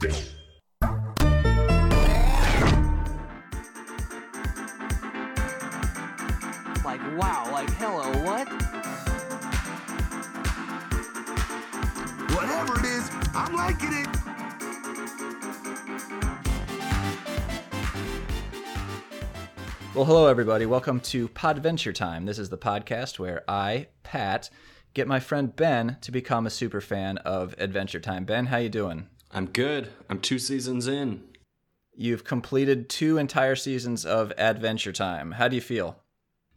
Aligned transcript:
Like, 0.00 0.12
wow, 7.16 7.48
like, 7.50 7.68
hello, 7.70 8.12
what? 8.22 8.46
Whatever 12.32 12.78
it 12.78 12.84
is, 12.84 13.10
I'm 13.34 13.56
liking 13.56 13.92
it. 13.92 14.08
Well, 19.94 20.04
hello 20.04 20.28
everybody. 20.28 20.64
Welcome 20.66 21.00
to 21.00 21.28
Podventure 21.30 21.92
Time. 21.92 22.24
This 22.24 22.38
is 22.38 22.50
the 22.50 22.58
podcast 22.58 23.18
where 23.18 23.42
I, 23.48 23.88
Pat, 24.04 24.48
get 24.94 25.08
my 25.08 25.18
friend 25.18 25.56
Ben 25.56 25.96
to 26.02 26.12
become 26.12 26.46
a 26.46 26.50
super 26.50 26.80
fan 26.80 27.18
of 27.18 27.56
Adventure 27.58 27.98
Time. 27.98 28.24
Ben, 28.24 28.46
how 28.46 28.58
you 28.58 28.68
doing? 28.68 29.08
I'm 29.38 29.46
good. 29.46 29.90
I'm 30.10 30.18
two 30.18 30.40
seasons 30.40 30.88
in. 30.88 31.22
You've 31.94 32.24
completed 32.24 32.88
two 32.88 33.18
entire 33.18 33.54
seasons 33.54 34.04
of 34.04 34.32
Adventure 34.36 34.90
Time. 34.90 35.30
How 35.30 35.46
do 35.46 35.54
you 35.54 35.62
feel? 35.62 35.96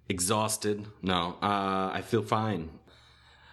Exhausted. 0.09 0.87
No, 0.99 1.37
uh, 1.43 1.91
I 1.93 2.01
feel 2.01 2.23
fine. 2.23 2.71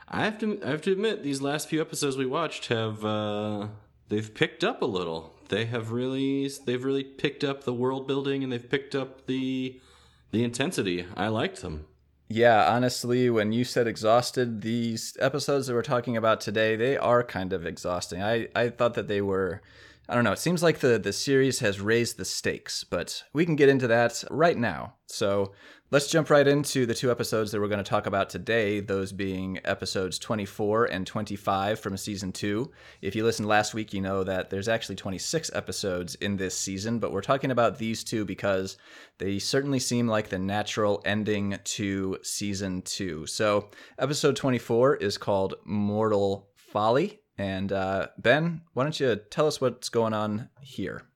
I 0.09 0.25
have 0.25 0.39
to. 0.39 0.59
I 0.65 0.71
have 0.71 0.81
to 0.81 0.93
admit, 0.93 1.23
these 1.23 1.43
last 1.43 1.69
few 1.69 1.79
episodes 1.79 2.17
we 2.17 2.25
watched 2.25 2.69
have 2.69 3.05
uh, 3.05 3.67
they've 4.09 4.33
picked 4.33 4.65
up 4.65 4.81
a 4.81 4.87
little. 4.87 5.35
They 5.51 5.67
have 5.67 5.93
really. 5.93 6.51
They've 6.65 6.83
really 6.83 7.05
picked 7.05 7.45
up 7.45 7.65
the 7.65 7.75
world 7.75 8.07
building 8.07 8.43
and 8.43 8.51
they've 8.51 8.71
picked 8.71 8.95
up 8.95 9.27
the 9.27 9.79
the 10.31 10.43
intensity. 10.43 11.05
I 11.19 11.29
liked 11.29 11.61
them. 11.61 11.85
Yeah, 12.29 12.71
honestly, 12.71 13.31
when 13.31 13.53
you 13.53 13.65
said 13.65 13.87
exhausted, 13.87 14.61
these 14.61 15.17
episodes 15.19 15.67
that 15.67 15.75
we're 15.75 15.83
talking 15.83 16.17
about 16.17 16.41
today, 16.43 16.77
they 16.77 16.97
are 16.97 17.23
kind 17.25 17.55
of 17.55 17.65
exhausting. 17.65 18.23
I, 18.23 18.49
I 18.55 18.69
thought 18.69 18.95
that 18.95 19.09
they 19.09 19.23
were 19.23 19.63
I 20.11 20.15
don't 20.15 20.25
know, 20.25 20.33
it 20.33 20.39
seems 20.39 20.63
like 20.63 20.79
the, 20.79 20.99
the 20.99 21.13
series 21.13 21.59
has 21.59 21.83
raised 21.83 22.17
the 22.17 22.25
stakes, 22.25 22.83
but 22.83 23.25
we 23.35 23.45
can 23.45 23.57
get 23.57 23.69
into 23.69 23.87
that 23.89 24.25
right 24.31 24.57
now. 24.57 24.95
So 25.07 25.53
let's 25.91 26.09
jump 26.09 26.29
right 26.29 26.47
into 26.47 26.85
the 26.85 26.95
two 26.95 27.11
episodes 27.11 27.51
that 27.51 27.61
we're 27.61 27.69
going 27.69 27.83
to 27.83 27.89
talk 27.89 28.07
about 28.07 28.29
today, 28.29 28.81
those 28.81 29.11
being 29.11 29.59
episodes 29.65 30.19
24 30.19 30.87
and 30.87 31.07
25 31.07 31.81
from 31.81 31.97
season 31.97 32.31
two. 32.31 32.71
If 33.01 33.17
you 33.17 33.25
listened 33.25 33.49
last 33.49 33.73
week, 33.73 33.95
you 33.95 34.03
know 34.03 34.23
that 34.25 34.51
there's 34.51 34.69
actually 34.69 34.97
26 34.97 35.51
episodes 35.55 36.15
in 36.17 36.37
this 36.37 36.57
season, 36.57 36.99
but 36.99 37.11
we're 37.11 37.23
talking 37.23 37.51
about 37.51 37.79
these 37.79 38.05
two 38.05 38.27
because 38.27 38.77
they 39.17 39.39
certainly 39.39 39.79
seem 39.79 40.07
like 40.07 40.29
the 40.29 40.39
natural 40.39 41.01
ending 41.07 41.59
to 41.65 42.19
season 42.23 42.83
two. 42.83 43.25
So 43.27 43.71
episode 43.99 44.37
24 44.37 44.97
is 44.97 45.17
called 45.17 45.55
Mortal 45.65 46.49
Folly. 46.55 47.21
And 47.39 47.73
uh, 47.73 48.09
Ben, 48.19 48.63
why 48.75 48.83
don't 48.83 48.99
you 49.01 49.17
tell 49.31 49.47
us 49.47 49.61
what's 49.61 49.89
going 49.89 50.13
on 50.13 50.51
here? 50.61 51.08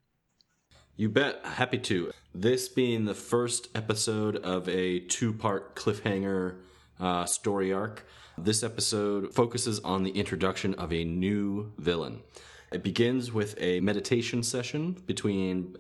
You 1.03 1.09
bet. 1.09 1.45
Happy 1.45 1.79
to. 1.79 2.13
This 2.33 2.69
being 2.69 3.07
the 3.07 3.15
first 3.17 3.67
episode 3.75 4.37
of 4.37 4.69
a 4.69 5.01
two 5.01 5.33
part 5.33 5.75
cliffhanger 5.75 6.59
uh, 7.01 7.25
story 7.25 7.73
arc, 7.73 8.07
this 8.39 8.63
episode 8.63 9.35
focuses 9.35 9.81
on 9.81 10.05
the 10.05 10.13
introduction 10.13 10.75
of 10.75 10.93
a 10.93 11.03
new 11.03 11.73
villain. 11.77 12.23
It 12.71 12.85
begins 12.85 13.33
with 13.33 13.57
a 13.61 13.81
meditation 13.81 14.45
session 14.45 14.93
between 15.05 15.77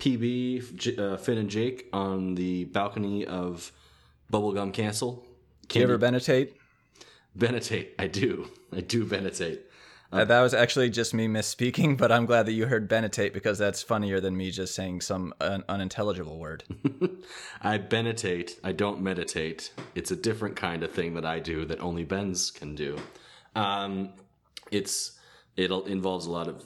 PB, 0.00 0.74
J- 0.74 0.96
uh, 0.96 1.18
Finn, 1.18 1.36
and 1.36 1.50
Jake 1.50 1.90
on 1.92 2.34
the 2.34 2.64
balcony 2.64 3.26
of 3.26 3.72
Bubblegum 4.32 4.72
Castle. 4.72 5.22
Do 5.68 5.80
you 5.80 5.84
ever 5.84 5.98
meditate? 5.98 6.56
Meditate. 7.34 7.94
I 7.98 8.06
do. 8.06 8.48
I 8.74 8.80
do 8.80 9.04
meditate. 9.04 9.66
Uh, 10.12 10.24
that 10.26 10.42
was 10.42 10.52
actually 10.52 10.90
just 10.90 11.14
me 11.14 11.26
misspeaking, 11.26 11.96
but 11.98 12.12
I'm 12.12 12.26
glad 12.26 12.46
that 12.46 12.52
you 12.52 12.66
heard 12.66 12.88
benetate 12.88 13.32
because 13.32 13.58
that's 13.58 13.82
funnier 13.82 14.20
than 14.20 14.36
me 14.36 14.50
just 14.50 14.74
saying 14.74 15.00
some 15.00 15.32
un- 15.40 15.64
unintelligible 15.68 16.38
word. 16.38 16.64
I 17.62 17.78
benetate. 17.78 18.58
I 18.62 18.72
don't 18.72 19.00
meditate. 19.00 19.72
It's 19.94 20.10
a 20.10 20.16
different 20.16 20.56
kind 20.56 20.82
of 20.82 20.92
thing 20.92 21.14
that 21.14 21.24
I 21.24 21.38
do 21.38 21.64
that 21.64 21.80
only 21.80 22.04
Ben's 22.04 22.50
can 22.50 22.74
do. 22.74 22.98
Um, 23.56 24.10
it's 24.70 25.18
it 25.56 25.70
involves 25.70 26.26
a 26.26 26.30
lot 26.30 26.48
of 26.48 26.62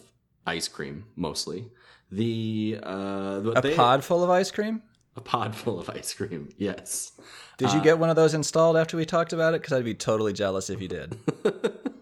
ice 0.47 0.69
cream 0.69 1.05
mostly. 1.17 1.69
The 2.11 2.79
uh, 2.83 3.43
a 3.55 3.61
they, 3.61 3.75
pod 3.75 4.05
full 4.05 4.23
of 4.23 4.31
ice 4.31 4.51
cream. 4.51 4.83
A 5.17 5.21
pod 5.21 5.55
full 5.55 5.81
of 5.81 5.89
ice 5.91 6.15
cream. 6.15 6.51
Yes. 6.59 7.13
Did 7.59 7.73
you 7.73 7.81
uh, 7.81 7.83
get 7.83 7.99
one 7.99 8.11
of 8.11 8.17
those 8.17 8.35
installed 8.35 8.77
after 8.77 8.97
we 8.97 9.07
talked 9.07 9.33
about 9.33 9.55
it? 9.55 9.63
Because 9.63 9.73
I'd 9.73 9.85
be 9.85 9.95
totally 9.95 10.35
jealous 10.35 10.69
if 10.69 10.81
you 10.81 10.89
did. 10.89 11.19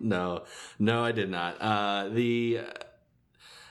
No, 0.04 0.44
no, 0.78 1.04
I 1.04 1.12
did 1.12 1.30
not. 1.30 1.56
Uh, 1.60 2.08
the 2.10 2.60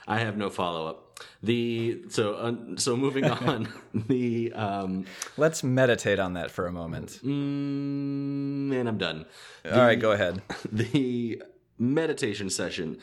I 0.06 0.18
have 0.18 0.36
no 0.36 0.50
follow 0.50 0.86
up. 0.86 1.20
The 1.42 2.02
so 2.08 2.34
uh, 2.34 2.54
so 2.76 2.96
moving 2.96 3.24
on. 3.30 3.68
the 3.94 4.52
um, 4.52 5.06
let's 5.36 5.62
meditate 5.62 6.18
on 6.18 6.34
that 6.34 6.50
for 6.50 6.66
a 6.66 6.72
moment. 6.72 7.20
Mm, 7.24 8.72
and 8.72 8.88
I'm 8.88 8.98
done. 8.98 9.26
The, 9.62 9.78
All 9.78 9.86
right, 9.86 9.98
go 9.98 10.12
ahead. 10.12 10.42
The 10.72 11.42
meditation 11.78 12.50
session 12.50 12.98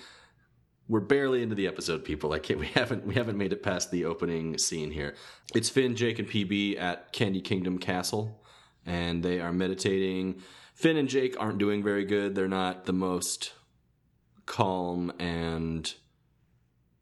we're 0.88 1.00
barely 1.00 1.42
into 1.42 1.56
the 1.56 1.68
episode, 1.68 2.04
people. 2.04 2.34
I 2.34 2.40
can't. 2.40 2.60
We 2.60 2.68
haven't. 2.68 3.06
We 3.06 3.16
haven't 3.16 3.38
made 3.38 3.54
it 3.54 3.64
past 3.64 3.92
the 3.92 4.04
opening 4.06 4.58
scene 4.58 4.92
here. 4.92 5.16
It's 5.56 5.70
Finn, 5.70 5.96
Jake, 5.96 6.20
and 6.20 6.28
PB 6.28 6.78
at 6.80 7.14
Candy 7.14 7.40
Kingdom 7.40 7.78
Castle, 7.78 8.44
and 8.86 9.24
they 9.24 9.40
are 9.40 9.54
meditating. 9.54 10.42
Finn 10.82 10.98
and 10.98 11.08
Jake 11.08 11.40
aren't 11.40 11.60
doing 11.60 11.84
very 11.84 12.04
good. 12.04 12.34
They're 12.34 12.48
not 12.48 12.86
the 12.86 12.94
most 12.94 13.54
calm 14.48 15.14
and 15.20 15.94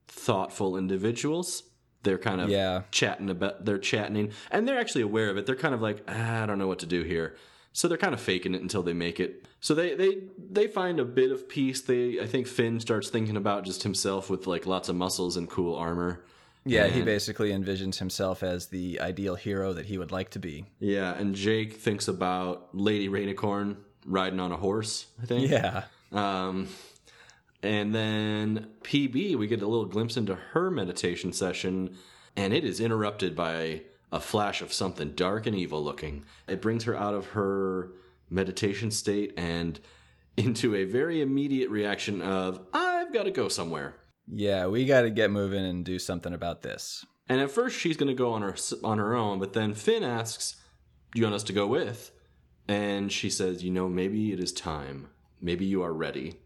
thoughtful 0.09 0.75
individuals. 0.75 1.63
They're 2.03 2.17
kind 2.17 2.41
of 2.41 2.49
yeah. 2.49 2.81
chatting 2.91 3.29
about. 3.29 3.63
They're 3.63 3.77
chatting, 3.77 4.31
and 4.51 4.67
they're 4.67 4.77
actually 4.77 5.03
aware 5.03 5.29
of 5.29 5.37
it. 5.37 5.45
They're 5.45 5.55
kind 5.55 5.73
of 5.73 5.81
like, 5.81 6.03
ah, 6.09 6.43
I 6.43 6.45
don't 6.45 6.59
know 6.59 6.67
what 6.67 6.79
to 6.79 6.85
do 6.85 7.03
here. 7.03 7.37
So 7.71 7.87
they're 7.87 7.97
kind 7.97 8.13
of 8.13 8.19
faking 8.19 8.53
it 8.53 8.61
until 8.61 8.83
they 8.83 8.91
make 8.91 9.17
it. 9.21 9.45
So 9.61 9.73
they 9.73 9.95
they 9.95 10.23
they 10.37 10.67
find 10.67 10.99
a 10.99 11.05
bit 11.05 11.31
of 11.31 11.47
peace. 11.47 11.81
They 11.81 12.19
I 12.19 12.27
think 12.27 12.47
Finn 12.47 12.81
starts 12.81 13.09
thinking 13.09 13.37
about 13.37 13.63
just 13.63 13.83
himself 13.83 14.29
with 14.29 14.45
like 14.45 14.65
lots 14.65 14.89
of 14.89 14.97
muscles 14.97 15.37
and 15.37 15.49
cool 15.49 15.73
armor. 15.75 16.25
Yeah, 16.65 16.85
and, 16.85 16.93
he 16.93 17.01
basically 17.01 17.51
envisions 17.51 17.99
himself 17.99 18.43
as 18.43 18.67
the 18.67 18.99
ideal 18.99 19.35
hero 19.35 19.73
that 19.73 19.85
he 19.85 19.97
would 19.97 20.11
like 20.11 20.31
to 20.31 20.39
be. 20.39 20.65
Yeah, 20.79 21.13
and 21.13 21.33
Jake 21.35 21.77
thinks 21.77 22.07
about 22.07 22.69
Lady 22.73 23.07
Rainicorn 23.07 23.77
riding 24.05 24.39
on 24.39 24.51
a 24.51 24.57
horse, 24.57 25.07
I 25.21 25.25
think. 25.25 25.49
Yeah. 25.49 25.83
Um 26.11 26.67
and 27.61 27.93
then 27.93 28.67
PB, 28.83 29.35
we 29.35 29.47
get 29.47 29.61
a 29.61 29.67
little 29.67 29.85
glimpse 29.85 30.15
into 30.15 30.35
her 30.35 30.71
meditation 30.71 31.33
session, 31.33 31.97
and 32.35 32.53
it 32.53 32.63
is 32.63 32.79
interrupted 32.79 33.35
by 33.35 33.81
a 34.11 34.19
flash 34.19 34.61
of 34.61 34.71
something 34.71 35.11
dark 35.11 35.45
and 35.45 35.55
evil 35.55 35.83
looking. 35.83 36.25
It 36.47 36.61
brings 36.61 36.85
her 36.85 36.97
out 36.97 37.13
of 37.13 37.27
her 37.27 37.91
meditation 38.29 38.91
state 38.91 39.33
and 39.37 39.79
into 40.37 40.73
a 40.75 40.85
very 40.85 41.21
immediate 41.21 41.69
reaction 41.69 42.21
of, 42.21 42.61
I've 42.73 43.11
got 43.11 43.23
to 43.23 43.31
go 43.31 43.49
somewhere. 43.49 43.95
Yeah, 44.31 44.67
we 44.67 44.85
got 44.85 45.01
to 45.01 45.09
get 45.09 45.31
moving 45.31 45.65
and 45.65 45.83
do 45.83 45.97
something 45.97 46.33
about 46.33 46.61
this. 46.61 47.05
And 47.27 47.41
at 47.41 47.51
first 47.51 47.77
she's 47.77 47.97
going 47.97 48.09
to 48.09 48.13
go 48.13 48.33
on 48.33 48.41
her 48.41 48.55
on 48.83 48.97
her 48.97 49.15
own, 49.15 49.39
but 49.39 49.53
then 49.53 49.73
Finn 49.73 50.03
asks, 50.03 50.55
"Do 51.13 51.19
you 51.19 51.25
want 51.25 51.35
us 51.35 51.43
to 51.43 51.53
go 51.53 51.67
with?" 51.67 52.11
And 52.67 53.11
she 53.11 53.29
says, 53.29 53.63
"You 53.63 53.71
know, 53.71 53.89
maybe 53.89 54.31
it 54.31 54.39
is 54.39 54.51
time. 54.51 55.09
Maybe 55.41 55.65
you 55.65 55.81
are 55.81 55.93
ready." 55.93 56.39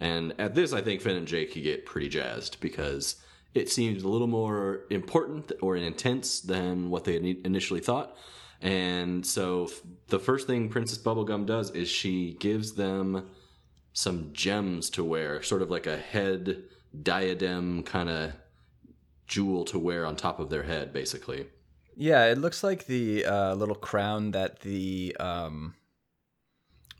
And 0.00 0.34
at 0.38 0.54
this, 0.54 0.72
I 0.72 0.80
think 0.80 1.00
Finn 1.00 1.16
and 1.16 1.26
Jake 1.26 1.54
get 1.54 1.86
pretty 1.86 2.08
jazzed 2.08 2.60
because 2.60 3.16
it 3.54 3.70
seems 3.70 4.02
a 4.02 4.08
little 4.08 4.26
more 4.26 4.80
important 4.90 5.52
or 5.60 5.76
intense 5.76 6.40
than 6.40 6.90
what 6.90 7.04
they 7.04 7.16
initially 7.44 7.80
thought. 7.80 8.16
And 8.60 9.24
so 9.24 9.70
the 10.08 10.18
first 10.18 10.46
thing 10.46 10.68
Princess 10.68 10.98
Bubblegum 10.98 11.46
does 11.46 11.70
is 11.70 11.88
she 11.88 12.34
gives 12.34 12.74
them 12.74 13.28
some 13.92 14.30
gems 14.32 14.90
to 14.90 15.04
wear, 15.04 15.42
sort 15.42 15.62
of 15.62 15.70
like 15.70 15.86
a 15.86 15.96
head 15.96 16.64
diadem 17.02 17.82
kind 17.82 18.08
of 18.08 18.32
jewel 19.26 19.64
to 19.66 19.78
wear 19.78 20.06
on 20.06 20.16
top 20.16 20.38
of 20.38 20.50
their 20.50 20.62
head, 20.62 20.92
basically. 20.92 21.46
Yeah, 21.96 22.26
it 22.26 22.38
looks 22.38 22.64
like 22.64 22.86
the 22.86 23.24
uh, 23.24 23.54
little 23.54 23.74
crown 23.74 24.32
that 24.32 24.60
the 24.60 25.16
um, 25.20 25.74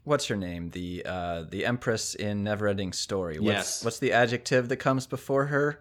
what's 0.05 0.27
her 0.27 0.37
name? 0.37 0.71
The 0.71 1.05
uh, 1.05 1.45
the 1.49 1.67
Empress 1.67 2.15
in 2.15 2.45
Neverending 2.45 2.95
Story. 2.95 3.39
What's, 3.39 3.47
yes. 3.47 3.85
What's 3.85 3.99
the 3.99 4.13
adjective 4.13 4.69
that 4.69 4.77
comes 4.77 5.07
before 5.07 5.47
her? 5.47 5.81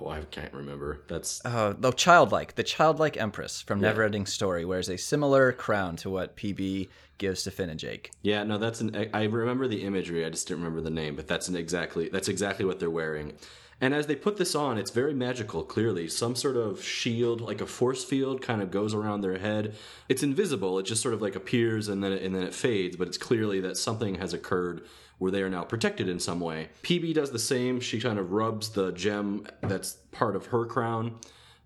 Oh, 0.00 0.08
I 0.08 0.22
can't 0.22 0.52
remember. 0.54 1.02
That's 1.08 1.42
oh, 1.44 1.74
the 1.74 1.92
childlike, 1.92 2.54
the 2.54 2.62
childlike 2.62 3.16
empress 3.18 3.60
from 3.60 3.82
yeah. 3.82 3.92
Neverending 3.92 4.26
Story 4.26 4.64
wears 4.64 4.88
a 4.88 4.96
similar 4.96 5.52
crown 5.52 5.96
to 5.96 6.10
what 6.10 6.36
PB 6.36 6.88
gives 7.22 7.44
to 7.44 7.50
Finn 7.50 7.70
and 7.70 7.80
Jake. 7.80 8.10
Yeah, 8.20 8.42
no, 8.42 8.58
that's 8.58 8.82
an. 8.82 9.08
I 9.14 9.22
remember 9.24 9.66
the 9.66 9.84
imagery. 9.84 10.26
I 10.26 10.30
just 10.30 10.46
didn't 10.48 10.62
remember 10.62 10.82
the 10.82 10.90
name, 10.90 11.16
but 11.16 11.26
that's 11.26 11.48
an 11.48 11.56
exactly 11.56 12.10
that's 12.10 12.28
exactly 12.28 12.66
what 12.66 12.80
they're 12.80 12.90
wearing. 12.90 13.32
And 13.80 13.94
as 13.94 14.06
they 14.06 14.14
put 14.14 14.36
this 14.36 14.54
on, 14.54 14.76
it's 14.76 14.90
very 14.90 15.14
magical. 15.14 15.64
Clearly, 15.64 16.08
some 16.08 16.36
sort 16.36 16.56
of 16.56 16.84
shield, 16.84 17.40
like 17.40 17.60
a 17.60 17.66
force 17.66 18.04
field, 18.04 18.42
kind 18.42 18.60
of 18.60 18.70
goes 18.70 18.92
around 18.92 19.22
their 19.22 19.38
head. 19.38 19.74
It's 20.08 20.22
invisible. 20.22 20.78
It 20.78 20.84
just 20.84 21.02
sort 21.02 21.14
of 21.14 21.22
like 21.22 21.34
appears 21.34 21.88
and 21.88 22.02
then 22.02 22.12
it, 22.12 22.22
and 22.22 22.34
then 22.34 22.42
it 22.42 22.54
fades. 22.54 22.96
But 22.96 23.08
it's 23.08 23.18
clearly 23.18 23.60
that 23.60 23.76
something 23.76 24.16
has 24.16 24.34
occurred 24.34 24.82
where 25.18 25.30
they 25.30 25.42
are 25.42 25.48
now 25.48 25.62
protected 25.62 26.08
in 26.08 26.18
some 26.18 26.40
way. 26.40 26.70
PB 26.82 27.14
does 27.14 27.30
the 27.30 27.38
same. 27.38 27.80
She 27.80 28.00
kind 28.00 28.18
of 28.18 28.32
rubs 28.32 28.70
the 28.70 28.90
gem 28.92 29.46
that's 29.60 29.92
part 30.10 30.34
of 30.34 30.46
her 30.46 30.66
crown, 30.66 31.18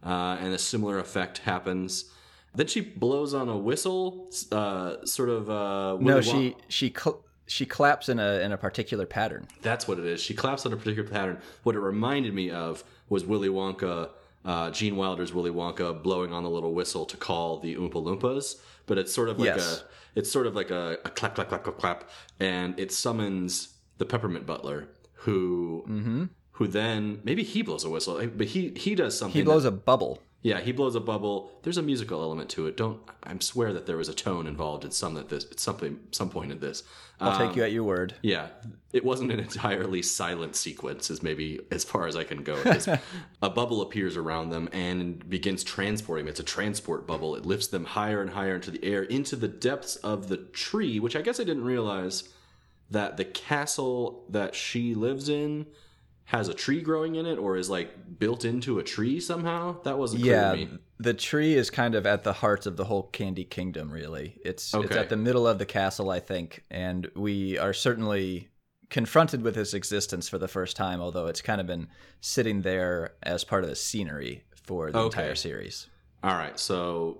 uh, 0.05 0.37
and 0.39 0.53
a 0.53 0.59
similar 0.59 0.99
effect 0.99 1.39
happens. 1.39 2.11
Then 2.57 2.67
she 2.67 2.81
blows 2.81 3.35
on 3.35 3.49
a 3.49 3.57
whistle, 3.57 4.31
uh, 4.51 5.05
sort 5.05 5.29
of. 5.29 5.49
Uh, 5.51 5.99
No, 6.01 6.21
she 6.21 6.33
Won- 6.51 6.55
she 6.69 6.89
cl- 6.89 7.23
she 7.47 7.65
claps 7.67 8.09
in 8.09 8.19
a 8.19 8.41
in 8.41 8.53
a 8.53 8.57
particular 8.59 9.07
pattern. 9.07 9.47
That's 9.63 9.87
what 9.87 9.99
it 9.99 10.07
is. 10.07 10.21
She 10.21 10.35
claps 10.35 10.67
on 10.67 10.73
a 10.73 10.77
particular 10.77 11.09
pattern. 11.09 11.39
What 11.63 11.75
it 11.77 11.81
reminded 11.81 12.35
me 12.35 12.51
of 12.51 12.83
was 13.09 13.25
Willy 13.25 13.49
Wonka, 13.49 14.09
uh, 14.45 14.71
Gene 14.71 14.97
Wilder's 14.97 15.33
Willy 15.33 15.51
Wonka 15.51 16.03
blowing 16.03 16.33
on 16.33 16.43
the 16.43 16.51
little 16.51 16.75
whistle 16.75 17.05
to 17.07 17.17
call 17.17 17.59
the 17.61 17.77
Oompa 17.77 17.95
Loompas. 18.03 18.57
But 18.87 18.99
it's 18.99 19.13
sort 19.13 19.29
of 19.29 19.39
like 19.39 19.47
Yes. 19.57 19.83
a, 19.83 20.19
it's 20.19 20.31
sort 20.31 20.47
of 20.47 20.55
like 20.57 20.71
a, 20.71 20.99
a 21.05 21.11
clap, 21.11 21.35
clap, 21.35 21.49
clap, 21.49 21.63
clap, 21.65 21.77
clap, 21.79 22.11
and 22.41 22.79
it 22.81 22.91
summons 22.93 23.75
the 23.99 24.07
Peppermint 24.07 24.47
Butler, 24.47 24.89
who, 25.25 25.85
Mm-hmm. 25.89 26.25
who 26.53 26.67
then 26.69 27.21
maybe 27.25 27.43
he 27.43 27.63
blows 27.63 27.85
a 27.85 27.91
whistle, 27.91 28.25
but 28.37 28.47
he 28.49 28.71
he 28.77 28.95
does 28.95 29.19
something. 29.19 29.39
He 29.41 29.45
blows 29.45 29.65
a 29.65 29.71
bubble. 29.73 30.23
Yeah, 30.43 30.61
he 30.61 30.71
blows 30.71 30.95
a 30.95 31.01
bubble. 31.01 31.51
There's 31.65 31.79
a 31.79 31.83
musical 31.83 32.23
element 32.23 32.51
to 32.51 32.67
it. 32.69 32.77
Don't 32.77 33.01
I 33.25 33.35
swear 33.41 33.73
that 33.73 33.87
there 33.87 33.97
was 33.97 34.09
a 34.09 34.15
tone 34.15 34.47
involved 34.47 34.85
at 34.85 34.93
some 34.93 35.15
that 35.15 35.29
this 35.29 35.45
at 35.51 35.59
something 35.59 35.99
some 36.13 36.31
point 36.31 36.53
in 36.53 36.61
this. 36.61 36.85
I'll 37.19 37.31
Um, 37.31 37.49
take 37.49 37.57
you 37.57 37.65
at 37.65 37.73
your 37.73 37.83
word. 37.83 38.15
yeah, 38.23 38.49
it 38.93 39.05
wasn't 39.05 39.33
an 39.33 39.41
entirely 39.41 40.03
silent 40.03 40.55
sequence, 40.55 41.11
is 41.11 41.23
maybe 41.23 41.59
as 41.73 41.83
far 41.83 42.07
as 42.07 42.15
I 42.15 42.23
can 42.25 42.45
go. 42.45 42.57
a 43.43 43.51
bubble 43.51 43.83
appears 43.83 44.17
around 44.17 44.51
them 44.51 44.69
and 44.73 45.29
begins 45.29 45.65
transporting. 45.65 46.29
It's 46.29 46.39
a 46.41 46.45
transport 46.45 47.07
bubble. 47.07 47.35
It 47.35 47.45
lifts 47.47 47.67
them 47.69 47.85
higher 47.85 48.21
and 48.21 48.31
higher 48.31 48.55
into 48.55 48.71
the 48.71 48.85
air, 48.85 49.03
into 49.03 49.35
the 49.35 49.49
depths 49.49 49.97
of 49.97 50.29
the 50.29 50.37
tree, 50.37 51.01
which 51.01 51.17
I 51.17 51.23
guess 51.23 51.41
I 51.41 51.45
didn't 51.45 51.65
realize 51.65 52.29
that 52.91 53.17
the 53.17 53.25
castle 53.25 54.25
that 54.29 54.55
she 54.55 54.95
lives 54.95 55.29
in 55.29 55.67
has 56.27 56.49
a 56.49 56.55
tree 56.55 56.81
growing 56.83 57.15
in 57.15 57.25
it 57.27 57.37
or 57.39 57.57
is 57.57 57.71
like 57.71 58.19
built 58.19 58.45
into 58.45 58.79
a 58.79 58.83
tree 58.83 59.21
somehow. 59.21 59.81
That 59.83 59.97
wasn't 59.99 60.23
clear 60.23 60.35
Yeah, 60.35 60.51
to 60.53 60.57
me. 60.57 60.69
the 60.99 61.15
tree 61.15 61.55
is 61.55 61.71
kind 61.71 61.95
of 61.95 62.05
at 62.07 62.25
the 62.25 62.33
heart 62.33 62.67
of 62.67 62.77
the 62.77 62.85
whole 62.85 63.05
Candy 63.05 63.45
Kingdom. 63.45 63.91
Really, 63.91 64.39
it's 64.45 64.75
it's 64.75 64.97
at 64.97 65.09
the 65.09 65.17
middle 65.17 65.47
of 65.47 65.59
the 65.59 65.67
castle, 65.67 66.11
I 66.11 66.21
think, 66.21 66.65
and 66.71 67.09
we 67.15 67.59
are 67.59 67.73
certainly 67.73 68.49
confronted 68.91 69.43
with 69.43 69.57
its 69.57 69.75
existence 69.75 70.29
for 70.29 70.39
the 70.39 70.49
first 70.49 70.77
time. 70.77 71.01
Although 71.01 71.27
it's 71.27 71.43
kind 71.43 71.61
of 71.61 71.67
been 71.67 71.89
sitting 72.21 72.63
there 72.63 73.15
as 73.23 73.45
part 73.45 73.63
of 73.65 73.71
the 73.71 73.77
scenery 73.77 74.45
for 74.65 74.91
the 74.91 74.99
Okay. 74.99 75.21
entire 75.23 75.35
series. 75.37 75.87
All 76.25 76.35
right, 76.35 76.59
so 76.59 77.19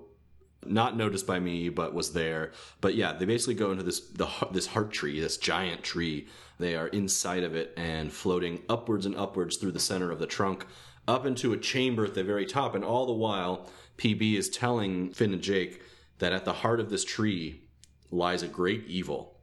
not 0.65 0.97
noticed 0.97 1.27
by 1.27 1.39
me, 1.39 1.69
but 1.69 1.93
was 1.93 2.13
there. 2.13 2.51
But 2.81 2.95
yeah, 2.95 3.13
they 3.13 3.25
basically 3.25 3.55
go 3.55 3.71
into 3.71 3.83
this 3.83 3.99
the 3.99 4.27
this 4.51 4.67
heart 4.67 4.91
tree, 4.91 5.19
this 5.19 5.37
giant 5.37 5.83
tree. 5.83 6.27
They 6.59 6.75
are 6.75 6.87
inside 6.87 7.43
of 7.43 7.55
it 7.55 7.73
and 7.77 8.11
floating 8.11 8.63
upwards 8.67 9.05
and 9.05 9.15
upwards 9.15 9.57
through 9.57 9.73
the 9.73 9.79
center 9.79 10.11
of 10.11 10.19
the 10.19 10.27
trunk, 10.27 10.65
up 11.07 11.25
into 11.25 11.53
a 11.53 11.57
chamber 11.57 12.05
at 12.05 12.15
the 12.15 12.23
very 12.23 12.45
top. 12.45 12.75
And 12.75 12.83
all 12.83 13.05
the 13.05 13.13
while, 13.13 13.69
PB 13.97 14.35
is 14.37 14.49
telling 14.49 15.11
Finn 15.11 15.33
and 15.33 15.41
Jake 15.41 15.81
that 16.19 16.33
at 16.33 16.45
the 16.45 16.53
heart 16.53 16.79
of 16.79 16.89
this 16.89 17.05
tree 17.05 17.61
lies 18.09 18.41
a 18.41 18.47
great 18.47 18.85
evil. 18.87 19.37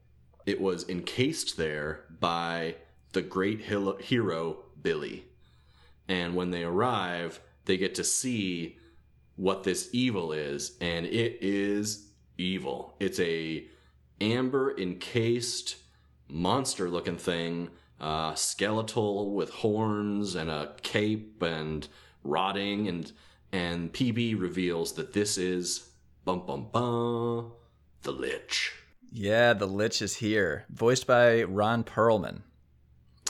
It 0.46 0.60
was 0.60 0.88
encased 0.88 1.56
there 1.56 2.04
by 2.20 2.76
the 3.12 3.22
great 3.22 3.62
hero 3.62 4.64
Billy. 4.82 5.26
And 6.08 6.34
when 6.34 6.50
they 6.50 6.64
arrive, 6.64 7.40
they 7.64 7.76
get 7.76 7.94
to 7.94 8.04
see 8.04 8.76
what 9.36 9.64
this 9.64 9.88
evil 9.92 10.32
is, 10.32 10.76
and 10.80 11.06
it 11.06 11.38
is 11.40 12.08
evil. 12.38 12.94
It's 13.00 13.20
a 13.20 13.66
amber 14.20 14.78
encased 14.78 15.76
monster 16.28 16.88
looking 16.88 17.18
thing, 17.18 17.70
uh, 18.00 18.34
skeletal 18.34 19.34
with 19.34 19.50
horns 19.50 20.34
and 20.34 20.50
a 20.50 20.74
cape 20.82 21.42
and 21.42 21.86
rotting 22.22 22.88
and 22.88 23.12
and 23.52 23.92
PB 23.92 24.40
reveals 24.40 24.94
that 24.94 25.12
this 25.12 25.38
is 25.38 25.88
bum 26.24 26.44
bum 26.44 26.68
bum 26.72 27.52
the 28.02 28.12
Lich. 28.12 28.72
Yeah, 29.12 29.52
the 29.52 29.66
Lich 29.66 30.02
is 30.02 30.16
here, 30.16 30.64
voiced 30.68 31.06
by 31.06 31.44
Ron 31.44 31.84
Perlman. 31.84 32.42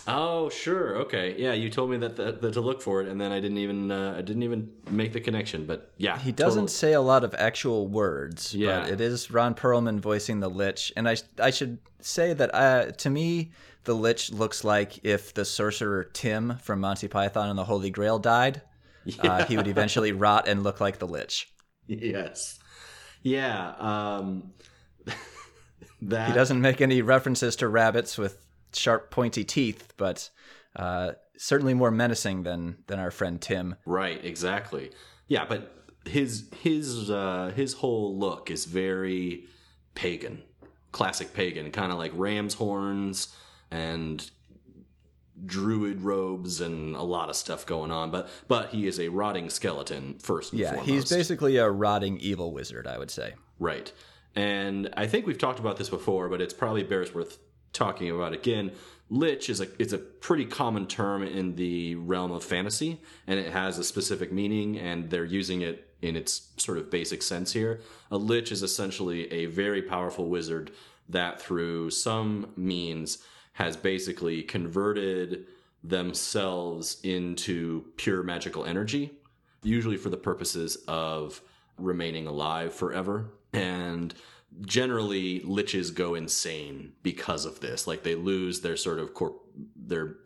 Oh, 0.07 0.49
sure. 0.51 0.97
Okay. 0.99 1.35
Yeah, 1.39 1.53
you 1.55 1.71
told 1.71 1.91
me 1.91 1.97
that, 1.99 2.17
to 2.17 2.61
look 2.61 2.83
for 2.83 3.01
it, 3.01 3.09
and 3.09 3.19
then 3.21 3.33
I 3.33 3.41
didn't 3.41 3.59
even 3.59 3.91
uh, 3.91 4.15
I 4.19 4.23
didn't 4.23 4.43
even 4.43 4.71
make 4.91 5.13
the 5.13 5.21
connection. 5.21 5.65
But 5.67 5.93
yeah, 5.97 6.19
He 6.19 6.31
doesn't 6.33 6.63
totally. 6.65 6.69
say 6.69 6.93
a 6.93 7.01
lot 7.01 7.25
of 7.25 7.35
actual 7.39 7.89
words, 7.89 8.55
Yeah. 8.55 8.83
but 8.83 8.91
it 8.91 9.01
is 9.01 9.31
Ron 9.31 9.55
Perlman 9.55 10.01
voicing 10.01 10.41
the 10.41 10.49
Lich. 10.51 10.93
And 10.97 11.09
I, 11.09 11.17
I 11.39 11.51
should 11.51 11.79
say 12.01 12.35
that 12.35 12.55
uh, 12.55 12.91
to 12.93 13.09
me, 13.11 13.53
the 13.85 13.95
Lich 13.95 14.31
looks 14.31 14.63
like 14.65 15.05
if 15.05 15.33
the 15.33 15.45
sorcerer 15.45 16.05
Tim 16.05 16.59
from 16.59 16.81
Monty 16.81 17.09
Python 17.09 17.49
and 17.49 17.59
the 17.59 17.65
Holy 17.65 17.91
Grail 17.91 18.19
died, 18.19 18.61
uh, 19.21 19.45
he 19.47 19.57
would 19.57 19.69
eventually 19.69 20.13
rot 20.13 20.49
and 20.49 20.63
look 20.63 20.81
like 20.81 20.99
the 20.99 21.07
Lich. 21.07 21.51
Yes. 21.87 22.59
Yeah. 23.23 23.75
Um, 23.79 24.53
that 26.03 26.29
He 26.29 26.35
doesn't 26.35 26.61
make 26.61 26.81
any 26.81 27.01
references 27.03 27.57
to 27.57 27.69
rabbits 27.69 28.19
with 28.19 28.44
sharp, 28.75 29.11
pointy 29.11 29.45
teeth, 29.45 29.93
but 29.97 30.31
uh, 30.77 31.13
certainly 31.37 31.75
more 31.75 31.91
menacing 31.91 32.43
than 32.43 32.79
than 32.87 32.99
our 32.99 33.11
friend 33.11 33.41
Tim. 33.41 33.77
right 33.87 34.25
exactly. 34.25 34.91
Yeah, 35.29 35.45
but 35.47 35.73
his 36.07 36.49
his 36.61 37.11
uh, 37.11 37.53
his 37.57 37.75
whole 37.75 38.19
look 38.19 38.51
is 38.51 38.65
very 38.67 39.47
pagan, 39.95 40.43
classic 40.93 41.33
pagan, 41.33 41.71
kind 41.71 41.93
of 41.93 41.99
like 41.99 42.13
ram's 42.15 42.55
horns 42.55 43.35
and 43.71 44.31
druid 45.47 46.01
robes 46.03 46.61
and 46.61 46.95
a 46.95 47.03
lot 47.03 47.29
of 47.29 47.37
stuff 47.37 47.67
going 47.67 47.91
on. 47.91 48.11
But 48.11 48.29
but 48.49 48.69
he 48.71 48.87
is 48.87 49.01
a 49.01 49.09
rotting 49.09 49.51
skeleton 49.51 50.19
first. 50.19 50.53
And 50.53 50.61
Yeah, 50.61 50.69
foremost. 50.75 50.89
he's 50.91 51.09
basically 51.11 51.57
a 51.57 51.71
rotting 51.71 52.19
evil 52.19 52.53
wizard, 52.53 52.87
I 52.87 52.99
would 52.99 53.11
say. 53.11 53.35
Right. 53.59 53.93
And 54.37 54.91
I 54.97 55.07
think 55.07 55.27
we've 55.27 55.39
talked 55.39 55.61
about 55.61 55.77
this 55.77 55.89
before, 55.89 56.29
but 56.29 56.41
it's 56.41 56.55
probably 56.55 56.83
bears 56.83 57.15
worth 57.15 57.39
talking 57.75 58.11
about 58.11 58.33
again. 58.33 58.73
Lich 59.11 59.51
is 59.51 59.61
a 59.61 59.69
it's 59.79 59.93
a 59.93 59.99
pretty 59.99 60.47
common 60.47 60.87
term 60.87 61.23
in 61.23 61.57
the 61.57 61.95
realm 61.97 62.33
of 62.33 62.43
fantasy, 62.43 63.01
and 63.27 63.39
it 63.39 63.53
has 63.53 63.79
a 63.79 63.85
specific 63.85 64.33
meaning, 64.33 64.79
and 64.79 65.11
they're 65.11 65.25
using 65.25 65.61
it 65.61 65.91
in 66.01 66.17
its 66.17 66.49
sort 66.57 66.79
of 66.79 66.91
basic 66.91 67.23
sense 67.23 67.53
here. 67.53 67.81
A 68.11 68.17
lich 68.17 68.51
is 68.51 68.63
essentially 68.63 69.31
a 69.33 69.47
very 69.47 69.83
powerful 69.83 70.29
wizard 70.29 70.71
that, 71.09 71.41
through 71.41 71.91
some 71.91 72.53
means, 72.57 73.19
has 73.53 73.77
basically 73.77 74.43
converted 74.43 75.47
themselves 75.83 76.99
into 77.03 77.85
pure 77.97 78.23
magical 78.23 78.65
energy 78.65 79.13
usually 79.65 79.97
for 79.97 80.11
the 80.11 80.17
purposes 80.17 80.77
of 80.87 81.41
remaining 81.79 82.27
alive 82.27 82.73
forever. 82.73 83.31
And 83.53 84.15
generally, 84.63 85.41
liches 85.41 85.95
go 85.95 86.15
insane 86.15 86.93
because 87.03 87.45
of 87.45 87.61
this. 87.61 87.87
Like 87.87 88.03
they 88.03 88.15
lose 88.15 88.61
their 88.61 88.77
sort 88.77 88.99
of 88.99 89.15
corp- 89.15 89.43
their 89.77 90.17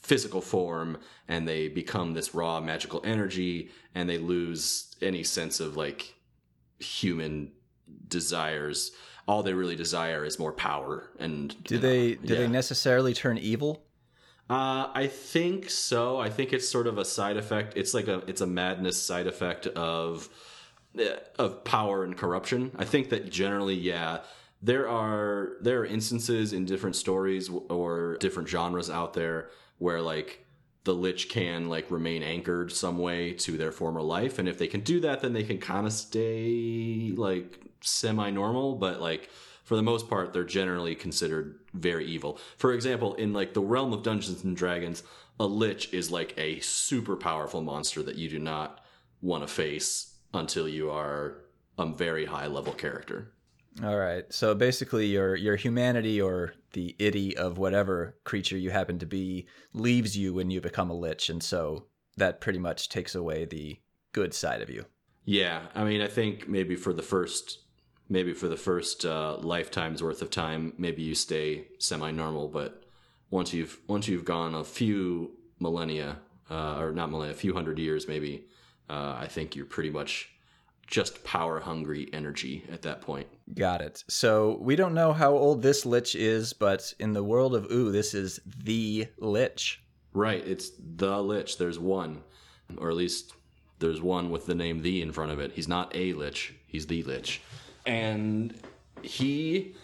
physical 0.00 0.40
form, 0.40 0.98
and 1.26 1.46
they 1.46 1.68
become 1.68 2.14
this 2.14 2.34
raw 2.34 2.60
magical 2.60 3.00
energy, 3.04 3.70
and 3.94 4.08
they 4.08 4.18
lose 4.18 4.94
any 5.02 5.24
sense 5.24 5.60
of 5.60 5.76
like 5.76 6.14
human 6.78 7.52
desires. 8.08 8.92
All 9.26 9.42
they 9.42 9.52
really 9.52 9.76
desire 9.76 10.24
is 10.24 10.38
more 10.38 10.52
power. 10.52 11.10
And 11.18 11.62
Do 11.64 11.76
know, 11.76 11.80
they 11.82 12.14
do 12.14 12.34
yeah. 12.34 12.40
they 12.40 12.48
necessarily 12.48 13.12
turn 13.12 13.36
evil? 13.38 13.84
Uh, 14.48 14.88
I 14.94 15.08
think 15.08 15.68
so. 15.68 16.18
I 16.18 16.30
think 16.30 16.54
it's 16.54 16.66
sort 16.66 16.86
of 16.86 16.96
a 16.96 17.04
side 17.04 17.36
effect. 17.36 17.76
It's 17.76 17.92
like 17.92 18.08
a 18.08 18.22
it's 18.26 18.40
a 18.40 18.46
madness 18.46 19.00
side 19.00 19.26
effect 19.26 19.66
of 19.66 20.28
of 21.38 21.64
power 21.64 22.04
and 22.04 22.16
corruption. 22.16 22.72
I 22.76 22.84
think 22.84 23.10
that 23.10 23.30
generally, 23.30 23.74
yeah, 23.74 24.20
there 24.62 24.88
are 24.88 25.56
there 25.60 25.80
are 25.80 25.86
instances 25.86 26.52
in 26.52 26.64
different 26.64 26.96
stories 26.96 27.48
or 27.68 28.16
different 28.18 28.48
genres 28.48 28.90
out 28.90 29.14
there 29.14 29.50
where 29.78 30.00
like 30.00 30.44
the 30.84 30.94
lich 30.94 31.28
can 31.28 31.68
like 31.68 31.90
remain 31.90 32.22
anchored 32.22 32.72
some 32.72 32.98
way 32.98 33.32
to 33.34 33.56
their 33.56 33.72
former 33.72 34.02
life, 34.02 34.38
and 34.38 34.48
if 34.48 34.58
they 34.58 34.66
can 34.66 34.80
do 34.80 35.00
that, 35.00 35.20
then 35.20 35.32
they 35.32 35.44
can 35.44 35.58
kind 35.58 35.86
of 35.86 35.92
stay 35.92 37.12
like 37.16 37.60
semi 37.80 38.30
normal. 38.30 38.74
But 38.74 39.00
like 39.00 39.30
for 39.64 39.76
the 39.76 39.82
most 39.82 40.08
part, 40.08 40.32
they're 40.32 40.44
generally 40.44 40.94
considered 40.94 41.60
very 41.74 42.06
evil. 42.06 42.38
For 42.56 42.72
example, 42.72 43.14
in 43.14 43.32
like 43.32 43.54
the 43.54 43.60
realm 43.60 43.92
of 43.92 44.02
Dungeons 44.02 44.42
and 44.42 44.56
Dragons, 44.56 45.02
a 45.38 45.46
lich 45.46 45.92
is 45.92 46.10
like 46.10 46.34
a 46.38 46.58
super 46.60 47.16
powerful 47.16 47.60
monster 47.60 48.02
that 48.02 48.16
you 48.16 48.28
do 48.28 48.38
not 48.38 48.80
want 49.20 49.46
to 49.46 49.52
face 49.52 50.14
until 50.34 50.68
you 50.68 50.90
are 50.90 51.38
a 51.78 51.86
very 51.86 52.26
high 52.26 52.46
level 52.46 52.72
character. 52.72 53.32
All 53.82 53.96
right. 53.96 54.24
So 54.32 54.54
basically, 54.54 55.06
your 55.06 55.36
your 55.36 55.56
humanity 55.56 56.20
or 56.20 56.54
the 56.72 56.96
itty 56.98 57.36
of 57.36 57.58
whatever 57.58 58.16
creature 58.24 58.56
you 58.56 58.70
happen 58.70 58.98
to 58.98 59.06
be 59.06 59.46
leaves 59.72 60.16
you 60.16 60.34
when 60.34 60.50
you 60.50 60.60
become 60.60 60.90
a 60.90 60.94
lich, 60.94 61.30
and 61.30 61.42
so 61.42 61.86
that 62.16 62.40
pretty 62.40 62.58
much 62.58 62.88
takes 62.88 63.14
away 63.14 63.44
the 63.44 63.78
good 64.12 64.34
side 64.34 64.62
of 64.62 64.70
you. 64.70 64.84
Yeah, 65.24 65.66
I 65.74 65.84
mean, 65.84 66.00
I 66.00 66.08
think 66.08 66.48
maybe 66.48 66.74
for 66.74 66.92
the 66.92 67.02
first 67.02 67.60
maybe 68.08 68.32
for 68.32 68.48
the 68.48 68.56
first 68.56 69.04
uh, 69.04 69.36
lifetime's 69.36 70.02
worth 70.02 70.22
of 70.22 70.30
time, 70.30 70.72
maybe 70.78 71.02
you 71.02 71.14
stay 71.14 71.68
semi-normal, 71.78 72.48
but 72.48 72.84
once 73.30 73.52
you've 73.52 73.78
once 73.86 74.08
you've 74.08 74.24
gone 74.24 74.54
a 74.54 74.64
few 74.64 75.32
millennia, 75.60 76.18
uh, 76.50 76.78
or 76.78 76.92
not 76.92 77.10
millennia, 77.10 77.34
a 77.34 77.36
few 77.38 77.54
hundred 77.54 77.78
years, 77.78 78.08
maybe, 78.08 78.46
uh, 78.88 79.16
I 79.18 79.26
think 79.26 79.56
you're 79.56 79.66
pretty 79.66 79.90
much 79.90 80.30
just 80.86 81.22
power 81.22 81.60
hungry 81.60 82.08
energy 82.12 82.64
at 82.72 82.82
that 82.82 83.02
point. 83.02 83.28
Got 83.54 83.82
it. 83.82 84.04
So 84.08 84.58
we 84.60 84.74
don't 84.74 84.94
know 84.94 85.12
how 85.12 85.32
old 85.32 85.62
this 85.62 85.84
lich 85.84 86.14
is, 86.14 86.52
but 86.52 86.92
in 86.98 87.12
the 87.12 87.22
world 87.22 87.54
of 87.54 87.70
Ooo, 87.70 87.92
this 87.92 88.14
is 88.14 88.40
the 88.64 89.06
lich. 89.18 89.82
Right, 90.14 90.44
it's 90.46 90.70
the 90.96 91.22
lich. 91.22 91.58
There's 91.58 91.78
one, 91.78 92.22
or 92.78 92.88
at 92.88 92.96
least 92.96 93.34
there's 93.78 94.00
one 94.00 94.30
with 94.30 94.46
the 94.46 94.54
name 94.54 94.82
the 94.82 95.02
in 95.02 95.12
front 95.12 95.30
of 95.30 95.38
it. 95.38 95.52
He's 95.52 95.68
not 95.68 95.94
a 95.94 96.14
lich. 96.14 96.54
He's 96.66 96.86
the 96.86 97.02
lich, 97.02 97.42
and 97.86 98.54
he 99.02 99.74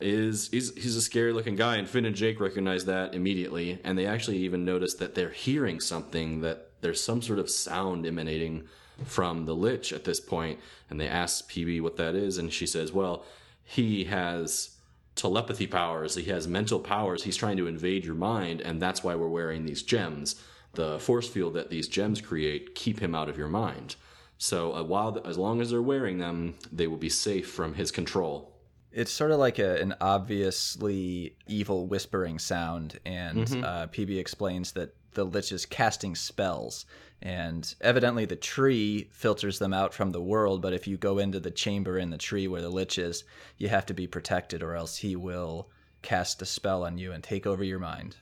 is 0.00 0.48
he's 0.50 0.74
he's 0.74 0.96
a 0.96 1.02
scary 1.02 1.32
looking 1.32 1.54
guy. 1.54 1.76
And 1.76 1.88
Finn 1.88 2.04
and 2.04 2.16
Jake 2.16 2.40
recognize 2.40 2.84
that 2.86 3.14
immediately, 3.14 3.78
and 3.84 3.96
they 3.96 4.06
actually 4.06 4.38
even 4.38 4.64
notice 4.64 4.94
that 4.94 5.14
they're 5.14 5.30
hearing 5.30 5.78
something 5.78 6.40
that 6.40 6.69
there's 6.80 7.02
some 7.02 7.22
sort 7.22 7.38
of 7.38 7.50
sound 7.50 8.06
emanating 8.06 8.64
from 9.04 9.46
the 9.46 9.54
lich 9.54 9.92
at 9.92 10.04
this 10.04 10.20
point, 10.20 10.58
and 10.88 11.00
they 11.00 11.08
ask 11.08 11.50
PB 11.50 11.80
what 11.80 11.96
that 11.96 12.14
is, 12.14 12.38
and 12.38 12.52
she 12.52 12.66
says, 12.66 12.92
"Well, 12.92 13.24
he 13.64 14.04
has." 14.04 14.76
telepathy 15.16 15.66
powers, 15.66 16.14
he 16.14 16.30
has 16.30 16.48
mental 16.48 16.80
powers, 16.80 17.24
he's 17.24 17.36
trying 17.36 17.56
to 17.58 17.66
invade 17.66 18.04
your 18.06 18.14
mind, 18.14 18.60
and 18.62 18.80
that's 18.80 19.04
why 19.04 19.14
we're 19.14 19.28
wearing 19.28 19.66
these 19.66 19.82
gems. 19.82 20.36
The 20.74 20.98
force 20.98 21.28
field 21.28 21.54
that 21.54 21.68
these 21.68 21.88
gems 21.88 22.20
create 22.20 22.74
keep 22.74 23.00
him 23.00 23.14
out 23.14 23.28
of 23.28 23.36
your 23.36 23.48
mind. 23.48 23.96
So 24.38 24.74
uh, 24.74 24.82
while 24.82 25.20
as 25.26 25.36
long 25.36 25.60
as 25.60 25.70
they're 25.70 25.82
wearing 25.82 26.18
them, 26.18 26.54
they 26.72 26.86
will 26.86 26.96
be 26.96 27.10
safe 27.10 27.50
from 27.50 27.74
his 27.74 27.90
control. 27.90 28.56
It's 28.92 29.12
sort 29.12 29.30
of 29.30 29.38
like 29.38 29.58
a, 29.58 29.80
an 29.80 29.94
obviously 30.00 31.36
evil 31.46 31.86
whispering 31.86 32.38
sound, 32.38 32.98
and 33.04 33.40
uh, 33.64 33.88
PB 33.88 34.18
explains 34.18 34.72
that 34.72 34.94
the 35.14 35.24
lich 35.24 35.52
is 35.52 35.66
casting 35.66 36.14
spells, 36.14 36.86
and 37.22 37.74
evidently 37.80 38.24
the 38.24 38.36
tree 38.36 39.08
filters 39.12 39.58
them 39.58 39.72
out 39.72 39.92
from 39.92 40.10
the 40.10 40.22
world. 40.22 40.62
But 40.62 40.72
if 40.72 40.86
you 40.86 40.96
go 40.96 41.18
into 41.18 41.40
the 41.40 41.50
chamber 41.50 41.98
in 41.98 42.10
the 42.10 42.18
tree 42.18 42.48
where 42.48 42.62
the 42.62 42.70
lich 42.70 42.98
is, 42.98 43.24
you 43.58 43.68
have 43.68 43.86
to 43.86 43.94
be 43.94 44.06
protected, 44.06 44.62
or 44.62 44.74
else 44.74 44.98
he 44.98 45.16
will 45.16 45.68
cast 46.02 46.40
a 46.42 46.46
spell 46.46 46.84
on 46.84 46.98
you 46.98 47.12
and 47.12 47.22
take 47.22 47.46
over 47.46 47.62
your 47.62 47.78
mind. 47.78 48.16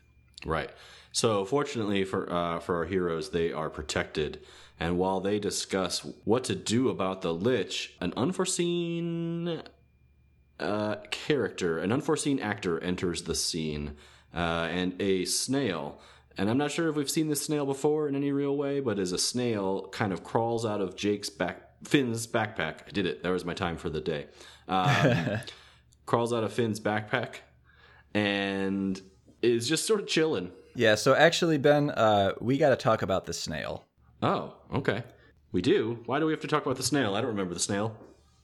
Right. 0.44 0.70
So 1.12 1.44
fortunately 1.44 2.04
for 2.04 2.32
uh, 2.32 2.60
for 2.60 2.76
our 2.76 2.84
heroes, 2.84 3.30
they 3.30 3.52
are 3.52 3.70
protected. 3.70 4.40
And 4.80 4.96
while 4.96 5.20
they 5.20 5.40
discuss 5.40 6.06
what 6.24 6.44
to 6.44 6.54
do 6.54 6.88
about 6.88 7.22
the 7.22 7.34
lich, 7.34 7.96
an 8.00 8.12
unforeseen 8.16 9.62
uh, 10.60 10.96
character, 11.10 11.78
an 11.78 11.90
unforeseen 11.90 12.38
actor 12.38 12.78
enters 12.80 13.22
the 13.22 13.34
scene, 13.34 13.96
uh, 14.34 14.68
and 14.70 15.00
a 15.00 15.24
snail. 15.24 16.00
And 16.38 16.48
I'm 16.48 16.56
not 16.56 16.70
sure 16.70 16.88
if 16.88 16.94
we've 16.94 17.10
seen 17.10 17.28
this 17.28 17.42
snail 17.42 17.66
before 17.66 18.06
in 18.08 18.14
any 18.14 18.30
real 18.30 18.56
way, 18.56 18.78
but 18.78 19.00
as 19.00 19.10
a 19.10 19.18
snail 19.18 19.88
kind 19.88 20.12
of 20.12 20.22
crawls 20.22 20.64
out 20.64 20.80
of 20.80 20.94
Jake's 20.94 21.28
back, 21.28 21.62
Finn's 21.82 22.28
backpack. 22.28 22.86
I 22.86 22.90
did 22.92 23.06
it. 23.06 23.24
That 23.24 23.30
was 23.30 23.44
my 23.44 23.54
time 23.54 23.76
for 23.76 23.90
the 23.90 24.00
day. 24.00 24.26
Um, 24.68 25.40
crawls 26.06 26.32
out 26.32 26.44
of 26.44 26.52
Finn's 26.52 26.78
backpack 26.78 27.36
and 28.14 29.00
is 29.42 29.68
just 29.68 29.84
sort 29.84 30.00
of 30.00 30.06
chilling. 30.06 30.52
Yeah. 30.76 30.94
So 30.94 31.12
actually, 31.14 31.58
Ben, 31.58 31.90
uh, 31.90 32.32
we 32.40 32.56
got 32.56 32.70
to 32.70 32.76
talk 32.76 33.02
about 33.02 33.26
the 33.26 33.32
snail. 33.32 33.84
Oh, 34.22 34.54
okay. 34.72 35.02
We 35.50 35.60
do. 35.60 35.98
Why 36.06 36.20
do 36.20 36.26
we 36.26 36.32
have 36.32 36.40
to 36.42 36.48
talk 36.48 36.64
about 36.64 36.76
the 36.76 36.82
snail? 36.84 37.16
I 37.16 37.20
don't 37.20 37.30
remember 37.30 37.54
the 37.54 37.60
snail. 37.60 37.96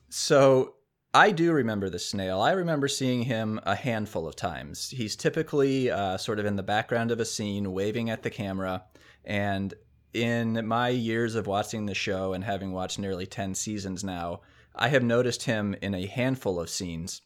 So 0.09 0.75
I 1.17 1.31
do 1.31 1.53
remember 1.53 1.89
the 1.89 2.01
snail. 2.01 2.41
I 2.41 2.51
remember 2.51 2.89
seeing 2.89 3.23
him 3.23 3.61
a 3.63 3.77
handful 3.77 4.27
of 4.27 4.35
times. 4.35 4.91
He's 4.91 5.15
typically 5.15 5.89
uh, 5.89 6.17
sort 6.17 6.41
of 6.41 6.45
in 6.45 6.57
the 6.57 6.63
background 6.65 7.13
of 7.13 7.21
a 7.21 7.25
scene, 7.25 7.73
waving 7.73 8.11
at 8.11 8.25
the 8.25 8.31
camera. 8.31 8.83
And 9.25 9.75
in 10.13 10.67
my 10.67 10.89
years 10.89 11.37
of 11.37 11.47
watching 11.47 11.87
the 11.87 11.95
show 11.95 12.33
and 12.33 12.43
having 12.43 12.73
watched 12.73 12.99
nearly 12.99 13.27
10 13.27 13.55
seasons 13.55 14.03
now, 14.03 14.41
I 14.75 14.89
have 14.89 15.05
noticed 15.05 15.45
him 15.45 15.77
in 15.81 15.95
a 15.95 16.07
handful 16.07 16.59
of 16.59 16.69
scenes. 16.69 17.23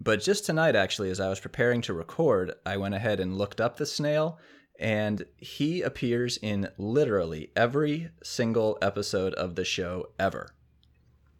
But 0.00 0.20
just 0.20 0.44
tonight, 0.44 0.74
actually, 0.74 1.10
as 1.10 1.20
I 1.20 1.28
was 1.28 1.38
preparing 1.38 1.82
to 1.82 1.94
record, 1.94 2.54
I 2.66 2.78
went 2.78 2.96
ahead 2.96 3.20
and 3.20 3.38
looked 3.38 3.60
up 3.60 3.76
the 3.76 3.86
snail, 3.86 4.40
and 4.80 5.24
he 5.36 5.82
appears 5.82 6.36
in 6.36 6.68
literally 6.78 7.52
every 7.54 8.10
single 8.24 8.76
episode 8.82 9.34
of 9.34 9.54
the 9.54 9.64
show 9.64 10.08
ever 10.18 10.48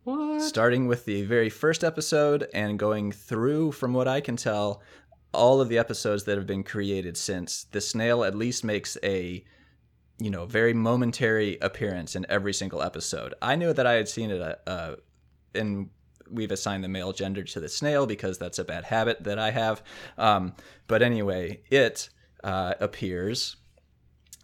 What? 0.04 0.42
starting 0.42 0.86
with 0.86 1.06
the 1.06 1.22
very 1.22 1.48
first 1.48 1.82
episode 1.82 2.46
and 2.52 2.78
going 2.78 3.10
through, 3.10 3.72
from 3.72 3.94
what 3.94 4.06
I 4.06 4.20
can 4.20 4.36
tell, 4.36 4.82
all 5.32 5.60
of 5.60 5.68
the 5.68 5.78
episodes 5.78 6.24
that 6.24 6.36
have 6.36 6.46
been 6.46 6.62
created 6.62 7.16
since. 7.16 7.64
The 7.64 7.80
snail 7.80 8.22
at 8.22 8.34
least 8.34 8.64
makes 8.64 8.98
a, 9.02 9.42
you 10.18 10.30
know, 10.30 10.44
very 10.44 10.74
momentary 10.74 11.58
appearance 11.60 12.14
in 12.14 12.26
every 12.28 12.52
single 12.52 12.82
episode. 12.82 13.34
I 13.40 13.56
knew 13.56 13.72
that 13.72 13.86
I 13.86 13.94
had 13.94 14.08
seen 14.08 14.30
it, 14.30 14.40
uh, 14.40 14.56
uh, 14.68 14.96
and 15.54 15.88
we've 16.30 16.52
assigned 16.52 16.84
the 16.84 16.88
male 16.88 17.12
gender 17.12 17.42
to 17.42 17.60
the 17.60 17.68
snail 17.68 18.06
because 18.06 18.38
that's 18.38 18.58
a 18.58 18.64
bad 18.64 18.84
habit 18.84 19.24
that 19.24 19.38
I 19.38 19.50
have. 19.50 19.82
Um, 20.18 20.54
but 20.86 21.02
anyway, 21.02 21.62
it 21.70 22.10
uh, 22.42 22.74
appears 22.78 23.56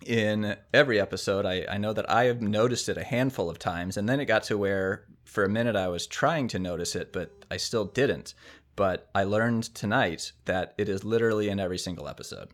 in 0.06 0.56
every 0.72 0.98
episode. 0.98 1.44
I, 1.44 1.66
I 1.68 1.76
know 1.76 1.92
that 1.92 2.10
I 2.10 2.24
have 2.24 2.40
noticed 2.40 2.88
it 2.88 2.96
a 2.96 3.04
handful 3.04 3.50
of 3.50 3.58
times, 3.58 3.96
and 3.96 4.08
then 4.08 4.20
it 4.20 4.24
got 4.24 4.44
to 4.44 4.56
where 4.56 5.04
for 5.30 5.44
a 5.44 5.48
minute 5.48 5.76
I 5.76 5.88
was 5.88 6.06
trying 6.06 6.48
to 6.48 6.58
notice 6.58 6.96
it, 6.96 7.12
but 7.12 7.44
I 7.50 7.56
still 7.56 7.84
didn't. 7.84 8.34
But 8.74 9.08
I 9.14 9.24
learned 9.24 9.74
tonight 9.74 10.32
that 10.46 10.74
it 10.76 10.88
is 10.88 11.04
literally 11.04 11.48
in 11.48 11.60
every 11.60 11.78
single 11.78 12.08
episode. 12.08 12.48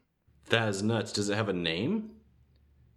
That 0.50 0.68
is 0.68 0.82
nuts. 0.82 1.12
Does 1.12 1.28
it 1.30 1.36
have 1.36 1.48
a 1.48 1.54
name? 1.54 2.10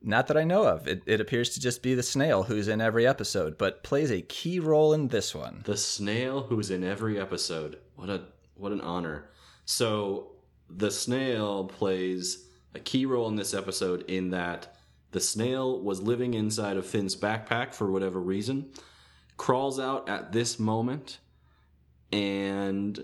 Not 0.02 0.28
that 0.28 0.38
I 0.38 0.44
know 0.44 0.66
of. 0.66 0.88
It, 0.88 1.04
it 1.06 1.22
appears 1.22 1.50
to 1.52 1.60
just 1.60 1.82
be 1.82 1.94
the 1.94 2.04
snail 2.04 2.44
who's 2.44 2.68
in 2.68 2.82
every 2.82 3.08
episode, 3.08 3.58
but 3.58 3.84
plays 3.84 4.12
a 4.12 4.22
key 4.22 4.60
role 4.60 4.94
in 4.94 5.08
this 5.08 5.34
one. 5.34 5.62
The 5.66 5.78
snail 5.78 6.44
who's 6.44 6.72
in 6.72 6.84
every 6.84 7.20
episode. 7.20 7.80
What 7.96 8.10
a 8.10 8.24
what 8.56 8.72
an 8.72 8.82
honor. 8.82 9.30
So 9.66 10.32
the 10.70 10.92
snail 10.92 11.66
plays 11.66 12.48
a 12.76 12.80
key 12.80 13.06
role 13.06 13.28
in 13.28 13.36
this 13.36 13.54
episode 13.54 14.04
in 14.10 14.30
that 14.32 14.76
the 15.12 15.20
snail 15.20 15.82
was 15.82 16.02
living 16.02 16.34
inside 16.34 16.78
of 16.78 16.86
Finn's 16.86 17.16
backpack 17.16 17.74
for 17.74 17.92
whatever 17.92 18.20
reason, 18.20 18.72
crawls 19.40 19.80
out 19.80 20.08
at 20.08 20.32
this 20.34 20.60
moment, 20.60 21.18
and 22.12 23.04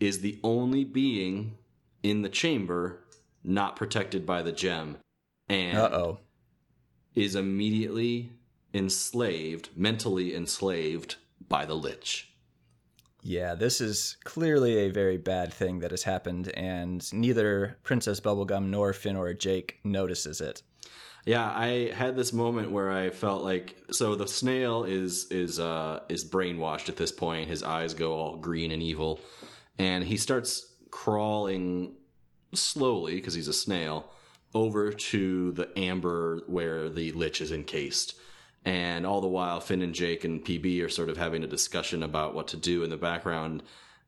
is 0.00 0.20
the 0.20 0.38
only 0.42 0.84
being 0.84 1.58
in 2.02 2.22
the 2.22 2.28
chamber 2.30 3.04
not 3.44 3.76
protected 3.76 4.24
by 4.24 4.40
the 4.40 4.52
gem. 4.52 4.96
And 5.48 5.76
Uh 5.76 5.90
oh. 5.92 6.18
is 7.14 7.34
immediately 7.34 8.30
enslaved, 8.72 9.68
mentally 9.76 10.34
enslaved 10.34 11.16
by 11.48 11.66
the 11.66 11.74
lich. 11.74 12.32
Yeah, 13.24 13.54
this 13.54 13.80
is 13.80 14.16
clearly 14.24 14.78
a 14.78 14.88
very 14.90 15.16
bad 15.16 15.52
thing 15.52 15.80
that 15.80 15.90
has 15.90 16.04
happened, 16.04 16.48
and 16.54 17.12
neither 17.12 17.76
Princess 17.82 18.20
Bubblegum 18.20 18.70
nor 18.70 18.92
Finn 18.92 19.16
or 19.16 19.34
Jake 19.34 19.78
notices 19.84 20.40
it. 20.40 20.62
Yeah, 21.24 21.48
I 21.48 21.92
had 21.94 22.16
this 22.16 22.32
moment 22.32 22.72
where 22.72 22.90
I 22.90 23.10
felt 23.10 23.44
like 23.44 23.76
so 23.92 24.16
the 24.16 24.26
snail 24.26 24.82
is 24.84 25.30
is 25.30 25.60
uh 25.60 26.00
is 26.08 26.28
brainwashed 26.28 26.88
at 26.88 26.96
this 26.96 27.12
point. 27.12 27.48
His 27.48 27.62
eyes 27.62 27.94
go 27.94 28.14
all 28.14 28.36
green 28.36 28.72
and 28.72 28.82
evil, 28.82 29.20
and 29.78 30.02
he 30.02 30.16
starts 30.16 30.74
crawling 30.90 31.94
slowly 32.54 33.14
because 33.14 33.34
he's 33.34 33.48
a 33.48 33.52
snail 33.52 34.10
over 34.54 34.92
to 34.92 35.52
the 35.52 35.70
amber 35.78 36.42
where 36.46 36.88
the 36.88 37.12
lich 37.12 37.40
is 37.40 37.52
encased. 37.52 38.14
And 38.64 39.06
all 39.06 39.20
the 39.20 39.28
while, 39.28 39.60
Finn 39.60 39.82
and 39.82 39.94
Jake 39.94 40.24
and 40.24 40.44
PB 40.44 40.84
are 40.84 40.88
sort 40.88 41.08
of 41.08 41.16
having 41.16 41.42
a 41.42 41.48
discussion 41.48 42.02
about 42.02 42.34
what 42.34 42.48
to 42.48 42.56
do 42.56 42.84
in 42.84 42.90
the 42.90 42.96
background. 42.96 43.62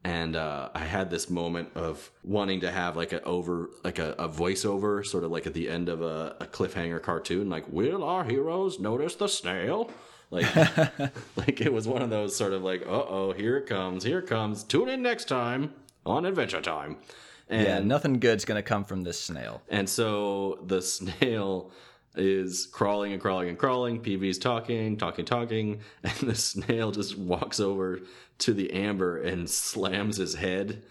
And 0.06 0.36
uh, 0.36 0.68
I 0.74 0.80
had 0.84 1.08
this 1.08 1.30
moment 1.30 1.70
of 1.74 2.10
wanting 2.22 2.60
to 2.60 2.70
have 2.70 2.94
like 2.94 3.14
a 3.14 3.22
over, 3.22 3.70
like 3.82 3.98
a, 3.98 4.12
a 4.18 4.28
voiceover, 4.28 5.04
sort 5.04 5.24
of 5.24 5.30
like 5.30 5.46
at 5.46 5.54
the 5.54 5.68
end 5.70 5.88
of 5.88 6.02
a, 6.02 6.36
a 6.40 6.46
cliffhanger 6.46 7.00
cartoon, 7.02 7.48
like 7.48 7.64
"Will 7.72 8.04
our 8.04 8.22
heroes 8.24 8.78
notice 8.78 9.14
the 9.14 9.28
snail?" 9.28 9.90
Like, 10.30 10.54
like 11.36 11.60
it 11.60 11.72
was 11.72 11.88
one 11.88 12.02
of 12.02 12.10
those 12.10 12.36
sort 12.36 12.52
of 12.52 12.62
like, 12.62 12.82
"Uh 12.82 12.90
oh, 13.08 13.32
here 13.32 13.56
it 13.56 13.66
comes, 13.66 14.04
here 14.04 14.18
it 14.18 14.26
comes." 14.26 14.62
Tune 14.62 14.90
in 14.90 15.00
next 15.00 15.24
time 15.26 15.72
on 16.04 16.26
Adventure 16.26 16.60
Time. 16.60 16.96
And 17.48 17.66
Yeah, 17.66 17.78
nothing 17.78 18.18
good's 18.20 18.44
gonna 18.44 18.62
come 18.62 18.84
from 18.84 19.04
this 19.04 19.18
snail. 19.18 19.62
and 19.70 19.88
so 19.88 20.58
the 20.66 20.82
snail 20.96 21.70
is 22.16 22.66
crawling 22.66 23.12
and 23.12 23.20
crawling 23.20 23.48
and 23.48 23.58
crawling. 23.58 24.00
PB's 24.00 24.38
talking, 24.38 24.96
talking, 24.96 25.24
talking, 25.24 25.80
and 26.02 26.14
the 26.28 26.34
snail 26.50 26.90
just 26.92 27.18
walks 27.18 27.58
over 27.58 28.00
to 28.38 28.52
the 28.52 28.72
amber 28.72 29.16
and 29.16 29.48
slams 29.48 30.16
his 30.16 30.34
head 30.34 30.82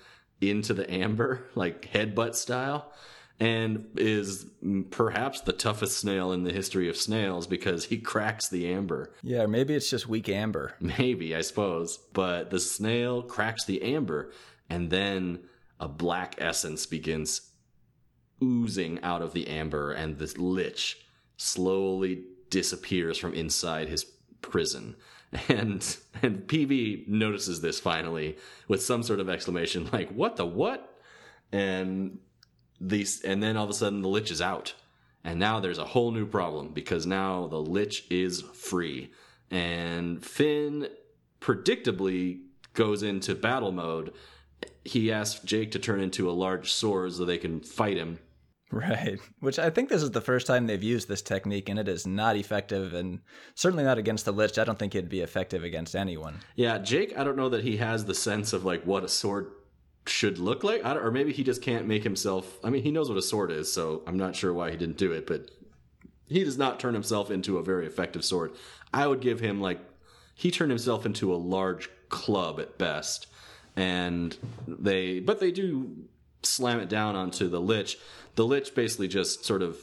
into 0.42 0.74
the 0.74 0.90
amber, 0.92 1.46
like 1.56 1.92
headbutt 1.92 2.36
style. 2.36 2.92
and 3.40 3.88
is 3.98 4.46
perhaps 4.92 5.42
the 5.42 5.52
toughest 5.52 5.98
snail 5.98 6.32
in 6.32 6.44
the 6.44 6.54
history 6.54 6.88
of 6.88 6.96
snails 6.96 7.48
because 7.48 7.86
he 7.86 7.98
cracks 7.98 8.48
the 8.48 8.72
amber. 8.72 9.12
Yeah, 9.24 9.48
maybe 9.48 9.74
it's 9.74 9.90
just 9.90 10.08
weak 10.08 10.30
amber. 10.30 10.76
Maybe, 10.80 11.36
I 11.36 11.42
suppose. 11.42 11.98
But 12.14 12.52
the 12.52 12.60
snail 12.60 13.24
cracks 13.24 13.66
the 13.66 13.82
amber, 13.82 14.32
and 14.70 14.90
then 14.92 15.40
a 15.80 15.88
black 15.88 16.36
essence 16.38 16.86
begins 16.86 17.50
oozing 18.42 19.02
out 19.02 19.22
of 19.22 19.34
the 19.34 19.48
amber, 19.48 19.92
and 19.92 20.18
this 20.20 20.38
lich 20.38 21.04
slowly 21.38 22.24
disappears 22.50 23.18
from 23.18 23.34
inside 23.34 23.90
his 23.90 24.06
prison. 24.42 24.96
And 25.50 25.98
and 26.22 26.48
PB 26.48 27.08
notices 27.08 27.62
this 27.62 27.80
finally 27.80 28.38
with 28.68 28.82
some 28.82 29.04
sort 29.04 29.20
of 29.20 29.30
exclamation 29.30 29.90
like, 29.92 30.12
"What 30.12 30.36
the 30.36 30.46
what?" 30.46 31.00
And 31.52 32.20
these 32.80 33.22
and 33.22 33.42
then 33.42 33.58
all 33.58 33.64
of 33.64 33.70
a 33.70 33.74
sudden 33.74 34.02
the 34.02 34.10
lich 34.10 34.32
is 34.32 34.42
out. 34.42 34.74
And 35.24 35.40
now 35.40 35.60
there's 35.60 35.78
a 35.78 35.86
whole 35.86 36.12
new 36.12 36.26
problem 36.26 36.70
because 36.70 37.06
now 37.06 37.48
the 37.48 37.60
lich 37.60 38.06
is 38.10 38.42
free. 38.54 39.12
And 39.50 40.24
Finn 40.24 40.88
predictably 41.40 42.42
goes 42.74 43.04
into 43.04 43.36
battle 43.36 43.72
mode. 43.72 44.14
He 44.84 45.12
asks 45.12 45.44
Jake 45.46 45.72
to 45.72 45.80
turn 45.80 46.02
into 46.02 46.30
a 46.30 46.34
large 46.34 46.72
sword 46.72 47.14
so 47.14 47.24
they 47.24 47.38
can 47.38 47.62
fight 47.62 47.98
him. 47.98 48.20
Right. 48.74 49.20
Which 49.40 49.60
I 49.60 49.70
think 49.70 49.90
this 49.90 50.02
is 50.02 50.12
the 50.12 50.22
first 50.22 50.48
time 50.48 50.66
they've 50.66 50.82
used 50.82 51.08
this 51.08 51.22
technique, 51.22 51.70
and 51.70 51.78
it 51.78 51.88
is 51.88 52.08
not 52.08 52.36
effective, 52.36 52.96
and 52.96 53.20
certainly 53.54 53.84
not 53.84 54.00
against 54.00 54.26
the 54.26 54.32
Lich. 54.32 54.58
I 54.58 54.64
don't 54.64 54.80
think 54.80 54.96
it'd 54.96 55.10
be 55.10 55.22
effective 55.22 55.64
against 55.64 55.96
anyone. 55.96 56.40
Yeah, 56.56 56.80
Jake, 56.80 57.16
I 57.16 57.24
don't 57.24 57.38
know 57.38 57.50
that 57.50 57.64
he 57.64 57.78
has 57.78 58.06
the 58.06 58.16
sense 58.16 58.52
of 58.52 58.66
like 58.66 58.84
what 58.84 59.04
a 59.04 59.08
sword 59.08 59.52
should 60.08 60.40
look 60.40 60.64
like. 60.64 60.84
Or 60.84 61.12
maybe 61.12 61.32
he 61.32 61.44
just 61.44 61.62
can't 61.62 61.86
make 61.86 62.04
himself. 62.04 62.58
I 62.64 62.72
mean, 62.72 62.82
he 62.82 62.90
knows 62.90 63.10
what 63.10 63.18
a 63.18 63.22
sword 63.22 63.52
is, 63.52 63.72
so 63.72 64.02
I'm 64.08 64.18
not 64.18 64.36
sure 64.36 64.52
why 64.52 64.72
he 64.72 64.78
didn't 64.78 64.98
do 64.98 65.12
it, 65.12 65.28
but 65.28 65.52
he 66.28 66.44
does 66.44 66.58
not 66.58 66.80
turn 66.80 66.96
himself 66.96 67.30
into 67.30 67.60
a 67.60 67.64
very 67.64 67.86
effective 67.86 68.26
sword. 68.26 68.54
I 68.92 69.06
would 69.06 69.22
give 69.22 69.40
him 69.40 69.62
like 69.62 69.80
he 70.34 70.50
turned 70.50 70.72
himself 70.72 71.06
into 71.06 71.32
a 71.32 71.38
large 71.38 71.90
club 72.10 72.60
at 72.60 72.80
best, 72.80 73.28
and 73.76 74.36
they 74.68 75.20
but 75.20 75.40
they 75.40 75.52
do 75.52 76.08
slam 76.42 76.80
it 76.80 76.90
down 76.90 77.16
onto 77.16 77.48
the 77.50 77.62
lich. 77.62 77.98
The 78.36 78.46
lich 78.46 78.74
basically 78.76 79.08
just 79.08 79.46
sort 79.46 79.62
of 79.62 79.78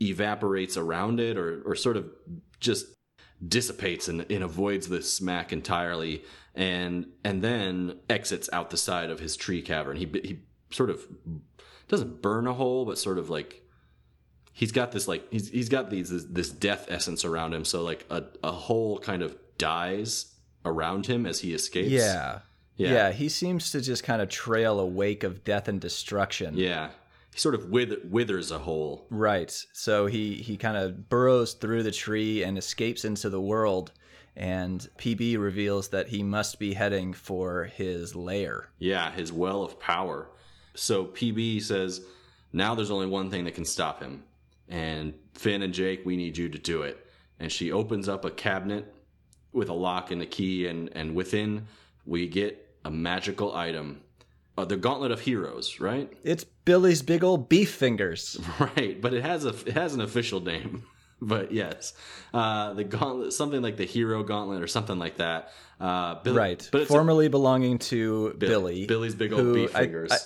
evaporates 0.00 0.76
around 0.76 1.20
it, 1.20 1.36
or 1.36 1.62
or 1.64 1.74
sort 1.74 1.96
of 1.96 2.10
just 2.60 2.86
dissipates 3.46 4.08
and, 4.08 4.26
and 4.30 4.42
avoids 4.42 4.88
the 4.88 5.00
smack 5.02 5.52
entirely 5.52 6.24
and 6.56 7.06
and 7.22 7.40
then 7.42 7.96
exits 8.10 8.50
out 8.52 8.70
the 8.70 8.76
side 8.76 9.10
of 9.10 9.20
his 9.20 9.36
tree 9.36 9.62
cavern 9.62 9.96
he 9.96 10.06
he 10.24 10.40
sort 10.70 10.90
of 10.90 11.06
doesn't 11.86 12.20
burn 12.20 12.48
a 12.48 12.52
hole 12.52 12.84
but 12.84 12.98
sort 12.98 13.16
of 13.16 13.30
like 13.30 13.62
he's 14.52 14.72
got 14.72 14.90
this 14.90 15.06
like 15.06 15.24
he's 15.30 15.48
he's 15.50 15.68
got 15.68 15.88
these 15.88 16.10
this, 16.10 16.24
this 16.24 16.50
death 16.50 16.86
essence 16.88 17.24
around 17.24 17.54
him 17.54 17.64
so 17.64 17.82
like 17.84 18.04
a 18.10 18.24
a 18.42 18.50
hole 18.50 18.98
kind 18.98 19.22
of 19.22 19.36
dies 19.56 20.34
around 20.64 21.06
him 21.06 21.24
as 21.24 21.40
he 21.40 21.54
escapes 21.54 21.90
Yeah. 21.90 22.40
Yeah. 22.76 22.92
Yeah, 22.92 23.10
he 23.12 23.28
seems 23.28 23.72
to 23.72 23.80
just 23.80 24.04
kind 24.04 24.22
of 24.22 24.28
trail 24.28 24.78
a 24.78 24.86
wake 24.86 25.24
of 25.24 25.42
death 25.44 25.66
and 25.68 25.80
destruction. 25.80 26.56
yeah 26.56 26.90
he 27.32 27.38
sort 27.38 27.54
of 27.54 27.70
wither, 27.70 27.96
withers 28.08 28.50
a 28.50 28.58
hole 28.58 29.06
Right. 29.10 29.50
So 29.72 30.06
he 30.06 30.34
he 30.34 30.56
kind 30.56 30.76
of 30.76 31.08
burrows 31.08 31.54
through 31.54 31.82
the 31.82 31.92
tree 31.92 32.42
and 32.42 32.58
escapes 32.58 33.04
into 33.04 33.28
the 33.30 33.40
world 33.40 33.92
and 34.38 34.88
PB 34.98 35.36
reveals 35.38 35.88
that 35.88 36.08
he 36.08 36.22
must 36.22 36.60
be 36.60 36.72
heading 36.72 37.12
for 37.12 37.64
his 37.64 38.14
lair. 38.14 38.70
Yeah, 38.78 39.10
his 39.10 39.32
well 39.32 39.64
of 39.64 39.80
power. 39.80 40.30
So 40.74 41.06
PB 41.06 41.60
says, 41.62 42.02
now 42.52 42.76
there's 42.76 42.92
only 42.92 43.08
one 43.08 43.30
thing 43.30 43.44
that 43.44 43.56
can 43.56 43.64
stop 43.64 44.00
him. 44.00 44.22
And 44.68 45.12
Finn 45.34 45.62
and 45.62 45.74
Jake, 45.74 46.06
we 46.06 46.16
need 46.16 46.38
you 46.38 46.48
to 46.48 46.58
do 46.58 46.82
it. 46.82 47.04
And 47.40 47.50
she 47.50 47.72
opens 47.72 48.08
up 48.08 48.24
a 48.24 48.30
cabinet 48.30 48.94
with 49.52 49.70
a 49.70 49.74
lock 49.74 50.12
and 50.12 50.22
a 50.22 50.26
key, 50.26 50.68
and, 50.68 50.88
and 50.94 51.16
within 51.16 51.66
we 52.06 52.28
get 52.28 52.76
a 52.84 52.90
magical 52.90 53.56
item. 53.56 54.02
Uh, 54.58 54.64
the 54.64 54.76
Gauntlet 54.76 55.10
of 55.12 55.20
Heroes, 55.20 55.78
right? 55.80 56.12
It's 56.24 56.44
Billy's 56.64 57.02
big 57.02 57.22
old 57.24 57.48
beef 57.48 57.70
fingers. 57.72 58.38
Right, 58.58 59.00
but 59.00 59.14
it 59.14 59.22
has 59.24 59.44
a 59.44 59.50
it 59.50 59.72
has 59.74 59.94
an 59.94 60.00
official 60.00 60.40
name. 60.40 60.84
But 61.20 61.50
yes, 61.50 61.94
uh, 62.32 62.74
the 62.74 62.84
gauntlet, 62.84 63.32
something 63.32 63.60
like 63.60 63.76
the 63.76 63.84
Hero 63.86 64.22
Gauntlet 64.22 64.62
or 64.62 64.68
something 64.68 65.00
like 65.00 65.16
that. 65.16 65.50
Uh, 65.80 66.22
Bill- 66.22 66.36
Right. 66.36 66.68
but 66.70 66.82
it's 66.82 66.90
a- 66.90 66.92
Formerly 66.94 67.26
belonging 67.28 67.78
to 67.90 68.34
Billy. 68.38 68.86
Billy's 68.86 69.16
big 69.16 69.32
old 69.32 69.52
beef 69.52 69.74
I- 69.74 69.80
fingers. 69.80 70.12
I- 70.12 70.18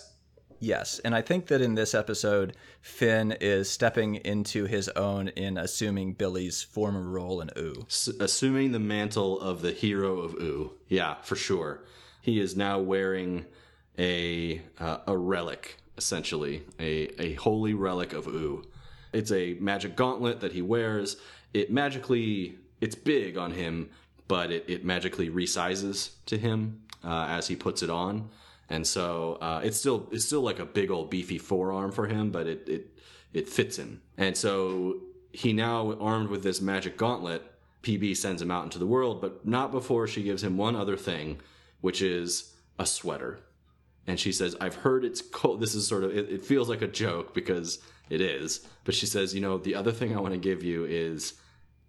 yes. 0.60 0.98
And 1.02 1.14
I 1.14 1.22
think 1.22 1.46
that 1.46 1.62
in 1.62 1.76
this 1.76 1.94
episode, 1.94 2.54
Finn 2.82 3.32
is 3.40 3.70
stepping 3.70 4.16
into 4.16 4.66
his 4.66 4.90
own 4.90 5.28
in 5.28 5.56
assuming 5.56 6.12
Billy's 6.12 6.62
former 6.62 7.00
role 7.08 7.40
in 7.40 7.48
Ooo. 7.56 7.86
S- 7.88 8.10
assuming 8.20 8.72
the 8.72 8.78
mantle 8.78 9.40
of 9.40 9.62
the 9.62 9.72
hero 9.72 10.18
of 10.18 10.34
Ooo. 10.34 10.72
Yeah, 10.88 11.14
for 11.22 11.36
sure. 11.36 11.84
He 12.20 12.38
is 12.38 12.54
now 12.54 12.78
wearing 12.80 13.46
a 13.98 14.62
uh, 14.78 14.98
a 15.06 15.16
relic, 15.16 15.78
essentially 15.96 16.62
a 16.78 17.08
a 17.20 17.34
holy 17.34 17.74
relic 17.74 18.12
of 18.12 18.26
Ooo. 18.26 18.64
It's 19.12 19.30
a 19.30 19.54
magic 19.60 19.96
gauntlet 19.96 20.40
that 20.40 20.52
he 20.52 20.62
wears. 20.62 21.16
It 21.52 21.70
magically 21.70 22.56
it's 22.80 22.94
big 22.94 23.36
on 23.36 23.52
him, 23.52 23.90
but 24.28 24.50
it, 24.50 24.64
it 24.68 24.84
magically 24.84 25.30
resizes 25.30 26.12
to 26.26 26.38
him 26.38 26.82
uh, 27.04 27.26
as 27.28 27.48
he 27.48 27.56
puts 27.56 27.82
it 27.82 27.90
on, 27.90 28.30
and 28.70 28.86
so 28.86 29.38
uh, 29.40 29.60
it's 29.62 29.76
still 29.76 30.08
it's 30.10 30.24
still 30.24 30.42
like 30.42 30.58
a 30.58 30.66
big 30.66 30.90
old 30.90 31.10
beefy 31.10 31.38
forearm 31.38 31.92
for 31.92 32.06
him, 32.06 32.30
but 32.30 32.46
it 32.46 32.68
it 32.68 32.98
it 33.32 33.48
fits 33.48 33.76
him, 33.76 34.00
and 34.16 34.36
so 34.36 35.00
he 35.32 35.52
now 35.52 35.94
armed 35.98 36.28
with 36.28 36.42
this 36.42 36.60
magic 36.60 36.96
gauntlet. 36.96 37.42
PB 37.82 38.16
sends 38.16 38.40
him 38.40 38.50
out 38.52 38.62
into 38.62 38.78
the 38.78 38.86
world, 38.86 39.20
but 39.20 39.44
not 39.44 39.72
before 39.72 40.06
she 40.06 40.22
gives 40.22 40.44
him 40.44 40.56
one 40.56 40.76
other 40.76 40.96
thing, 40.96 41.40
which 41.80 42.00
is 42.00 42.54
a 42.78 42.86
sweater. 42.86 43.40
And 44.06 44.18
she 44.18 44.32
says, 44.32 44.56
I've 44.60 44.74
heard 44.74 45.04
it's 45.04 45.20
cold. 45.20 45.60
This 45.60 45.74
is 45.74 45.86
sort 45.86 46.04
of, 46.04 46.16
it, 46.16 46.28
it 46.30 46.44
feels 46.44 46.68
like 46.68 46.82
a 46.82 46.88
joke 46.88 47.34
because 47.34 47.78
it 48.10 48.20
is. 48.20 48.66
But 48.84 48.94
she 48.94 49.06
says, 49.06 49.34
you 49.34 49.40
know, 49.40 49.58
the 49.58 49.74
other 49.74 49.92
thing 49.92 50.16
I 50.16 50.20
want 50.20 50.34
to 50.34 50.40
give 50.40 50.62
you 50.62 50.84
is 50.84 51.34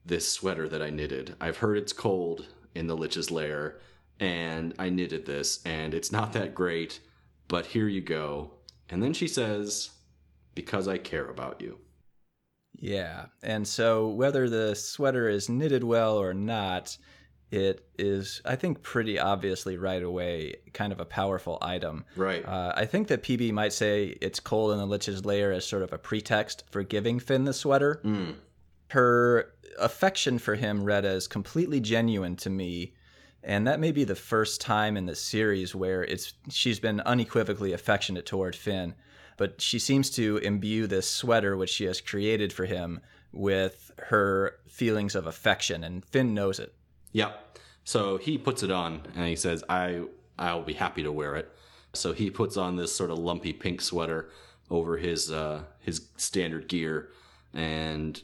this 0.06 0.30
sweater 0.30 0.70
that 0.70 0.82
I 0.82 0.90
knitted. 0.90 1.36
I've 1.42 1.58
heard 1.58 1.78
it's 1.78 1.94
cold 1.94 2.48
in 2.76 2.88
the 2.88 2.98
Lich's 2.98 3.32
lair, 3.32 3.80
and 4.20 4.74
I 4.78 4.90
knitted 4.90 5.26
this, 5.26 5.62
and 5.66 5.94
it's 5.94 6.12
not 6.12 6.34
that 6.34 6.54
great, 6.54 7.00
but 7.48 7.66
here 7.66 7.88
you 7.88 8.02
go. 8.02 8.52
And 8.90 9.02
then 9.02 9.14
she 9.14 9.28
says, 9.28 9.92
because 10.56 10.88
I 10.88 10.98
care 10.98 11.30
about 11.30 11.62
you. 11.62 11.80
Yeah. 12.76 13.26
And 13.42 13.68
so 13.68 14.08
whether 14.08 14.50
the 14.50 14.76
sweater 14.76 15.30
is 15.30 15.50
knitted 15.50 15.84
well 15.84 16.18
or 16.18 16.34
not, 16.34 16.98
it 17.54 17.86
is, 18.00 18.42
I 18.46 18.56
think, 18.56 18.82
pretty 18.82 19.20
obviously 19.20 19.78
right 19.78 20.02
away 20.02 20.56
kind 20.74 20.92
of 20.92 21.00
a 21.00 21.06
powerful 21.06 21.60
item. 21.62 22.04
Right. 22.16 22.44
Uh, 22.44 22.74
I 22.76 22.86
think 22.86 23.10
that 23.10 23.22
PB 23.22 23.52
might 23.52 23.74
say 23.74 24.18
it's 24.22 24.40
cold 24.40 24.72
in 24.72 24.80
the 24.80 24.88
Lich's 24.88 25.24
lair 25.24 25.52
as 25.52 25.64
sort 25.64 25.84
of 25.84 25.94
a 25.94 26.00
pretext 26.00 26.64
for 26.72 26.82
giving 26.82 27.20
Finn 27.20 27.44
the 27.44 27.54
sweater. 27.54 28.02
Mm. 28.04 28.38
Her 28.90 29.54
affection 29.78 30.40
for 30.40 30.56
him 30.56 30.84
read 30.84 31.06
as 31.06 31.28
completely 31.28 31.80
genuine 31.80 32.36
to 32.38 32.50
me. 32.50 32.96
And 33.44 33.68
that 33.68 33.80
may 33.80 33.92
be 33.92 34.04
the 34.04 34.16
first 34.16 34.60
time 34.60 34.98
in 34.98 35.06
the 35.06 35.16
series 35.16 35.76
where 35.76 36.04
it's 36.04 36.34
she's 36.50 36.80
been 36.80 37.02
unequivocally 37.02 37.72
affectionate 37.72 38.26
toward 38.26 38.56
Finn, 38.56 38.96
but 39.38 39.62
she 39.62 39.78
seems 39.78 40.10
to 40.12 40.38
imbue 40.38 40.88
this 40.88 41.08
sweater 41.08 41.56
which 41.56 41.70
she 41.70 41.84
has 41.86 42.02
created 42.02 42.52
for 42.52 42.66
him 42.66 43.00
with 43.32 43.92
her 44.08 44.56
feelings 44.68 45.14
of 45.14 45.28
affection, 45.28 45.84
and 45.84 46.06
Finn 46.06 46.34
knows 46.34 46.58
it. 46.60 46.74
Yep. 47.14 47.58
So 47.84 48.18
he 48.18 48.38
puts 48.38 48.64
it 48.64 48.72
on 48.72 49.02
and 49.16 49.28
he 49.28 49.36
says, 49.36 49.64
I 49.70 50.04
I'll 50.38 50.64
be 50.64 50.74
happy 50.74 51.04
to 51.04 51.12
wear 51.12 51.36
it. 51.36 51.52
So 51.94 52.14
he 52.14 52.30
puts 52.30 52.58
on 52.58 52.76
this 52.76 52.94
sort 52.96 53.12
of 53.12 53.20
lumpy 53.20 53.54
pink 53.54 53.82
sweater 53.82 54.30
over 54.70 54.98
his 54.98 55.32
uh, 55.32 55.64
his 55.80 56.10
standard 56.18 56.68
gear, 56.68 57.10
and 57.54 58.22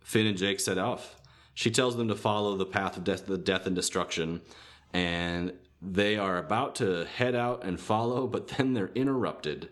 Finn 0.00 0.26
and 0.26 0.36
Jake 0.36 0.60
set 0.60 0.78
off. 0.78 1.16
She 1.54 1.70
tells 1.70 1.96
them 1.96 2.08
to 2.08 2.16
follow 2.16 2.56
the 2.56 2.66
path 2.66 2.96
of 2.96 3.04
death, 3.04 3.26
the 3.26 3.38
death 3.38 3.66
and 3.66 3.76
destruction, 3.76 4.40
and 4.92 5.52
they 5.80 6.16
are 6.16 6.38
about 6.38 6.74
to 6.76 7.04
head 7.04 7.34
out 7.36 7.64
and 7.64 7.78
follow, 7.78 8.26
but 8.26 8.48
then 8.56 8.74
they're 8.74 8.90
interrupted. 8.94 9.68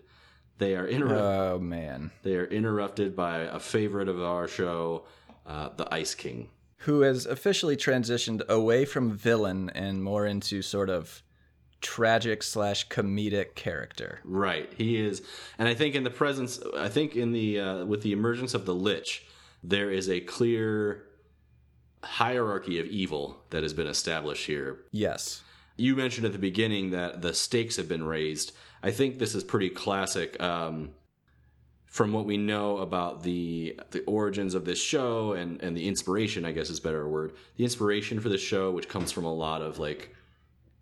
They 0.59 0.75
are 0.75 0.87
interrupted. 0.87 1.25
Oh 1.25 1.59
man. 1.59 2.11
they 2.21 2.35
are 2.35 2.45
interrupted 2.45 3.15
by 3.15 3.39
a 3.39 3.59
favorite 3.59 4.07
of 4.07 4.21
our 4.21 4.47
show, 4.47 5.05
uh, 5.45 5.69
the 5.75 5.93
Ice 5.93 6.15
King. 6.15 6.49
Who 6.83 7.01
has 7.01 7.25
officially 7.25 7.77
transitioned 7.77 8.47
away 8.47 8.85
from 8.85 9.15
villain 9.15 9.69
and 9.69 10.03
more 10.03 10.25
into 10.25 10.61
sort 10.61 10.89
of 10.89 11.23
tragic 11.83 12.41
slash 12.41 12.87
comedic 12.87 13.55
character. 13.55 14.19
Right, 14.23 14.71
he 14.75 14.97
is, 14.97 15.21
and 15.59 15.67
I 15.67 15.75
think 15.75 15.93
in 15.93 16.03
the 16.03 16.09
presence, 16.09 16.59
I 16.77 16.89
think 16.89 17.15
in 17.15 17.33
the 17.33 17.59
uh, 17.59 17.85
with 17.85 18.01
the 18.01 18.13
emergence 18.13 18.53
of 18.55 18.65
the 18.65 18.73
Lich, 18.73 19.25
there 19.63 19.91
is 19.91 20.09
a 20.09 20.21
clear 20.21 21.03
hierarchy 22.03 22.79
of 22.79 22.87
evil 22.87 23.43
that 23.51 23.63
has 23.63 23.73
been 23.73 23.87
established 23.87 24.45
here. 24.47 24.79
Yes. 24.91 25.41
You 25.77 25.95
mentioned 25.95 26.25
at 26.25 26.33
the 26.33 26.39
beginning 26.39 26.91
that 26.91 27.21
the 27.21 27.33
stakes 27.33 27.77
have 27.77 27.89
been 27.89 28.03
raised. 28.03 28.53
I 28.81 28.91
think 28.91 29.19
this 29.19 29.35
is 29.35 29.43
pretty 29.43 29.69
classic. 29.69 30.41
Um, 30.41 30.91
from 31.93 32.11
what 32.11 32.25
we 32.25 32.37
know 32.37 32.79
about 32.79 33.21
the 33.21 33.79
the 33.91 34.03
origins 34.05 34.55
of 34.55 34.65
this 34.65 34.81
show 34.81 35.33
and 35.33 35.61
and 35.61 35.77
the 35.77 35.87
inspiration, 35.87 36.43
I 36.43 36.51
guess 36.51 36.71
is 36.71 36.79
a 36.79 36.81
better 36.81 37.07
word, 37.07 37.33
the 37.55 37.63
inspiration 37.63 38.19
for 38.19 38.29
the 38.29 38.37
show, 38.39 38.71
which 38.71 38.89
comes 38.89 39.11
from 39.11 39.25
a 39.25 39.33
lot 39.33 39.61
of 39.61 39.77
like 39.77 40.15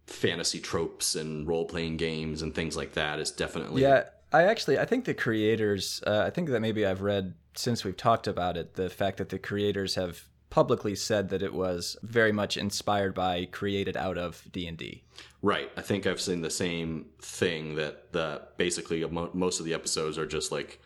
fantasy 0.08 0.62
tropes 0.62 1.15
and 1.15 1.45
role 1.45 1.65
playing 1.65 1.97
games 1.97 2.41
and 2.41 2.56
things 2.56 2.78
like 2.78 2.93
that, 2.93 3.19
is 3.19 3.30
definitely 3.30 3.82
Yeah, 3.82 4.06
I 4.32 4.43
actually 4.43 4.80
I 4.80 4.86
think 4.86 5.04
the 5.04 5.13
creators. 5.13 6.02
Uh, 6.08 6.24
I 6.26 6.30
think 6.30 6.47
that 6.47 6.62
maybe 6.62 6.86
I've 6.86 7.02
read 7.02 7.34
since 7.58 7.84
we've 7.84 7.97
talked 7.97 8.26
about 8.26 8.56
it 8.56 8.76
the 8.76 8.89
fact 8.89 9.17
that 9.17 9.28
the 9.28 9.39
creators 9.39 9.95
have 9.95 10.24
publicly 10.50 10.95
said 10.95 11.28
that 11.28 11.43
it 11.43 11.54
was 11.54 11.97
very 12.04 12.32
much 12.32 12.56
inspired 12.56 13.13
by, 13.13 13.50
created 13.52 13.97
out 13.97 14.17
of 14.17 14.45
D 14.50 14.65
and 14.65 14.78
D. 14.78 15.04
Right. 15.41 15.69
I 15.76 15.82
think 15.82 16.08
I've 16.08 16.21
seen 16.21 16.39
the 16.39 16.50
same 16.50 17.08
thing 17.19 17.76
that 17.76 18.13
the 18.13 18.43
basically 18.56 19.06
most 19.34 19.60
of 19.60 19.65
the 19.65 19.74
episodes 19.74 20.17
are 20.17 20.26
just 20.26 20.54
like 20.54 20.80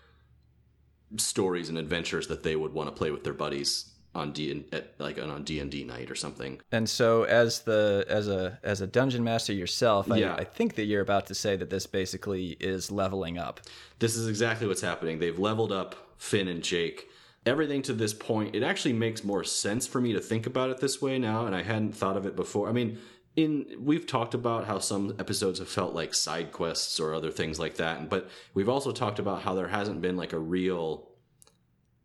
stories 1.21 1.69
and 1.69 1.77
adventures 1.77 2.27
that 2.27 2.43
they 2.43 2.55
would 2.55 2.73
want 2.73 2.89
to 2.89 2.95
play 2.95 3.11
with 3.11 3.23
their 3.23 3.33
buddies 3.33 3.91
on 4.13 4.31
D 4.31 4.65
at 4.71 4.93
like 4.97 5.21
on 5.21 5.43
D 5.43 5.59
and 5.59 5.69
D 5.69 5.83
night 5.83 6.09
or 6.09 6.15
something. 6.15 6.61
And 6.71 6.89
so, 6.89 7.23
as 7.23 7.59
the 7.61 8.05
as 8.07 8.27
a 8.27 8.57
as 8.63 8.81
a 8.81 8.87
dungeon 8.87 9.23
master 9.23 9.53
yourself, 9.53 10.09
I, 10.09 10.17
Yeah. 10.17 10.35
I 10.35 10.45
think 10.45 10.75
that 10.75 10.85
you're 10.85 11.01
about 11.01 11.27
to 11.27 11.35
say 11.35 11.55
that 11.57 11.69
this 11.69 11.85
basically 11.85 12.55
is 12.59 12.89
leveling 12.91 13.37
up. 13.37 13.59
This 13.99 14.15
is 14.15 14.27
exactly 14.27 14.67
what's 14.67 14.81
happening. 14.81 15.19
They've 15.19 15.37
leveled 15.37 15.71
up 15.71 15.95
Finn 16.17 16.47
and 16.47 16.63
Jake. 16.63 17.09
Everything 17.45 17.83
to 17.83 17.93
this 17.93 18.13
point, 18.13 18.55
it 18.55 18.63
actually 18.63 18.93
makes 18.93 19.23
more 19.23 19.43
sense 19.43 19.85
for 19.85 20.01
me 20.01 20.13
to 20.13 20.19
think 20.19 20.47
about 20.47 20.71
it 20.71 20.79
this 20.79 20.99
way 20.99 21.19
now, 21.19 21.45
and 21.45 21.55
I 21.55 21.61
hadn't 21.61 21.93
thought 21.95 22.17
of 22.17 22.25
it 22.25 22.35
before. 22.35 22.67
I 22.67 22.71
mean, 22.71 22.97
in 23.35 23.65
we've 23.79 24.07
talked 24.07 24.33
about 24.33 24.65
how 24.65 24.79
some 24.79 25.15
episodes 25.19 25.59
have 25.59 25.67
felt 25.69 25.93
like 25.93 26.13
side 26.13 26.51
quests 26.51 26.99
or 26.99 27.13
other 27.13 27.31
things 27.31 27.59
like 27.59 27.75
that, 27.75 28.09
but 28.09 28.29
we've 28.53 28.69
also 28.69 28.91
talked 28.91 29.19
about 29.19 29.41
how 29.41 29.53
there 29.53 29.67
hasn't 29.67 30.01
been 30.01 30.15
like 30.17 30.33
a 30.33 30.39
real 30.39 31.09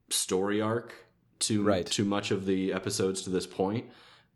story 0.08 0.60
arc 0.60 0.92
to 1.40 1.62
Right. 1.62 1.86
to 1.86 2.04
much 2.04 2.30
of 2.30 2.46
the 2.46 2.72
episodes 2.72 3.22
to 3.22 3.30
this 3.30 3.46
point. 3.46 3.86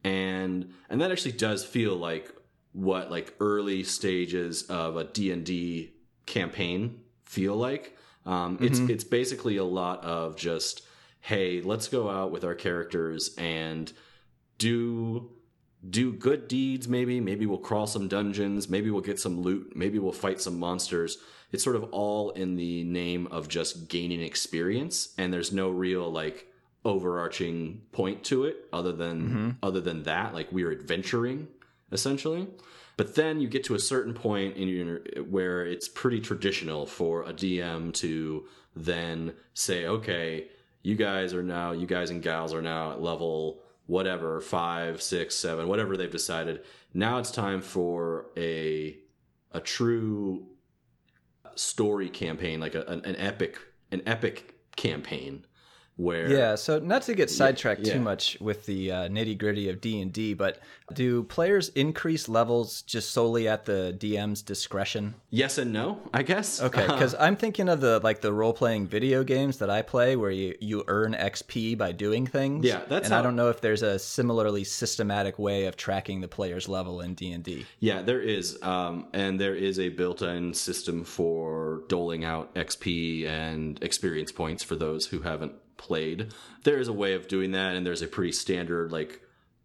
And 0.04 0.72
and 0.88 1.00
that 1.00 1.10
actually 1.10 1.32
does 1.32 1.64
feel 1.64 1.96
like 1.96 2.32
what 2.72 3.10
like 3.10 3.34
early 3.40 3.82
stages 3.84 4.62
of 4.64 4.96
a 4.96 5.04
D&D 5.04 5.92
campaign 6.26 7.00
feel 7.24 7.56
like. 7.56 7.96
Um, 8.26 8.58
it's 8.60 8.78
it's 8.78 9.04
basically 9.04 9.56
a 9.58 9.64
lot 9.64 10.02
of 10.04 10.36
just 10.36 10.82
hey 11.20 11.60
let's 11.60 11.88
go 11.88 12.08
out 12.08 12.30
with 12.30 12.44
our 12.44 12.54
characters 12.54 13.34
and 13.36 13.92
do 14.58 15.30
do 15.88 16.12
good 16.12 16.48
deeds 16.48 16.88
maybe. 16.88 17.20
Maybe 17.20 17.46
we'll 17.46 17.58
crawl 17.58 17.86
some 17.86 18.08
dungeons. 18.08 18.68
Maybe 18.68 18.90
we'll 18.90 19.02
get 19.02 19.20
some 19.20 19.40
loot. 19.40 19.74
Maybe 19.74 19.98
we'll 19.98 20.12
fight 20.12 20.40
some 20.40 20.58
monsters. 20.58 21.18
It's 21.52 21.62
sort 21.62 21.76
of 21.76 21.84
all 21.92 22.30
in 22.30 22.56
the 22.56 22.84
name 22.84 23.26
of 23.28 23.48
just 23.48 23.88
gaining 23.88 24.20
experience 24.20 25.14
and 25.18 25.32
there's 25.32 25.52
no 25.52 25.70
real 25.70 26.10
like 26.10 26.46
overarching 26.84 27.82
point 27.92 28.24
to 28.24 28.44
it 28.44 28.68
other 28.72 28.92
than 28.92 29.22
mm-hmm. 29.22 29.50
other 29.62 29.80
than 29.80 30.02
that. 30.04 30.34
Like 30.34 30.50
we're 30.52 30.72
adventuring 30.72 31.48
essentially. 31.92 32.48
But 32.96 33.16
then 33.16 33.40
you 33.40 33.48
get 33.48 33.64
to 33.64 33.74
a 33.74 33.78
certain 33.78 34.14
point 34.14 34.56
in 34.56 34.68
your 34.68 35.00
where 35.24 35.66
it's 35.66 35.88
pretty 35.88 36.20
traditional 36.20 36.86
for 36.86 37.22
a 37.22 37.32
DM 37.32 37.92
to 37.94 38.46
then 38.76 39.34
say 39.54 39.86
okay 39.86 40.48
you 40.82 40.96
guys 40.96 41.32
are 41.32 41.42
now 41.42 41.72
you 41.72 41.86
guys 41.86 42.10
and 42.10 42.22
gals 42.22 42.52
are 42.52 42.62
now 42.62 42.92
at 42.92 43.02
level 43.02 43.60
whatever 43.86 44.40
five 44.40 45.02
six 45.02 45.34
seven 45.34 45.68
whatever 45.68 45.96
they've 45.96 46.10
decided. 46.10 46.62
Now 46.92 47.18
it's 47.18 47.30
time 47.30 47.60
for 47.60 48.26
a 48.36 48.98
a 49.52 49.60
true 49.60 50.46
story 51.54 52.08
campaign 52.08 52.60
like 52.60 52.74
a, 52.74 52.82
an, 52.82 53.04
an 53.04 53.16
epic 53.16 53.58
an 53.92 54.02
epic 54.06 54.54
campaign 54.76 55.44
where 55.96 56.30
Yeah, 56.30 56.54
so 56.56 56.78
not 56.78 57.02
to 57.02 57.14
get 57.14 57.30
sidetracked 57.30 57.86
yeah. 57.86 57.94
too 57.94 58.00
much 58.00 58.36
with 58.40 58.66
the 58.66 58.90
uh, 58.90 59.08
nitty 59.08 59.38
gritty 59.38 59.68
of 59.68 59.80
D 59.80 60.00
and 60.00 60.12
D, 60.12 60.34
but 60.34 60.58
do 60.92 61.22
players 61.22 61.68
increase 61.70 62.28
levels 62.28 62.82
just 62.82 63.10
solely 63.12 63.48
at 63.48 63.64
the 63.64 63.94
DM's 63.98 64.42
discretion? 64.42 65.14
yes 65.30 65.58
and 65.58 65.72
no 65.72 65.98
i 66.12 66.22
guess 66.22 66.60
Okay, 66.62 66.86
because 66.86 67.14
I'm 67.18 67.36
thinking 67.36 67.68
of 67.68 67.80
the 67.80 68.00
like 68.02 68.20
the 68.20 68.32
role 68.32 68.52
playing 68.52 68.86
video 68.86 69.24
games 69.24 69.58
that 69.58 69.70
I 69.70 69.82
play, 69.82 70.16
where 70.16 70.30
you 70.30 70.54
you 70.60 70.84
earn 70.86 71.14
XP 71.14 71.76
by 71.76 71.92
doing 71.92 72.26
things. 72.26 72.64
Yeah, 72.64 72.82
that's 72.88 73.06
and 73.06 73.14
I 73.14 73.22
don't 73.22 73.36
know 73.36 73.50
if 73.50 73.60
there's 73.60 73.82
a 73.82 73.98
similarly 73.98 74.64
systematic 74.64 75.38
way 75.38 75.66
of 75.66 75.76
tracking 75.76 76.20
the 76.20 76.28
player's 76.28 76.68
level 76.68 77.00
in 77.00 77.14
D 77.14 77.32
and 77.32 77.42
D. 77.44 77.66
Yeah, 77.80 78.02
there 78.02 78.20
is, 78.20 78.60
um, 78.62 79.06
and 79.12 79.40
there 79.40 79.54
is 79.54 79.78
a 79.78 79.88
built-in 79.90 80.54
system 80.54 81.04
for 81.04 81.82
doling 81.88 82.24
out 82.24 82.54
XP 82.54 83.26
and 83.26 83.82
experience 83.82 84.32
points 84.32 84.62
for 84.62 84.76
those 84.76 85.06
who 85.06 85.20
haven't 85.20 85.52
played. 85.76 86.32
There 86.64 86.78
is 86.78 86.88
a 86.88 86.92
way 86.92 87.14
of 87.14 87.28
doing 87.28 87.52
that, 87.52 87.74
and 87.76 87.86
there's 87.86 88.02
a 88.02 88.06
pretty 88.08 88.32
standard 88.32 88.92
like 88.92 89.20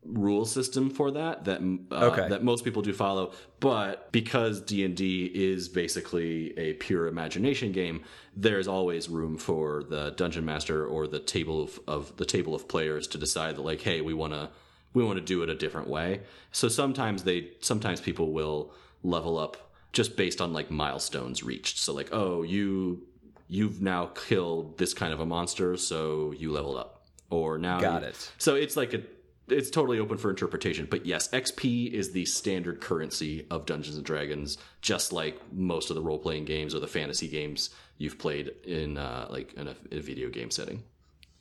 rule 0.06 0.45
system 0.45 0.89
for 0.89 1.12
that 1.12 1.43
that 1.43 1.60
uh, 1.91 2.06
Okay. 2.06 2.30
that 2.30 2.41
most 2.43 2.63
people 2.63 2.82
do 2.82 2.93
follow. 2.93 3.34
But 3.60 4.12
because 4.13 4.62
D 4.62 4.86
and 4.86 4.95
D 4.95 5.26
is 5.26 5.67
basically 5.67 6.58
a 6.58 6.74
pure 6.74 7.08
imagination 7.08 7.72
game, 7.74 8.04
there's 8.36 8.67
always 8.67 9.10
room 9.10 9.38
for 9.38 9.84
the 9.84 10.12
dungeon 10.12 10.45
master 10.45 10.86
or 10.86 11.06
the 11.08 11.19
table 11.19 11.62
of, 11.63 11.80
of 11.88 12.15
the 12.17 12.26
table 12.26 12.56
of 12.56 12.67
players 12.67 13.08
to 13.08 13.17
decide 13.17 13.58
that 13.58 13.62
like, 13.63 13.82
hey, 13.82 14.00
we 14.02 14.13
want 14.13 14.34
to 14.34 14.50
we 14.93 15.04
want 15.04 15.17
to 15.19 15.26
do 15.26 15.43
it 15.43 15.50
a 15.50 15.56
different 15.56 15.88
way. 15.89 16.22
So 16.52 16.67
sometimes 16.69 17.24
they 17.24 17.52
sometimes 17.60 18.00
people 18.00 18.32
will 18.32 18.74
level 19.04 19.38
up 19.38 19.58
just 19.91 20.15
based 20.15 20.39
on 20.39 20.54
like 20.54 20.72
milestones 20.72 21.43
reached. 21.43 21.78
So 21.78 21.93
like, 21.93 22.10
oh, 22.13 22.43
you 22.43 23.06
you've 23.49 23.81
now 23.81 24.05
killed 24.05 24.77
this 24.77 24.93
kind 24.93 25.12
of 25.12 25.19
a 25.19 25.25
monster, 25.25 25.75
so 25.75 26.31
you 26.38 26.51
leveled 26.51 26.77
up. 26.77 27.07
Or 27.29 27.57
now 27.57 27.79
Got 27.79 28.01
you- 28.03 28.07
it. 28.09 28.31
So 28.38 28.55
it's 28.55 28.77
like 28.77 28.93
a 28.93 29.01
it's 29.49 29.71
totally 29.71 29.99
open 29.99 30.17
for 30.19 30.29
interpretation. 30.29 30.88
But 30.89 31.07
yes, 31.07 31.27
XP 31.29 31.91
is 31.91 32.12
the 32.12 32.23
standard 32.25 32.81
currency 32.81 33.47
of 33.49 33.65
Dungeons 33.65 33.97
and 33.97 34.05
Dragons, 34.05 34.59
just 34.81 35.12
like 35.12 35.39
most 35.51 35.89
of 35.89 35.95
the 35.95 36.01
role 36.03 36.19
playing 36.19 36.45
games 36.45 36.75
or 36.75 36.79
the 36.79 36.88
fantasy 36.88 37.27
games 37.27 37.71
you've 37.97 38.19
played 38.19 38.51
in 38.63 38.97
uh, 38.97 39.27
like 39.29 39.53
in 39.53 39.67
a, 39.67 39.75
in 39.91 39.97
a 39.97 40.01
video 40.01 40.29
game 40.29 40.51
setting. 40.51 40.83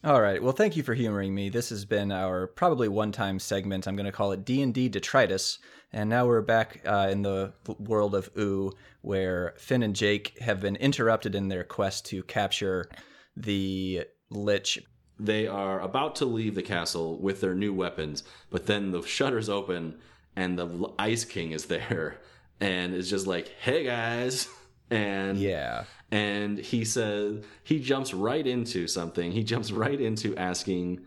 All 0.05 0.23
right. 0.23 0.42
Well, 0.42 0.53
thank 0.53 0.77
you 0.77 0.83
for 0.85 0.94
humoring 0.94 1.35
me. 1.35 1.49
This 1.49 1.71
has 1.71 1.85
been 1.85 2.12
our 2.12 2.47
probably 2.47 2.88
one-time 2.88 3.40
segment. 3.40 3.87
I'm 3.88 3.97
going 3.97 4.07
to 4.07 4.12
call 4.12 4.31
it 4.31 4.44
D&D 4.44 4.88
Detritus. 4.88 5.59
And 5.92 6.11
now 6.11 6.27
we're 6.27 6.42
back 6.42 6.83
uh, 6.87 7.09
in 7.11 7.22
the 7.22 7.53
world 7.79 8.14
of 8.14 8.29
Ooo, 8.38 8.72
where 9.01 9.55
Finn 9.59 9.83
and 9.83 9.96
Jake 9.96 10.38
have 10.40 10.61
been 10.61 10.77
interrupted 10.77 11.35
in 11.35 11.48
their 11.48 11.64
quest 11.64 12.05
to 12.07 12.22
capture 12.24 12.88
the 13.37 14.05
Lich. 14.31 14.79
they 15.18 15.46
are 15.46 15.81
about 15.81 16.14
to 16.16 16.24
leave 16.27 16.55
the 16.55 16.62
castle 16.62 17.18
with 17.18 17.40
their 17.40 17.55
new 17.55 17.72
weapons, 17.72 18.22
but 18.51 18.66
then 18.66 18.90
the 18.90 19.03
shutters 19.03 19.48
open 19.48 19.98
and 20.37 20.59
the 20.59 20.92
Ice 20.98 21.24
King 21.24 21.53
is 21.53 21.64
there 21.66 22.18
and 22.61 22.94
is 22.94 23.09
just 23.11 23.27
like, 23.27 23.48
"Hey 23.61 23.85
guys." 23.85 24.48
And 24.90 25.37
Yeah. 25.37 25.85
and 26.11 26.57
he 26.59 26.83
says 26.87 27.44
he 27.62 27.79
jumps 27.79 28.14
right 28.14 28.46
into 28.46 28.87
something. 28.88 29.33
He 29.33 29.44
jumps 29.44 29.70
right 29.70 30.01
into 30.01 30.35
asking 30.37 31.05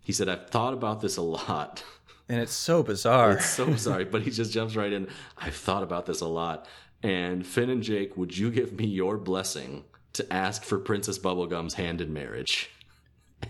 he 0.00 0.12
said, 0.12 0.28
"I've 0.28 0.50
thought 0.50 0.72
about 0.74 1.00
this 1.00 1.16
a 1.16 1.22
lot." 1.22 1.84
And 2.30 2.40
it's 2.40 2.52
so 2.52 2.82
bizarre. 2.82 3.32
It's 3.32 3.46
so 3.46 3.74
sorry, 3.76 4.04
but 4.04 4.22
he 4.22 4.30
just 4.30 4.52
jumps 4.52 4.76
right 4.76 4.92
in. 4.92 5.08
I've 5.36 5.54
thought 5.56 5.82
about 5.82 6.06
this 6.06 6.20
a 6.20 6.26
lot. 6.26 6.66
And 7.02 7.44
Finn 7.46 7.70
and 7.70 7.82
Jake, 7.82 8.16
would 8.16 8.36
you 8.38 8.50
give 8.50 8.72
me 8.72 8.86
your 8.86 9.16
blessing 9.18 9.84
to 10.12 10.32
ask 10.32 10.62
for 10.62 10.78
Princess 10.78 11.18
Bubblegum's 11.18 11.74
hand 11.74 12.00
in 12.00 12.12
marriage? 12.12 12.70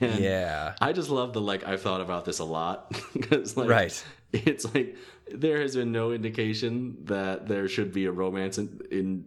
And 0.00 0.20
yeah. 0.20 0.74
I 0.80 0.92
just 0.92 1.10
love 1.10 1.32
the 1.32 1.40
like 1.40 1.66
I've 1.66 1.82
thought 1.82 2.00
about 2.00 2.24
this 2.24 2.38
a 2.38 2.44
lot 2.44 2.90
because 3.12 3.56
like 3.56 3.68
Right. 3.68 4.04
it's 4.32 4.72
like 4.74 4.96
there 5.32 5.60
has 5.60 5.74
been 5.76 5.92
no 5.92 6.12
indication 6.12 6.96
that 7.04 7.48
there 7.48 7.68
should 7.68 7.92
be 7.92 8.04
a 8.06 8.12
romance 8.12 8.56
in, 8.58 8.80
in 8.90 9.24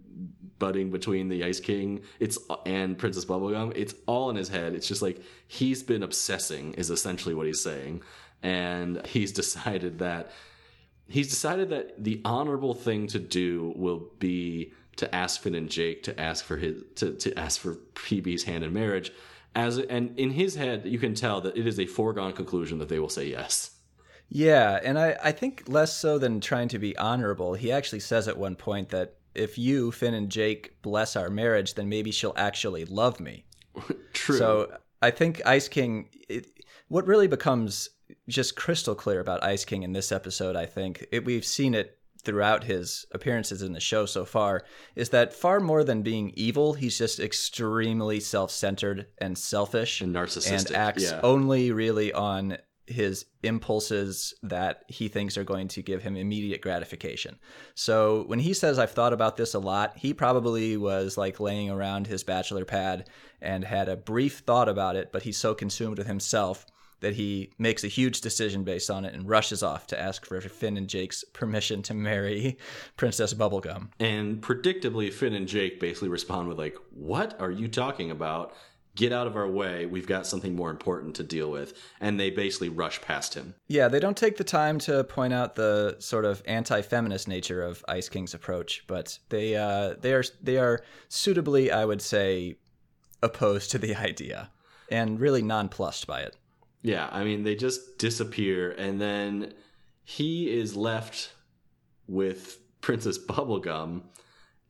budding 0.59 0.89
between 0.89 1.27
the 1.27 1.43
Ice 1.43 1.59
King 1.59 2.01
it's 2.19 2.37
and 2.65 2.97
Princess 2.97 3.25
Bubblegum. 3.25 3.73
It's 3.75 3.93
all 4.07 4.29
in 4.29 4.37
his 4.37 4.47
head. 4.47 4.73
It's 4.73 4.87
just 4.87 5.01
like 5.01 5.21
he's 5.47 5.83
been 5.83 6.01
obsessing 6.01 6.73
is 6.75 6.89
essentially 6.89 7.35
what 7.35 7.45
he's 7.45 7.61
saying, 7.61 8.01
and 8.43 9.05
he's 9.07 9.31
decided 9.31 9.99
that 9.99 10.31
he's 11.07 11.29
decided 11.29 11.69
that 11.69 12.03
the 12.03 12.21
honorable 12.25 12.73
thing 12.73 13.07
to 13.07 13.19
do 13.19 13.73
will 13.75 14.11
be 14.19 14.73
to 14.95 15.13
ask 15.13 15.41
Finn 15.41 15.55
and 15.55 15.69
Jake 15.69 16.03
to 16.03 16.19
ask 16.19 16.45
for 16.45 16.57
his 16.57 16.83
to, 16.95 17.13
to 17.15 17.37
ask 17.37 17.59
for 17.59 17.75
PB's 17.95 18.43
hand 18.43 18.63
in 18.63 18.73
marriage. 18.73 19.11
As 19.55 19.77
and 19.77 20.17
in 20.19 20.31
his 20.31 20.55
head, 20.55 20.85
you 20.85 20.99
can 20.99 21.13
tell 21.13 21.41
that 21.41 21.57
it 21.57 21.67
is 21.67 21.79
a 21.79 21.85
foregone 21.85 22.33
conclusion 22.33 22.79
that 22.79 22.89
they 22.89 22.99
will 22.99 23.09
say 23.09 23.25
yes. 23.25 23.71
Yeah, 24.29 24.79
and 24.83 24.97
I, 24.97 25.15
I 25.23 25.31
think 25.31 25.63
less 25.67 25.95
so 25.95 26.17
than 26.17 26.39
trying 26.39 26.67
to 26.69 26.79
be 26.79 26.97
honorable. 26.97 27.53
He 27.53 27.71
actually 27.71 27.99
says 27.99 28.27
at 28.27 28.37
one 28.37 28.55
point 28.55 28.89
that 28.89 29.17
if 29.35 29.57
you, 29.59 29.91
Finn, 29.91 30.15
and 30.15 30.29
Jake 30.29 30.81
bless 30.81 31.15
our 31.15 31.29
marriage, 31.29 31.75
then 31.75 31.89
maybe 31.89 32.11
she'll 32.11 32.33
actually 32.35 32.85
love 32.85 33.19
me. 33.19 33.45
True. 34.13 34.37
So 34.37 34.77
I 35.03 35.11
think 35.11 35.41
Ice 35.45 35.67
King, 35.67 36.09
it, 36.29 36.47
what 36.87 37.05
really 37.05 37.27
becomes 37.27 37.89
just 38.27 38.55
crystal 38.55 38.95
clear 38.95 39.19
about 39.19 39.43
Ice 39.43 39.65
King 39.65 39.83
in 39.83 39.93
this 39.93 40.11
episode, 40.11 40.55
I 40.55 40.65
think, 40.65 41.05
it, 41.11 41.25
we've 41.25 41.45
seen 41.45 41.73
it 41.73 41.97
throughout 42.23 42.63
his 42.63 43.05
appearances 43.11 43.61
in 43.61 43.73
the 43.73 43.79
show 43.79 44.05
so 44.05 44.23
far 44.23 44.63
is 44.95 45.09
that 45.09 45.33
far 45.33 45.59
more 45.59 45.83
than 45.83 46.01
being 46.01 46.31
evil, 46.35 46.73
he's 46.73 46.97
just 46.97 47.19
extremely 47.19 48.19
self-centered 48.19 49.07
and 49.17 49.37
selfish 49.37 50.01
And 50.01 50.15
narcissistic, 50.15 50.67
and 50.67 50.75
acts 50.75 51.03
yeah. 51.03 51.19
only 51.21 51.71
really 51.71 52.13
on 52.13 52.57
his 52.85 53.25
impulses 53.43 54.33
that 54.43 54.83
he 54.87 55.07
thinks 55.07 55.37
are 55.37 55.43
going 55.43 55.69
to 55.69 55.81
give 55.81 56.01
him 56.01 56.17
immediate 56.17 56.61
gratification. 56.61 57.39
So 57.75 58.23
when 58.27 58.39
he 58.39 58.53
says 58.53 58.77
I've 58.77 58.91
thought 58.91 59.13
about 59.13 59.37
this 59.37 59.53
a 59.53 59.59
lot, 59.59 59.97
he 59.97 60.13
probably 60.13 60.75
was 60.75 61.17
like 61.17 61.39
laying 61.39 61.69
around 61.69 62.07
his 62.07 62.23
bachelor 62.23 62.65
pad 62.65 63.09
and 63.41 63.63
had 63.63 63.87
a 63.89 63.97
brief 63.97 64.39
thought 64.39 64.67
about 64.69 64.95
it, 64.95 65.11
but 65.11 65.23
he's 65.23 65.37
so 65.37 65.53
consumed 65.53 65.97
with 65.97 66.07
himself 66.07 66.65
that 67.03 67.15
he 67.15 67.51
makes 67.59 67.83
a 67.83 67.87
huge 67.87 68.21
decision 68.21 68.63
based 68.63 68.89
on 68.89 69.05
it 69.05 69.13
and 69.13 69.29
rushes 69.29 69.61
off 69.61 69.85
to 69.87 69.99
ask 69.99 70.25
for 70.25 70.41
Finn 70.41 70.77
and 70.77 70.87
Jake's 70.87 71.23
permission 71.33 71.83
to 71.83 71.93
marry 71.93 72.57
Princess 72.97 73.33
Bubblegum. 73.33 73.89
And 73.99 74.41
predictably, 74.41 75.13
Finn 75.13 75.33
and 75.33 75.47
Jake 75.47 75.79
basically 75.79 76.09
respond 76.09 76.47
with 76.47 76.57
like, 76.57 76.75
"What 76.89 77.39
are 77.39 77.51
you 77.51 77.67
talking 77.67 78.09
about? 78.09 78.55
Get 78.95 79.11
out 79.11 79.25
of 79.25 79.35
our 79.35 79.47
way. 79.47 79.85
We've 79.85 80.07
got 80.07 80.27
something 80.27 80.55
more 80.55 80.69
important 80.69 81.15
to 81.15 81.23
deal 81.23 81.51
with." 81.51 81.73
And 81.99 82.19
they 82.19 82.29
basically 82.29 82.69
rush 82.69 83.01
past 83.01 83.33
him. 83.33 83.53
Yeah, 83.67 83.87
they 83.89 83.99
don't 83.99 84.17
take 84.17 84.37
the 84.37 84.43
time 84.43 84.79
to 84.79 85.03
point 85.03 85.33
out 85.33 85.55
the 85.55 85.97
sort 85.99 86.25
of 86.25 86.41
anti-feminist 86.45 87.27
nature 87.27 87.61
of 87.61 87.83
Ice 87.87 88.07
King's 88.09 88.33
approach, 88.33 88.85
but 88.87 89.19
they 89.29 89.55
uh, 89.55 89.95
they 89.99 90.13
are 90.13 90.23
they 90.41 90.57
are 90.57 90.81
suitably, 91.09 91.69
I 91.71 91.85
would 91.85 92.01
say, 92.01 92.55
opposed 93.21 93.71
to 93.71 93.77
the 93.77 93.95
idea 94.09 94.49
and 94.89 95.19
really 95.19 95.41
nonplussed 95.41 96.07
by 96.07 96.21
it. 96.21 96.37
Yeah, 96.83 97.07
I 97.11 97.23
mean, 97.23 97.43
they 97.43 97.55
just 97.55 97.97
disappear, 97.97 98.71
and 98.71 98.99
then 98.99 99.53
he 100.03 100.53
is 100.53 100.75
left 100.75 101.31
with 102.07 102.59
Princess 102.81 103.17
Bubblegum, 103.17 104.03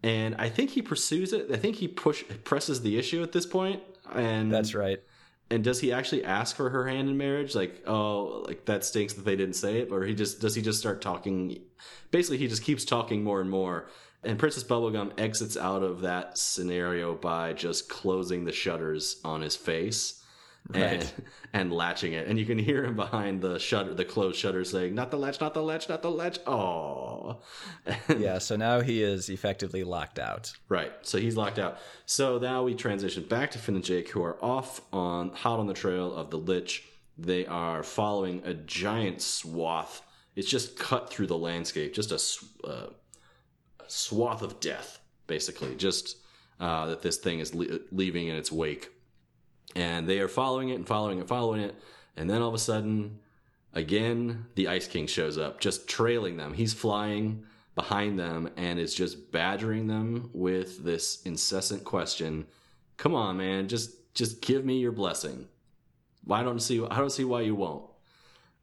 and 0.03 0.35
I 0.37 0.49
think 0.49 0.69
he 0.69 0.83
pursues 0.83 1.33
it. 1.33 1.51
I 1.51 1.57
think 1.57 1.75
he 1.77 1.87
push 1.87 2.23
presses 2.43 2.81
the 2.81 2.99
issue 2.99 3.23
at 3.23 3.31
this 3.31 3.47
point, 3.47 3.81
and 4.13 4.51
That's 4.51 4.75
right. 4.75 4.99
And 5.49 5.63
does 5.63 5.79
he 5.79 5.91
actually 5.91 6.23
ask 6.23 6.55
for 6.55 6.69
her 6.69 6.87
hand 6.87 7.09
in 7.09 7.17
marriage? 7.17 7.53
Like, 7.53 7.83
oh, 7.85 8.43
like 8.47 8.65
that 8.65 8.85
stinks 8.85 9.13
that 9.13 9.25
they 9.25 9.35
didn't 9.35 9.55
say 9.55 9.79
it, 9.79 9.91
or 9.91 10.03
he 10.03 10.13
just 10.13 10.39
does 10.39 10.55
he 10.55 10.61
just 10.61 10.79
start 10.79 11.01
talking? 11.01 11.61
Basically, 12.11 12.37
he 12.37 12.47
just 12.47 12.63
keeps 12.63 12.85
talking 12.85 13.23
more 13.23 13.41
and 13.41 13.49
more. 13.49 13.89
And 14.23 14.39
Princess 14.39 14.63
Bubblegum 14.63 15.19
exits 15.19 15.57
out 15.57 15.83
of 15.83 16.01
that 16.01 16.37
scenario 16.37 17.13
by 17.13 17.53
just 17.53 17.89
closing 17.89 18.45
the 18.45 18.53
shutters 18.53 19.19
on 19.25 19.41
his 19.41 19.55
face 19.55 20.22
Right. 20.73 21.13
and 21.51 21.73
latching 21.73 22.13
it. 22.13 22.27
And 22.27 22.39
you 22.39 22.45
can 22.45 22.57
hear 22.57 22.85
him 22.85 22.95
behind 22.95 23.41
the 23.41 23.59
shutter, 23.59 23.93
the 23.93 24.05
closed 24.05 24.37
shutter, 24.39 24.63
saying, 24.63 24.95
"Not 24.95 25.11
the 25.11 25.17
latch, 25.17 25.41
not 25.41 25.53
the 25.53 25.61
latch, 25.61 25.89
not 25.89 26.01
the 26.01 26.09
latch." 26.09 26.39
Oh, 26.47 27.41
Yeah, 28.17 28.37
so 28.37 28.55
now 28.55 28.79
he 28.79 29.03
is 29.03 29.29
effectively 29.29 29.83
locked 29.83 30.19
out. 30.19 30.53
Right. 30.69 30.93
So 31.01 31.17
he's 31.17 31.35
locked 31.35 31.59
out. 31.59 31.79
So 32.05 32.37
now 32.37 32.63
we 32.63 32.75
transition 32.75 33.23
back 33.23 33.51
to 33.51 33.59
Finn 33.59 33.75
and 33.75 33.83
Jake, 33.83 34.09
who 34.09 34.23
are 34.23 34.37
off 34.43 34.81
on 34.93 35.31
hot 35.31 35.59
on 35.59 35.67
the 35.67 35.73
trail 35.73 36.15
of 36.15 36.29
the 36.31 36.37
Lich. 36.37 36.83
They 37.17 37.45
are 37.45 37.83
following 37.83 38.41
a 38.45 38.53
giant 38.53 39.21
swath. 39.21 40.01
It's 40.35 40.49
just 40.49 40.79
cut 40.79 41.09
through 41.11 41.27
the 41.27 41.37
landscape, 41.37 41.93
just 41.93 42.11
a, 42.11 42.67
uh, 42.67 42.87
a 43.79 43.89
swath 43.89 44.41
of 44.41 44.59
death, 44.59 44.99
basically. 45.27 45.75
Just 45.75 46.17
uh, 46.59 46.87
that 46.87 47.01
this 47.01 47.17
thing 47.17 47.39
is 47.39 47.53
le- 47.53 47.79
leaving 47.91 48.27
in 48.29 48.35
its 48.35 48.51
wake, 48.51 48.89
and 49.75 50.07
they 50.07 50.19
are 50.19 50.27
following 50.27 50.69
it 50.69 50.75
and 50.75 50.87
following 50.87 51.17
it, 51.17 51.21
and 51.21 51.29
following 51.29 51.61
it, 51.61 51.75
and 52.15 52.29
then 52.29 52.41
all 52.41 52.49
of 52.49 52.53
a 52.53 52.59
sudden, 52.59 53.19
again, 53.73 54.45
the 54.55 54.67
Ice 54.67 54.87
King 54.87 55.07
shows 55.07 55.37
up, 55.37 55.59
just 55.59 55.87
trailing 55.87 56.37
them. 56.37 56.53
He's 56.53 56.73
flying 56.73 57.45
behind 57.75 58.19
them 58.19 58.49
and 58.55 58.79
is 58.79 58.93
just 58.93 59.31
badgering 59.31 59.87
them 59.87 60.29
with 60.33 60.83
this 60.83 61.21
incessant 61.23 61.83
question. 61.83 62.45
Come 62.97 63.15
on, 63.15 63.37
man, 63.37 63.67
just 63.67 63.91
just 64.13 64.41
give 64.41 64.63
me 64.63 64.77
your 64.77 64.91
blessing. 64.91 65.47
I 66.29 66.43
don't 66.43 66.59
see 66.59 66.83
I 66.85 66.97
don't 66.97 67.11
see 67.11 67.23
why 67.23 67.41
you 67.41 67.55
won't. 67.55 67.85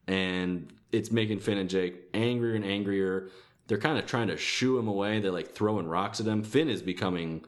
And 0.06 0.72
it's 0.92 1.10
making 1.10 1.40
Finn 1.40 1.58
and 1.58 1.68
Jake 1.68 1.96
angrier 2.14 2.54
and 2.54 2.64
angrier. 2.64 3.30
They're 3.66 3.78
kind 3.78 3.98
of 3.98 4.06
trying 4.06 4.28
to 4.28 4.36
shoo 4.36 4.78
him 4.78 4.88
away. 4.88 5.20
They're 5.20 5.30
like 5.30 5.52
throwing 5.52 5.86
rocks 5.86 6.20
at 6.20 6.26
him. 6.26 6.42
Finn 6.42 6.68
is 6.68 6.82
becoming 6.82 7.44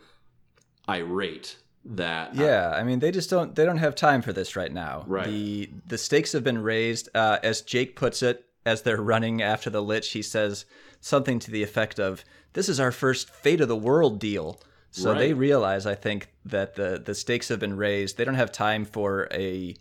irate 0.88 1.57
that 1.85 2.35
Yeah, 2.35 2.71
I 2.71 2.83
mean 2.85 3.01
they 3.01 3.11
just 3.11 3.31
don't 3.31 3.55
they 3.55 3.64
don't 3.64 3.79
have 3.79 3.95
time 3.95 4.23
for 4.23 4.33
this 4.33 4.57
right 4.57 4.73
now. 4.73 5.05
Right. 5.07 5.27
The 5.27 5.71
the 5.87 5.99
stakes 5.99 6.33
have 6.33 6.45
been 6.45 6.62
raised. 6.62 7.09
Uh, 7.14 7.38
as 7.42 7.62
Jake 7.62 7.97
puts 7.97 8.23
it, 8.23 8.47
as 8.64 8.83
they're 8.83 9.01
running 9.01 9.42
after 9.42 9.71
the 9.71 9.83
Lich, 9.83 10.11
he 10.12 10.23
says 10.23 10.64
something 11.01 11.38
to 11.40 11.51
the 11.51 11.62
effect 11.62 11.99
of, 11.99 12.25
"This 12.53 12.68
is 12.68 12.79
our 12.79 12.92
first 12.92 13.31
fate 13.31 13.61
of 13.61 13.68
the 13.68 13.77
world 13.77 14.18
deal." 14.21 14.61
So 14.95 15.14
they 15.14 15.33
realize, 15.33 15.87
I 15.87 15.95
think, 15.95 16.29
that 16.45 16.75
the 16.75 17.01
the 17.03 17.14
stakes 17.14 17.49
have 17.49 17.59
been 17.59 17.77
raised. 17.77 18.18
They 18.18 18.25
don't 18.25 18.35
have 18.35 18.53
time 18.53 18.85
for 18.85 19.27
a 19.33 19.75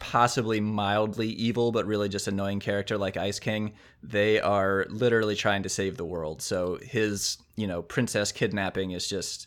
possibly 0.00 0.58
mildly 0.58 1.28
evil 1.28 1.70
but 1.70 1.86
really 1.86 2.08
just 2.08 2.26
annoying 2.26 2.58
character 2.58 2.98
like 2.98 3.16
Ice 3.16 3.38
King. 3.38 3.72
They 4.02 4.40
are 4.40 4.84
literally 4.90 5.36
trying 5.36 5.62
to 5.62 5.68
save 5.68 5.96
the 5.96 6.04
world. 6.04 6.42
So 6.42 6.80
his, 6.82 7.38
you 7.54 7.68
know, 7.68 7.82
princess 7.82 8.32
kidnapping 8.32 8.90
is 8.90 9.06
just 9.06 9.46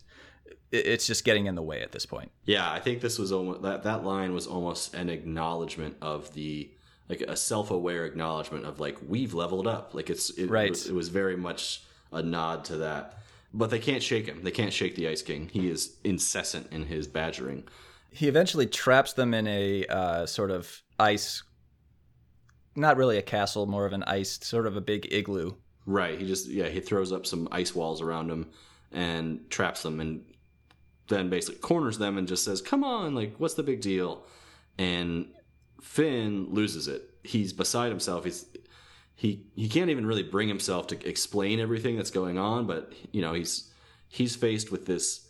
it's 0.71 1.07
just 1.07 1.23
getting 1.23 1.45
in 1.45 1.55
the 1.55 1.61
way 1.61 1.81
at 1.81 1.91
this 1.91 2.05
point. 2.05 2.31
Yeah, 2.45 2.69
I 2.71 2.79
think 2.79 3.01
this 3.01 3.17
was 3.19 3.31
almost 3.31 3.61
that 3.61 3.83
that 3.83 4.03
line 4.03 4.33
was 4.33 4.47
almost 4.47 4.93
an 4.93 5.09
acknowledgement 5.09 5.97
of 6.01 6.33
the 6.33 6.71
like 7.07 7.21
a 7.21 7.35
self-aware 7.35 8.05
acknowledgement 8.05 8.65
of 8.65 8.79
like 8.79 8.97
we've 9.07 9.33
leveled 9.33 9.67
up. 9.67 9.93
Like 9.93 10.09
it's 10.09 10.31
it, 10.31 10.49
Right. 10.49 10.67
it, 10.67 10.71
was, 10.71 10.87
it 10.87 10.93
was 10.95 11.09
very 11.09 11.37
much 11.37 11.83
a 12.11 12.21
nod 12.23 12.65
to 12.65 12.77
that. 12.77 13.19
But 13.53 13.69
they 13.69 13.79
can't 13.79 14.03
shake 14.03 14.25
him. 14.25 14.41
They 14.43 14.51
can't 14.51 14.73
shake 14.73 14.95
the 14.95 15.07
Ice 15.07 15.21
King. 15.21 15.49
He 15.53 15.69
is 15.69 15.95
incessant 16.03 16.67
in 16.73 16.83
his 16.87 17.07
badgering. 17.07 17.63
he 18.11 18.27
eventually 18.27 18.65
traps 18.65 19.13
them 19.13 19.33
in 19.33 19.47
a 19.47 19.85
uh, 19.85 20.25
sort 20.25 20.51
of 20.51 20.81
ice 20.99 21.43
not 22.75 22.97
really 22.97 23.17
a 23.17 23.21
castle 23.21 23.65
more 23.65 23.85
of 23.85 23.93
an 23.93 24.03
ice 24.03 24.39
sort 24.41 24.65
of 24.65 24.75
a 24.75 24.81
big 24.81 25.07
igloo 25.11 25.51
Right. 25.87 26.17
He 26.19 26.25
just 26.25 26.47
yeah, 26.47 26.67
he 26.67 26.79
throws 26.79 27.11
up 27.11 27.27
some 27.27 27.47
ice 27.51 27.75
walls 27.75 28.01
around 28.01 28.31
him 28.31 28.49
and 28.91 29.47
traps 29.51 29.83
them 29.83 29.99
and 29.99 30.25
then 31.07 31.29
basically 31.29 31.59
corners 31.59 31.97
them 31.97 32.17
and 32.17 32.27
just 32.27 32.43
says, 32.43 32.61
"Come 32.61 32.83
on, 32.83 33.15
like 33.15 33.35
what's 33.37 33.53
the 33.53 33.63
big 33.63 33.81
deal?" 33.81 34.23
And 34.77 35.27
Finn 35.81 36.47
loses 36.49 36.87
it. 36.87 37.09
He's 37.23 37.53
beside 37.53 37.89
himself. 37.89 38.25
He's 38.25 38.45
he 39.15 39.45
he 39.55 39.69
can't 39.69 39.89
even 39.89 40.05
really 40.05 40.23
bring 40.23 40.47
himself 40.47 40.87
to 40.87 41.07
explain 41.07 41.59
everything 41.59 41.95
that's 41.95 42.11
going 42.11 42.37
on, 42.37 42.67
but 42.67 42.91
you 43.11 43.21
know, 43.21 43.33
he's 43.33 43.71
he's 44.09 44.35
faced 44.35 44.71
with 44.71 44.85
this 44.85 45.27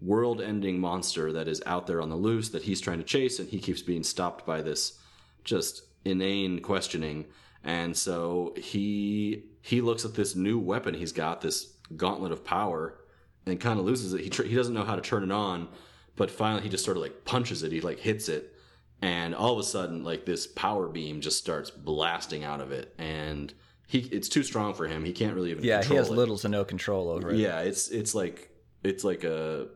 world-ending 0.00 0.80
monster 0.80 1.32
that 1.32 1.46
is 1.46 1.62
out 1.64 1.86
there 1.86 2.02
on 2.02 2.10
the 2.10 2.16
loose 2.16 2.48
that 2.48 2.62
he's 2.62 2.80
trying 2.80 2.98
to 2.98 3.04
chase 3.04 3.38
and 3.38 3.48
he 3.48 3.60
keeps 3.60 3.82
being 3.82 4.02
stopped 4.02 4.44
by 4.44 4.60
this 4.60 4.98
just 5.44 5.82
inane 6.04 6.58
questioning 6.58 7.24
and 7.62 7.96
so 7.96 8.52
he 8.56 9.44
he 9.60 9.80
looks 9.80 10.04
at 10.04 10.14
this 10.14 10.34
new 10.34 10.58
weapon 10.58 10.92
he's 10.92 11.12
got 11.12 11.40
this 11.40 11.74
gauntlet 11.96 12.32
of 12.32 12.44
power 12.44 12.98
and 13.46 13.60
kind 13.60 13.78
of 13.78 13.84
loses 13.84 14.12
it 14.14 14.20
he 14.20 14.30
tr- 14.30 14.44
he 14.44 14.54
doesn't 14.54 14.74
know 14.74 14.84
how 14.84 14.94
to 14.94 15.02
turn 15.02 15.22
it 15.22 15.32
on 15.32 15.68
but 16.16 16.30
finally 16.30 16.62
he 16.62 16.68
just 16.68 16.84
sort 16.84 16.96
of 16.96 17.02
like 17.02 17.24
punches 17.24 17.62
it 17.62 17.72
he 17.72 17.80
like 17.80 17.98
hits 17.98 18.28
it 18.28 18.54
and 19.00 19.34
all 19.34 19.52
of 19.52 19.58
a 19.58 19.64
sudden 19.64 20.04
like 20.04 20.24
this 20.24 20.46
power 20.46 20.88
beam 20.88 21.20
just 21.20 21.38
starts 21.38 21.70
blasting 21.70 22.44
out 22.44 22.60
of 22.60 22.70
it 22.72 22.94
and 22.98 23.52
he 23.86 23.98
it's 23.98 24.28
too 24.28 24.42
strong 24.42 24.74
for 24.74 24.86
him 24.86 25.04
he 25.04 25.12
can't 25.12 25.34
really 25.34 25.50
even 25.50 25.64
yeah 25.64 25.82
he 25.82 25.94
has 25.94 26.08
it. 26.08 26.12
little 26.12 26.38
to 26.38 26.48
no 26.48 26.64
control 26.64 27.08
over 27.08 27.30
it 27.30 27.36
Yeah, 27.36 27.60
it's 27.60 27.88
it's 27.88 28.14
like 28.14 28.50
it's 28.84 29.04
like 29.04 29.24
a 29.24 29.66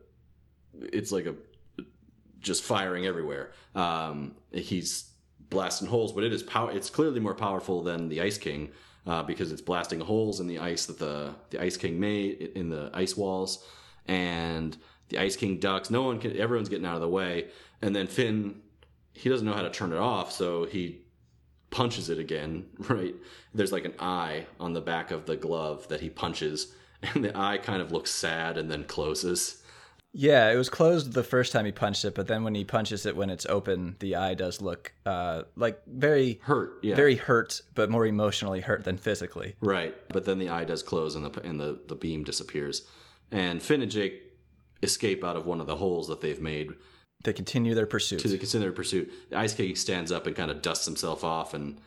it's 0.81 1.11
like 1.11 1.25
a 1.25 1.35
just 2.39 2.63
firing 2.63 3.05
everywhere. 3.05 3.51
Um, 3.75 4.35
he's 4.51 5.11
blasting 5.49 5.87
holes, 5.87 6.13
but 6.13 6.23
it 6.23 6.31
is 6.31 6.43
power. 6.43 6.71
It's 6.71 6.89
clearly 6.89 7.19
more 7.19 7.33
powerful 7.33 7.83
than 7.83 8.09
the 8.09 8.21
Ice 8.21 8.37
King 8.37 8.69
uh, 9.07 9.23
because 9.23 9.51
it's 9.51 9.61
blasting 9.61 9.99
holes 9.99 10.39
in 10.39 10.47
the 10.47 10.59
ice 10.59 10.85
that 10.85 10.99
the 10.99 11.33
the 11.49 11.61
Ice 11.61 11.77
King 11.77 11.99
made 11.99 12.51
in 12.55 12.69
the 12.69 12.91
ice 12.93 13.17
walls, 13.17 13.65
and 14.07 14.77
the 15.09 15.17
Ice 15.17 15.35
King 15.35 15.59
ducks. 15.59 15.89
No 15.89 16.03
one 16.03 16.19
can. 16.19 16.37
Everyone's 16.37 16.69
getting 16.69 16.85
out 16.85 16.95
of 16.95 17.01
the 17.01 17.09
way, 17.09 17.47
and 17.81 17.95
then 17.95 18.07
Finn 18.07 18.61
he 19.17 19.29
doesn't 19.29 19.47
know 19.47 19.53
how 19.53 19.63
to 19.63 19.71
turn 19.71 19.91
it 19.91 19.97
off, 19.97 20.31
so 20.31 20.65
he 20.65 21.01
punches 21.71 22.09
it 22.09 22.19
again, 22.19 22.65
right? 22.77 23.15
There's 23.53 23.71
like 23.71 23.85
an 23.85 23.95
eye 23.99 24.45
on 24.59 24.73
the 24.73 24.81
back 24.81 25.09
of 25.09 25.25
the 25.25 25.35
glove 25.35 25.87
that 25.87 26.01
he 26.01 26.09
punches, 26.09 26.73
and 27.03 27.25
the 27.25 27.37
eye 27.37 27.57
kind 27.57 27.81
of 27.81 27.91
looks 27.91 28.11
sad 28.11 28.57
and 28.57 28.69
then 28.69 28.83
closes. 28.83 29.63
Yeah 30.17 30.51
it 30.51 30.55
was 30.55 30.69
closed 30.69 31.13
the 31.13 31.23
first 31.23 31.53
time 31.53 31.65
he 31.65 31.71
punched 31.71 32.03
it 32.03 32.15
but 32.15 32.27
then 32.27 32.43
when 32.43 32.55
he 32.55 32.63
punches 32.63 33.05
it 33.05 33.15
when 33.15 33.29
it's 33.29 33.45
open 33.45 33.95
the 33.99 34.15
eye 34.15 34.33
does 34.33 34.61
look 34.61 34.91
uh, 35.05 35.43
like 35.55 35.79
very 35.85 36.39
Hurt, 36.43 36.79
yeah. 36.81 36.95
very 36.95 37.15
hurt 37.15 37.61
but 37.75 37.89
more 37.89 38.05
emotionally 38.05 38.61
hurt 38.61 38.83
than 38.83 38.97
physically 38.97 39.55
right. 39.61 39.95
But 40.09 40.25
then 40.25 40.39
the 40.39 40.49
eye 40.49 40.65
does 40.65 40.83
close 40.83 41.15
and 41.15 41.25
the 41.25 41.41
and 41.41 41.59
the, 41.59 41.79
the 41.87 41.95
beam 41.95 42.23
disappears. 42.23 42.87
And 43.31 43.61
Finn 43.61 43.81
and 43.81 43.91
Jake 43.91 44.21
escape 44.81 45.23
out 45.23 45.35
of 45.35 45.45
one 45.45 45.59
of 45.59 45.67
the 45.67 45.75
holes 45.75 46.07
that 46.07 46.21
they've 46.21 46.41
made 46.41 46.73
they 47.23 47.33
continue 47.33 47.73
their 47.73 47.85
pursuit 47.85 48.19
to 48.19 48.37
continue 48.37 48.67
their 48.67 48.75
pursuit. 48.75 49.11
The 49.29 49.37
Ice 49.37 49.53
King 49.53 49.75
stands 49.75 50.11
up 50.11 50.27
and 50.27 50.35
kind 50.35 50.51
of 50.51 50.61
dusts 50.61 50.85
himself 50.85 51.23
off 51.23 51.53
and 51.53 51.79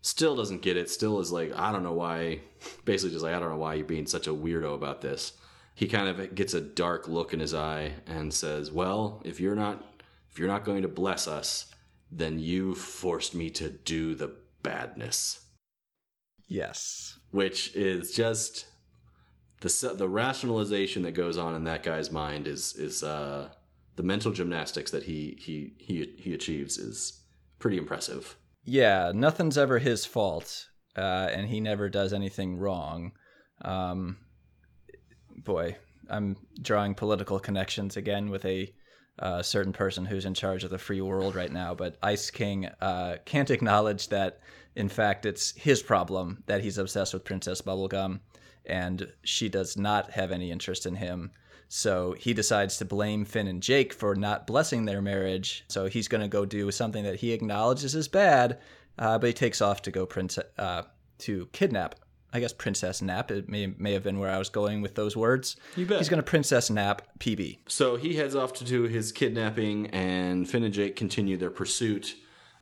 still 0.00 0.34
doesn't 0.34 0.62
get 0.62 0.76
it. 0.76 0.90
Still 0.90 1.20
is 1.20 1.30
like, 1.30 1.52
I 1.56 1.72
don't 1.72 1.82
know 1.82 1.92
why. 1.92 2.40
Basically, 2.84 3.12
just 3.12 3.22
like, 3.22 3.34
I 3.34 3.38
don't 3.38 3.50
know 3.50 3.56
why 3.56 3.74
you're 3.74 3.86
being 3.86 4.06
such 4.06 4.26
a 4.26 4.32
weirdo 4.32 4.74
about 4.74 5.02
this. 5.02 5.34
He 5.74 5.88
kind 5.88 6.08
of 6.08 6.34
gets 6.34 6.54
a 6.54 6.60
dark 6.60 7.08
look 7.08 7.32
in 7.32 7.40
his 7.40 7.54
eye 7.54 7.94
and 8.06 8.32
says, 8.32 8.70
"Well, 8.70 9.22
if 9.24 9.40
you're 9.40 9.54
not, 9.54 9.84
if 10.30 10.38
you're 10.38 10.48
not 10.48 10.64
going 10.64 10.82
to 10.82 10.88
bless 10.88 11.26
us, 11.26 11.66
then 12.10 12.38
you 12.38 12.74
forced 12.74 13.34
me 13.34 13.50
to 13.50 13.70
do 13.70 14.14
the 14.14 14.34
badness." 14.62 15.40
Yes. 16.46 17.18
Which 17.30 17.74
is 17.74 18.12
just 18.12 18.66
the 19.62 19.94
the 19.96 20.08
rationalization 20.08 21.02
that 21.02 21.12
goes 21.12 21.38
on 21.38 21.54
in 21.54 21.64
that 21.64 21.82
guy's 21.82 22.10
mind 22.10 22.46
is 22.46 22.74
is 22.76 23.02
uh, 23.02 23.48
the 23.96 24.02
mental 24.02 24.32
gymnastics 24.32 24.90
that 24.90 25.04
he 25.04 25.38
he 25.40 25.74
he 25.78 26.14
he 26.18 26.34
achieves 26.34 26.78
is 26.78 27.22
pretty 27.58 27.78
impressive. 27.78 28.36
Yeah, 28.64 29.12
nothing's 29.14 29.58
ever 29.58 29.78
his 29.78 30.04
fault, 30.04 30.68
uh, 30.96 31.28
and 31.32 31.48
he 31.48 31.60
never 31.60 31.88
does 31.88 32.12
anything 32.12 32.58
wrong. 32.58 33.12
Um, 33.62 34.18
boy, 35.36 35.76
I'm 36.08 36.36
drawing 36.60 36.94
political 36.94 37.38
connections 37.38 37.96
again 37.96 38.30
with 38.30 38.44
a 38.44 38.72
uh, 39.18 39.42
certain 39.42 39.72
person 39.72 40.04
who's 40.04 40.24
in 40.24 40.34
charge 40.34 40.64
of 40.64 40.70
the 40.70 40.78
free 40.78 41.00
world 41.00 41.34
right 41.34 41.52
now, 41.52 41.74
but 41.74 41.96
Ice 42.02 42.30
King 42.30 42.68
uh, 42.80 43.16
can't 43.24 43.50
acknowledge 43.50 44.08
that, 44.08 44.40
in 44.74 44.88
fact, 44.88 45.26
it's 45.26 45.52
his 45.52 45.82
problem 45.82 46.42
that 46.46 46.62
he's 46.62 46.78
obsessed 46.78 47.12
with 47.12 47.24
Princess 47.24 47.60
Bubblegum, 47.60 48.20
and 48.64 49.12
she 49.22 49.48
does 49.48 49.76
not 49.76 50.10
have 50.10 50.32
any 50.32 50.50
interest 50.50 50.86
in 50.86 50.94
him. 50.94 51.30
So 51.68 52.14
he 52.18 52.34
decides 52.34 52.76
to 52.78 52.84
blame 52.84 53.24
Finn 53.24 53.46
and 53.46 53.62
Jake 53.62 53.94
for 53.94 54.14
not 54.14 54.46
blessing 54.46 54.84
their 54.84 55.00
marriage. 55.00 55.64
So 55.68 55.86
he's 55.86 56.08
going 56.08 56.20
to 56.20 56.28
go 56.28 56.44
do 56.44 56.70
something 56.70 57.04
that 57.04 57.20
he 57.20 57.32
acknowledges 57.32 57.94
is 57.94 58.08
bad, 58.08 58.58
uh, 58.98 59.18
but 59.18 59.28
he 59.28 59.32
takes 59.32 59.62
off 59.62 59.80
to 59.82 59.90
go 59.90 60.04
prince 60.04 60.38
uh, 60.58 60.82
to 61.20 61.46
kidnap. 61.52 61.94
I 62.32 62.40
guess 62.40 62.52
Princess 62.52 63.02
Nap. 63.02 63.30
It 63.30 63.48
may 63.48 63.66
may 63.78 63.92
have 63.92 64.02
been 64.02 64.18
where 64.18 64.30
I 64.30 64.38
was 64.38 64.48
going 64.48 64.80
with 64.80 64.94
those 64.94 65.16
words. 65.16 65.56
You 65.76 65.86
bet. 65.86 65.98
He's 65.98 66.08
going 66.08 66.22
to 66.22 66.28
Princess 66.28 66.70
Nap 66.70 67.02
PB. 67.18 67.58
So 67.68 67.96
he 67.96 68.16
heads 68.16 68.34
off 68.34 68.52
to 68.54 68.64
do 68.64 68.84
his 68.84 69.12
kidnapping, 69.12 69.88
and 69.88 70.48
Finn 70.48 70.64
and 70.64 70.72
Jake 70.72 70.96
continue 70.96 71.36
their 71.36 71.50
pursuit. 71.50 72.14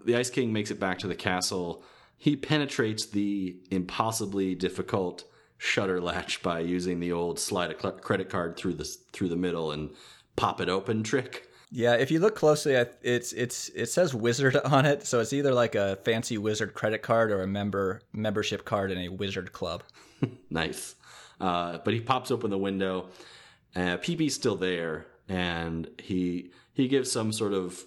The 0.04 0.16
Ice 0.16 0.30
King 0.30 0.52
makes 0.52 0.70
it 0.70 0.80
back 0.80 0.98
to 1.00 1.06
the 1.06 1.14
castle. 1.14 1.84
He 2.16 2.36
penetrates 2.36 3.06
the 3.06 3.56
impossibly 3.70 4.54
difficult 4.54 5.24
shutter 5.56 6.00
latch 6.00 6.42
by 6.42 6.60
using 6.60 7.00
the 7.00 7.12
old 7.12 7.38
slide 7.38 7.70
a 7.70 7.74
credit 7.74 8.30
card 8.30 8.56
through 8.56 8.74
the 8.74 8.84
through 9.12 9.28
the 9.28 9.36
middle 9.36 9.70
and 9.70 9.90
pop 10.36 10.60
it 10.60 10.68
open 10.68 11.02
trick. 11.02 11.46
Yeah, 11.70 11.94
if 11.94 12.10
you 12.10 12.18
look 12.18 12.34
closely, 12.34 12.72
it's 12.74 13.32
it's 13.32 13.68
it 13.70 13.86
says 13.86 14.14
wizard 14.14 14.56
on 14.64 14.86
it, 14.86 15.06
so 15.06 15.20
it's 15.20 15.32
either 15.32 15.54
like 15.54 15.74
a 15.74 15.96
fancy 15.96 16.36
wizard 16.38 16.74
credit 16.74 17.02
card 17.02 17.30
or 17.30 17.42
a 17.42 17.46
member 17.46 18.02
membership 18.12 18.64
card 18.64 18.90
in 18.90 18.98
a 18.98 19.08
wizard 19.08 19.52
club. 19.52 19.82
nice, 20.50 20.96
uh, 21.40 21.78
but 21.84 21.94
he 21.94 22.00
pops 22.00 22.30
open 22.30 22.50
the 22.50 22.58
window. 22.58 23.08
Uh, 23.76 23.98
PB's 23.98 24.34
still 24.34 24.56
there, 24.56 25.06
and 25.28 25.88
he 26.00 26.50
he 26.72 26.88
gives 26.88 27.10
some 27.10 27.32
sort 27.32 27.52
of 27.52 27.84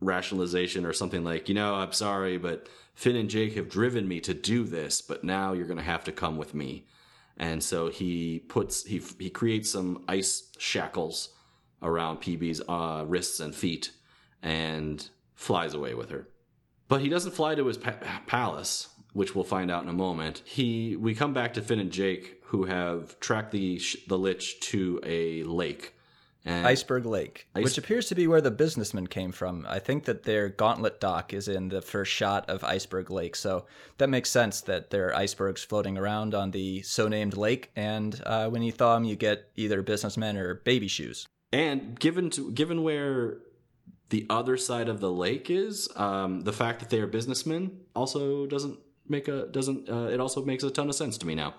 rationalization 0.00 0.84
or 0.84 0.92
something 0.92 1.22
like, 1.22 1.48
you 1.48 1.54
know, 1.54 1.76
I'm 1.76 1.92
sorry, 1.92 2.36
but 2.36 2.68
Finn 2.94 3.14
and 3.14 3.30
Jake 3.30 3.54
have 3.54 3.68
driven 3.68 4.08
me 4.08 4.18
to 4.20 4.34
do 4.34 4.64
this, 4.64 5.00
but 5.00 5.22
now 5.22 5.52
you're 5.52 5.66
going 5.66 5.78
to 5.78 5.84
have 5.84 6.02
to 6.04 6.12
come 6.12 6.36
with 6.36 6.54
me 6.54 6.86
and 7.36 7.62
so 7.62 7.88
he 7.88 8.40
puts 8.48 8.84
he 8.84 9.02
he 9.18 9.30
creates 9.30 9.70
some 9.70 10.04
ice 10.08 10.50
shackles 10.58 11.30
around 11.82 12.20
PB's 12.20 12.60
uh, 12.68 13.04
wrists 13.06 13.40
and 13.40 13.54
feet 13.54 13.92
and 14.42 15.08
flies 15.34 15.74
away 15.74 15.94
with 15.94 16.10
her. 16.10 16.28
But 16.88 17.00
he 17.00 17.08
doesn't 17.08 17.32
fly 17.32 17.54
to 17.54 17.66
his 17.66 17.78
pa- 17.78 18.22
palace, 18.26 18.88
which 19.12 19.34
we'll 19.34 19.44
find 19.44 19.70
out 19.70 19.82
in 19.82 19.88
a 19.88 19.94
moment. 19.94 20.42
He 20.44 20.96
we 20.96 21.14
come 21.14 21.32
back 21.32 21.54
to 21.54 21.62
Finn 21.62 21.78
and 21.78 21.90
Jake, 21.90 22.42
who 22.46 22.64
have 22.64 23.18
tracked 23.20 23.52
the 23.52 23.80
the 24.08 24.18
lich 24.18 24.60
to 24.60 25.00
a 25.04 25.42
lake 25.44 25.94
and 26.44 26.66
Iceberg 26.66 27.06
Lake, 27.06 27.46
Ice- 27.54 27.64
which 27.64 27.78
appears 27.78 28.08
to 28.08 28.14
be 28.14 28.26
where 28.26 28.40
the 28.40 28.50
businessman 28.50 29.06
came 29.06 29.32
from. 29.32 29.64
I 29.68 29.78
think 29.78 30.04
that 30.04 30.24
their 30.24 30.48
gauntlet 30.48 31.00
dock 31.00 31.32
is 31.32 31.48
in 31.48 31.68
the 31.68 31.80
first 31.80 32.10
shot 32.10 32.48
of 32.50 32.64
Iceberg 32.64 33.10
Lake, 33.10 33.36
so 33.36 33.66
that 33.98 34.10
makes 34.10 34.30
sense 34.30 34.60
that 34.62 34.90
there 34.90 35.08
are 35.08 35.14
icebergs 35.16 35.62
floating 35.62 35.96
around 35.96 36.34
on 36.34 36.50
the 36.50 36.82
so 36.82 37.06
named 37.08 37.36
lake. 37.36 37.70
And 37.76 38.20
uh, 38.26 38.48
when 38.48 38.62
you 38.62 38.72
thaw 38.72 38.94
them, 38.94 39.04
you 39.04 39.16
get 39.16 39.50
either 39.56 39.82
businessmen 39.82 40.36
or 40.36 40.54
baby 40.54 40.88
shoes. 40.88 41.26
And 41.52 41.98
given 41.98 42.30
to 42.30 42.50
given 42.52 42.82
where 42.82 43.38
the 44.08 44.26
other 44.30 44.56
side 44.56 44.88
of 44.88 45.00
the 45.00 45.10
lake 45.10 45.50
is, 45.50 45.88
um, 45.96 46.42
the 46.42 46.52
fact 46.52 46.80
that 46.80 46.90
they 46.90 47.00
are 47.00 47.06
businessmen 47.06 47.80
also 47.94 48.46
doesn't 48.46 48.78
make 49.08 49.28
a 49.28 49.46
doesn't 49.46 49.88
uh, 49.88 50.08
it 50.08 50.20
also 50.20 50.44
makes 50.44 50.64
a 50.64 50.70
ton 50.70 50.88
of 50.88 50.94
sense 50.94 51.18
to 51.18 51.26
me 51.26 51.34
now. 51.34 51.54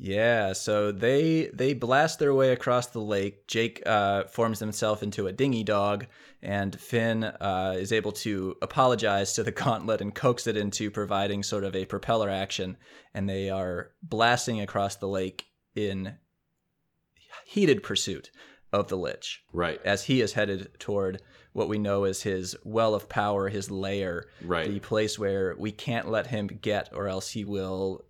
Yeah, 0.00 0.52
so 0.52 0.92
they 0.92 1.50
they 1.52 1.74
blast 1.74 2.20
their 2.20 2.32
way 2.32 2.52
across 2.52 2.86
the 2.86 3.00
lake. 3.00 3.48
Jake 3.48 3.82
uh, 3.84 4.24
forms 4.24 4.60
himself 4.60 5.02
into 5.02 5.26
a 5.26 5.32
dinghy 5.32 5.64
dog, 5.64 6.06
and 6.40 6.78
Finn 6.80 7.24
uh, 7.24 7.74
is 7.76 7.92
able 7.92 8.12
to 8.12 8.56
apologize 8.62 9.32
to 9.32 9.42
the 9.42 9.50
gauntlet 9.62 10.00
and 10.00 10.14
coax 10.14 10.46
it 10.46 10.56
into 10.56 10.92
providing 10.92 11.42
sort 11.42 11.64
of 11.64 11.74
a 11.74 11.84
propeller 11.84 12.30
action. 12.30 12.76
And 13.12 13.28
they 13.28 13.50
are 13.50 13.90
blasting 14.00 14.60
across 14.60 14.94
the 14.96 15.08
lake 15.08 15.46
in 15.74 16.14
heated 17.44 17.82
pursuit 17.82 18.30
of 18.72 18.88
the 18.88 18.96
Lich. 18.96 19.42
Right. 19.52 19.80
As 19.84 20.04
he 20.04 20.20
is 20.20 20.32
headed 20.32 20.70
toward 20.78 21.22
what 21.52 21.68
we 21.68 21.78
know 21.78 22.04
as 22.04 22.22
his 22.22 22.56
well 22.64 22.94
of 22.94 23.08
power, 23.08 23.48
his 23.48 23.70
lair. 23.70 24.26
Right. 24.42 24.68
The 24.68 24.80
place 24.80 25.18
where 25.18 25.54
we 25.58 25.72
can't 25.72 26.08
let 26.08 26.26
him 26.26 26.46
get, 26.46 26.90
or 26.92 27.08
else 27.08 27.30
he 27.30 27.44
will 27.44 28.04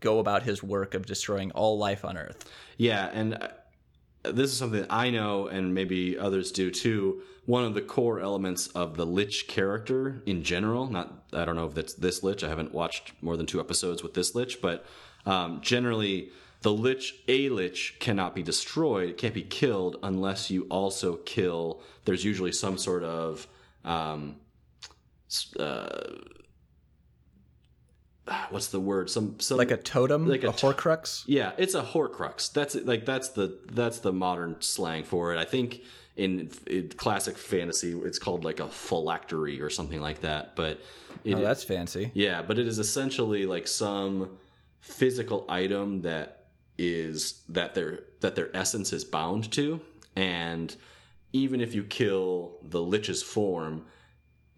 go 0.00 0.18
about 0.18 0.42
his 0.42 0.62
work 0.62 0.94
of 0.94 1.06
destroying 1.06 1.50
all 1.52 1.78
life 1.78 2.04
on 2.04 2.16
Earth. 2.16 2.48
Yeah, 2.76 3.10
and 3.12 3.34
uh, 3.34 3.48
this 4.22 4.50
is 4.50 4.56
something 4.56 4.86
I 4.88 5.10
know, 5.10 5.48
and 5.48 5.74
maybe 5.74 6.18
others 6.18 6.52
do 6.52 6.70
too. 6.70 7.22
One 7.46 7.64
of 7.64 7.74
the 7.74 7.82
core 7.82 8.20
elements 8.20 8.68
of 8.68 8.96
the 8.96 9.04
Lich 9.04 9.48
character 9.48 10.22
in 10.24 10.42
general, 10.42 10.86
not 10.86 11.24
I 11.32 11.44
don't 11.44 11.56
know 11.56 11.66
if 11.66 11.74
that's 11.74 11.94
this 11.94 12.22
Lich. 12.22 12.42
I 12.44 12.48
haven't 12.48 12.72
watched 12.72 13.12
more 13.20 13.36
than 13.36 13.46
two 13.46 13.60
episodes 13.60 14.02
with 14.02 14.14
this 14.14 14.34
Lich, 14.34 14.62
but 14.62 14.86
um, 15.26 15.60
generally 15.60 16.30
the 16.64 16.72
Lich, 16.72 17.14
a 17.28 17.50
Lich, 17.50 17.96
cannot 18.00 18.34
be 18.34 18.42
destroyed. 18.42 19.10
It 19.10 19.18
can't 19.18 19.34
be 19.34 19.42
killed 19.42 19.98
unless 20.02 20.50
you 20.50 20.62
also 20.70 21.16
kill. 21.16 21.82
There's 22.06 22.24
usually 22.24 22.52
some 22.52 22.78
sort 22.78 23.04
of 23.04 23.46
um, 23.84 24.36
uh, 25.60 26.00
what's 28.48 28.68
the 28.68 28.80
word? 28.80 29.10
Some, 29.10 29.38
some 29.40 29.58
like 29.58 29.72
a 29.72 29.76
totem, 29.76 30.26
like 30.26 30.42
a, 30.42 30.48
a 30.48 30.52
Horcrux. 30.52 31.24
Yeah, 31.26 31.52
it's 31.58 31.74
a 31.74 31.82
Horcrux. 31.82 32.50
That's 32.50 32.74
like 32.74 33.04
that's 33.04 33.28
the 33.28 33.58
that's 33.70 33.98
the 33.98 34.12
modern 34.12 34.56
slang 34.60 35.04
for 35.04 35.34
it. 35.34 35.38
I 35.38 35.44
think 35.44 35.82
in, 36.16 36.50
in 36.66 36.88
classic 36.96 37.36
fantasy, 37.36 37.92
it's 37.92 38.18
called 38.18 38.42
like 38.42 38.60
a 38.60 38.68
phylactery 38.68 39.60
or 39.60 39.68
something 39.68 40.00
like 40.00 40.22
that. 40.22 40.56
But 40.56 40.80
it, 41.24 41.34
oh, 41.34 41.40
that's 41.42 41.62
fancy. 41.62 42.10
Yeah, 42.14 42.40
but 42.40 42.58
it 42.58 42.66
is 42.66 42.78
essentially 42.78 43.44
like 43.44 43.68
some 43.68 44.38
physical 44.80 45.44
item 45.50 46.00
that 46.02 46.43
is 46.78 47.42
that 47.48 47.74
their 47.74 48.00
that 48.20 48.34
their 48.34 48.54
essence 48.56 48.92
is 48.92 49.04
bound 49.04 49.50
to, 49.52 49.80
and 50.16 50.74
even 51.32 51.60
if 51.60 51.74
you 51.74 51.84
kill 51.84 52.58
the 52.62 52.80
lich's 52.80 53.22
form 53.22 53.84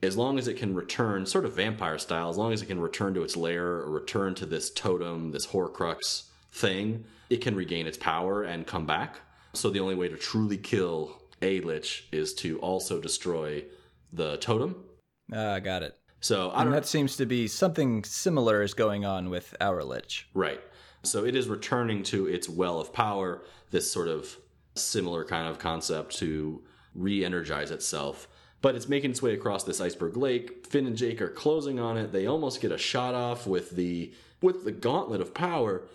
as 0.03 0.17
long 0.17 0.39
as 0.39 0.47
it 0.47 0.55
can 0.55 0.75
return, 0.75 1.25
sort 1.27 1.45
of 1.45 1.55
vampire 1.55 1.99
style, 1.99 2.29
as 2.29 2.37
long 2.37 2.53
as 2.53 2.63
it 2.63 2.67
can 2.67 2.81
return 2.81 3.15
to 3.15 3.23
its 3.23 3.37
lair 3.37 3.65
or 3.65 3.91
return 3.91 4.35
to 4.35 4.47
this 4.47 4.71
totem, 4.71 5.33
this 5.33 5.47
Horcrux 5.47 6.25
thing, 6.53 7.05
it 7.31 7.39
can 7.39 7.57
regain 7.57 7.87
its 7.87 7.97
power 7.97 8.43
and 8.43 8.67
come 8.67 8.87
back. 8.87 9.21
So 9.55 9.71
the 9.71 9.81
only 9.81 9.95
way 9.95 10.09
to 10.09 10.17
truly 10.17 10.59
kill 10.59 11.23
a 11.43 11.61
Lich 11.61 12.09
is 12.13 12.35
to 12.35 12.59
also 12.61 13.01
destroy 13.01 13.65
the 14.13 14.37
totem. 14.37 14.85
Ah, 15.33 15.37
uh, 15.37 15.59
got 15.61 15.83
it. 15.83 15.97
So 16.21 16.51
and 16.55 16.73
that 16.73 16.87
seems 16.87 17.17
to 17.17 17.27
be 17.27 17.47
something 17.47 18.05
similar 18.05 18.63
is 18.63 18.75
going 18.75 19.05
on 19.05 19.31
with 19.31 19.55
our 19.61 19.83
Lich. 19.83 20.29
Right. 20.35 20.61
So 21.03 21.25
it 21.25 21.37
is 21.37 21.49
returning 21.49 22.03
to 22.05 22.27
its 22.27 22.49
well 22.49 22.81
of 22.81 22.93
power, 22.93 23.43
this 23.71 23.91
sort 23.91 24.09
of 24.09 24.37
similar 24.75 25.25
kind 25.25 25.49
of 25.49 25.59
concept 25.59 26.17
to 26.19 26.63
re 26.95 27.25
energize 27.25 27.71
itself 27.71 28.29
but 28.63 28.75
it's 28.75 28.89
making 28.89 29.11
its 29.11 29.23
way 29.23 29.33
across 29.33 29.65
this 29.65 29.81
iceberg 29.81 30.17
lake. 30.17 30.67
Finn 30.67 30.87
and 30.87 30.97
Jake 30.97 31.21
are 31.21 31.29
closing 31.29 31.79
on 31.79 31.97
it. 31.97 32.13
They 32.13 32.27
almost 32.27 32.61
get 32.61 32.73
a 32.73 32.79
shot 32.79 33.15
off 33.15 33.47
with 33.47 33.71
the 33.71 34.13
with 34.43 34.65
the 34.65 34.73
gauntlet 34.73 35.21
of 35.21 35.33
power, 35.33 35.87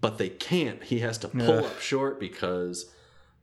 but 0.00 0.18
they 0.18 0.28
can't. 0.28 0.82
He 0.82 1.00
has 1.00 1.18
to 1.18 1.28
pull 1.28 1.58
Ugh. 1.58 1.64
up 1.64 1.80
short 1.80 2.18
because 2.18 2.90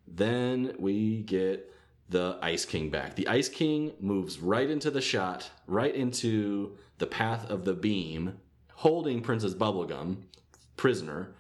then 0.08 0.74
we 0.80 1.22
get 1.22 1.72
the 2.10 2.38
Ice 2.42 2.66
King 2.66 2.90
back. 2.90 3.16
The 3.16 3.28
Ice 3.28 3.50
King 3.50 3.94
moves 4.00 4.40
right 4.40 4.70
into 4.70 4.92
the 4.92 5.00
shot, 5.00 5.50
right 5.68 5.94
into 5.94 6.76
the 6.98 7.08
path 7.08 7.50
of 7.50 7.66
the 7.66 7.74
beam, 7.74 8.40
holding 8.74 9.22
Princess 9.22 9.54
Bubblegum 9.54 10.24
prisoner, 10.78 11.34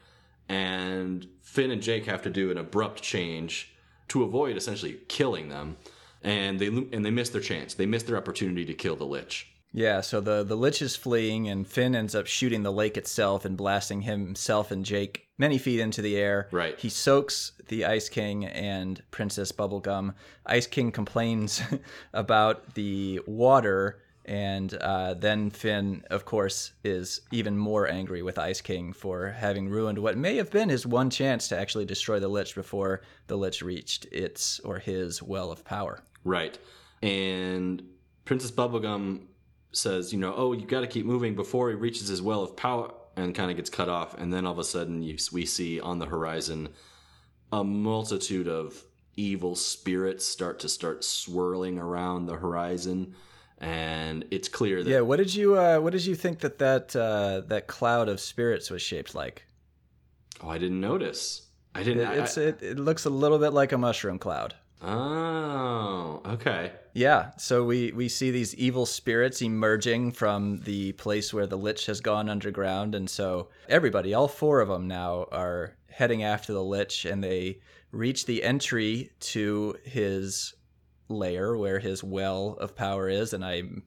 and 0.49 1.27
Finn 1.41 1.71
and 1.71 1.81
Jake 1.81 2.05
have 2.05 2.21
to 2.23 2.29
do 2.29 2.51
an 2.51 2.57
abrupt 2.57 3.01
change 3.01 3.73
to 4.09 4.23
avoid 4.23 4.57
essentially 4.57 4.99
killing 5.07 5.49
them 5.49 5.77
and 6.23 6.59
they 6.59 6.67
and 6.67 7.05
they 7.05 7.11
miss 7.11 7.29
their 7.29 7.41
chance. 7.41 7.73
They 7.73 7.85
miss 7.85 8.03
their 8.03 8.17
opportunity 8.17 8.65
to 8.65 8.73
kill 8.73 8.95
the 8.95 9.05
lich. 9.05 9.47
Yeah, 9.73 10.01
so 10.01 10.19
the 10.19 10.43
the 10.43 10.55
lich 10.55 10.81
is 10.81 10.95
fleeing, 10.95 11.47
and 11.47 11.67
Finn 11.67 11.95
ends 11.95 12.15
up 12.15 12.27
shooting 12.27 12.63
the 12.63 12.71
lake 12.71 12.97
itself 12.97 13.45
and 13.45 13.57
blasting 13.57 14.01
himself 14.01 14.71
and 14.71 14.85
Jake 14.85 15.27
many 15.37 15.57
feet 15.57 15.79
into 15.79 16.01
the 16.01 16.17
air. 16.17 16.47
Right. 16.51 16.79
He 16.79 16.89
soaks 16.89 17.53
the 17.67 17.85
Ice 17.85 18.09
King 18.09 18.45
and 18.45 19.01
Princess 19.11 19.51
Bubblegum. 19.51 20.13
Ice 20.45 20.67
King 20.67 20.91
complains 20.91 21.61
about 22.13 22.75
the 22.75 23.21
water, 23.25 24.01
and 24.25 24.73
uh, 24.75 25.15
then 25.15 25.49
Finn, 25.49 26.03
of 26.09 26.25
course, 26.25 26.73
is 26.83 27.21
even 27.31 27.57
more 27.57 27.89
angry 27.89 28.21
with 28.21 28.37
Ice 28.37 28.61
King 28.61 28.93
for 28.93 29.29
having 29.29 29.67
ruined 29.67 29.97
what 29.97 30.17
may 30.17 30.35
have 30.37 30.51
been 30.51 30.69
his 30.69 30.85
one 30.85 31.09
chance 31.09 31.47
to 31.47 31.57
actually 31.57 31.85
destroy 31.85 32.19
the 32.19 32.27
lich 32.27 32.53
before 32.53 33.01
the 33.27 33.35
lich 33.35 33.61
reached 33.61 34.05
its 34.11 34.59
or 34.59 34.79
his 34.79 35.23
well 35.23 35.51
of 35.51 35.65
power. 35.65 36.03
Right. 36.23 36.57
And 37.01 37.83
Princess 38.25 38.51
Bubblegum 38.51 39.21
says, 39.71 40.13
you 40.13 40.19
know, 40.19 40.33
oh, 40.35 40.53
you 40.53 40.65
got 40.65 40.81
to 40.81 40.87
keep 40.87 41.05
moving 41.05 41.35
before 41.35 41.69
he 41.69 41.75
reaches 41.75 42.07
his 42.07 42.21
well 42.21 42.43
of 42.43 42.55
power 42.55 42.93
and 43.15 43.33
kind 43.33 43.49
of 43.49 43.57
gets 43.57 43.69
cut 43.69 43.89
off. 43.89 44.13
And 44.17 44.31
then 44.31 44.45
all 44.45 44.53
of 44.53 44.59
a 44.59 44.63
sudden, 44.63 45.01
you, 45.01 45.17
we 45.31 45.45
see 45.45 45.79
on 45.79 45.99
the 45.99 46.05
horizon 46.05 46.69
a 47.51 47.63
multitude 47.63 48.47
of 48.47 48.83
evil 49.15 49.55
spirits 49.55 50.25
start 50.25 50.59
to 50.59 50.69
start 50.69 51.03
swirling 51.03 51.77
around 51.77 52.25
the 52.25 52.35
horizon. 52.35 53.15
And 53.61 54.25
it's 54.31 54.49
clear 54.49 54.83
that 54.83 54.89
Yeah, 54.89 55.01
what 55.01 55.17
did 55.17 55.33
you 55.33 55.57
uh, 55.57 55.77
what 55.79 55.93
did 55.93 56.05
you 56.05 56.15
think 56.15 56.39
that 56.39 56.57
that 56.59 56.95
uh, 56.95 57.41
that 57.47 57.67
cloud 57.67 58.09
of 58.09 58.19
spirits 58.19 58.69
was 58.71 58.81
shaped 58.81 59.13
like? 59.15 59.45
oh, 60.41 60.49
I 60.49 60.57
didn't 60.57 60.81
notice. 60.81 61.47
I 61.75 61.83
didn't. 61.83 62.11
It, 62.11 62.19
it's 62.19 62.37
I- 62.37 62.41
it, 62.41 62.61
it 62.63 62.79
looks 62.79 63.05
a 63.05 63.09
little 63.11 63.37
bit 63.39 63.53
like 63.53 63.71
a 63.71 63.77
mushroom 63.77 64.17
cloud. 64.19 64.55
oh, 64.81 66.21
okay. 66.25 66.71
Yeah, 66.93 67.31
so 67.37 67.63
we 67.63 67.91
we 67.91 68.09
see 68.09 68.31
these 68.31 68.53
evil 68.55 68.85
spirits 68.85 69.41
emerging 69.41 70.11
from 70.13 70.59
the 70.61 70.91
place 70.93 71.33
where 71.33 71.47
the 71.47 71.57
lich 71.57 71.85
has 71.85 72.01
gone 72.01 72.27
underground, 72.29 72.95
and 72.95 73.09
so 73.09 73.49
everybody, 73.69 74.13
all 74.13 74.27
four 74.27 74.59
of 74.59 74.67
them 74.69 74.87
now, 74.87 75.27
are 75.31 75.75
heading 75.87 76.23
after 76.23 76.51
the 76.51 76.63
lich, 76.63 77.05
and 77.05 77.23
they 77.23 77.59
reach 77.91 78.25
the 78.25 78.43
entry 78.43 79.11
to 79.19 79.75
his 79.83 80.53
lair 81.11 81.55
where 81.55 81.79
his 81.79 82.03
well 82.03 82.57
of 82.59 82.75
power 82.75 83.09
is, 83.09 83.33
and 83.33 83.43
I'm 83.45 83.83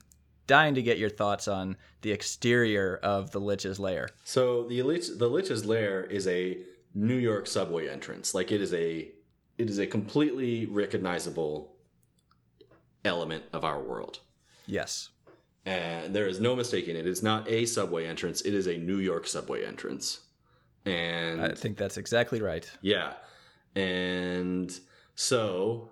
dying 0.46 0.74
to 0.74 0.82
get 0.82 0.98
your 0.98 1.10
thoughts 1.10 1.48
on 1.48 1.76
the 2.02 2.12
exterior 2.12 2.98
of 3.02 3.30
the 3.30 3.40
lich's 3.40 3.78
lair. 3.78 4.08
So 4.24 4.64
the 4.68 4.82
lich, 4.82 5.06
the 5.16 5.28
Lich's 5.28 5.64
Lair 5.64 6.04
is 6.04 6.26
a 6.28 6.58
New 6.94 7.16
York 7.16 7.46
subway 7.46 7.88
entrance. 7.88 8.34
Like 8.34 8.52
it 8.52 8.60
is 8.60 8.72
a 8.74 9.08
it 9.58 9.70
is 9.70 9.78
a 9.78 9.86
completely 9.86 10.66
recognizable 10.66 11.76
element 13.04 13.44
of 13.52 13.64
our 13.64 13.80
world. 13.80 14.20
Yes. 14.66 15.10
And 15.66 16.14
there 16.14 16.26
is 16.26 16.40
no 16.40 16.54
mistaking 16.54 16.96
it. 16.96 17.06
It's 17.06 17.22
not 17.22 17.48
a 17.48 17.64
subway 17.66 18.06
entrance, 18.06 18.42
it 18.42 18.54
is 18.54 18.66
a 18.66 18.76
New 18.76 18.98
York 18.98 19.26
subway 19.26 19.64
entrance. 19.64 20.20
And 20.84 21.40
I 21.40 21.54
think 21.54 21.78
that's 21.78 21.96
exactly 21.96 22.42
right. 22.42 22.70
yeah. 22.82 23.14
And 23.74 24.78
so 25.14 25.88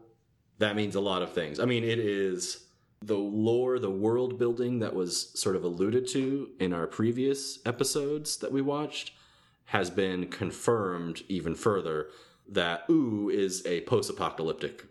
that 0.62 0.76
means 0.76 0.94
a 0.94 1.00
lot 1.00 1.22
of 1.22 1.32
things. 1.32 1.60
I 1.60 1.64
mean, 1.64 1.84
it 1.84 1.98
is 1.98 2.64
the 3.00 3.16
lore, 3.16 3.78
the 3.78 3.90
world 3.90 4.38
building 4.38 4.78
that 4.80 4.94
was 4.94 5.30
sort 5.38 5.56
of 5.56 5.64
alluded 5.64 6.06
to 6.08 6.50
in 6.60 6.72
our 6.72 6.86
previous 6.86 7.58
episodes 7.66 8.36
that 8.38 8.52
we 8.52 8.62
watched 8.62 9.12
has 9.66 9.90
been 9.90 10.26
confirmed 10.26 11.22
even 11.28 11.54
further 11.54 12.08
that 12.48 12.84
Ooo 12.90 13.30
is 13.30 13.64
a 13.66 13.80
post 13.82 14.10
apocalyptic 14.10 14.84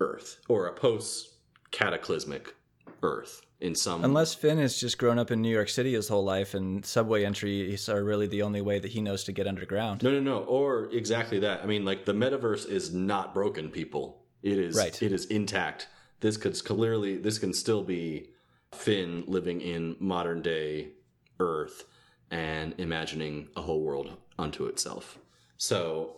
Earth 0.00 0.40
or 0.48 0.66
a 0.66 0.72
post 0.72 1.34
cataclysmic 1.70 2.54
Earth 3.02 3.42
in 3.60 3.74
some 3.74 4.04
Unless 4.04 4.34
Finn 4.34 4.58
has 4.58 4.78
just 4.78 4.98
grown 4.98 5.18
up 5.18 5.30
in 5.30 5.42
New 5.42 5.50
York 5.50 5.68
City 5.68 5.94
his 5.94 6.08
whole 6.08 6.24
life, 6.24 6.54
and 6.54 6.84
subway 6.84 7.24
entries 7.24 7.88
are 7.88 8.04
really 8.04 8.26
the 8.26 8.42
only 8.42 8.60
way 8.60 8.78
that 8.78 8.92
he 8.92 9.00
knows 9.00 9.24
to 9.24 9.32
get 9.32 9.46
underground. 9.46 10.02
No, 10.02 10.10
no, 10.12 10.20
no. 10.20 10.38
Or 10.44 10.88
exactly 10.92 11.40
that. 11.40 11.62
I 11.62 11.66
mean, 11.66 11.84
like 11.84 12.04
the 12.04 12.12
metaverse 12.12 12.68
is 12.68 12.94
not 12.94 13.34
broken, 13.34 13.68
people. 13.70 14.17
It 14.42 14.58
is 14.58 14.76
Right. 14.76 15.00
it 15.02 15.12
is 15.12 15.26
intact. 15.26 15.88
This 16.20 16.36
could 16.36 16.62
clearly 16.64 17.16
this 17.16 17.38
can 17.38 17.52
still 17.52 17.82
be 17.82 18.30
Finn 18.72 19.24
living 19.26 19.60
in 19.60 19.96
modern 19.98 20.42
day 20.42 20.92
Earth 21.40 21.84
and 22.30 22.74
imagining 22.78 23.48
a 23.56 23.62
whole 23.62 23.80
world 23.80 24.16
unto 24.38 24.66
itself. 24.66 25.18
So 25.56 26.16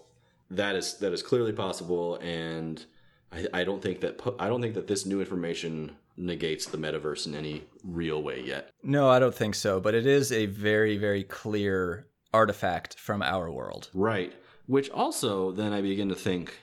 that 0.50 0.74
is 0.76 0.98
that 0.98 1.12
is 1.12 1.22
clearly 1.22 1.52
possible, 1.52 2.16
and 2.16 2.84
I, 3.32 3.46
I 3.54 3.64
don't 3.64 3.80
think 3.82 4.00
that 4.00 4.20
I 4.38 4.48
don't 4.48 4.60
think 4.60 4.74
that 4.74 4.86
this 4.88 5.06
new 5.06 5.20
information 5.20 5.92
negates 6.16 6.66
the 6.66 6.76
metaverse 6.76 7.26
in 7.26 7.34
any 7.34 7.62
real 7.84 8.22
way 8.22 8.42
yet. 8.44 8.70
No, 8.82 9.08
I 9.08 9.18
don't 9.18 9.34
think 9.34 9.54
so, 9.54 9.80
but 9.80 9.94
it 9.94 10.06
is 10.06 10.32
a 10.32 10.46
very, 10.46 10.98
very 10.98 11.24
clear 11.24 12.08
artifact 12.34 12.98
from 12.98 13.22
our 13.22 13.50
world. 13.50 13.88
Right. 13.94 14.34
Which 14.66 14.90
also 14.90 15.50
then 15.52 15.72
I 15.72 15.80
begin 15.80 16.08
to 16.10 16.14
think 16.14 16.58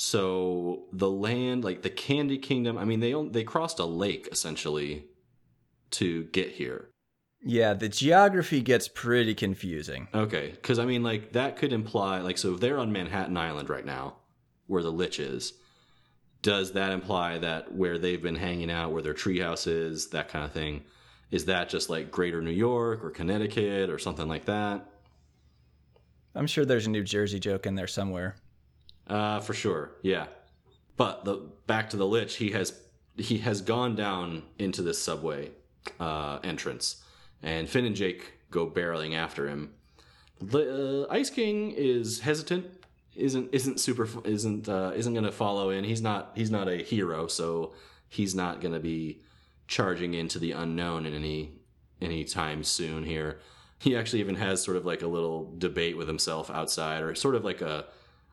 so 0.00 0.84
the 0.92 1.10
land 1.10 1.64
like 1.64 1.82
the 1.82 1.90
Candy 1.90 2.38
Kingdom, 2.38 2.78
I 2.78 2.84
mean 2.84 3.00
they 3.00 3.12
they 3.32 3.42
crossed 3.42 3.80
a 3.80 3.84
lake 3.84 4.28
essentially 4.30 5.06
to 5.90 6.22
get 6.26 6.52
here. 6.52 6.90
Yeah, 7.42 7.74
the 7.74 7.88
geography 7.88 8.60
gets 8.60 8.86
pretty 8.86 9.34
confusing. 9.34 10.06
Okay, 10.14 10.50
cuz 10.62 10.78
I 10.78 10.84
mean 10.84 11.02
like 11.02 11.32
that 11.32 11.56
could 11.56 11.72
imply 11.72 12.20
like 12.20 12.38
so 12.38 12.54
if 12.54 12.60
they're 12.60 12.78
on 12.78 12.92
Manhattan 12.92 13.36
Island 13.36 13.68
right 13.68 13.84
now 13.84 14.18
where 14.68 14.84
the 14.84 14.92
lich 14.92 15.18
is, 15.18 15.54
does 16.42 16.74
that 16.74 16.92
imply 16.92 17.38
that 17.38 17.74
where 17.74 17.98
they've 17.98 18.22
been 18.22 18.36
hanging 18.36 18.70
out, 18.70 18.92
where 18.92 19.02
their 19.02 19.14
treehouse 19.14 19.66
is, 19.66 20.10
that 20.10 20.28
kind 20.28 20.44
of 20.44 20.52
thing, 20.52 20.84
is 21.32 21.46
that 21.46 21.68
just 21.68 21.90
like 21.90 22.12
greater 22.12 22.40
New 22.40 22.52
York 22.52 23.02
or 23.02 23.10
Connecticut 23.10 23.90
or 23.90 23.98
something 23.98 24.28
like 24.28 24.44
that? 24.44 24.88
I'm 26.36 26.46
sure 26.46 26.64
there's 26.64 26.86
a 26.86 26.90
New 26.90 27.02
Jersey 27.02 27.40
joke 27.40 27.66
in 27.66 27.74
there 27.74 27.88
somewhere. 27.88 28.36
Uh, 29.08 29.40
for 29.40 29.54
sure, 29.54 29.92
yeah. 30.02 30.26
But 30.96 31.24
the 31.24 31.48
back 31.66 31.90
to 31.90 31.96
the 31.96 32.06
lich, 32.06 32.36
he 32.36 32.50
has 32.50 32.78
he 33.16 33.38
has 33.38 33.60
gone 33.60 33.96
down 33.96 34.42
into 34.58 34.82
this 34.82 35.00
subway 35.00 35.50
uh, 35.98 36.38
entrance, 36.44 37.02
and 37.42 37.68
Finn 37.68 37.84
and 37.84 37.96
Jake 37.96 38.32
go 38.50 38.68
barreling 38.68 39.14
after 39.14 39.48
him. 39.48 39.72
The 40.40 41.06
uh, 41.08 41.12
Ice 41.12 41.30
King 41.30 41.72
is 41.76 42.20
hesitant, 42.20 42.66
isn't 43.14 43.52
isn't 43.52 43.80
super 43.80 44.08
isn't 44.24 44.68
uh, 44.68 44.92
isn't 44.94 45.12
going 45.12 45.24
to 45.24 45.32
follow 45.32 45.70
in. 45.70 45.84
He's 45.84 46.02
not 46.02 46.32
he's 46.34 46.50
not 46.50 46.68
a 46.68 46.82
hero, 46.82 47.26
so 47.26 47.72
he's 48.08 48.34
not 48.34 48.60
going 48.60 48.74
to 48.74 48.80
be 48.80 49.22
charging 49.66 50.14
into 50.14 50.38
the 50.38 50.52
unknown 50.52 51.06
in 51.06 51.14
any 51.14 51.52
any 52.00 52.24
time 52.24 52.62
soon 52.62 53.04
here. 53.04 53.40
He 53.78 53.96
actually 53.96 54.20
even 54.20 54.36
has 54.36 54.62
sort 54.62 54.76
of 54.76 54.84
like 54.84 55.02
a 55.02 55.06
little 55.06 55.54
debate 55.58 55.96
with 55.96 56.08
himself 56.08 56.50
outside, 56.50 57.02
or 57.02 57.14
sort 57.14 57.34
of 57.34 57.44
like 57.44 57.60
a 57.60 57.86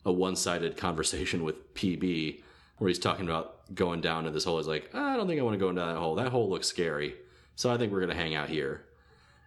a 0.06 0.12
one 0.12 0.36
sided 0.36 0.78
conversation 0.78 1.44
with 1.44 1.74
PB 1.74 2.42
where 2.78 2.88
he's 2.88 3.00
talking 3.00 3.26
about 3.26 3.74
going 3.74 4.02
down 4.02 4.26
to 4.26 4.32
this 4.32 4.44
hole. 4.44 4.58
He's 4.58 4.68
like, 4.68 4.94
I 4.94 5.16
don't 5.16 5.28
think 5.28 5.40
I 5.40 5.44
want 5.44 5.56
to 5.56 5.60
go 5.60 5.70
into 5.70 5.82
that 5.82 5.98
hole. 5.98 6.16
That 6.16 6.32
hole 6.32 6.50
looks 6.50 6.68
scary. 6.68 7.16
So 7.56 7.72
I 7.74 7.78
think 7.78 7.92
we're 7.92 8.00
going 8.02 8.10
to 8.12 8.16
hang 8.22 8.36
out 8.36 8.50
here. 8.50 8.86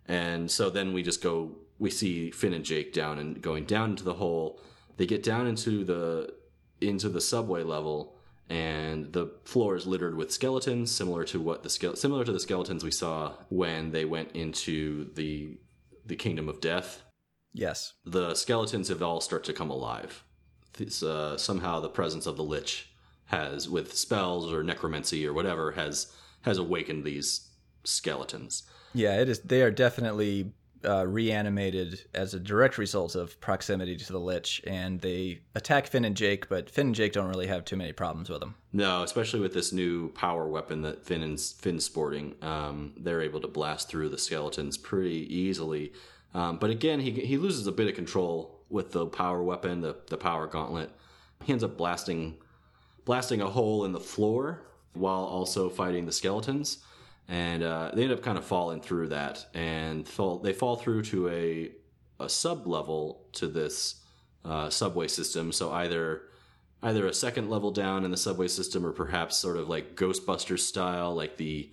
And 0.07 0.51
so 0.51 0.71
then 0.71 0.93
we 0.93 1.03
just 1.03 1.23
go, 1.23 1.53
we 1.79 1.91
see 1.91 2.31
Finn 2.31 2.55
and 2.55 2.65
Jake 2.65 2.93
down 2.93 3.19
and 3.19 3.41
going 3.43 3.65
down 3.65 3.91
into 3.91 4.05
the 4.05 4.15
hole. 4.15 4.61
They 4.97 5.07
get 5.07 5.23
down 5.23 5.47
into 5.47 5.85
the 5.85 6.35
into 6.81 7.09
the 7.09 7.21
subway 7.21 7.63
level 7.63 8.15
and 8.49 9.13
the 9.13 9.33
floor 9.45 9.77
is 9.77 9.87
littered 9.87 10.17
with 10.17 10.33
skeletons 10.33 10.91
similar 10.95 11.25
to 11.25 11.41
what 11.41 11.63
the 11.65 11.69
ske- 11.69 11.97
similar 11.97 12.25
to 12.25 12.33
the 12.33 12.41
skeletons 12.41 12.83
we 12.85 12.91
saw 12.91 13.33
when 13.51 13.91
they 13.91 14.05
went 14.05 14.33
into 14.33 15.13
the 15.15 15.59
the 16.07 16.17
kingdom 16.17 16.49
of 16.49 16.61
death 16.61 17.03
Yes. 17.53 17.95
the 18.05 18.35
skeletons 18.35 18.89
have 18.89 19.03
all 19.03 19.21
start 19.21 19.43
to 19.45 19.53
come 19.53 19.71
alive. 19.71 20.25
This, 20.75 21.03
uh, 21.03 21.37
somehow 21.37 21.81
the 21.81 21.89
presence 21.89 22.27
of 22.27 22.37
the 22.37 22.45
lich 22.45 22.91
has, 23.27 23.69
with 23.69 23.97
spells 23.97 24.53
or 24.53 24.63
necromancy 24.63 25.27
or 25.27 25.33
whatever, 25.33 25.73
has 25.73 26.13
has 26.43 26.59
awakened 26.59 27.05
these 27.05 27.49
skeletons. 27.85 28.63
Yeah, 28.95 29.21
it 29.21 29.29
is. 29.29 29.41
They 29.41 29.63
are 29.63 29.71
definitely 29.71 30.53
uh, 30.85 31.07
reanimated 31.07 32.03
as 32.15 32.35
a 32.35 32.41
direct 32.41 32.79
result 32.79 33.15
of 33.15 33.41
proximity 33.41 33.97
to 33.97 34.13
the 34.13 34.19
Lich, 34.19 34.63
and 34.67 35.01
they 35.01 35.41
attack 35.55 35.89
Finn 35.89 36.05
and 36.05 36.17
Jake, 36.17 36.49
but 36.49 36.71
Finn 36.71 36.89
and 36.89 36.95
Jake 36.95 37.13
don't 37.13 37.29
really 37.29 37.47
have 37.47 37.65
too 37.65 37.77
many 37.77 37.93
problems 37.93 38.29
with 38.29 38.41
them. 38.41 38.55
No, 38.73 39.03
especially 39.03 39.41
with 39.41 39.55
this 39.55 39.73
new 39.73 40.11
power 40.11 40.49
weapon 40.49 40.83
that 40.83 41.05
Finn 41.05 41.23
and 41.23 41.41
Finn's 41.41 41.85
sporting, 41.85 42.35
um, 42.43 42.93
they're 42.97 43.23
able 43.23 43.41
to 43.41 43.49
blast 43.49 43.89
through 43.89 44.09
the 44.09 44.19
skeletons 44.19 44.77
pretty 44.77 45.27
easily. 45.35 45.93
Um, 46.35 46.59
but 46.59 46.71
again, 46.71 47.01
he 47.01 47.11
he 47.11 47.39
loses 47.39 47.67
a 47.67 47.73
bit 47.73 47.89
of 47.89 47.95
control 47.95 48.58
with 48.71 48.93
the 48.93 49.07
power 49.07 49.43
weapon, 49.43 49.81
the 49.81 49.97
the 50.09 50.17
power 50.17 50.47
gauntlet. 50.47 50.91
He 51.45 51.53
ends 51.53 51.65
up 51.65 51.77
blasting 51.77 52.37
blasting 53.05 53.41
a 53.41 53.47
hole 53.47 53.85
in 53.85 53.93
the 53.93 54.01
floor 54.01 54.63
while 54.93 55.25
also 55.25 55.71
fighting 55.71 56.07
the 56.07 56.13
skeletons, 56.13 56.79
and 57.29 57.63
uh, 57.63 57.91
they 57.95 58.03
end 58.03 58.13
up 58.13 58.23
kind 58.23 58.37
of 58.37 58.45
falling 58.45 58.81
through 58.81 59.09
that, 59.09 59.47
and 59.55 60.07
fall, 60.07 60.39
they 60.39 60.53
fall 60.53 60.77
through 60.77 61.03
to 61.03 61.29
a 61.29 61.73
a 62.21 62.29
sub 62.29 62.67
level 62.67 63.27
to 63.33 63.47
this 63.47 64.03
uh, 64.45 64.69
subway 64.69 65.09
system. 65.09 65.53
So 65.53 65.71
either 65.73 66.23
either 66.83 67.07
a 67.07 67.15
second 67.15 67.51
level 67.51 67.71
down 67.71 68.05
in 68.05 68.11
the 68.11 68.17
subway 68.17 68.49
system, 68.49 68.85
or 68.85 68.93
perhaps 68.93 69.37
sort 69.37 69.57
of 69.57 69.69
like 69.69 69.97
Ghostbusters 69.97 70.61
style, 70.61 71.15
like 71.15 71.37
the 71.37 71.71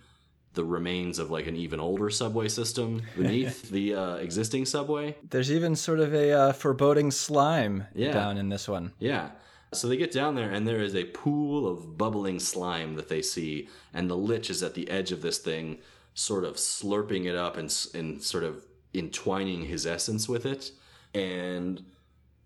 the 0.56 0.64
remains 0.64 1.20
of 1.20 1.30
like 1.30 1.46
an 1.46 1.54
even 1.54 1.78
older 1.78 2.10
subway 2.10 2.48
system 2.48 3.02
beneath 3.16 3.70
the 3.70 3.94
uh, 3.94 4.14
existing 4.16 4.64
subway. 4.66 5.14
There's 5.30 5.52
even 5.52 5.76
sort 5.76 6.00
of 6.00 6.12
a 6.12 6.32
uh, 6.32 6.52
foreboding 6.52 7.12
slime 7.12 7.86
Yeah. 7.94 8.12
down 8.12 8.36
in 8.36 8.48
this 8.48 8.66
one. 8.68 8.92
Yeah. 8.98 9.30
So 9.72 9.86
they 9.88 9.96
get 9.96 10.10
down 10.12 10.34
there, 10.36 10.50
and 10.50 10.66
there 10.66 10.80
is 10.80 10.94
a 10.94 11.04
pool 11.04 11.68
of 11.68 11.98
bubbling 11.98 12.40
slime 12.40 12.94
that 12.96 13.08
they 13.08 13.20
see, 13.22 13.68
and 13.94 14.08
the 14.10 14.16
lich 14.16 14.48
is 14.50 14.62
at 14.62 14.74
the 14.74 14.88
edge 14.90 15.12
of 15.12 15.22
this 15.22 15.38
thing, 15.38 15.78
sort 16.14 16.44
of 16.44 16.54
slurping 16.56 17.26
it 17.26 17.34
up 17.36 17.56
and, 17.56 17.72
and 17.94 18.22
sort 18.22 18.44
of 18.44 18.64
entwining 18.94 19.62
his 19.66 19.84
essence 19.86 20.28
with 20.28 20.46
it. 20.46 20.70
And 21.14 21.84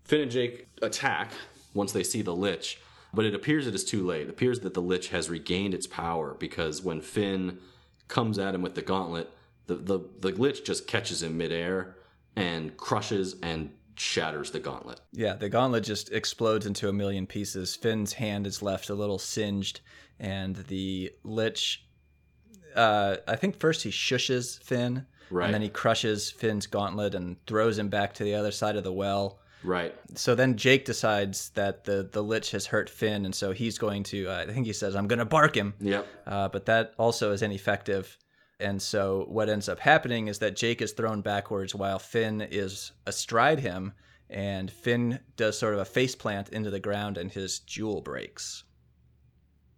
Finn 0.03 0.21
and 0.21 0.31
Jake 0.31 0.67
attack 0.81 1.31
once 1.73 1.91
they 1.93 2.03
see 2.03 2.21
the 2.21 2.35
lich, 2.35 2.81
but 3.13 3.23
it 3.23 3.35
appears 3.35 3.67
it 3.67 3.75
is 3.75 3.85
too 3.85 4.05
late. 4.05 4.23
It 4.23 4.29
appears 4.29 4.61
that 4.61 4.73
the 4.73 4.81
lich 4.81 5.09
has 5.09 5.29
regained 5.29 5.73
its 5.73 5.87
power 5.87 6.35
because 6.39 6.81
when 6.81 7.01
Finn 7.01 7.59
comes 8.11 8.37
at 8.37 8.53
him 8.53 8.61
with 8.61 8.75
the 8.75 8.81
gauntlet, 8.83 9.31
the, 9.65 9.75
the, 9.75 9.99
the 10.19 10.29
lich 10.33 10.63
just 10.63 10.85
catches 10.85 11.23
him 11.23 11.37
midair 11.37 11.95
and 12.35 12.77
crushes 12.77 13.37
and 13.41 13.71
shatters 13.95 14.51
the 14.51 14.59
gauntlet. 14.59 14.99
Yeah, 15.13 15.33
the 15.33 15.49
gauntlet 15.49 15.83
just 15.83 16.11
explodes 16.11 16.65
into 16.65 16.87
a 16.89 16.93
million 16.93 17.25
pieces. 17.25 17.75
Finn's 17.75 18.13
hand 18.13 18.45
is 18.45 18.61
left 18.61 18.89
a 18.89 18.93
little 18.95 19.17
singed, 19.19 19.81
and 20.19 20.55
the 20.67 21.11
lich. 21.23 21.85
Uh, 22.75 23.17
I 23.27 23.35
think 23.35 23.59
first 23.59 23.83
he 23.83 23.89
shushes 23.89 24.61
Finn, 24.63 25.05
Right. 25.29 25.45
and 25.45 25.53
then 25.53 25.61
he 25.61 25.69
crushes 25.69 26.29
Finn's 26.31 26.67
gauntlet 26.67 27.15
and 27.15 27.37
throws 27.47 27.77
him 27.77 27.89
back 27.89 28.13
to 28.15 28.23
the 28.23 28.35
other 28.35 28.51
side 28.51 28.75
of 28.75 28.83
the 28.83 28.93
well. 28.93 29.39
Right. 29.63 29.95
So 30.15 30.35
then 30.35 30.57
Jake 30.57 30.85
decides 30.85 31.49
that 31.51 31.83
the 31.83 32.07
the 32.11 32.23
lich 32.23 32.51
has 32.51 32.65
hurt 32.67 32.89
Finn, 32.89 33.25
and 33.25 33.35
so 33.35 33.51
he's 33.51 33.77
going 33.77 34.03
to. 34.03 34.27
Uh, 34.27 34.45
I 34.47 34.53
think 34.53 34.65
he 34.65 34.73
says, 34.73 34.95
"I'm 34.95 35.07
going 35.07 35.19
to 35.19 35.25
bark 35.25 35.55
him." 35.55 35.73
Yep. 35.79 36.07
uh, 36.25 36.47
but 36.49 36.65
that 36.65 36.93
also 36.97 37.31
is 37.31 37.41
ineffective. 37.41 38.17
And 38.59 38.81
so 38.81 39.25
what 39.27 39.49
ends 39.49 39.67
up 39.67 39.79
happening 39.79 40.27
is 40.27 40.39
that 40.39 40.55
Jake 40.55 40.81
is 40.81 40.91
thrown 40.91 41.21
backwards 41.21 41.73
while 41.73 41.97
Finn 41.97 42.41
is 42.41 42.91
astride 43.07 43.59
him, 43.59 43.93
and 44.29 44.69
Finn 44.69 45.19
does 45.35 45.57
sort 45.57 45.73
of 45.73 45.79
a 45.79 45.85
face 45.85 46.15
plant 46.15 46.49
into 46.49 46.69
the 46.69 46.79
ground, 46.79 47.17
and 47.17 47.31
his 47.31 47.59
jewel 47.59 48.01
breaks. 48.01 48.63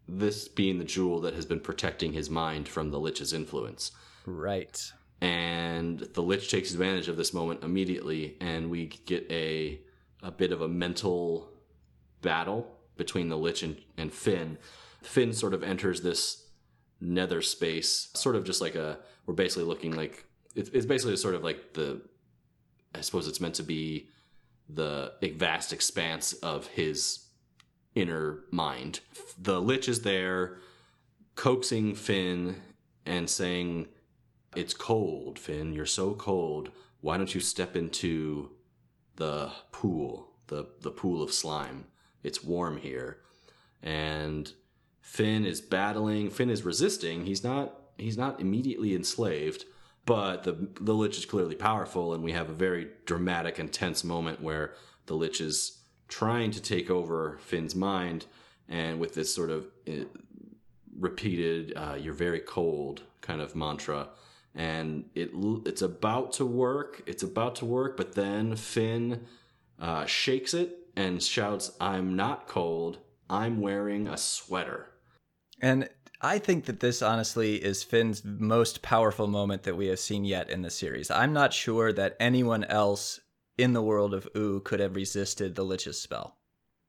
This 0.08 0.50
being 0.50 0.80
the 0.80 0.86
jewel 0.86 1.22
that 1.22 1.34
has 1.34 1.46
been 1.46 1.62
protecting 1.62 2.12
his 2.12 2.30
mind 2.30 2.68
from 2.68 2.92
the 2.92 3.00
Lich's 3.00 3.32
influence. 3.32 3.92
Right. 4.26 4.92
And 5.24 6.00
the 6.00 6.22
Lich 6.22 6.52
takes 6.52 6.74
advantage 6.74 7.08
of 7.08 7.16
this 7.16 7.34
moment 7.34 7.64
immediately, 7.64 8.36
and 8.42 8.70
we 8.70 8.88
get 8.88 9.26
a 9.32 9.80
a 10.22 10.32
bit 10.32 10.52
of 10.52 10.62
a 10.62 10.68
mental 10.68 11.50
battle 12.22 12.68
between 12.98 13.30
the 13.30 13.38
Lich 13.38 13.64
and, 13.64 13.78
and 13.98 14.12
Finn. 14.14 14.58
Finn 15.02 15.32
sort 15.32 15.54
of 15.54 15.64
enters 15.64 16.02
this 16.02 16.48
nether 17.00 17.42
space, 17.42 18.10
sort 18.14 18.36
of 18.36 18.44
just 18.44 18.60
like 18.60 18.76
a 18.76 19.00
we're 19.26 19.34
basically 19.34 19.64
looking 19.64 19.94
like 19.94 20.26
it's, 20.56 20.70
it's 20.72 20.86
basically 20.86 21.16
sort 21.16 21.36
of 21.36 21.44
like 21.44 21.72
the 21.72 22.02
I 22.94 23.00
suppose 23.00 23.26
it's 23.26 23.40
meant 23.40 23.56
to 23.56 23.64
be 23.64 24.10
the 24.68 25.14
vast 25.38 25.72
expanse 25.72 26.34
of 26.34 26.68
his 26.68 27.28
inner 27.96 28.40
mind. 28.52 29.00
The 29.42 29.62
Lich 29.62 29.88
is 29.88 30.02
there, 30.02 30.58
coaxing 31.36 31.96
Finn 31.96 32.62
and 33.06 33.30
saying, 33.30 33.88
It's 34.56 34.74
cold, 34.74 35.40
Finn. 35.40 35.74
You're 35.74 35.86
so 35.86 36.14
cold. 36.14 36.70
Why 37.02 37.18
don't 37.18 37.34
you 37.34 37.42
step 37.42 37.76
into 37.76 38.52
the 39.16 39.52
pool, 39.72 40.32
the, 40.48 40.68
the 40.82 40.92
pool 40.92 41.22
of 41.22 41.34
slime? 41.34 41.86
It's 42.24 42.44
warm 42.44 42.78
here. 42.78 43.18
And 43.82 44.52
Finn 45.02 45.46
is 45.46 45.60
battling. 45.60 46.30
Finn 46.30 46.50
is 46.50 46.64
resisting. 46.64 47.26
He's 47.26 47.44
not. 47.44 47.80
He's 47.98 48.18
not 48.18 48.40
immediately 48.40 48.96
enslaved, 48.96 49.66
but 50.06 50.44
the 50.44 50.70
the 50.82 50.94
lich 50.94 51.18
is 51.18 51.26
clearly 51.26 51.56
powerful, 51.56 52.14
and 52.14 52.24
we 52.24 52.32
have 52.32 52.50
a 52.50 52.54
very 52.54 52.88
dramatic 53.06 53.60
and 53.60 53.72
tense 53.72 54.04
moment 54.04 54.42
where 54.42 54.74
the 55.06 55.14
lich 55.14 55.40
is 55.42 55.84
trying 56.08 56.52
to 56.52 56.62
take 56.62 56.90
over 56.90 57.38
Finn's 57.42 57.76
mind, 57.76 58.26
and 58.68 59.00
with 59.00 59.14
this 59.14 59.34
sort 59.34 59.52
of 59.52 59.68
uh, 59.88 60.06
repeated 60.98 61.74
uh, 61.76 61.98
"you're 62.00 62.14
very 62.14 62.40
cold" 62.40 63.04
kind 63.22 63.42
of 63.42 63.56
mantra, 63.56 64.08
and 64.56 65.06
it 65.16 65.32
it's 65.66 65.82
about 65.82 66.34
to 66.34 66.46
work. 66.46 67.02
It's 67.06 67.24
about 67.24 67.56
to 67.56 67.66
work, 67.66 67.98
but 67.98 68.14
then 68.16 68.56
Finn 68.56 69.26
uh, 69.80 70.06
shakes 70.06 70.54
it 70.54 70.78
and 70.96 71.22
shouts, 71.22 71.72
"I'm 71.80 72.16
not 72.16 72.48
cold. 72.48 73.00
I'm 73.30 73.62
wearing 73.62 74.08
a 74.08 74.18
sweater." 74.18 74.90
And 75.62 75.90
I 76.22 76.40
think 76.40 76.66
that 76.66 76.80
this 76.80 77.02
honestly 77.02 77.56
is 77.56 77.84
Finn's 77.84 78.24
most 78.24 78.82
powerful 78.82 79.28
moment 79.28 79.64
that 79.64 79.76
we 79.76 79.88
have 79.88 80.00
seen 80.00 80.24
yet 80.24 80.50
in 80.50 80.62
the 80.62 80.70
series. 80.70 81.12
I'm 81.12 81.34
not 81.34 81.52
sure 81.54 81.92
that 81.94 82.16
anyone 82.20 82.64
else 82.64 83.20
in 83.58 83.74
the 83.74 83.82
world 83.82 84.14
of 84.14 84.28
Ooo 84.36 84.62
could 84.62 84.80
have 84.80 84.96
resisted 84.96 85.56
the 85.56 85.66
Lich's 85.66 86.00
spell. 86.00 86.38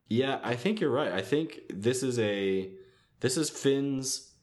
Yeah, 0.09 0.39
I 0.43 0.55
think 0.55 0.81
you're 0.81 0.91
right. 0.91 1.13
I 1.13 1.23
think 1.23 1.63
this 1.69 2.03
is 2.03 2.19
a 2.19 2.71
this 3.21 3.37
is 3.37 3.51
Finn's 3.51 4.34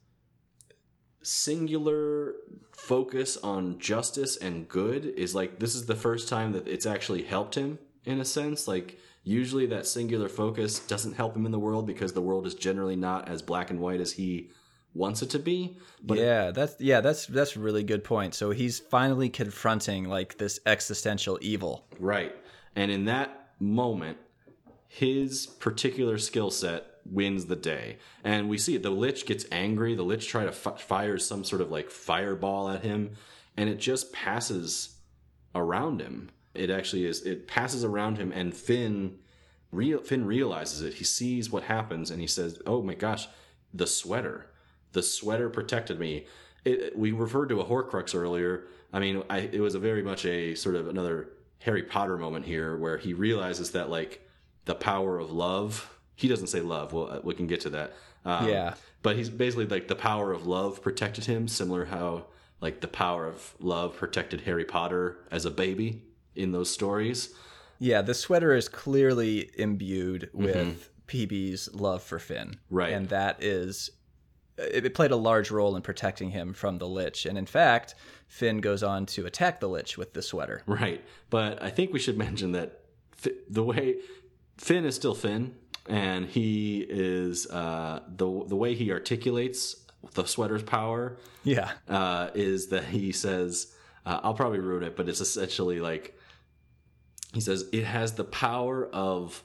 singular 1.23 2.35
focus 2.71 3.37
on 3.37 3.77
justice 3.79 4.37
and 4.37 4.67
good 4.67 5.05
is 5.05 5.35
like 5.35 5.59
this 5.59 5.75
is 5.75 5.85
the 5.85 5.95
first 5.95 6.27
time 6.27 6.51
that 6.51 6.67
it's 6.67 6.85
actually 6.85 7.23
helped 7.23 7.55
him 7.55 7.77
in 8.05 8.19
a 8.19 8.25
sense 8.25 8.67
like 8.67 8.97
usually 9.23 9.67
that 9.67 9.85
singular 9.85 10.27
focus 10.27 10.79
doesn't 10.79 11.13
help 11.13 11.35
him 11.35 11.45
in 11.45 11.51
the 11.51 11.59
world 11.59 11.85
because 11.85 12.13
the 12.13 12.21
world 12.21 12.47
is 12.47 12.55
generally 12.55 12.95
not 12.95 13.29
as 13.29 13.41
black 13.41 13.69
and 13.69 13.79
white 13.79 14.01
as 14.01 14.13
he 14.13 14.49
wants 14.93 15.21
it 15.21 15.29
to 15.29 15.39
be 15.39 15.77
but 16.03 16.17
yeah, 16.17 16.51
that's 16.51 16.79
yeah, 16.79 17.01
that's 17.01 17.27
that's 17.27 17.55
a 17.55 17.59
really 17.59 17.83
good 17.83 18.03
point. 18.03 18.33
So 18.33 18.51
he's 18.51 18.79
finally 18.79 19.29
confronting 19.29 20.05
like 20.05 20.37
this 20.37 20.59
existential 20.65 21.37
evil. 21.41 21.85
Right. 21.99 22.35
And 22.75 22.89
in 22.91 23.05
that 23.05 23.49
moment, 23.59 24.17
his 24.87 25.45
particular 25.45 26.17
skill 26.17 26.49
set 26.49 26.87
wins 27.05 27.45
the 27.45 27.55
day. 27.55 27.97
And 28.23 28.49
we 28.49 28.57
see 28.57 28.75
it. 28.75 28.83
The 28.83 28.89
Lich 28.89 29.25
gets 29.25 29.45
angry. 29.51 29.95
The 29.95 30.03
Lich 30.03 30.27
try 30.27 30.43
to 30.43 30.49
f- 30.49 30.81
fires 30.81 31.25
some 31.25 31.43
sort 31.43 31.61
of 31.61 31.71
like 31.71 31.89
fireball 31.89 32.69
at 32.69 32.83
him, 32.83 33.11
and 33.57 33.69
it 33.69 33.79
just 33.79 34.13
passes 34.13 34.97
around 35.55 36.01
him. 36.01 36.29
It 36.53 36.69
actually 36.69 37.05
is. 37.05 37.21
It 37.21 37.47
passes 37.47 37.83
around 37.83 38.17
him, 38.17 38.31
and 38.31 38.53
Finn, 38.53 39.19
real 39.71 39.99
Finn 39.99 40.25
realizes 40.25 40.81
it. 40.81 40.95
He 40.95 41.03
sees 41.03 41.49
what 41.49 41.63
happens, 41.63 42.11
and 42.11 42.19
he 42.19 42.27
says, 42.27 42.59
"Oh 42.65 42.81
my 42.81 42.93
gosh, 42.93 43.27
the 43.73 43.87
sweater! 43.87 44.47
The 44.91 45.03
sweater 45.03 45.49
protected 45.49 45.99
me." 45.99 46.25
It, 46.63 46.97
we 46.97 47.11
referred 47.11 47.49
to 47.49 47.61
a 47.61 47.65
Horcrux 47.65 48.13
earlier. 48.13 48.65
I 48.93 48.99
mean, 48.99 49.23
I, 49.29 49.39
it 49.39 49.61
was 49.61 49.73
a 49.73 49.79
very 49.79 50.03
much 50.03 50.25
a 50.25 50.53
sort 50.55 50.75
of 50.75 50.87
another 50.87 51.29
Harry 51.59 51.83
Potter 51.83 52.17
moment 52.17 52.45
here, 52.45 52.77
where 52.77 52.97
he 52.97 53.13
realizes 53.13 53.71
that 53.71 53.89
like 53.89 54.27
the 54.65 54.75
power 54.75 55.17
of 55.19 55.31
love. 55.31 55.97
He 56.21 56.27
doesn't 56.27 56.47
say 56.47 56.61
love. 56.61 56.93
Well, 56.93 57.19
we 57.23 57.33
can 57.33 57.47
get 57.47 57.61
to 57.61 57.69
that. 57.71 57.93
Um, 58.25 58.47
Yeah. 58.47 58.75
but 59.01 59.15
he's 59.15 59.29
basically 59.29 59.65
like 59.65 59.87
the 59.87 59.95
power 59.95 60.31
of 60.31 60.45
love 60.45 60.81
protected 60.83 61.25
him, 61.25 61.47
similar 61.47 61.85
how 61.85 62.25
like 62.61 62.81
the 62.81 62.87
power 62.87 63.25
of 63.25 63.55
love 63.59 63.95
protected 63.97 64.41
Harry 64.41 64.65
Potter 64.65 65.17
as 65.31 65.45
a 65.45 65.51
baby 65.51 66.03
in 66.35 66.51
those 66.51 66.69
stories. 66.69 67.33
Yeah, 67.79 68.03
the 68.03 68.13
sweater 68.13 68.53
is 68.53 68.69
clearly 68.69 69.49
imbued 69.57 70.29
with 70.33 70.91
PB's 71.07 71.73
love 71.73 72.03
for 72.03 72.19
Finn. 72.19 72.59
Right. 72.69 72.93
And 72.93 73.09
that 73.09 73.41
is 73.43 73.89
it 74.57 74.85
it 74.85 74.93
played 74.93 75.09
a 75.09 75.15
large 75.15 75.49
role 75.49 75.75
in 75.75 75.81
protecting 75.81 76.29
him 76.29 76.53
from 76.53 76.77
the 76.77 76.87
Lich. 76.87 77.25
And 77.25 77.37
in 77.39 77.47
fact, 77.47 77.95
Finn 78.27 78.61
goes 78.61 78.83
on 78.83 79.07
to 79.07 79.25
attack 79.25 79.59
the 79.59 79.67
Lich 79.67 79.97
with 79.97 80.13
the 80.13 80.21
sweater. 80.21 80.61
Right. 80.67 81.01
But 81.31 81.63
I 81.63 81.71
think 81.71 81.91
we 81.91 81.97
should 81.99 82.17
mention 82.27 82.51
that 82.51 82.81
the 83.49 83.63
way 83.63 83.95
Finn 84.57 84.85
is 84.85 84.93
still 84.95 85.15
Finn, 85.15 85.55
and 85.87 86.25
he 86.27 86.85
is 86.89 87.47
uh, 87.47 88.01
the 88.07 88.45
the 88.47 88.55
way 88.55 88.75
he 88.75 88.91
articulates 88.91 89.75
the 90.13 90.25
sweater's 90.25 90.63
power 90.63 91.17
Yeah. 91.43 91.71
uh, 91.87 92.29
is 92.33 92.67
that 92.69 92.85
he 92.85 93.11
says, 93.11 93.73
uh, 94.05 94.19
I'll 94.23 94.33
probably 94.33 94.59
ruin 94.59 94.83
it, 94.83 94.95
but 94.95 95.07
it's 95.07 95.21
essentially 95.21 95.79
like 95.79 96.17
he 97.33 97.39
says 97.41 97.65
it 97.71 97.83
has 97.85 98.13
the 98.13 98.23
power 98.23 98.87
of 98.87 99.43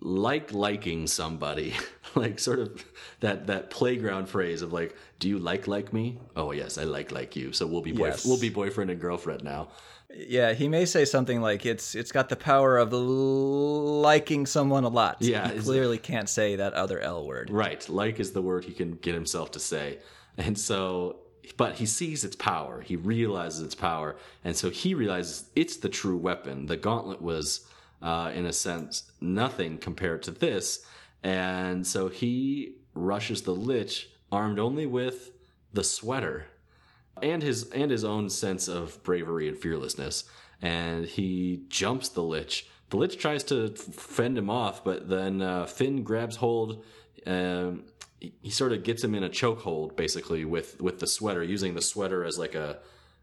like 0.00 0.52
liking 0.52 1.06
somebody, 1.06 1.74
like 2.14 2.38
sort 2.38 2.58
of 2.58 2.84
that 3.20 3.46
that 3.46 3.70
playground 3.70 4.28
phrase 4.28 4.60
of 4.62 4.72
like, 4.72 4.94
do 5.18 5.28
you 5.28 5.38
like 5.38 5.66
like 5.66 5.92
me? 5.92 6.18
Oh 6.36 6.52
yes, 6.52 6.76
I 6.78 6.84
like 6.84 7.10
like 7.12 7.34
you. 7.36 7.52
So 7.52 7.66
we'll 7.66 7.80
be 7.82 7.92
boyf- 7.92 7.98
Yes. 8.10 8.26
we'll 8.26 8.40
be 8.40 8.50
boyfriend 8.50 8.90
and 8.90 9.00
girlfriend 9.00 9.42
now. 9.44 9.68
Yeah, 10.14 10.52
he 10.52 10.68
may 10.68 10.84
say 10.84 11.04
something 11.04 11.40
like 11.40 11.66
it's 11.66 11.94
it's 11.94 12.12
got 12.12 12.28
the 12.28 12.36
power 12.36 12.78
of 12.78 12.92
liking 12.92 14.46
someone 14.46 14.84
a 14.84 14.88
lot. 14.88 15.18
Yeah, 15.20 15.50
he 15.50 15.60
clearly 15.60 15.98
can't 15.98 16.28
say 16.28 16.56
that 16.56 16.74
other 16.74 17.00
L 17.00 17.26
word. 17.26 17.50
Right. 17.50 17.86
Like 17.88 18.20
is 18.20 18.32
the 18.32 18.42
word 18.42 18.64
he 18.64 18.72
can 18.72 18.92
get 18.92 19.14
himself 19.14 19.50
to 19.52 19.60
say. 19.60 19.98
And 20.38 20.58
so, 20.58 21.20
but 21.56 21.74
he 21.76 21.86
sees 21.86 22.24
its 22.24 22.36
power. 22.36 22.80
He 22.80 22.96
realizes 22.96 23.62
its 23.62 23.74
power. 23.74 24.16
And 24.44 24.56
so 24.56 24.70
he 24.70 24.94
realizes 24.94 25.50
it's 25.56 25.76
the 25.76 25.88
true 25.88 26.16
weapon. 26.16 26.66
The 26.66 26.76
gauntlet 26.76 27.22
was, 27.22 27.66
uh, 28.02 28.32
in 28.34 28.46
a 28.46 28.52
sense, 28.52 29.10
nothing 29.20 29.78
compared 29.78 30.22
to 30.24 30.30
this. 30.30 30.84
And 31.22 31.86
so 31.86 32.08
he 32.08 32.76
rushes 32.94 33.42
the 33.42 33.54
Lich 33.54 34.10
armed 34.30 34.58
only 34.58 34.86
with 34.86 35.32
the 35.72 35.84
sweater. 35.84 36.46
And 37.22 37.42
his 37.42 37.70
and 37.70 37.90
his 37.90 38.04
own 38.04 38.28
sense 38.30 38.68
of 38.68 39.02
bravery 39.02 39.48
and 39.48 39.58
fearlessness. 39.58 40.24
And 40.62 41.04
he 41.06 41.64
jumps 41.68 42.08
the 42.08 42.22
lich. 42.22 42.66
The 42.90 42.96
lich 42.96 43.18
tries 43.18 43.44
to 43.44 43.68
fend 43.70 44.38
him 44.38 44.48
off, 44.48 44.82
but 44.84 45.08
then 45.08 45.42
uh, 45.42 45.66
Finn 45.66 46.02
grabs 46.02 46.36
hold. 46.36 46.84
Um, 47.26 47.84
he, 48.20 48.32
he 48.42 48.50
sort 48.50 48.72
of 48.72 48.82
gets 48.82 49.02
him 49.04 49.14
in 49.14 49.22
a 49.24 49.28
chokehold, 49.28 49.96
basically, 49.96 50.44
with 50.44 50.80
with 50.80 50.98
the 51.00 51.06
sweater, 51.06 51.42
using 51.42 51.74
the 51.74 51.82
sweater 51.82 52.24
as 52.24 52.38
like 52.38 52.54
a 52.54 52.78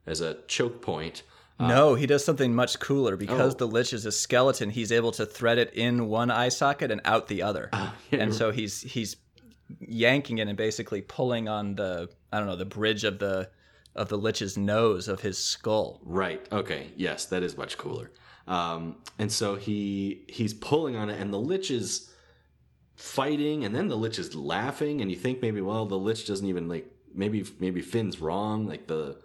as 0.05 0.21
a 0.21 0.35
choke 0.47 0.81
point. 0.81 1.23
no, 1.59 1.95
he 1.95 2.05
does 2.05 2.25
something 2.25 2.53
much 2.53 2.79
cooler 2.79 3.15
because 3.15 3.53
Oh. 3.53 3.57
the 3.57 3.67
lich 3.67 3.93
is 3.93 4.05
a 4.05 4.11
skeleton. 4.11 4.69
He's 4.69 4.91
able 4.91 5.11
to 5.13 5.25
thread 5.25 5.57
it 5.57 5.73
in 5.73 6.07
one 6.07 6.29
eye 6.29 6.49
socket 6.49 6.91
and 6.91 6.99
out 7.05 7.27
the 7.27 7.41
other, 7.43 7.69
and 8.11 8.33
so 8.33 8.51
he's 8.51 8.81
he's 8.81 9.15
yanking 9.79 10.37
it 10.39 10.47
and 10.47 10.57
basically 10.57 11.01
pulling 11.01 11.47
on 11.47 11.75
the 11.75 12.09
I 12.31 12.37
don't 12.39 12.47
know 12.47 12.55
the 12.57 12.65
bridge 12.65 13.03
of 13.05 13.19
the 13.19 13.49
of 13.95 14.09
the 14.09 14.17
lich's 14.17 14.57
nose 14.57 15.07
of 15.07 15.21
his 15.21 15.37
skull. 15.37 16.01
Right. 16.03 16.45
Okay. 16.51 16.91
Yes, 16.95 17.25
that 17.25 17.43
is 17.43 17.57
much 17.57 17.77
cooler. 17.77 18.11
Um, 18.47 18.97
and 19.19 19.31
so 19.31 19.55
he 19.55 20.25
he's 20.27 20.53
pulling 20.53 20.95
on 20.95 21.09
it, 21.09 21.19
and 21.19 21.33
the 21.33 21.39
lich 21.39 21.71
is 21.71 22.11
fighting, 22.95 23.63
and 23.63 23.73
then 23.73 23.87
the 23.87 23.95
lich 23.97 24.19
is 24.19 24.35
laughing, 24.35 25.01
and 25.01 25.09
you 25.09 25.17
think 25.17 25.41
maybe, 25.41 25.61
well, 25.61 25.85
the 25.85 25.97
lich 25.97 26.27
doesn't 26.27 26.47
even 26.47 26.67
like 26.67 26.91
maybe 27.13 27.45
maybe 27.59 27.81
Finn's 27.81 28.19
wrong, 28.19 28.67
like 28.67 28.87
the 28.87 29.17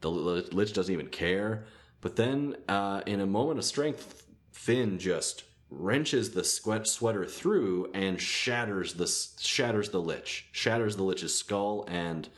the 0.00 0.10
lich 0.10 0.72
doesn't 0.72 0.92
even 0.92 1.08
care. 1.08 1.64
But 2.00 2.16
then, 2.16 2.56
uh, 2.68 3.02
in 3.06 3.20
a 3.20 3.26
moment 3.26 3.60
of 3.60 3.64
strength, 3.64 4.26
Finn 4.50 4.98
just 4.98 5.44
wrenches 5.70 6.32
the 6.32 6.44
sweat 6.44 6.86
sweater 6.86 7.24
through 7.24 7.90
and 7.94 8.20
shatters 8.20 8.94
the 8.94 9.06
shatters 9.40 9.90
the 9.90 10.00
lich, 10.00 10.48
shatters 10.52 10.96
the 10.96 11.04
lich's 11.04 11.34
skull, 11.34 11.86
and 11.88 12.28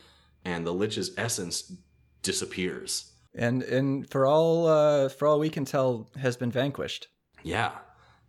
and 0.45 0.65
the 0.65 0.73
lich's 0.73 1.11
essence 1.17 1.73
disappears. 2.21 3.11
And 3.33 3.63
and 3.63 4.09
for 4.09 4.25
all 4.25 4.67
uh, 4.67 5.09
for 5.09 5.27
all 5.27 5.39
we 5.39 5.49
can 5.49 5.65
tell, 5.65 6.09
has 6.17 6.37
been 6.37 6.51
vanquished. 6.51 7.07
Yeah. 7.43 7.71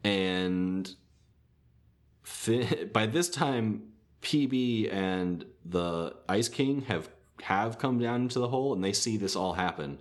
And 0.03 0.93
Finn, 2.25 2.91
by 2.93 3.07
this 3.07 3.29
time, 3.29 3.93
PB 4.23 4.93
and 4.93 5.45
the 5.65 6.17
Ice 6.29 6.49
King 6.49 6.83
have 6.83 7.09
have 7.43 7.79
come 7.79 7.99
down 7.99 8.23
into 8.23 8.41
the 8.41 8.49
hole, 8.49 8.73
and 8.73 8.83
they 8.83 8.93
see 8.93 9.17
this 9.17 9.37
all 9.37 9.53
happen. 9.53 10.01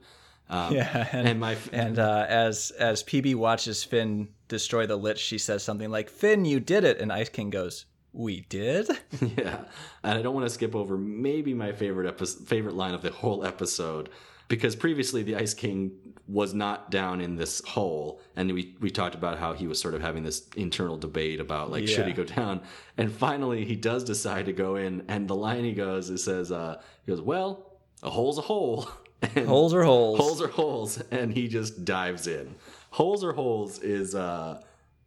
Um, 0.49 0.73
Yeah, 0.75 1.07
and 1.11 1.27
and 1.27 1.39
my 1.39 1.57
and 1.71 1.99
uh, 1.99 2.25
as 2.27 2.71
as 2.71 3.03
PB 3.03 3.35
watches 3.35 3.83
Finn 3.83 4.29
destroy 4.47 4.87
the 4.87 4.95
lich, 4.95 5.19
she 5.19 5.37
says 5.37 5.63
something 5.63 5.91
like, 5.91 6.09
"Finn, 6.09 6.45
you 6.45 6.59
did 6.59 6.83
it," 6.83 6.99
and 6.99 7.11
Ice 7.11 7.29
King 7.29 7.51
goes, 7.51 7.85
"We 8.15 8.41
did." 8.49 8.87
yeah, 9.37 9.65
and 10.03 10.17
I 10.17 10.21
don't 10.21 10.33
want 10.33 10.45
to 10.47 10.53
skip 10.53 10.75
over 10.75 10.97
maybe 10.97 11.53
my 11.53 11.71
favorite 11.73 12.07
episode, 12.07 12.47
favorite 12.47 12.75
line 12.75 12.93
of 12.93 13.01
the 13.01 13.11
whole 13.11 13.45
episode 13.45 14.09
because 14.47 14.75
previously 14.75 15.23
the 15.23 15.35
Ice 15.35 15.53
King 15.53 15.91
was 16.27 16.53
not 16.53 16.89
down 16.89 17.21
in 17.21 17.35
this 17.35 17.61
hole, 17.65 18.21
and 18.35 18.51
we 18.51 18.75
we 18.79 18.89
talked 18.89 19.15
about 19.15 19.37
how 19.37 19.53
he 19.53 19.67
was 19.67 19.79
sort 19.79 19.93
of 19.93 20.01
having 20.01 20.23
this 20.23 20.47
internal 20.55 20.97
debate 20.97 21.39
about 21.39 21.71
like 21.71 21.87
should 21.87 22.07
he 22.07 22.13
go 22.13 22.23
down, 22.23 22.61
and 22.97 23.11
finally 23.11 23.65
he 23.65 23.75
does 23.75 24.03
decide 24.03 24.45
to 24.45 24.53
go 24.53 24.75
in, 24.75 25.03
and 25.07 25.27
the 25.27 25.35
line 25.35 25.63
he 25.63 25.73
goes 25.73 26.09
it 26.09 26.19
says 26.19 26.51
uh, 26.51 26.81
he 27.05 27.11
goes 27.11 27.21
well 27.21 27.73
a 28.03 28.09
hole's 28.09 28.37
a 28.37 28.41
hole. 28.41 28.87
And 29.33 29.47
Holes 29.47 29.73
are 29.73 29.81
holes. 29.81 30.19
holes 30.19 30.41
are 30.41 30.47
holes, 30.49 31.01
and 31.09 31.33
he 31.33 31.47
just 31.47 31.83
dives 31.83 32.27
in. 32.27 32.53
Holes 32.91 33.23
are 33.23 33.31
holes 33.31 33.79
is 33.79 34.13
uh 34.13 34.61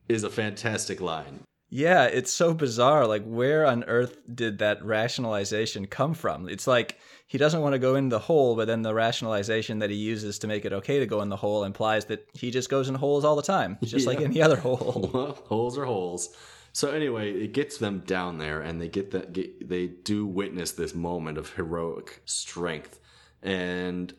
is 0.09 0.25
a 0.25 0.31
fantastic 0.31 1.01
line. 1.01 1.39
Yeah, 1.71 2.05
it's 2.05 2.33
so 2.33 2.55
bizarre. 2.55 3.07
Like, 3.07 3.25
where 3.25 3.67
on 3.67 3.85
earth 3.85 4.19
did 4.35 4.59
that 4.59 4.83
rationalization 4.85 5.87
come 5.87 6.15
from? 6.15 6.49
It's 6.49 6.67
like 6.67 6.99
he 7.27 7.37
doesn't 7.37 7.61
want 7.61 7.75
to 7.75 7.79
go 7.79 7.95
in 7.95 8.09
the 8.09 8.19
hole, 8.19 8.57
but 8.57 8.67
then 8.67 8.81
the 8.81 8.95
rationalization 8.95 9.81
that 9.81 9.91
he 9.91 9.97
uses 9.97 10.39
to 10.39 10.47
make 10.47 10.65
it 10.65 10.73
okay 10.73 10.99
to 10.99 11.07
go 11.07 11.21
in 11.21 11.29
the 11.29 11.37
hole 11.37 11.65
implies 11.65 12.07
that 12.07 12.27
he 12.33 12.51
just 12.51 12.71
goes 12.71 12.89
in 12.89 12.95
holes 12.95 13.25
all 13.25 13.37
the 13.37 13.43
time, 13.43 13.77
just 13.85 14.07
like 14.07 14.21
any 14.21 14.41
other 14.41 14.57
hole. 14.57 15.11
Well, 15.19 15.39
holes 15.47 15.79
are 15.79 15.85
holes. 15.85 16.31
So 16.73 16.91
anyway, 16.91 17.33
it 17.33 17.53
gets 17.53 17.79
them 17.79 18.01
down 18.07 18.39
there, 18.39 18.61
and 18.61 18.81
they 18.81 18.89
get 18.89 19.11
that. 19.11 19.33
Get, 19.33 19.69
they 19.69 19.89
do 19.89 20.27
witness 20.27 20.73
this 20.73 20.95
moment 20.95 21.37
of 21.37 21.53
heroic 21.55 22.23
strength, 22.25 22.99
and 23.43 24.13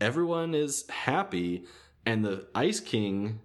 everyone 0.00 0.54
is 0.54 0.88
happy. 0.88 1.64
And 2.06 2.24
the 2.24 2.46
Ice 2.54 2.80
King. 2.80 3.40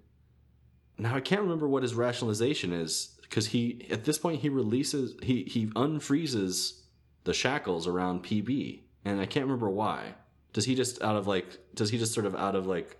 Now 0.98 1.16
I 1.16 1.22
can't 1.22 1.42
remember 1.42 1.68
what 1.68 1.84
his 1.84 1.96
rationalization 1.96 2.72
is 2.72 3.14
because 3.34 3.48
he 3.48 3.88
at 3.90 4.04
this 4.04 4.20
point 4.20 4.42
he 4.42 4.50
releases 4.50 5.16
he 5.24 5.44
he 5.46 5.66
unfreezes 5.66 6.82
the 7.24 7.34
shackles 7.34 7.88
around 7.88 8.24
PB, 8.24 8.82
and 9.04 9.20
I 9.20 9.26
can't 9.26 9.46
remember 9.48 9.72
why. 9.72 10.14
Does 10.54 10.66
he 10.66 10.76
just 10.76 11.02
out 11.02 11.16
of 11.16 11.26
like? 11.26 11.58
Does 11.74 11.90
he 11.90 11.98
just 11.98 12.14
sort 12.14 12.28
of 12.28 12.36
out 12.36 12.54
of 12.54 12.68
like 12.68 13.00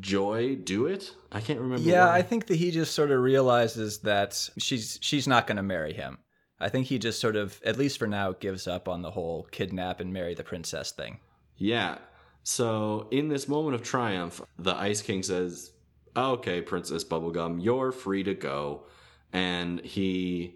joy 0.00 0.56
do 0.56 0.86
it? 0.86 1.14
I 1.30 1.40
can't 1.40 1.60
remember. 1.60 1.88
Yeah, 1.88 2.08
why. 2.08 2.16
I 2.16 2.22
think 2.22 2.48
that 2.48 2.56
he 2.56 2.72
just 2.72 2.92
sort 2.92 3.12
of 3.12 3.20
realizes 3.20 3.98
that 4.00 4.48
she's 4.58 4.98
she's 5.00 5.28
not 5.28 5.46
going 5.46 5.58
to 5.58 5.62
marry 5.62 5.92
him. 5.92 6.18
I 6.58 6.68
think 6.68 6.88
he 6.88 6.98
just 6.98 7.20
sort 7.20 7.36
of, 7.36 7.60
at 7.64 7.76
least 7.78 7.98
for 7.98 8.08
now, 8.08 8.32
gives 8.32 8.66
up 8.66 8.88
on 8.88 9.02
the 9.02 9.12
whole 9.12 9.46
kidnap 9.52 10.00
and 10.00 10.12
marry 10.12 10.34
the 10.34 10.44
princess 10.44 10.90
thing. 10.90 11.20
Yeah. 11.56 11.98
So 12.42 13.06
in 13.12 13.28
this 13.28 13.46
moment 13.46 13.76
of 13.76 13.82
triumph, 13.82 14.40
the 14.58 14.74
Ice 14.74 15.02
King 15.02 15.22
says, 15.22 15.70
"Okay, 16.16 16.62
Princess 16.62 17.04
Bubblegum, 17.04 17.62
you're 17.62 17.92
free 17.92 18.24
to 18.24 18.34
go," 18.34 18.86
and 19.34 19.80
he 19.80 20.54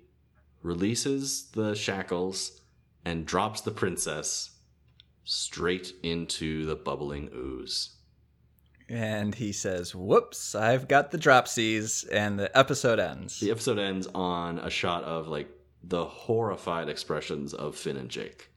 releases 0.63 1.51
the 1.51 1.75
shackles 1.75 2.61
and 3.05 3.27
drops 3.27 3.61
the 3.61 3.71
princess 3.73 4.53
straight 5.25 5.93
into 6.03 6.65
the 6.65 6.77
bubbling 6.77 7.29
ooze. 7.35 7.97
And 8.89 9.35
he 9.35 9.53
says, 9.53 9.95
"Whoops, 9.95 10.55
I've 10.55 10.89
got 10.89 11.11
the 11.11 11.19
dropsies," 11.19 12.07
and 12.11 12.39
the 12.39 12.57
episode 12.57 12.99
ends. 12.99 13.41
The 13.41 13.51
episode 13.51 13.79
ends 13.79 14.07
on 14.15 14.59
a 14.59 14.71
shot 14.71 15.05
of 15.05 15.29
like 15.29 15.51
the 15.83 16.07
horrified 16.07 16.89
expressions 16.89 17.53
of 17.53 17.77
Finn 17.77 17.97
and 17.97 18.09
Jake. 18.09 18.51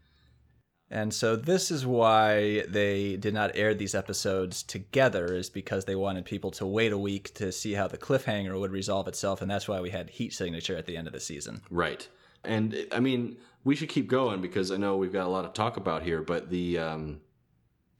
And 0.93 1.13
so 1.13 1.37
this 1.37 1.71
is 1.71 1.85
why 1.85 2.65
they 2.67 3.15
did 3.15 3.33
not 3.33 3.55
air 3.55 3.73
these 3.73 3.95
episodes 3.95 4.61
together, 4.61 5.33
is 5.33 5.49
because 5.49 5.85
they 5.85 5.95
wanted 5.95 6.25
people 6.25 6.51
to 6.51 6.65
wait 6.65 6.91
a 6.91 6.97
week 6.97 7.33
to 7.35 7.53
see 7.53 7.73
how 7.73 7.87
the 7.87 7.97
cliffhanger 7.97 8.59
would 8.59 8.71
resolve 8.71 9.07
itself, 9.07 9.41
and 9.41 9.49
that's 9.49 9.69
why 9.69 9.79
we 9.79 9.89
had 9.89 10.09
Heat 10.09 10.33
Signature 10.33 10.75
at 10.75 10.85
the 10.87 10.97
end 10.97 11.07
of 11.07 11.13
the 11.13 11.21
season. 11.21 11.61
Right. 11.69 12.09
And 12.43 12.75
I 12.91 12.99
mean, 12.99 13.37
we 13.63 13.77
should 13.77 13.87
keep 13.87 14.09
going 14.09 14.41
because 14.41 14.69
I 14.69 14.75
know 14.75 14.97
we've 14.97 15.13
got 15.13 15.27
a 15.27 15.29
lot 15.29 15.43
to 15.43 15.49
talk 15.57 15.77
about 15.77 16.03
here, 16.03 16.21
but 16.21 16.49
the 16.49 16.77
um 16.79 17.21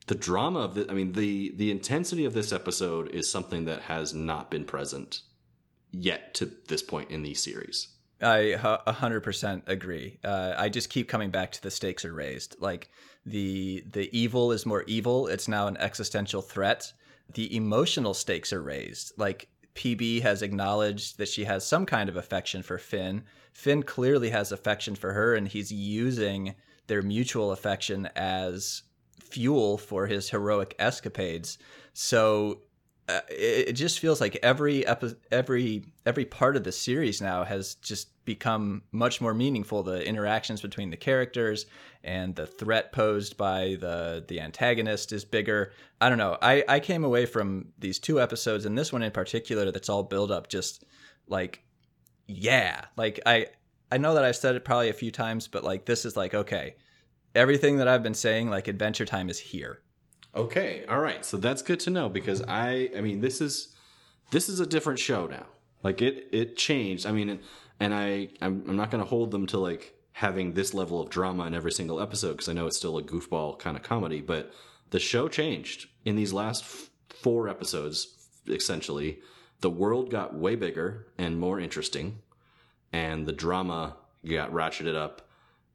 the 0.06 0.14
drama 0.14 0.60
of 0.60 0.74
the 0.74 0.90
I 0.90 0.92
mean, 0.92 1.12
the 1.12 1.54
the 1.56 1.70
intensity 1.70 2.26
of 2.26 2.34
this 2.34 2.52
episode 2.52 3.08
is 3.14 3.30
something 3.30 3.64
that 3.64 3.82
has 3.82 4.12
not 4.12 4.50
been 4.50 4.66
present 4.66 5.22
yet 5.92 6.34
to 6.34 6.50
this 6.68 6.82
point 6.82 7.10
in 7.10 7.22
the 7.22 7.32
series. 7.32 7.88
I 8.22 8.52
hundred 8.54 9.20
percent 9.20 9.64
agree. 9.66 10.18
Uh, 10.22 10.54
I 10.56 10.68
just 10.68 10.90
keep 10.90 11.08
coming 11.08 11.30
back 11.30 11.52
to 11.52 11.62
the 11.62 11.70
stakes 11.70 12.04
are 12.04 12.12
raised. 12.12 12.56
Like 12.60 12.90
the 13.26 13.84
the 13.90 14.08
evil 14.16 14.52
is 14.52 14.64
more 14.66 14.84
evil. 14.86 15.26
It's 15.26 15.48
now 15.48 15.66
an 15.66 15.76
existential 15.76 16.42
threat. 16.42 16.92
The 17.34 17.54
emotional 17.56 18.14
stakes 18.14 18.52
are 18.52 18.62
raised. 18.62 19.12
Like 19.16 19.48
PB 19.74 20.22
has 20.22 20.42
acknowledged 20.42 21.18
that 21.18 21.28
she 21.28 21.44
has 21.44 21.66
some 21.66 21.86
kind 21.86 22.08
of 22.08 22.16
affection 22.16 22.62
for 22.62 22.78
Finn. 22.78 23.24
Finn 23.52 23.82
clearly 23.82 24.30
has 24.30 24.52
affection 24.52 24.94
for 24.94 25.12
her, 25.12 25.34
and 25.34 25.48
he's 25.48 25.72
using 25.72 26.54
their 26.86 27.02
mutual 27.02 27.52
affection 27.52 28.08
as 28.14 28.82
fuel 29.20 29.78
for 29.78 30.06
his 30.06 30.30
heroic 30.30 30.74
escapades. 30.78 31.58
So 31.94 32.60
uh, 33.08 33.20
it, 33.28 33.68
it 33.68 33.72
just 33.72 33.98
feels 33.98 34.20
like 34.20 34.38
every 34.42 34.86
epi- 34.86 35.16
every 35.30 35.84
every 36.06 36.24
part 36.24 36.56
of 36.56 36.64
the 36.64 36.72
series 36.72 37.20
now 37.20 37.42
has 37.42 37.74
just 37.76 38.24
become 38.24 38.82
much 38.92 39.20
more 39.20 39.34
meaningful. 39.34 39.82
The 39.82 40.06
interactions 40.06 40.60
between 40.60 40.90
the 40.90 40.96
characters 40.96 41.66
and 42.04 42.34
the 42.36 42.46
threat 42.46 42.92
posed 42.92 43.36
by 43.36 43.76
the 43.80 44.24
the 44.26 44.40
antagonist 44.40 45.12
is 45.12 45.24
bigger. 45.24 45.72
I 46.00 46.08
don't 46.08 46.18
know. 46.18 46.38
I 46.40 46.64
I 46.68 46.80
came 46.80 47.02
away 47.02 47.26
from 47.26 47.72
these 47.78 47.98
two 47.98 48.20
episodes 48.20 48.66
and 48.66 48.78
this 48.78 48.92
one 48.92 49.02
in 49.02 49.10
particular 49.10 49.70
that's 49.72 49.88
all 49.88 50.04
build 50.04 50.30
up 50.30 50.48
just 50.48 50.84
like 51.26 51.64
yeah. 52.28 52.84
Like 52.96 53.18
I 53.26 53.46
I 53.90 53.98
know 53.98 54.14
that 54.14 54.24
I've 54.24 54.36
said 54.36 54.54
it 54.54 54.64
probably 54.64 54.90
a 54.90 54.94
few 54.94 55.10
times, 55.10 55.48
but 55.48 55.64
like 55.64 55.86
this 55.86 56.04
is 56.04 56.16
like 56.16 56.34
okay. 56.34 56.76
Everything 57.34 57.78
that 57.78 57.88
I've 57.88 58.02
been 58.02 58.14
saying, 58.14 58.50
like 58.50 58.68
Adventure 58.68 59.06
Time 59.06 59.30
is 59.30 59.38
here. 59.38 59.80
Okay, 60.34 60.84
all 60.88 61.00
right. 61.00 61.24
So 61.24 61.36
that's 61.36 61.62
good 61.62 61.80
to 61.80 61.90
know 61.90 62.08
because 62.08 62.42
I 62.42 62.90
I 62.96 63.00
mean, 63.00 63.20
this 63.20 63.40
is 63.40 63.74
this 64.30 64.48
is 64.48 64.60
a 64.60 64.66
different 64.66 64.98
show 64.98 65.26
now. 65.26 65.46
Like 65.82 66.00
it 66.00 66.28
it 66.32 66.56
changed. 66.56 67.06
I 67.06 67.12
mean, 67.12 67.40
and, 67.80 67.94
I 67.94 68.28
I'm, 68.40 68.64
I'm 68.68 68.76
not 68.76 68.90
going 68.90 69.02
to 69.02 69.08
hold 69.08 69.30
them 69.30 69.46
to 69.48 69.58
like 69.58 69.94
having 70.12 70.52
this 70.52 70.72
level 70.74 71.00
of 71.00 71.10
drama 71.10 71.46
in 71.46 71.54
every 71.54 71.72
single 71.72 72.00
episode 72.00 72.32
because 72.32 72.48
I 72.48 72.52
know 72.52 72.66
it's 72.66 72.76
still 72.76 72.98
a 72.98 73.02
goofball 73.02 73.58
kind 73.58 73.76
of 73.76 73.82
comedy, 73.82 74.20
but 74.20 74.52
the 74.90 74.98
show 74.98 75.28
changed 75.28 75.88
in 76.04 76.16
these 76.16 76.32
last 76.32 76.62
f- 76.62 76.90
four 77.08 77.48
episodes 77.48 78.28
essentially. 78.46 79.20
The 79.60 79.70
world 79.70 80.10
got 80.10 80.34
way 80.34 80.54
bigger 80.56 81.06
and 81.16 81.38
more 81.38 81.60
interesting 81.60 82.18
and 82.92 83.26
the 83.26 83.32
drama 83.32 83.96
got 84.28 84.52
ratcheted 84.52 84.94
up 84.94 85.28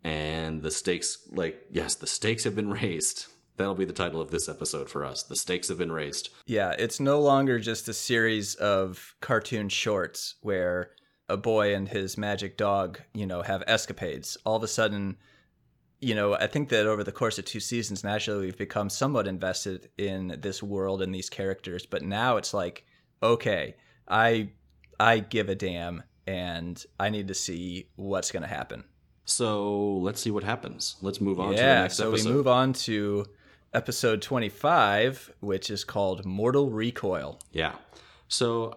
and 0.03 0.61
the 0.61 0.71
stakes 0.71 1.17
like 1.31 1.65
yes 1.71 1.95
the 1.95 2.07
stakes 2.07 2.43
have 2.43 2.55
been 2.55 2.69
raised 2.81 3.27
that'll 3.57 3.75
be 3.75 3.85
the 3.85 3.93
title 3.93 4.21
of 4.21 4.31
this 4.31 4.47
episode 4.47 4.89
for 4.89 5.03
us 5.03 5.23
the 5.23 5.35
stakes 5.35 5.67
have 5.67 5.77
been 5.77 5.91
raised 5.91 6.29
Yeah, 6.45 6.71
it's 6.77 6.99
no 6.99 7.19
longer 7.19 7.59
just 7.59 7.87
a 7.89 7.93
series 7.93 8.55
of 8.55 9.15
cartoon 9.19 9.69
shorts 9.69 10.35
where 10.41 10.91
a 11.29 11.35
boy 11.37 11.75
and 11.75 11.89
his 11.89 12.17
magic 12.17 12.55
dog, 12.55 13.01
you 13.13 13.25
know, 13.25 13.41
have 13.41 13.61
escapades. 13.67 14.37
All 14.45 14.55
of 14.55 14.63
a 14.63 14.67
sudden, 14.67 15.17
you 15.99 16.15
know, 16.15 16.35
I 16.35 16.47
think 16.47 16.69
that 16.69 16.85
over 16.87 17.03
the 17.03 17.11
course 17.11 17.37
of 17.37 17.43
two 17.45 17.59
seasons, 17.59 18.03
naturally 18.03 18.45
we've 18.45 18.57
become 18.57 18.89
somewhat 18.89 19.27
invested 19.27 19.89
in 19.97 20.37
this 20.39 20.63
world 20.63 21.01
and 21.01 21.13
these 21.13 21.29
characters. 21.29 21.85
But 21.85 22.03
now 22.03 22.37
it's 22.37 22.53
like, 22.53 22.85
okay, 23.21 23.75
I 24.07 24.51
I 24.99 25.19
give 25.19 25.49
a 25.49 25.55
damn 25.55 26.03
and 26.25 26.81
I 26.99 27.09
need 27.09 27.27
to 27.27 27.33
see 27.33 27.89
what's 27.95 28.31
gonna 28.31 28.47
happen. 28.47 28.83
so 29.25 29.97
let's 29.97 30.21
see 30.21 30.31
what 30.31 30.43
happens 30.43 30.95
let's 31.01 31.19
move 31.19 31.37
on 31.39 31.49
to 31.51 31.55
the 31.57 31.61
yeah, 31.61 31.81
next 31.81 31.97
so 31.97 32.09
episode 32.09 32.29
we 32.29 32.33
move 32.33 32.47
on 32.47 32.71
to 32.71 33.25
episode 33.73 34.21
twenty 34.21 34.49
five, 34.49 35.31
which 35.39 35.69
is 35.69 35.83
called 35.83 36.25
Mortal 36.25 36.69
Recoil. 36.69 37.39
Yeah. 37.51 37.73
So 38.27 38.75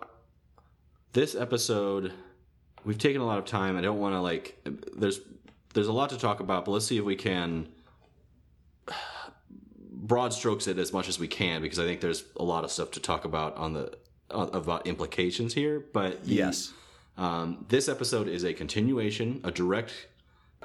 this 1.12 1.34
episode, 1.34 2.12
we've 2.84 2.98
taken 2.98 3.20
a 3.20 3.26
lot 3.26 3.38
of 3.38 3.44
time. 3.44 3.76
I 3.76 3.80
don't 3.80 3.98
want 3.98 4.14
to 4.14 4.20
like. 4.20 4.56
There's 4.96 5.20
there's 5.74 5.88
a 5.88 5.92
lot 5.92 6.10
to 6.10 6.18
talk 6.18 6.40
about, 6.40 6.64
but 6.64 6.72
let's 6.72 6.86
see 6.86 6.98
if 6.98 7.04
we 7.04 7.16
can 7.16 7.68
broad 9.92 10.32
strokes 10.32 10.66
it 10.66 10.78
as 10.78 10.92
much 10.92 11.08
as 11.08 11.18
we 11.18 11.28
can 11.28 11.62
because 11.62 11.78
I 11.78 11.84
think 11.84 12.00
there's 12.00 12.24
a 12.36 12.42
lot 12.42 12.64
of 12.64 12.70
stuff 12.70 12.90
to 12.92 13.00
talk 13.00 13.24
about 13.24 13.56
on 13.56 13.74
the 13.74 13.92
uh, 14.30 14.48
about 14.52 14.86
implications 14.86 15.54
here. 15.54 15.80
But 15.92 16.24
the- 16.24 16.34
Yes. 16.34 16.72
um, 17.16 17.64
this 17.68 17.88
episode 17.88 18.28
is 18.28 18.44
a 18.44 18.52
continuation, 18.54 19.40
a 19.44 19.50
direct 19.50 19.92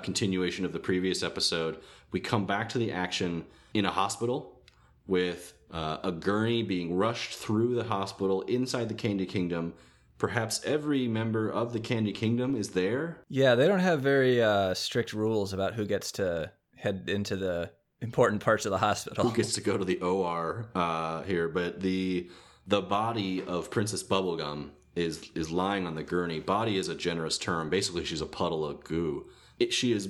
continuation 0.04 0.66
of 0.66 0.74
the 0.74 0.80
previous 0.80 1.24
episode. 1.24 1.80
We 2.12 2.20
come 2.20 2.46
back 2.46 2.70
to 2.70 2.78
the 2.78 2.92
action 2.92 3.46
in 3.76 3.86
a 3.86 3.92
hospital 3.92 4.62
with 5.06 5.54
uh, 5.70 5.98
a 6.04 6.12
gurney 6.12 6.64
being 6.64 6.96
rushed 6.96 7.34
through 7.34 7.76
the 7.76 7.84
hospital 7.84 8.42
inside 8.44 8.88
the 8.88 8.96
Candy 8.96 9.26
Kingdom. 9.26 9.74
Perhaps 10.18 10.62
every 10.64 11.10
member 11.10 11.50
of 11.50 11.74
the 11.74 11.80
Candy 11.80 12.14
Kingdom 12.14 12.56
is 12.56 12.70
there. 12.70 13.18
Yeah, 13.28 13.56
they 13.56 13.68
don't 13.68 13.80
have 13.80 14.00
very 14.02 14.42
uh, 14.42 14.74
strict 14.74 15.12
rules 15.12 15.52
about 15.52 15.74
who 15.74 15.86
gets 15.86 16.14
to 16.14 16.52
head 16.78 17.04
into 17.08 17.36
the 17.36 17.70
important 18.00 18.42
parts 18.42 18.66
of 18.66 18.72
the 18.72 18.78
hospital. 18.78 19.28
Who 19.28 19.36
gets 19.36 19.54
to 19.54 19.62
go 19.62 19.78
to 19.78 19.84
the 19.84 20.00
OR 20.00 20.68
uh, 20.74 21.24
here? 21.24 21.50
But 21.50 21.82
the 21.82 22.30
the 22.66 22.82
body 22.82 23.44
of 23.44 23.70
Princess 23.70 24.04
Bubblegum 24.04 24.70
is 24.96 25.30
is 25.36 25.52
lying 25.52 25.86
on 25.86 25.96
the 25.96 26.04
gurney. 26.04 26.40
Body 26.40 26.78
is 26.78 26.88
a 26.88 26.96
generous 26.96 27.38
term. 27.38 27.70
Basically, 27.70 28.06
she's 28.06 28.22
a 28.22 28.26
puddle 28.26 28.66
of 28.66 28.86
goo. 28.86 29.26
It, 29.60 29.74
she 29.74 29.92
is 29.92 30.08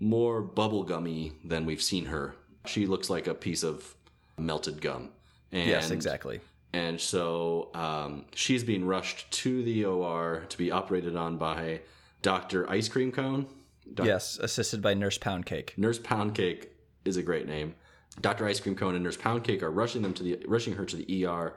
more 0.00 0.42
bubblegummy 0.42 1.32
than 1.44 1.66
we've 1.66 1.82
seen 1.82 2.06
her. 2.06 2.34
She 2.66 2.86
looks 2.86 3.10
like 3.10 3.26
a 3.26 3.34
piece 3.34 3.62
of 3.62 3.94
melted 4.38 4.80
gum. 4.80 5.10
And, 5.50 5.68
yes, 5.68 5.90
exactly. 5.90 6.40
And 6.72 7.00
so 7.00 7.70
um, 7.74 8.24
she's 8.34 8.64
being 8.64 8.84
rushed 8.84 9.30
to 9.30 9.62
the 9.62 9.84
OR 9.84 10.44
to 10.48 10.58
be 10.58 10.70
operated 10.70 11.16
on 11.16 11.36
by 11.36 11.80
Doctor 12.22 12.68
Ice 12.70 12.88
Cream 12.88 13.12
Cone. 13.12 13.46
Doc- 13.92 14.06
Yes, 14.06 14.38
assisted 14.40 14.80
by 14.80 14.94
Nurse 14.94 15.18
Poundcake. 15.18 15.76
Nurse 15.76 15.98
Poundcake 15.98 16.68
is 17.04 17.16
a 17.16 17.22
great 17.22 17.46
name. 17.46 17.74
Doctor 18.20 18.46
Ice 18.46 18.60
Cream 18.60 18.74
Cone 18.74 18.94
and 18.94 19.04
Nurse 19.04 19.16
Poundcake 19.16 19.62
are 19.62 19.70
rushing 19.70 20.02
them 20.02 20.14
to 20.14 20.22
the 20.22 20.42
rushing 20.46 20.74
her 20.76 20.84
to 20.84 20.96
the 20.96 21.26
ER 21.26 21.54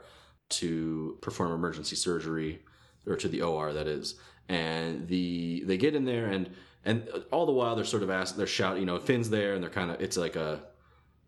to 0.48 1.18
perform 1.22 1.52
emergency 1.52 1.96
surgery, 1.96 2.62
or 3.06 3.16
to 3.16 3.28
the 3.28 3.42
OR 3.42 3.72
that 3.72 3.86
is. 3.86 4.16
And 4.48 5.06
the 5.08 5.62
they 5.66 5.76
get 5.76 5.94
in 5.94 6.04
there 6.04 6.26
and 6.26 6.50
and 6.84 7.08
all 7.32 7.46
the 7.46 7.52
while 7.52 7.74
they're 7.76 7.84
sort 7.84 8.02
of 8.02 8.10
asked 8.10 8.36
they're 8.36 8.46
shouting 8.46 8.80
you 8.80 8.86
know 8.86 8.98
Finn's 8.98 9.28
there 9.30 9.54
and 9.54 9.62
they're 9.62 9.70
kind 9.70 9.90
of 9.90 10.00
it's 10.00 10.16
like 10.16 10.36
a, 10.36 10.60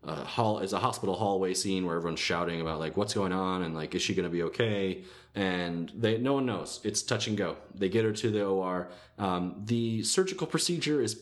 a 0.03 0.15
hall 0.23 0.59
is 0.59 0.73
a 0.73 0.79
hospital 0.79 1.15
hallway 1.15 1.53
scene 1.53 1.85
where 1.85 1.97
everyone's 1.97 2.19
shouting 2.19 2.61
about 2.61 2.79
like 2.79 2.95
what's 2.95 3.13
going 3.13 3.33
on 3.33 3.63
and 3.63 3.75
like 3.75 3.93
is 3.95 4.01
she 4.01 4.15
gonna 4.15 4.29
be 4.29 4.43
okay 4.43 5.03
and 5.35 5.91
they 5.95 6.17
no 6.17 6.33
one 6.33 6.45
knows 6.45 6.79
it's 6.83 7.01
touch 7.01 7.27
and 7.27 7.37
go 7.37 7.57
they 7.75 7.89
get 7.89 8.05
her 8.05 8.11
to 8.11 8.31
the 8.31 8.43
OR 8.43 8.89
um, 9.17 9.61
the 9.65 10.01
surgical 10.03 10.47
procedure 10.47 11.01
is 11.01 11.15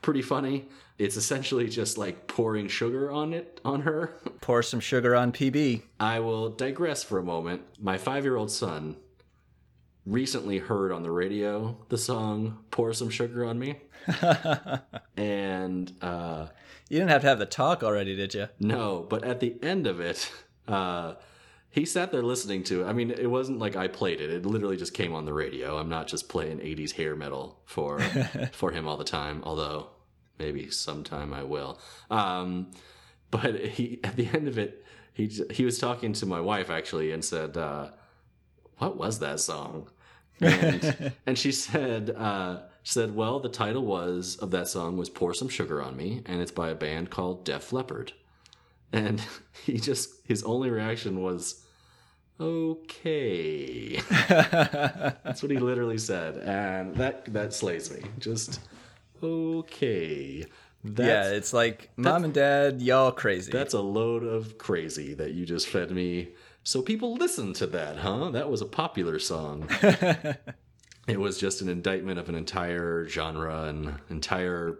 pretty 0.00 0.22
funny 0.22 0.66
it's 0.98 1.16
essentially 1.16 1.68
just 1.68 1.98
like 1.98 2.26
pouring 2.26 2.68
sugar 2.68 3.10
on 3.10 3.32
it 3.32 3.60
on 3.64 3.80
her 3.82 4.14
Pour 4.40 4.62
some 4.62 4.80
sugar 4.80 5.14
on 5.14 5.32
PB. 5.32 5.82
I 6.00 6.18
will 6.20 6.48
digress 6.48 7.04
for 7.04 7.18
a 7.18 7.22
moment. 7.22 7.62
My 7.78 7.98
five 7.98 8.24
year 8.24 8.36
old 8.36 8.50
son 8.50 8.96
recently 10.06 10.58
heard 10.58 10.92
on 10.92 11.02
the 11.02 11.10
radio 11.10 11.76
the 11.88 11.98
song 11.98 12.58
Pour 12.70 12.92
Some 12.92 13.10
Sugar 13.10 13.44
on 13.44 13.58
Me. 13.58 13.76
and 15.16 15.92
uh, 16.00 16.46
You 16.90 16.98
didn't 16.98 17.12
have 17.12 17.22
to 17.22 17.28
have 17.28 17.38
the 17.38 17.46
talk 17.46 17.84
already, 17.84 18.16
did 18.16 18.34
you? 18.34 18.48
no, 18.58 19.06
but 19.08 19.22
at 19.24 19.38
the 19.38 19.54
end 19.62 19.86
of 19.86 20.00
it, 20.00 20.30
uh, 20.66 21.14
he 21.70 21.86
sat 21.86 22.10
there 22.10 22.22
listening 22.22 22.64
to 22.64 22.82
it. 22.82 22.86
I 22.86 22.92
mean, 22.92 23.12
it 23.12 23.30
wasn't 23.30 23.60
like 23.60 23.76
I 23.76 23.86
played 23.86 24.20
it. 24.20 24.28
It 24.28 24.44
literally 24.44 24.76
just 24.76 24.92
came 24.92 25.14
on 25.14 25.24
the 25.24 25.32
radio. 25.32 25.78
I'm 25.78 25.88
not 25.88 26.08
just 26.08 26.28
playing 26.28 26.58
80s 26.58 26.92
hair 26.92 27.14
metal 27.14 27.60
for 27.64 28.00
for 28.52 28.72
him 28.72 28.88
all 28.88 28.96
the 28.96 29.04
time, 29.04 29.40
although 29.44 29.90
maybe 30.40 30.68
sometime 30.68 31.32
I 31.32 31.44
will. 31.44 31.80
Um, 32.10 32.72
but 33.30 33.54
he 33.60 34.00
at 34.02 34.16
the 34.16 34.26
end 34.26 34.48
of 34.48 34.58
it, 34.58 34.84
he 35.14 35.28
he 35.52 35.64
was 35.64 35.78
talking 35.78 36.12
to 36.14 36.26
my 36.26 36.40
wife 36.40 36.70
actually 36.70 37.12
and 37.12 37.24
said, 37.24 37.56
uh, 37.56 37.90
"What 38.78 38.96
was 38.96 39.20
that 39.20 39.38
song?" 39.38 39.88
And, 40.40 41.12
and 41.26 41.38
she 41.38 41.52
said, 41.52 42.10
uh, 42.10 42.62
said, 42.82 43.14
"Well, 43.14 43.40
the 43.40 43.48
title 43.48 43.84
was 43.84 44.36
of 44.36 44.50
that 44.50 44.68
song 44.68 44.96
was 44.96 45.08
Pour 45.08 45.34
Some 45.34 45.48
Sugar 45.48 45.82
on 45.82 45.96
Me, 45.96 46.22
and 46.26 46.40
it's 46.40 46.52
by 46.52 46.70
a 46.70 46.74
band 46.74 47.10
called 47.10 47.44
Def 47.44 47.72
Leppard." 47.72 48.12
And 48.92 49.22
he 49.64 49.78
just 49.78 50.10
his 50.24 50.42
only 50.44 50.70
reaction 50.70 51.22
was, 51.22 51.64
"Okay." 52.40 54.00
That's 54.28 55.42
what 55.42 55.50
he 55.50 55.58
literally 55.58 55.98
said, 55.98 56.38
and 56.38 56.94
that 56.96 57.32
that 57.32 57.52
slays 57.52 57.90
me. 57.90 58.02
Just 58.18 58.60
okay. 59.22 60.46
That's, 60.82 61.06
yeah, 61.06 61.36
it's 61.36 61.52
like 61.52 61.90
mom 61.96 62.24
and 62.24 62.32
dad, 62.32 62.80
y'all 62.80 63.12
crazy. 63.12 63.52
that's 63.52 63.74
a 63.74 63.80
load 63.80 64.24
of 64.24 64.56
crazy 64.56 65.12
that 65.14 65.32
you 65.32 65.44
just 65.44 65.68
fed 65.68 65.90
me. 65.90 66.30
So 66.62 66.80
people 66.80 67.14
listen 67.14 67.52
to 67.54 67.66
that, 67.68 67.98
huh? 67.98 68.30
That 68.30 68.50
was 68.50 68.62
a 68.62 68.66
popular 68.66 69.18
song. 69.18 69.68
it 71.06 71.18
was 71.18 71.38
just 71.38 71.60
an 71.62 71.68
indictment 71.68 72.18
of 72.18 72.28
an 72.28 72.34
entire 72.34 73.06
genre 73.08 73.64
and 73.64 73.94
entire 74.10 74.78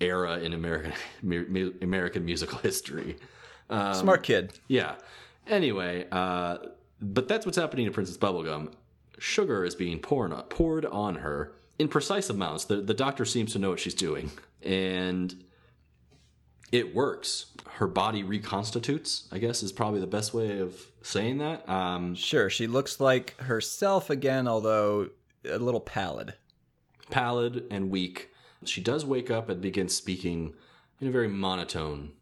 era 0.00 0.38
in 0.38 0.52
American 0.52 0.92
American 1.82 2.24
musical 2.24 2.58
history. 2.58 3.16
Um, 3.70 3.94
Smart 3.94 4.22
kid. 4.22 4.52
Yeah. 4.68 4.96
Anyway, 5.46 6.06
uh, 6.12 6.58
but 7.00 7.28
that's 7.28 7.46
what's 7.46 7.58
happening 7.58 7.86
to 7.86 7.92
Princess 7.92 8.16
Bubblegum. 8.16 8.72
Sugar 9.18 9.64
is 9.64 9.74
being 9.74 9.98
poured 9.98 10.32
on, 10.32 10.42
poured 10.44 10.84
on 10.86 11.16
her 11.16 11.52
in 11.78 11.88
precise 11.88 12.28
amounts. 12.30 12.64
The 12.64 12.76
the 12.76 12.94
doctor 12.94 13.24
seems 13.24 13.52
to 13.52 13.58
know 13.58 13.70
what 13.70 13.80
she's 13.80 13.94
doing, 13.94 14.30
and 14.62 15.44
it 16.70 16.94
works. 16.94 17.46
Her 17.76 17.86
body 17.86 18.22
reconstitutes. 18.22 19.28
I 19.32 19.38
guess 19.38 19.62
is 19.62 19.72
probably 19.72 20.00
the 20.00 20.06
best 20.06 20.34
way 20.34 20.58
of 20.58 20.80
saying 21.02 21.38
that. 21.38 21.68
Um, 21.68 22.14
Sure, 22.14 22.50
she 22.50 22.66
looks 22.66 23.00
like 23.00 23.36
herself 23.40 24.10
again, 24.10 24.46
although 24.46 25.08
a 25.48 25.58
little 25.58 25.80
pallid. 25.80 26.34
pallid 27.10 27.64
and 27.70 27.90
weak. 27.90 28.30
She 28.64 28.80
does 28.80 29.04
wake 29.04 29.30
up 29.30 29.48
and 29.48 29.60
begin 29.60 29.88
speaking 29.88 30.54
in 31.00 31.08
a 31.08 31.10
very 31.10 31.28
monotone 31.28 32.12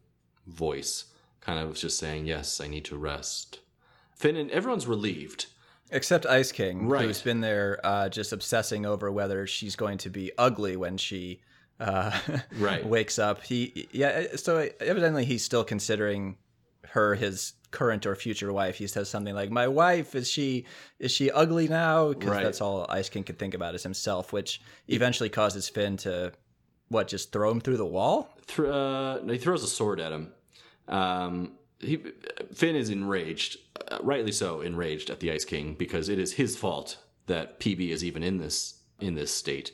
voice, 0.47 1.05
kind 1.39 1.59
of 1.59 1.75
just 1.75 1.97
saying, 1.99 2.25
"Yes, 2.25 2.59
I 2.59 2.67
need 2.67 2.85
to 2.85 2.97
rest." 2.97 3.59
Finn 4.15 4.35
and 4.35 4.49
everyone's 4.51 4.87
relieved. 4.87 5.47
Except 5.91 6.25
Ice 6.25 6.51
King, 6.51 6.87
Right. 6.87 7.03
who's 7.05 7.21
been 7.21 7.41
there 7.41 7.79
uh, 7.83 8.07
just 8.09 8.31
obsessing 8.31 8.85
over 8.85 9.11
whether 9.11 9.45
she's 9.45 9.75
going 9.75 9.97
to 9.99 10.09
be 10.09 10.31
ugly 10.37 10.77
when 10.77 10.95
she 10.97 11.41
uh, 11.81 12.17
Right. 12.57 12.85
wakes 12.85 13.19
up. 13.19 13.43
He, 13.43 13.87
yeah, 13.91 14.35
so 14.37 14.69
evidently 14.79 15.25
he's 15.25 15.43
still 15.43 15.63
considering 15.65 16.37
her 16.91 17.15
his 17.15 17.53
current 17.71 18.05
or 18.05 18.15
future 18.15 18.51
wife. 18.53 18.75
He 18.77 18.87
says 18.87 19.09
something 19.09 19.33
like, 19.33 19.49
"My 19.49 19.67
wife 19.67 20.13
is 20.15 20.29
she 20.29 20.65
is 20.99 21.11
she 21.11 21.31
ugly 21.31 21.67
now?" 21.67 22.09
Because 22.09 22.29
Right. 22.29 22.43
that's 22.43 22.61
all 22.61 22.85
Ice 22.89 23.09
King 23.09 23.23
could 23.23 23.39
think 23.39 23.53
about 23.53 23.75
is 23.75 23.83
himself, 23.83 24.31
which 24.33 24.61
eventually 24.87 25.29
causes 25.29 25.67
Finn 25.69 25.97
to 25.97 26.33
what 26.89 27.07
just 27.07 27.31
throw 27.31 27.49
him 27.49 27.61
through 27.61 27.77
the 27.77 27.85
wall. 27.85 28.35
Th- 28.47 28.67
uh, 28.67 29.19
he 29.23 29.37
throws 29.37 29.63
a 29.63 29.67
sword 29.67 29.99
at 29.99 30.11
him. 30.11 30.33
Um, 30.87 31.53
he, 31.79 31.97
Finn 32.53 32.75
is 32.75 32.89
enraged, 32.89 33.57
uh, 33.89 33.97
rightly 34.03 34.31
so, 34.31 34.61
enraged 34.61 35.09
at 35.09 35.19
the 35.19 35.31
Ice 35.31 35.45
King 35.45 35.73
because 35.73 36.09
it 36.09 36.19
is 36.19 36.33
his 36.33 36.55
fault 36.57 36.97
that 37.27 37.59
PB 37.59 37.89
is 37.89 38.03
even 38.03 38.23
in 38.23 38.37
this 38.37 38.75
in 38.99 39.15
this 39.15 39.33
state, 39.33 39.71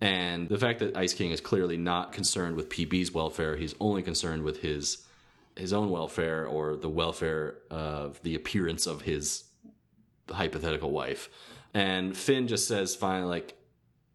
and 0.00 0.48
the 0.48 0.56
fact 0.58 0.78
that 0.78 0.96
Ice 0.96 1.12
King 1.12 1.32
is 1.32 1.40
clearly 1.40 1.76
not 1.76 2.12
concerned 2.12 2.56
with 2.56 2.70
PB's 2.70 3.12
welfare. 3.12 3.56
He's 3.56 3.74
only 3.80 4.02
concerned 4.02 4.42
with 4.44 4.60
his 4.60 5.04
his 5.56 5.72
own 5.72 5.90
welfare 5.90 6.46
or 6.46 6.76
the 6.76 6.88
welfare 6.88 7.58
of 7.70 8.22
the 8.22 8.34
appearance 8.34 8.86
of 8.86 9.02
his 9.02 9.44
hypothetical 10.30 10.90
wife. 10.90 11.28
And 11.74 12.16
Finn 12.16 12.48
just 12.48 12.66
says, 12.66 12.94
finally 12.94 13.28
like 13.28 13.56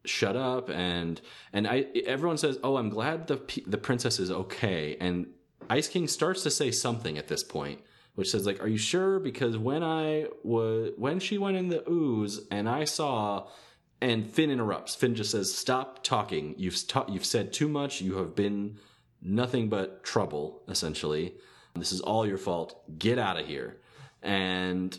shut 0.06 0.36
up 0.36 0.70
and 0.70 1.20
and 1.52 1.68
I 1.68 1.88
everyone 2.06 2.38
says, 2.38 2.60
"Oh, 2.64 2.78
I'm 2.78 2.90
glad 2.90 3.28
the 3.28 3.42
the 3.66 3.78
princess 3.78 4.20
is 4.20 4.32
okay." 4.32 4.98
And 5.00 5.28
Ice 5.70 5.88
King 5.88 6.08
starts 6.08 6.44
to 6.44 6.52
say 6.52 6.72
something 6.72 7.18
at 7.18 7.28
this 7.28 7.44
point, 7.44 7.82
which 8.16 8.32
says 8.32 8.46
like, 8.46 8.62
"Are 8.62 8.68
you 8.68 8.78
sure?" 8.78 9.20
Because 9.20 9.58
when 9.58 9.84
I 9.84 10.28
was 10.44 10.92
when 10.98 11.20
she 11.20 11.38
went 11.38 11.58
in 11.58 11.70
the 11.70 11.90
ooze 11.90 12.42
and 12.52 12.70
I 12.70 12.84
saw 12.84 13.48
and 14.02 14.30
Finn 14.30 14.52
interrupts. 14.52 14.94
Finn 14.94 15.16
just 15.16 15.32
says, 15.32 15.54
"Stop 15.54 16.04
talking. 16.04 16.54
You've 16.58 16.88
ta- 16.88 17.06
you've 17.10 17.26
said 17.26 17.54
too 17.54 17.68
much. 17.68 18.02
You 18.02 18.18
have 18.18 18.36
been 18.36 18.78
nothing 19.22 19.70
but 19.70 20.04
trouble 20.04 20.62
essentially. 20.68 21.34
This 21.76 21.92
is 21.92 22.02
all 22.02 22.26
your 22.26 22.38
fault. 22.38 22.82
Get 23.00 23.18
out 23.20 23.40
of 23.40 23.46
here." 23.48 23.78
And 24.22 24.98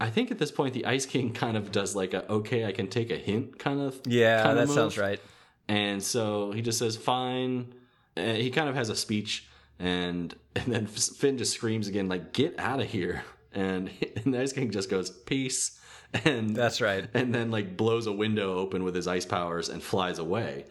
I 0.00 0.10
think 0.10 0.30
at 0.30 0.38
this 0.38 0.50
point 0.50 0.74
the 0.74 0.86
Ice 0.86 1.06
King 1.06 1.32
kind 1.42 1.56
of 1.56 1.70
does 1.72 1.94
like 1.94 2.14
a 2.14 2.30
okay, 2.30 2.64
I 2.66 2.72
can 2.72 2.88
take 2.88 3.10
a 3.10 3.16
hint 3.16 3.58
kind 3.58 3.80
of 3.80 4.00
Yeah, 4.06 4.42
kind 4.42 4.58
that 4.58 4.62
of 4.64 4.68
move. 4.68 4.74
sounds 4.76 4.98
right. 4.98 5.20
And 5.68 6.02
so 6.02 6.50
he 6.52 6.60
just 6.62 6.78
says, 6.78 6.96
"Fine." 6.96 7.74
And 8.16 8.36
he 8.36 8.50
kind 8.50 8.68
of 8.68 8.74
has 8.74 8.88
a 8.90 8.96
speech, 8.96 9.46
and 9.78 10.34
and 10.56 10.66
then 10.66 10.86
Finn 10.86 11.38
just 11.38 11.54
screams 11.54 11.88
again, 11.88 12.08
like, 12.08 12.32
"Get 12.32 12.58
out 12.58 12.80
of 12.80 12.88
here!" 12.88 13.24
And, 13.54 13.90
and 14.24 14.34
the 14.34 14.40
Ice 14.40 14.52
King 14.52 14.70
just 14.70 14.90
goes, 14.90 15.08
"Peace," 15.10 15.78
and 16.24 16.54
That's 16.56 16.80
right. 16.80 17.08
and 17.14 17.32
then 17.34 17.50
like 17.50 17.76
blows 17.76 18.06
a 18.06 18.12
window 18.12 18.56
open 18.58 18.82
with 18.82 18.94
his 18.94 19.06
ice 19.06 19.24
powers 19.24 19.68
and 19.68 19.82
flies 19.82 20.18
away. 20.18 20.64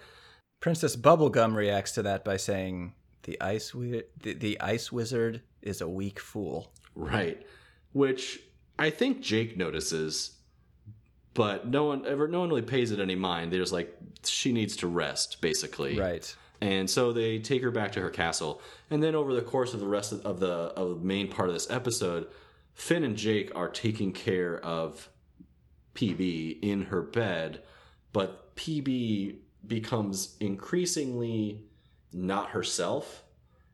Princess 0.62 0.95
Bubblegum 0.95 1.55
reacts 1.55 1.91
to 1.93 2.03
that 2.03 2.24
by 2.24 2.38
saying, 2.38 2.93
"The 3.24 3.39
ice 3.41 3.72
wi- 3.72 4.03
the, 4.22 4.34
the 4.34 4.62
ice 4.62 4.91
wizard 4.91 5.41
is 5.62 5.82
a 5.82 5.89
weak 5.89 6.20
fool." 6.20 6.72
Right. 6.95 7.45
Which 7.91 8.39
I 8.80 8.89
think 8.89 9.22
Jake 9.22 9.57
notices, 9.57 10.38
but 11.34 11.68
no 11.68 11.86
one 11.86 12.05
ever 12.05 12.28
no 12.28 12.39
one 12.39 12.49
really 12.49 12.62
pays 12.62 12.91
it 12.91 12.99
any 12.99 13.16
mind. 13.16 13.51
They're 13.51 13.59
just 13.59 13.74
like 13.74 13.97
she 14.24 14.53
needs 14.53 14.78
to 14.78 14.88
rest, 14.88 15.41
basically. 15.41 15.99
Right. 15.99 16.34
And 16.62 16.88
so 16.88 17.12
they 17.12 17.39
take 17.39 17.64
her 17.64 17.72
back 17.72 17.91
to 17.93 18.01
her 18.01 18.12
castle. 18.12 18.62
And 18.91 19.01
then 19.01 19.16
over 19.16 19.34
the 19.34 19.41
course 19.41 19.74
of 19.74 19.80
the 19.80 19.88
rest 19.88 20.12
of, 20.12 20.24
of 20.26 20.39
the 20.39 20.47
of 20.47 20.89
the 20.89 21.05
main 21.05 21.28
part 21.28 21.49
of 21.49 21.55
this 21.55 21.70
episode, 21.72 22.28
Finn 22.76 23.03
and 23.03 23.18
Jake 23.18 23.51
are 23.55 23.68
taking 23.68 24.14
care 24.14 24.64
of 24.64 25.09
PB 25.95 26.59
in 26.62 26.84
her 26.84 27.01
bed, 27.01 27.64
but 28.14 28.55
PB 28.55 29.38
becomes 29.66 30.36
increasingly 30.39 31.64
not 32.14 32.49
herself. 32.49 33.24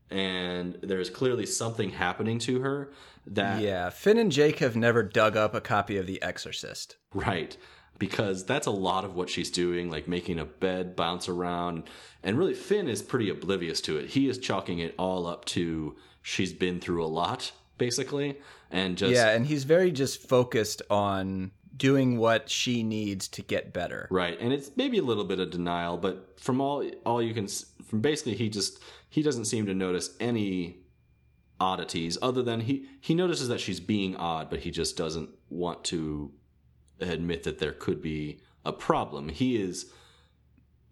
And 0.10 0.78
there's 0.82 1.10
clearly 1.10 1.46
something 1.46 1.90
happening 1.90 2.40
to 2.40 2.62
her 2.62 2.94
that 3.26 3.62
Yeah, 3.62 3.90
Finn 3.90 4.18
and 4.18 4.32
Jake 4.32 4.60
have 4.60 4.76
never 4.76 5.04
dug 5.04 5.36
up 5.36 5.54
a 5.54 5.60
copy 5.60 5.98
of 5.98 6.08
The 6.08 6.22
Exorcist. 6.22 6.96
Right. 7.14 7.58
Because 8.00 8.46
that's 8.46 8.68
a 8.68 8.72
lot 8.72 9.04
of 9.04 9.16
what 9.16 9.30
she's 9.30 9.52
doing, 9.52 9.90
like 9.90 10.08
making 10.08 10.40
a 10.40 10.46
bed 10.46 10.96
bounce 10.96 11.28
around. 11.28 11.84
And 12.24 12.38
really, 12.38 12.54
Finn 12.54 12.88
is 12.88 13.02
pretty 13.02 13.30
oblivious 13.30 13.82
to 13.82 13.98
it. 13.98 14.12
He 14.12 14.30
is 14.30 14.38
chalking 14.38 14.80
it 14.80 14.96
all 14.98 15.28
up 15.28 15.44
to 15.46 15.98
she's 16.22 16.54
been 16.54 16.80
through 16.80 17.04
a 17.04 17.08
lot, 17.08 17.52
basically. 17.78 18.38
And 18.72 18.98
just, 18.98 19.14
Yeah, 19.14 19.30
and 19.30 19.48
he's 19.48 19.64
very 19.64 19.92
just 19.92 20.22
focused 20.22 20.82
on 20.90 21.52
doing 21.78 22.18
what 22.18 22.50
she 22.50 22.84
needs 22.84 23.28
to 23.28 23.42
get 23.42 23.72
better. 23.72 24.08
right. 24.10 24.38
And 24.40 24.52
it's 24.52 24.72
maybe 24.76 24.98
a 24.98 25.04
little 25.04 25.24
bit 25.24 25.40
of 25.40 25.52
denial, 25.52 25.98
but 25.98 26.40
from 26.40 26.60
all, 26.60 26.90
all 27.06 27.22
you 27.22 27.34
can, 27.34 27.48
from 27.48 28.02
basically, 28.02 28.36
he 28.36 28.50
just, 28.50 28.80
he 29.10 29.22
doesn't 29.22 29.46
seem 29.46 29.66
to 29.68 29.74
notice 29.74 30.16
any 30.20 30.78
oddities 31.60 32.18
other 32.22 32.44
than 32.44 32.62
he, 32.62 32.86
he 33.00 33.14
notices 33.14 33.48
that 33.48 33.60
she's 33.60 33.80
being 33.80 34.16
odd, 34.16 34.50
but 34.50 34.60
he 34.60 34.72
just 34.72 34.98
doesn't 34.98 35.30
want 35.50 35.84
to 35.86 36.32
admit 37.00 37.44
that 37.44 37.60
there 37.60 37.72
could 37.72 38.02
be 38.02 38.40
a 38.66 38.74
problem. 38.74 39.30
He 39.30 39.62
is 39.62 39.92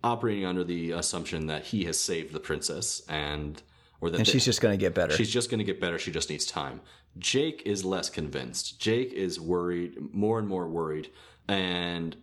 operating 0.04 0.46
under 0.46 0.64
the 0.64 0.92
assumption 0.92 1.48
that 1.48 1.66
he 1.66 1.86
has 1.86 2.00
saved 2.00 2.32
the 2.32 2.40
princess 2.40 3.02
and 3.10 3.62
or 4.02 4.10
that 4.10 4.18
And 4.18 4.26
they- 4.26 4.32
she's 4.32 4.46
just 4.46 4.62
going 4.62 4.74
to 4.74 4.78
get 4.84 4.94
better. 4.94 5.14
she's 5.14 5.30
just 5.32 5.50
going 5.50 5.60
to 5.60 5.64
get 5.64 5.80
better. 5.80 5.98
She 5.98 6.12
just 6.12 6.30
needs 6.30 6.46
time. 6.46 6.82
Jake 7.18 7.62
is 7.66 7.86
less 7.86 8.10
convinced. 8.10 8.80
Jake 8.80 9.14
is 9.14 9.40
worried, 9.40 10.14
more 10.14 10.38
and 10.40 10.48
more 10.48 10.68
worried. 10.68 11.10
And 11.48 12.18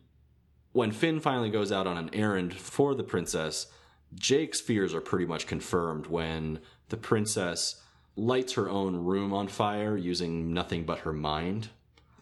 when 0.73 0.93
Finn 0.93 1.21
finally 1.21 1.51
goes 1.51 1.73
out 1.73 1.87
on 1.87 1.97
an 1.97 2.11
errand 2.13 2.55
for 2.55 2.95
the 2.95 3.03
princess, 3.05 3.67
Jake's 4.15 4.61
fears 4.61 4.93
are 4.93 5.01
pretty 5.01 5.25
much 5.27 5.47
confirmed 5.47 6.07
when 6.07 6.59
the 6.91 6.97
princess 6.99 7.81
lights 8.17 8.53
her 8.55 8.69
own 8.69 8.95
room 8.97 9.33
on 9.33 9.49
fire 9.49 9.97
using 9.97 10.53
nothing 10.53 10.85
but 10.85 10.99
her 11.01 11.13
mind. 11.13 11.71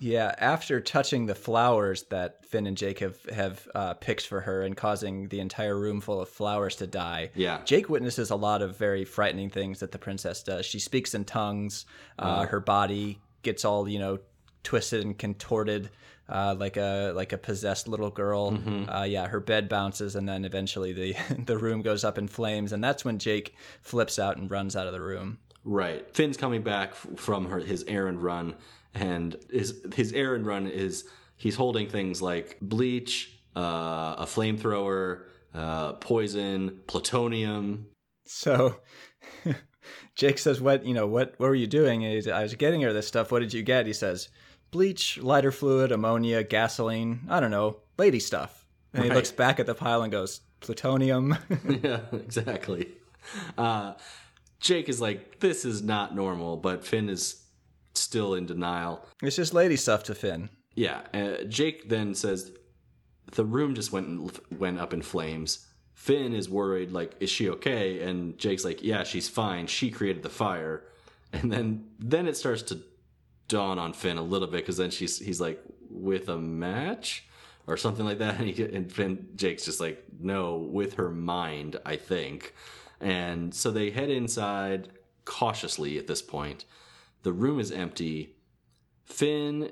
Yeah, 0.01 0.34
after 0.38 0.80
touching 0.80 1.26
the 1.26 1.34
flowers 1.34 2.05
that 2.05 2.44
Finn 2.46 2.66
and 2.66 2.76
Jake 2.76 2.98
have 3.01 3.22
have 3.26 3.68
uh, 3.74 3.94
picked 3.94 4.26
for 4.26 4.40
her 4.40 4.62
and 4.62 4.74
causing 4.76 5.28
the 5.28 5.40
entire 5.40 5.78
room 5.78 6.01
full 6.01 6.20
of 6.20 6.28
flowers 6.28 6.76
to 6.76 6.86
die. 6.86 7.30
Yeah. 7.34 7.61
Jake 7.64 7.88
witnesses 7.90 8.30
a 8.30 8.36
lot 8.36 8.62
of 8.62 8.76
very 8.76 9.05
frightening 9.05 9.51
things 9.51 9.80
that 9.80 9.92
the 9.92 9.98
princess 9.98 10.42
does. 10.42 10.64
She 10.64 10.78
speaks 10.78 11.14
in 11.14 11.24
tongues. 11.24 11.84
Uh, 12.18 12.46
her 12.46 12.61
body 12.61 13.20
gets 13.42 13.64
all 13.64 13.86
you 13.88 13.98
know 13.98 14.18
twisted 14.64 15.05
and 15.05 15.16
contorted. 15.16 15.90
Uh, 16.28 16.55
like 16.57 16.76
a 16.76 17.12
like 17.16 17.32
a 17.32 17.38
possessed 17.38 17.88
little 17.88 18.09
girl, 18.11 18.57
uh, 18.88 19.03
yeah. 19.03 19.26
Her 19.26 19.40
bed 19.40 19.68
bounces, 19.68 20.14
and 20.14 20.28
then 20.28 20.44
eventually 20.44 20.92
the 20.92 21.16
the 21.44 21.59
room 21.59 21.82
goes 21.82 22.05
up 22.05 22.18
in 22.18 22.28
flames, 22.28 22.72
and 22.72 22.82
that's 22.84 23.05
when 23.05 23.18
Jake 23.18 23.57
flips 23.82 24.16
out 24.16 24.36
and 24.36 24.48
runs 24.48 24.76
out 24.76 24.86
of 24.86 24.92
the 24.92 25.01
room. 25.01 25.38
Right. 25.64 26.09
Finn's 26.14 26.36
coming 26.36 26.62
back 26.62 26.90
f- 26.90 27.07
from 27.16 27.46
her 27.46 27.59
his 27.59 27.82
errand 27.88 28.22
run, 28.22 28.55
and 28.95 29.36
his 29.51 29.82
his 29.95 30.12
errand 30.12 30.47
run 30.47 30.66
is 30.66 31.05
he's 31.36 31.57
holding 31.57 31.88
things 31.88 32.20
like 32.20 32.59
bleach, 32.61 33.41
uh, 33.57 34.16
a 34.18 34.26
flamethrower, 34.26 35.22
uh, 35.55 35.95
poison, 35.95 36.80
plutonium. 36.86 37.86
So 38.26 38.76
Jake 40.14 40.38
says, 40.38 40.61
"What 40.61 40.84
you 40.84 40.95
know? 40.95 41.07
What 41.07 41.34
what 41.38 41.49
were 41.49 41.55
you 41.55 41.66
doing?" 41.66 42.05
I 42.05 42.43
was 42.43 42.55
getting 42.55 42.82
her 42.82 42.93
this 42.93 43.09
stuff. 43.09 43.32
What 43.32 43.41
did 43.41 43.55
you 43.55 43.62
get? 43.62 43.86
He 43.86 43.93
says, 43.93 44.28
"Bleach, 44.70 45.18
lighter 45.18 45.53
fluid, 45.53 45.93
ammonia, 45.93 46.43
gasoline. 46.45 47.20
I 47.28 47.41
don't 47.41 47.51
know, 47.51 47.78
lady 47.99 48.20
stuff." 48.20 48.66
And 48.93 49.05
he 49.05 49.11
looks 49.11 49.30
back 49.30 49.61
at 49.61 49.66
the 49.66 49.74
pile 49.74 50.03
and 50.03 50.12
goes, 50.12 50.41
"Plutonium." 50.61 51.36
yeah, 51.82 52.01
exactly. 52.12 52.88
Uh, 53.57 53.95
Jake 54.61 54.88
is 54.88 55.01
like, 55.01 55.41
this 55.41 55.64
is 55.64 55.82
not 55.82 56.14
normal, 56.14 56.57
but 56.57 56.84
Finn 56.84 57.09
is 57.09 57.43
still 57.95 58.34
in 58.34 58.47
denial. 58.47 59.05
it's 59.22 59.36
just 59.36 59.55
lady 59.55 59.76
stuff 59.76 60.05
to 60.05 60.14
Finn. 60.14 60.51
Yeah. 60.74 61.01
Uh, 61.12 61.45
Jake 61.45 61.88
then 61.88 62.14
says 62.14 62.53
the 63.32 63.45
room 63.45 63.74
just 63.74 63.93
went 63.93 64.38
went 64.59 64.78
up 64.78 64.93
in 64.93 65.03
flames. 65.03 65.66
Finn 65.95 66.32
is 66.32 66.49
worried, 66.49 66.93
like, 66.93 67.14
is 67.20 67.28
she 67.28 67.51
okay? 67.51 68.03
And 68.03 68.38
Jake's 68.38 68.64
like, 68.64 68.82
yeah, 68.82 69.05
she's 69.05 69.28
fine. 69.28 69.66
She 69.66 69.91
created 69.91 70.22
the 70.22 70.30
fire. 70.30 70.84
And 71.32 71.53
then 71.53 71.88
then 71.99 72.26
it 72.26 72.36
starts 72.36 72.62
to 72.62 72.80
dawn 73.49 73.78
on 73.78 73.93
Finn 73.93 74.16
a 74.16 74.22
little 74.22 74.49
bit 74.49 74.59
because 74.59 74.78
then 74.78 74.91
she's 74.91 75.18
he's 75.18 75.41
like 75.41 75.62
with 75.91 76.28
a 76.28 76.38
match 76.38 77.24
or 77.66 77.76
something 77.76 78.05
like 78.05 78.18
that, 78.18 78.36
and 78.41 78.49
he 78.49 78.62
and 78.64 78.91
Finn 78.91 79.28
Jake's 79.36 79.64
just 79.64 79.80
like 79.80 80.03
no 80.18 80.57
with 80.57 80.95
her 80.95 81.11
mind, 81.11 81.76
I 81.84 81.97
think. 81.97 82.55
And 83.01 83.55
so 83.55 83.70
they 83.70 83.91
head 83.91 84.11
inside 84.11 84.88
cautiously 85.24 85.99
at 85.99 86.07
this 86.07 86.22
point. 86.22 86.64
The 87.22 87.32
room 87.32 87.58
is 87.60 87.70
empty. 87.72 88.34
Finn 89.04 89.70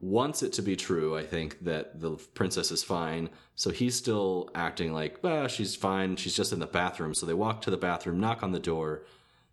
wants 0.00 0.42
it 0.42 0.52
to 0.54 0.62
be 0.62 0.76
true, 0.76 1.16
I 1.16 1.24
think, 1.24 1.64
that 1.64 2.00
the 2.00 2.12
princess 2.34 2.70
is 2.70 2.82
fine. 2.82 3.30
So 3.54 3.70
he's 3.70 3.94
still 3.96 4.50
acting 4.54 4.92
like, 4.92 5.22
well, 5.22 5.48
she's 5.48 5.74
fine. 5.76 6.16
She's 6.16 6.34
just 6.36 6.52
in 6.52 6.58
the 6.58 6.66
bathroom. 6.66 7.14
So 7.14 7.24
they 7.26 7.34
walk 7.34 7.62
to 7.62 7.70
the 7.70 7.76
bathroom, 7.76 8.20
knock 8.20 8.42
on 8.42 8.52
the 8.52 8.58
door. 8.60 9.04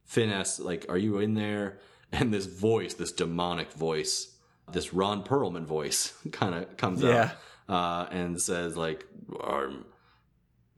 Finn 0.03 0.30
asks, 0.30 0.59
like, 0.59 0.86
are 0.89 0.97
you 0.97 1.19
in 1.19 1.36
there? 1.36 1.80
And 2.11 2.34
this 2.34 2.45
voice, 2.47 2.93
this 2.95 3.13
demonic 3.13 3.72
voice, 3.72 4.36
this 4.72 4.93
Ron 4.93 5.24
Perlman 5.24 5.63
voice 5.65 6.13
kind 6.32 6.53
of 6.55 6.76
comes 6.76 7.01
Yeah. 7.01 7.32
out 7.69 8.07
uh, 8.07 8.09
and 8.11 8.41
says, 8.41 8.76
like, 8.76 9.05
I'm, 9.41 9.86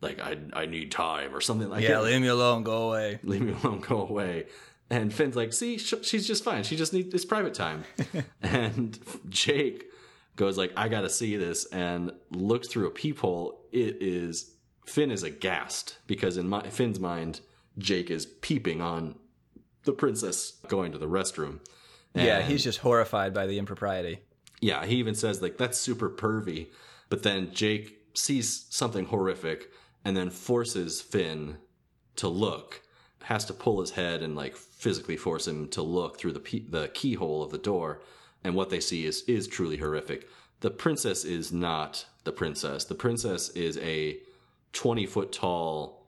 like, 0.01 0.19
I, 0.19 0.37
I 0.53 0.65
need 0.67 0.91
time 0.91 1.33
or 1.33 1.41
something 1.41 1.69
like 1.69 1.81
yeah, 1.81 1.93
that 1.95 2.03
leave 2.03 2.21
me 2.21 2.27
alone. 2.27 2.61
Go 2.63 2.89
away. 2.89 3.19
leave 3.23 3.41
me 3.41 3.55
alone, 3.63 3.79
go 3.79 4.01
away. 4.07 4.45
And 4.93 5.11
Finn's 5.11 5.35
like, 5.35 5.53
see, 5.53 5.77
sh- 5.79 6.03
she's 6.03 6.27
just 6.27 6.43
fine. 6.43 6.63
She 6.63 6.75
just 6.75 6.93
needs 6.93 7.11
this 7.11 7.25
private 7.25 7.53
time. 7.55 7.83
and 8.43 8.99
Jake 9.29 9.85
goes 10.35 10.55
like, 10.57 10.71
I 10.77 10.87
gotta 10.87 11.09
see 11.09 11.35
this, 11.35 11.65
and 11.65 12.11
looks 12.29 12.67
through 12.67 12.87
a 12.87 12.91
peephole. 12.91 13.61
It 13.71 13.97
is 14.01 14.51
Finn 14.85 15.09
is 15.09 15.23
aghast 15.23 15.97
because 16.05 16.37
in 16.37 16.47
my 16.47 16.61
Finn's 16.69 16.99
mind, 16.99 17.39
Jake 17.77 18.11
is 18.11 18.25
peeping 18.25 18.81
on 18.81 19.15
the 19.85 19.93
princess 19.93 20.59
going 20.67 20.91
to 20.91 20.97
the 20.97 21.07
restroom. 21.07 21.59
yeah, 22.13 22.41
he's 22.43 22.63
just 22.63 22.79
horrified 22.79 23.33
by 23.33 23.47
the 23.47 23.57
impropriety. 23.57 24.19
yeah, 24.61 24.85
he 24.85 24.95
even 24.97 25.15
says 25.15 25.41
like 25.41 25.57
that's 25.57 25.77
super 25.79 26.09
pervy. 26.09 26.67
But 27.09 27.23
then 27.23 27.51
Jake 27.51 27.97
sees 28.13 28.67
something 28.69 29.05
horrific 29.05 29.71
and 30.05 30.15
then 30.15 30.29
forces 30.29 31.01
Finn 31.01 31.57
to 32.17 32.27
look. 32.27 32.81
Has 33.23 33.45
to 33.45 33.53
pull 33.53 33.79
his 33.79 33.91
head 33.91 34.21
and 34.21 34.35
like 34.35 34.55
physically 34.83 35.15
force 35.15 35.47
him 35.47 35.69
to 35.69 35.81
look 35.81 36.19
through 36.19 36.33
the 36.33 36.39
pe- 36.39 36.67
the 36.69 36.89
keyhole 36.93 37.41
of 37.41 37.51
the 37.51 37.57
door. 37.57 38.01
And 38.43 38.53
what 38.53 38.69
they 38.69 38.81
see 38.81 39.05
is 39.05 39.23
is 39.23 39.47
truly 39.47 39.77
horrific. 39.77 40.27
The 40.59 40.69
princess 40.69 41.23
is 41.23 41.51
not 41.53 42.05
the 42.25 42.33
princess. 42.33 42.85
The 42.85 42.95
princess 42.95 43.49
is 43.49 43.77
a 43.77 44.19
20 44.73 45.05
foot 45.05 45.31
tall, 45.31 46.07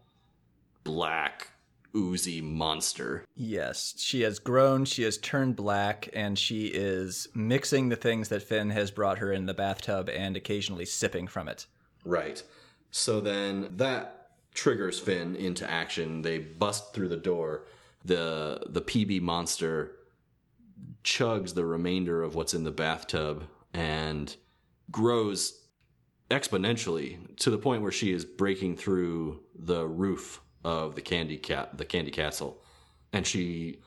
black, 0.84 1.52
oozy 1.96 2.42
monster. 2.42 3.24
Yes, 3.36 3.94
she 3.98 4.22
has 4.22 4.40
grown, 4.40 4.84
she 4.84 5.04
has 5.04 5.18
turned 5.18 5.56
black, 5.56 6.10
and 6.14 6.38
she 6.38 6.68
is 6.68 7.30
mixing 7.34 7.88
the 7.88 7.96
things 7.96 8.28
that 8.30 8.44
Finn 8.44 8.70
has 8.72 8.92
brought 8.92 9.20
her 9.20 9.32
in 9.32 9.46
the 9.46 9.54
bathtub 9.54 10.10
and 10.10 10.36
occasionally 10.36 10.86
sipping 10.86 11.28
from 11.28 11.48
it. 11.48 11.66
Right. 12.04 12.44
So 12.92 13.22
then 13.22 13.70
that 13.78 14.32
triggers 14.54 15.00
Finn 15.00 15.36
into 15.36 15.70
action. 15.70 16.22
They 16.22 16.40
bust 16.40 16.94
through 16.94 17.10
the 17.10 17.18
door. 17.18 17.64
The 18.06 18.62
the 18.68 18.82
PB 18.82 19.22
monster 19.22 19.98
chugs 21.04 21.54
the 21.54 21.66
remainder 21.66 22.22
of 22.22 22.36
what's 22.36 22.54
in 22.54 22.64
the 22.64 22.72
bathtub 22.72 23.46
and 23.74 24.36
grows 24.92 25.62
exponentially 26.30 27.36
to 27.38 27.50
the 27.50 27.58
point 27.58 27.82
where 27.82 27.92
she 27.92 28.12
is 28.12 28.26
breaking 28.26 28.78
through 28.78 29.42
the 29.54 29.86
roof 29.88 30.42
of 30.64 30.96
the 30.96 31.02
candy 31.02 31.38
cat 31.38 31.78
the 31.78 31.86
candy 31.86 32.12
castle. 32.12 32.62
And 33.12 33.26
she 33.26 33.80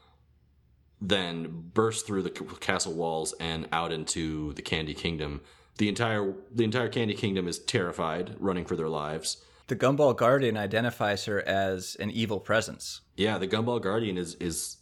then 1.01 1.71
bursts 1.75 2.03
through 2.03 2.23
the 2.23 2.31
castle 2.31 2.95
walls 2.95 3.35
and 3.39 3.69
out 3.73 3.93
into 3.93 4.53
the 4.55 4.63
candy 4.63 4.95
kingdom. 4.95 5.43
The 5.77 5.89
entire 5.89 6.35
the 6.53 6.65
entire 6.65 6.89
candy 6.89 7.15
kingdom 7.15 7.47
is 7.47 7.59
terrified 7.59 8.35
running 8.39 8.65
for 8.65 8.75
their 8.75 8.89
lives. 8.89 9.45
The 9.69 9.77
Gumball 9.77 10.17
Guardian 10.17 10.57
identifies 10.57 11.27
her 11.27 11.47
as 11.47 11.95
an 12.01 12.11
evil 12.11 12.41
presence. 12.41 13.03
Yeah 13.19 13.37
the 13.37 13.47
gumball 13.47 13.81
guardian 13.81 14.17
is 14.17 14.35
is 14.37 14.79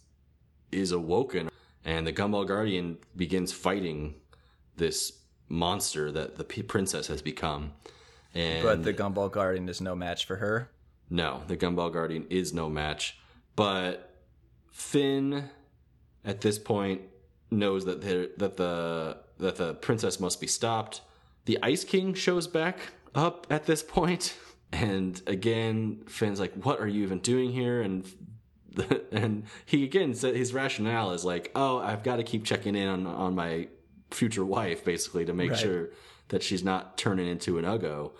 is 0.71 0.91
awoken 0.91 1.49
and 1.83 2.07
the 2.07 2.13
gumball 2.13 2.47
guardian 2.47 2.97
begins 3.15 3.51
fighting 3.51 4.15
this 4.77 5.11
monster 5.49 6.11
that 6.11 6.37
the 6.37 6.43
princess 6.43 7.07
has 7.07 7.21
become 7.21 7.73
and 8.37 8.63
But 8.63 8.83
the 8.83 8.93
Gumball 8.93 9.31
Guardian 9.31 9.67
is 9.67 9.81
no 9.81 9.95
match 9.95 10.25
for 10.25 10.35
her. 10.35 10.69
No, 11.09 11.41
the 11.47 11.57
Gumball 11.57 11.91
Guardian 11.91 12.27
is 12.29 12.53
no 12.53 12.69
match. 12.69 13.17
But 13.55 14.13
Finn, 14.71 15.49
at 16.23 16.41
this 16.41 16.59
point, 16.59 17.01
knows 17.49 17.85
that 17.85 18.01
that 18.37 18.57
the 18.57 19.17
that 19.39 19.55
the 19.55 19.73
princess 19.75 20.19
must 20.19 20.39
be 20.39 20.47
stopped. 20.47 21.01
The 21.45 21.57
Ice 21.63 21.83
King 21.83 22.13
shows 22.13 22.45
back 22.45 22.77
up 23.15 23.47
at 23.49 23.65
this 23.65 23.81
point, 23.81 24.35
and 24.71 25.21
again, 25.27 26.03
Finn's 26.07 26.39
like, 26.39 26.53
"What 26.53 26.79
are 26.79 26.87
you 26.87 27.03
even 27.03 27.19
doing 27.19 27.51
here?" 27.51 27.81
And 27.81 28.05
and 29.11 29.43
he 29.65 29.83
again 29.83 30.13
said 30.13 30.35
his 30.35 30.53
rationale 30.53 31.11
is 31.11 31.23
like, 31.25 31.51
"Oh, 31.55 31.79
I've 31.79 32.03
got 32.03 32.17
to 32.17 32.23
keep 32.23 32.43
checking 32.43 32.75
in 32.75 32.87
on 32.87 33.07
on 33.07 33.35
my 33.35 33.67
future 34.11 34.45
wife, 34.45 34.83
basically, 34.85 35.25
to 35.25 35.33
make 35.33 35.51
Right. 35.51 35.59
sure 35.59 35.89
that 36.29 36.43
she's 36.43 36.63
not 36.63 36.97
turning 36.97 37.27
into 37.27 37.57
an 37.57 37.65
uggo." 37.65 38.11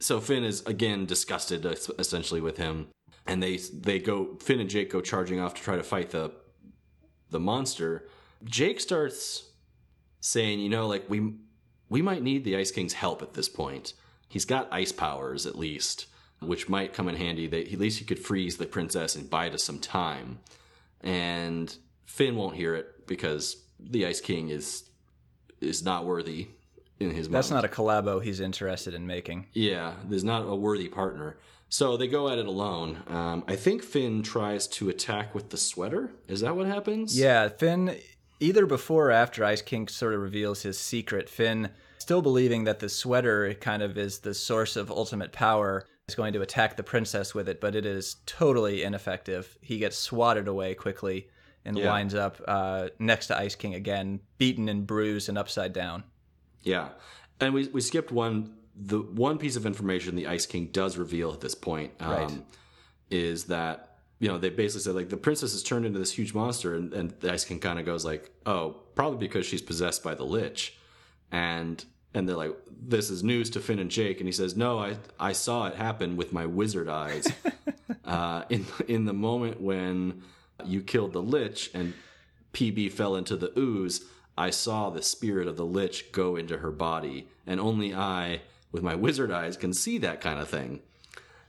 so 0.00 0.18
Finn 0.20 0.42
is 0.42 0.62
again 0.66 1.06
disgusted 1.06 1.64
essentially 1.64 2.40
with 2.40 2.56
him, 2.56 2.88
and 3.26 3.40
they 3.42 3.56
they 3.58 3.98
go 4.00 4.34
Finn 4.40 4.58
and 4.60 4.68
Jake 4.68 4.90
go 4.90 5.00
charging 5.00 5.38
off 5.38 5.54
to 5.54 5.62
try 5.62 5.76
to 5.76 5.82
fight 5.84 6.10
the 6.10 6.32
the 7.30 7.38
monster. 7.40 8.08
Jake 8.44 8.80
starts 8.80 9.50
saying, 10.20 10.58
you 10.58 10.68
know, 10.68 10.88
like 10.88 11.08
we 11.08 11.34
we 11.88 12.02
might 12.02 12.22
need 12.22 12.42
the 12.44 12.56
Ice 12.56 12.72
King's 12.72 12.94
help 12.94 13.22
at 13.22 13.34
this 13.34 13.48
point. 13.48 13.94
He's 14.32 14.46
got 14.46 14.72
ice 14.72 14.92
powers 14.92 15.44
at 15.44 15.58
least, 15.58 16.06
which 16.40 16.66
might 16.66 16.94
come 16.94 17.06
in 17.06 17.16
handy. 17.16 17.46
That 17.46 17.70
at 17.70 17.78
least 17.78 17.98
he 17.98 18.06
could 18.06 18.18
freeze 18.18 18.56
the 18.56 18.64
princess 18.64 19.14
and 19.14 19.28
buy 19.28 19.50
us 19.50 19.62
some 19.62 19.78
time. 19.78 20.38
And 21.02 21.76
Finn 22.06 22.34
won't 22.34 22.56
hear 22.56 22.74
it 22.74 23.06
because 23.06 23.58
the 23.78 24.06
Ice 24.06 24.22
King 24.22 24.48
is 24.48 24.88
is 25.60 25.84
not 25.84 26.06
worthy 26.06 26.48
in 26.98 27.10
his 27.10 27.28
mind. 27.28 27.34
That's 27.34 27.50
not 27.50 27.66
a 27.66 27.68
collabo 27.68 28.22
he's 28.22 28.40
interested 28.40 28.94
in 28.94 29.06
making. 29.06 29.48
Yeah, 29.52 29.92
there's 30.08 30.24
not 30.24 30.46
a 30.46 30.56
worthy 30.56 30.88
partner. 30.88 31.36
So 31.68 31.98
they 31.98 32.06
go 32.08 32.30
at 32.30 32.38
it 32.38 32.46
alone. 32.46 33.02
Um, 33.08 33.44
I 33.46 33.56
think 33.56 33.82
Finn 33.82 34.22
tries 34.22 34.66
to 34.68 34.88
attack 34.88 35.34
with 35.34 35.50
the 35.50 35.56
sweater. 35.58 36.12
Is 36.26 36.40
that 36.40 36.56
what 36.56 36.66
happens? 36.66 37.18
Yeah, 37.18 37.48
Finn, 37.48 37.96
either 38.40 38.64
before 38.64 39.08
or 39.08 39.10
after 39.10 39.44
Ice 39.44 39.62
King 39.62 39.88
sort 39.88 40.14
of 40.14 40.20
reveals 40.20 40.62
his 40.62 40.78
secret, 40.78 41.28
Finn, 41.28 41.70
still 42.02 42.20
believing 42.22 42.64
that 42.64 42.80
the 42.80 42.88
sweater 42.88 43.54
kind 43.54 43.82
of 43.82 43.96
is 43.96 44.18
the 44.18 44.34
source 44.34 44.76
of 44.76 44.90
ultimate 44.90 45.32
power, 45.32 45.86
is 46.08 46.14
going 46.14 46.32
to 46.34 46.42
attack 46.42 46.76
the 46.76 46.82
princess 46.82 47.34
with 47.34 47.48
it, 47.48 47.60
but 47.60 47.74
it 47.74 47.86
is 47.86 48.16
totally 48.26 48.82
ineffective. 48.82 49.56
He 49.62 49.78
gets 49.78 49.96
swatted 49.96 50.48
away 50.48 50.74
quickly 50.74 51.28
and 51.64 51.78
Yeah. 51.78 51.86
winds 51.92 52.14
up 52.14 52.40
uh, 52.46 52.88
next 52.98 53.28
to 53.28 53.38
Ice 53.38 53.54
King 53.54 53.74
again, 53.74 54.20
beaten 54.36 54.68
and 54.68 54.86
bruised 54.86 55.28
and 55.28 55.38
upside 55.38 55.72
down. 55.72 56.02
Yeah. 56.62 56.88
And 57.40 57.54
we, 57.54 57.68
we 57.68 57.80
skipped 57.80 58.10
one. 58.12 58.54
The 58.74 58.98
one 59.00 59.38
piece 59.38 59.56
of 59.56 59.64
information 59.66 60.16
the 60.16 60.26
Ice 60.26 60.44
King 60.46 60.66
does 60.72 60.96
reveal 60.96 61.32
at 61.32 61.40
this 61.40 61.54
point 61.54 61.92
um, 62.00 62.10
Right. 62.10 62.32
is 63.10 63.44
that, 63.44 63.98
you 64.18 64.28
know, 64.28 64.38
they 64.38 64.48
basically 64.50 64.82
said, 64.82 64.94
like, 64.94 65.08
the 65.08 65.16
princess 65.16 65.52
has 65.52 65.62
turned 65.62 65.84
into 65.86 65.98
this 65.98 66.12
huge 66.12 66.32
monster. 66.34 66.74
And, 66.74 66.92
and 66.94 67.10
the 67.20 67.32
Ice 67.32 67.44
King 67.44 67.60
kind 67.60 67.78
of 67.78 67.84
goes, 67.86 68.04
like, 68.04 68.30
oh, 68.46 68.76
probably 68.94 69.18
because 69.18 69.46
she's 69.46 69.62
possessed 69.62 70.02
by 70.02 70.14
the 70.14 70.24
Lich. 70.24 70.76
And. 71.30 71.84
And 72.14 72.28
they're 72.28 72.36
like, 72.36 72.54
"This 72.70 73.10
is 73.10 73.22
news 73.22 73.48
to 73.50 73.60
Finn 73.60 73.78
and 73.78 73.90
Jake," 73.90 74.18
and 74.18 74.28
he 74.28 74.32
says, 74.32 74.56
"No, 74.56 74.78
I 74.78 74.96
I 75.18 75.32
saw 75.32 75.66
it 75.66 75.76
happen 75.76 76.16
with 76.16 76.32
my 76.32 76.46
wizard 76.46 76.88
eyes." 76.88 77.26
uh, 78.04 78.44
in 78.48 78.66
in 78.88 79.04
the 79.04 79.12
moment 79.12 79.60
when 79.60 80.22
you 80.64 80.82
killed 80.82 81.12
the 81.12 81.22
lich 81.22 81.70
and 81.74 81.94
PB 82.52 82.92
fell 82.92 83.16
into 83.16 83.36
the 83.36 83.58
ooze, 83.58 84.04
I 84.36 84.50
saw 84.50 84.90
the 84.90 85.02
spirit 85.02 85.48
of 85.48 85.56
the 85.56 85.64
lich 85.64 86.12
go 86.12 86.36
into 86.36 86.58
her 86.58 86.70
body, 86.70 87.28
and 87.46 87.60
only 87.60 87.94
I, 87.94 88.42
with 88.70 88.82
my 88.82 88.94
wizard 88.94 89.30
eyes, 89.30 89.56
can 89.56 89.72
see 89.72 89.98
that 89.98 90.20
kind 90.20 90.38
of 90.38 90.48
thing. 90.48 90.80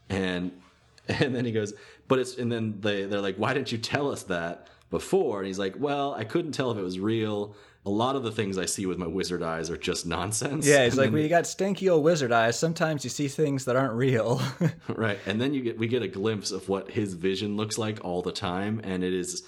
And 0.09 0.51
and 1.07 1.35
then 1.35 1.45
he 1.45 1.51
goes, 1.51 1.73
but 2.07 2.19
it's 2.19 2.37
and 2.37 2.51
then 2.51 2.79
they 2.81 3.05
they're 3.05 3.21
like, 3.21 3.37
why 3.37 3.53
didn't 3.53 3.71
you 3.71 3.77
tell 3.77 4.11
us 4.11 4.23
that 4.23 4.67
before? 4.89 5.39
And 5.39 5.47
he's 5.47 5.59
like, 5.59 5.75
well, 5.77 6.13
I 6.13 6.23
couldn't 6.23 6.51
tell 6.51 6.71
if 6.71 6.77
it 6.77 6.83
was 6.83 6.99
real. 6.99 7.55
A 7.85 7.89
lot 7.89 8.15
of 8.15 8.23
the 8.23 8.31
things 8.31 8.57
I 8.57 8.65
see 8.65 8.85
with 8.85 8.97
my 8.97 9.07
wizard 9.07 9.43
eyes 9.43 9.69
are 9.69 9.75
just 9.77 10.05
nonsense. 10.05 10.65
Yeah, 10.65 10.83
it's 10.83 10.93
And 10.93 10.97
like, 10.99 11.05
then- 11.07 11.13
well, 11.13 11.21
you 11.23 11.27
got 11.29 11.45
stinky 11.45 11.89
old 11.89 12.03
wizard 12.03 12.31
eyes. 12.31 12.57
Sometimes 12.57 13.03
you 13.03 13.09
see 13.09 13.27
things 13.27 13.65
that 13.65 13.75
aren't 13.75 13.93
real. 13.93 14.41
right 14.87 15.19
and 15.25 15.41
then 15.41 15.53
you 15.53 15.61
get 15.61 15.77
we 15.77 15.87
get 15.87 16.01
a 16.01 16.07
glimpse 16.07 16.51
of 16.51 16.69
what 16.69 16.91
his 16.91 17.13
vision 17.13 17.57
looks 17.57 17.77
like 17.77 17.99
all 18.05 18.21
the 18.21 18.31
time 18.31 18.79
and 18.83 19.03
it 19.03 19.13
is 19.13 19.43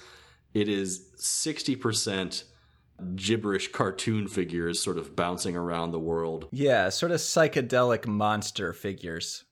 it 0.54 0.68
is 0.68 1.00
60% 1.18 2.44
gibberish 3.14 3.72
cartoon 3.72 4.26
figures 4.28 4.82
sort 4.82 4.96
of 4.98 5.14
bouncing 5.14 5.54
around 5.56 5.90
the 5.92 5.98
world 5.98 6.48
yeah, 6.50 6.88
sort 6.88 7.12
of 7.12 7.18
psychedelic 7.20 8.06
monster 8.06 8.72
figures. 8.72 9.44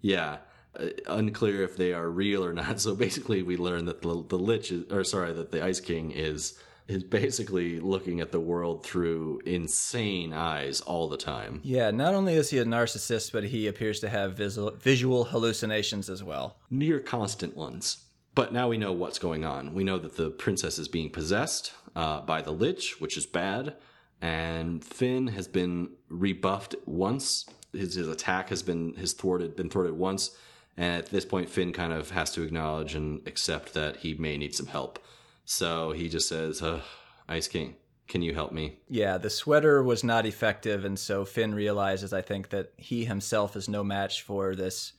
yeah 0.00 0.38
uh, 0.78 0.86
unclear 1.06 1.62
if 1.62 1.76
they 1.76 1.92
are 1.94 2.10
real 2.10 2.44
or 2.44 2.52
not 2.52 2.80
so 2.84 2.94
basically 2.94 3.42
we 3.42 3.56
learn 3.56 3.84
that 3.86 4.02
the, 4.02 4.24
the 4.28 4.38
lich 4.38 4.70
is, 4.72 4.90
or 4.92 5.02
sorry 5.04 5.32
that 5.32 5.50
the 5.50 5.62
ice 5.64 5.80
king 5.80 6.10
is 6.10 6.58
is 6.86 7.02
basically 7.02 7.80
looking 7.80 8.20
at 8.20 8.30
the 8.30 8.40
world 8.40 8.84
through 8.84 9.40
insane 9.46 10.32
eyes 10.32 10.80
all 10.82 11.08
the 11.08 11.16
time 11.16 11.60
Yeah, 11.62 11.90
not 11.90 12.14
only 12.14 12.34
is 12.34 12.50
he 12.50 12.58
a 12.58 12.64
narcissist, 12.64 13.32
but 13.32 13.44
he 13.44 13.66
appears 13.66 14.00
to 14.00 14.08
have 14.08 14.36
visual, 14.36 14.70
visual 14.72 15.24
hallucinations 15.24 16.10
as 16.10 16.22
well. 16.22 16.58
near 16.70 17.00
constant 17.00 17.56
ones. 17.56 18.04
But 18.34 18.52
now 18.52 18.68
we 18.68 18.78
know 18.78 18.92
what's 18.92 19.18
going 19.20 19.44
on. 19.44 19.74
We 19.74 19.84
know 19.84 19.98
that 19.98 20.16
the 20.16 20.30
princess 20.30 20.78
is 20.78 20.88
being 20.88 21.10
possessed 21.10 21.72
uh, 21.94 22.20
by 22.22 22.42
the 22.42 22.50
Lich, 22.50 23.00
which 23.00 23.16
is 23.16 23.26
bad, 23.26 23.76
and 24.20 24.84
Finn 24.84 25.28
has 25.28 25.46
been 25.46 25.90
rebuffed 26.08 26.74
once. 26.84 27.46
His, 27.72 27.94
his 27.94 28.08
attack 28.08 28.48
has 28.48 28.62
been 28.62 28.94
has 28.94 29.12
thwarted 29.12 29.54
been 29.54 29.70
thwarted 29.70 29.94
once, 29.96 30.36
and 30.76 30.98
at 30.98 31.10
this 31.10 31.24
point, 31.24 31.48
Finn 31.48 31.72
kind 31.72 31.92
of 31.92 32.10
has 32.10 32.32
to 32.32 32.42
acknowledge 32.42 32.94
and 32.96 33.26
accept 33.28 33.74
that 33.74 33.98
he 33.98 34.14
may 34.14 34.36
need 34.36 34.54
some 34.54 34.66
help. 34.66 34.98
So 35.44 35.92
he 35.92 36.08
just 36.08 36.28
says, 36.28 36.62
uh, 36.62 36.82
"Ice 37.28 37.48
King, 37.48 37.76
can 38.08 38.22
you 38.22 38.34
help 38.34 38.52
me?" 38.52 38.78
Yeah, 38.88 39.18
the 39.18 39.30
sweater 39.30 39.82
was 39.82 40.02
not 40.02 40.26
effective, 40.26 40.84
and 40.84 40.98
so 40.98 41.24
Finn 41.24 41.54
realizes, 41.54 42.12
I 42.12 42.22
think, 42.22 42.48
that 42.50 42.72
he 42.76 43.04
himself 43.04 43.56
is 43.56 43.68
no 43.68 43.84
match 43.84 44.22
for 44.22 44.54
this 44.54 44.92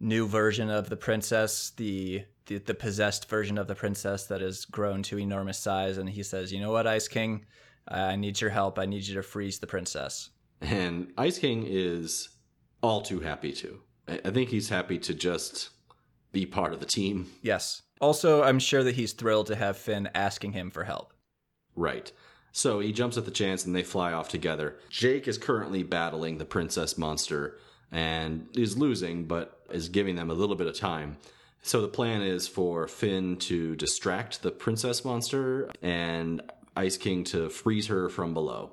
new 0.00 0.26
version 0.26 0.70
of 0.70 0.88
the 0.88 0.96
princess, 0.96 1.70
the, 1.76 2.24
the 2.46 2.58
the 2.58 2.74
possessed 2.74 3.28
version 3.28 3.58
of 3.58 3.66
the 3.66 3.74
princess 3.74 4.26
that 4.26 4.40
has 4.40 4.64
grown 4.64 5.02
to 5.04 5.18
enormous 5.18 5.58
size. 5.58 5.98
And 5.98 6.08
he 6.08 6.22
says, 6.22 6.52
"You 6.52 6.60
know 6.60 6.72
what, 6.72 6.86
Ice 6.86 7.08
King, 7.08 7.46
I 7.86 8.16
need 8.16 8.40
your 8.40 8.50
help. 8.50 8.78
I 8.78 8.86
need 8.86 9.06
you 9.06 9.14
to 9.14 9.22
freeze 9.22 9.58
the 9.58 9.66
princess." 9.66 10.30
And 10.60 11.12
Ice 11.16 11.38
King 11.38 11.64
is 11.66 12.28
all 12.82 13.00
too 13.00 13.20
happy 13.20 13.52
to. 13.52 13.80
I 14.06 14.20
I 14.24 14.30
think 14.30 14.50
he's 14.50 14.68
happy 14.68 14.98
to 14.98 15.14
just 15.14 15.70
be 16.30 16.44
part 16.44 16.74
of 16.74 16.80
the 16.80 16.86
team 16.86 17.26
Yes. 17.42 17.82
Also, 18.00 18.42
I'm 18.42 18.58
sure 18.58 18.84
that 18.84 18.94
he's 18.94 19.12
thrilled 19.12 19.46
to 19.48 19.56
have 19.56 19.76
Finn 19.76 20.08
asking 20.14 20.52
him 20.52 20.70
for 20.70 20.84
help. 20.84 21.12
Right. 21.74 22.10
So 22.52 22.80
he 22.80 22.92
jumps 22.92 23.16
at 23.16 23.24
the 23.24 23.30
chance 23.30 23.64
and 23.64 23.74
they 23.74 23.82
fly 23.82 24.12
off 24.12 24.28
together. 24.28 24.76
Jake 24.90 25.28
is 25.28 25.38
currently 25.38 25.82
battling 25.82 26.38
the 26.38 26.44
princess 26.44 26.98
monster 26.98 27.58
and 27.92 28.46
is 28.56 28.76
losing, 28.76 29.24
but 29.24 29.60
is 29.70 29.88
giving 29.88 30.16
them 30.16 30.30
a 30.30 30.34
little 30.34 30.56
bit 30.56 30.66
of 30.66 30.76
time. 30.76 31.16
So 31.62 31.80
the 31.80 31.88
plan 31.88 32.22
is 32.22 32.48
for 32.48 32.88
Finn 32.88 33.36
to 33.36 33.76
distract 33.76 34.42
the 34.42 34.50
princess 34.50 35.04
monster 35.04 35.70
and 35.82 36.42
Ice 36.76 36.96
King 36.96 37.24
to 37.24 37.50
freeze 37.50 37.88
her 37.88 38.08
from 38.08 38.32
below. 38.32 38.72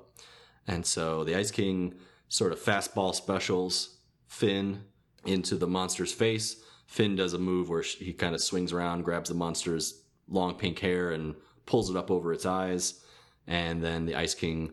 And 0.66 0.86
so 0.86 1.24
the 1.24 1.36
Ice 1.36 1.50
King 1.50 1.94
sort 2.28 2.52
of 2.52 2.60
fastball 2.60 3.14
specials 3.14 3.98
Finn 4.26 4.82
into 5.24 5.56
the 5.56 5.66
monster's 5.66 6.12
face. 6.12 6.56
Finn 6.86 7.16
does 7.16 7.34
a 7.34 7.38
move 7.38 7.68
where 7.68 7.82
he 7.82 8.12
kind 8.12 8.34
of 8.34 8.40
swings 8.40 8.72
around, 8.72 9.02
grabs 9.02 9.28
the 9.28 9.34
monster's 9.34 10.02
long 10.28 10.54
pink 10.54 10.78
hair, 10.78 11.10
and 11.10 11.34
pulls 11.66 11.90
it 11.90 11.96
up 11.96 12.10
over 12.10 12.32
its 12.32 12.46
eyes. 12.46 13.02
And 13.46 13.82
then 13.82 14.06
the 14.06 14.14
Ice 14.14 14.34
King 14.34 14.72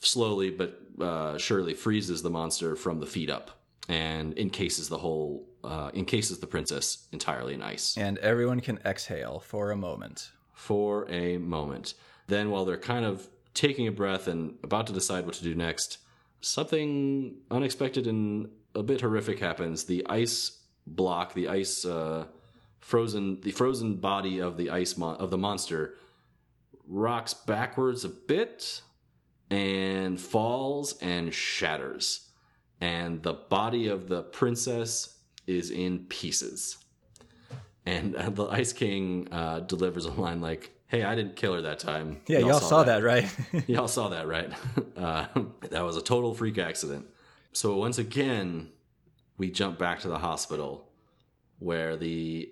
slowly 0.00 0.50
but 0.50 0.80
uh, 1.00 1.38
surely 1.38 1.74
freezes 1.74 2.22
the 2.22 2.30
monster 2.30 2.76
from 2.76 3.00
the 3.00 3.06
feet 3.06 3.30
up 3.30 3.50
and 3.88 4.36
encases 4.38 4.88
the 4.88 4.98
whole, 4.98 5.48
uh, 5.64 5.90
encases 5.94 6.38
the 6.38 6.46
princess 6.46 7.08
entirely 7.12 7.54
in 7.54 7.62
ice 7.62 7.96
And 7.96 8.18
everyone 8.18 8.60
can 8.60 8.78
exhale 8.84 9.40
for 9.40 9.70
a 9.70 9.76
moment. 9.76 10.30
for 10.52 11.08
a 11.10 11.38
moment. 11.38 11.94
Then, 12.26 12.50
while 12.50 12.64
they're 12.64 12.76
kind 12.76 13.04
of 13.04 13.28
taking 13.54 13.88
a 13.88 13.92
breath 13.92 14.28
and 14.28 14.56
about 14.62 14.86
to 14.88 14.92
decide 14.92 15.24
what 15.24 15.34
to 15.36 15.42
do 15.42 15.54
next, 15.54 15.98
something 16.40 17.36
unexpected 17.50 18.06
and 18.06 18.50
a 18.74 18.82
bit 18.82 19.00
horrific 19.00 19.38
happens. 19.40 19.84
The 19.84 20.06
ice 20.08 20.57
block, 20.88 21.34
the 21.34 21.48
ice 21.48 21.84
uh, 21.84 22.26
frozen, 22.80 23.40
the 23.40 23.50
frozen 23.50 23.96
body 23.96 24.40
of 24.40 24.56
the 24.56 24.70
ice 24.70 24.96
mon- 24.96 25.16
of 25.16 25.30
the 25.30 25.38
monster 25.38 25.94
rocks 26.86 27.34
backwards 27.34 28.04
a 28.04 28.08
bit 28.08 28.82
and 29.50 30.20
falls 30.20 30.98
and 31.00 31.32
shatters, 31.32 32.28
and 32.80 33.22
the 33.22 33.34
body 33.34 33.88
of 33.88 34.08
the 34.08 34.22
princess 34.22 35.16
is 35.46 35.70
in 35.70 36.00
pieces. 36.06 36.78
And 37.86 38.14
uh, 38.16 38.28
the 38.30 38.46
Ice 38.48 38.72
King 38.74 39.28
uh, 39.32 39.60
delivers 39.60 40.04
a 40.04 40.10
line 40.12 40.42
like, 40.42 40.72
"Hey, 40.88 41.02
I 41.04 41.14
didn't 41.14 41.36
kill 41.36 41.54
her 41.54 41.62
that 41.62 41.78
time. 41.78 42.20
Yeah, 42.26 42.40
y'all, 42.40 42.60
saw, 42.60 42.82
that, 42.84 43.02
right? 43.02 43.26
Y'all 43.66 43.88
saw 43.88 44.08
that, 44.08 44.26
right? 44.26 44.52
Uh, 44.98 45.26
that 45.70 45.84
was 45.84 45.96
a 45.96 46.02
total 46.02 46.34
freak 46.34 46.58
accident. 46.58 47.06
So 47.52 47.76
once 47.76 47.98
again, 47.98 48.70
we 49.38 49.50
jump 49.50 49.78
back 49.78 50.00
to 50.00 50.08
the 50.08 50.18
hospital 50.18 50.88
where 51.60 51.96
the 51.96 52.50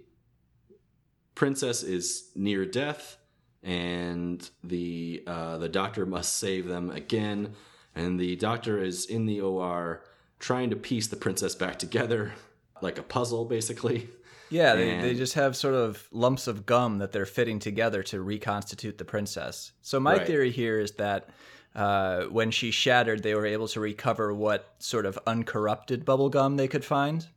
princess 1.35 1.83
is 1.83 2.31
near 2.35 2.65
death, 2.65 3.17
and 3.63 4.49
the 4.65 5.23
uh, 5.27 5.59
the 5.59 5.69
doctor 5.69 6.07
must 6.07 6.37
save 6.37 6.67
them 6.67 6.91
again. 6.91 7.55
And 7.95 8.21
the 8.21 8.37
doctor 8.37 8.83
is 8.83 9.07
in 9.07 9.27
the 9.27 9.41
OR 9.41 10.03
trying 10.39 10.71
to 10.71 10.77
piece 10.77 11.07
the 11.07 11.17
princess 11.17 11.55
back 11.55 11.79
together, 11.79 12.33
like 12.83 12.99
a 12.99 13.03
puzzle, 13.03 13.47
basically. 13.47 14.09
yeah, 14.51 14.75
they, 14.75 14.99
they 15.01 15.15
just 15.15 15.33
have 15.35 15.57
sort 15.57 15.75
of 15.75 16.07
lumps 16.13 16.47
of 16.47 16.67
gum 16.67 16.99
that 16.99 17.13
they're 17.13 17.25
fitting 17.27 17.59
together 17.59 18.03
to 18.05 18.21
reconstitute 18.21 18.99
the 18.99 19.05
princess. 19.05 19.73
So 19.81 19.99
my 19.99 20.19
Right. 20.19 20.27
theory 20.27 20.51
here 20.51 20.79
is 20.79 20.93
that 20.93 21.31
uh, 21.77 22.25
when 22.25 22.51
she 22.51 22.71
shattered, 22.71 23.23
they 23.23 23.35
were 23.35 23.47
able 23.47 23.69
to 23.69 23.81
recover 23.81 24.35
what 24.35 24.75
sort 24.79 25.07
of 25.07 25.19
uncorrupted 25.27 26.05
bubble 26.05 26.31
gum 26.31 26.57
they 26.57 26.67
could 26.67 26.85
find. 26.85 27.29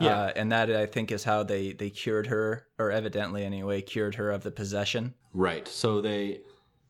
Yeah. 0.00 0.22
Uh, 0.22 0.32
and 0.34 0.50
that 0.50 0.74
I 0.74 0.86
think 0.86 1.12
is 1.12 1.22
how 1.22 1.44
they, 1.44 1.72
they 1.72 1.90
cured 1.90 2.26
her, 2.26 2.66
or 2.78 2.90
evidently 2.90 3.44
anyway, 3.44 3.82
cured 3.82 4.16
her 4.16 4.32
of 4.32 4.42
the 4.42 4.50
possession. 4.50 5.14
Right. 5.32 5.68
So 5.68 6.00
they, 6.00 6.40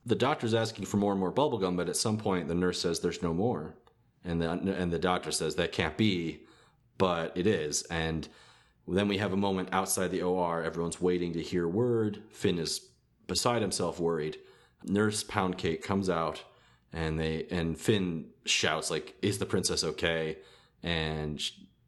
the 0.06 0.14
doctor's 0.14 0.54
asking 0.54 0.86
for 0.86 0.96
more 0.96 1.12
and 1.12 1.20
more 1.20 1.32
bubblegum, 1.32 1.76
but 1.76 1.88
at 1.88 1.96
some 1.96 2.16
point 2.16 2.48
the 2.48 2.54
nurse 2.54 2.80
says 2.80 3.00
there's 3.00 3.22
no 3.22 3.34
more, 3.34 3.74
and 4.24 4.40
the 4.40 4.50
and 4.50 4.92
the 4.92 4.98
doctor 4.98 5.32
says 5.32 5.56
that 5.56 5.72
can't 5.72 5.96
be, 5.96 6.42
but 6.96 7.36
it 7.36 7.46
is. 7.46 7.82
And 7.84 8.28
then 8.86 9.08
we 9.08 9.18
have 9.18 9.32
a 9.32 9.36
moment 9.36 9.70
outside 9.72 10.10
the 10.10 10.22
OR. 10.22 10.62
Everyone's 10.62 11.00
waiting 11.00 11.32
to 11.34 11.42
hear 11.42 11.66
word. 11.66 12.22
Finn 12.30 12.58
is 12.58 12.80
beside 13.26 13.62
himself, 13.62 13.98
worried. 13.98 14.38
Nurse 14.84 15.24
Poundcake 15.24 15.82
comes 15.82 16.10
out, 16.10 16.42
and 16.94 17.18
they 17.18 17.46
and 17.50 17.78
Finn 17.78 18.26
shouts 18.46 18.90
like, 18.90 19.14
"Is 19.20 19.38
the 19.38 19.46
princess 19.46 19.84
okay?" 19.84 20.38
And 20.82 21.42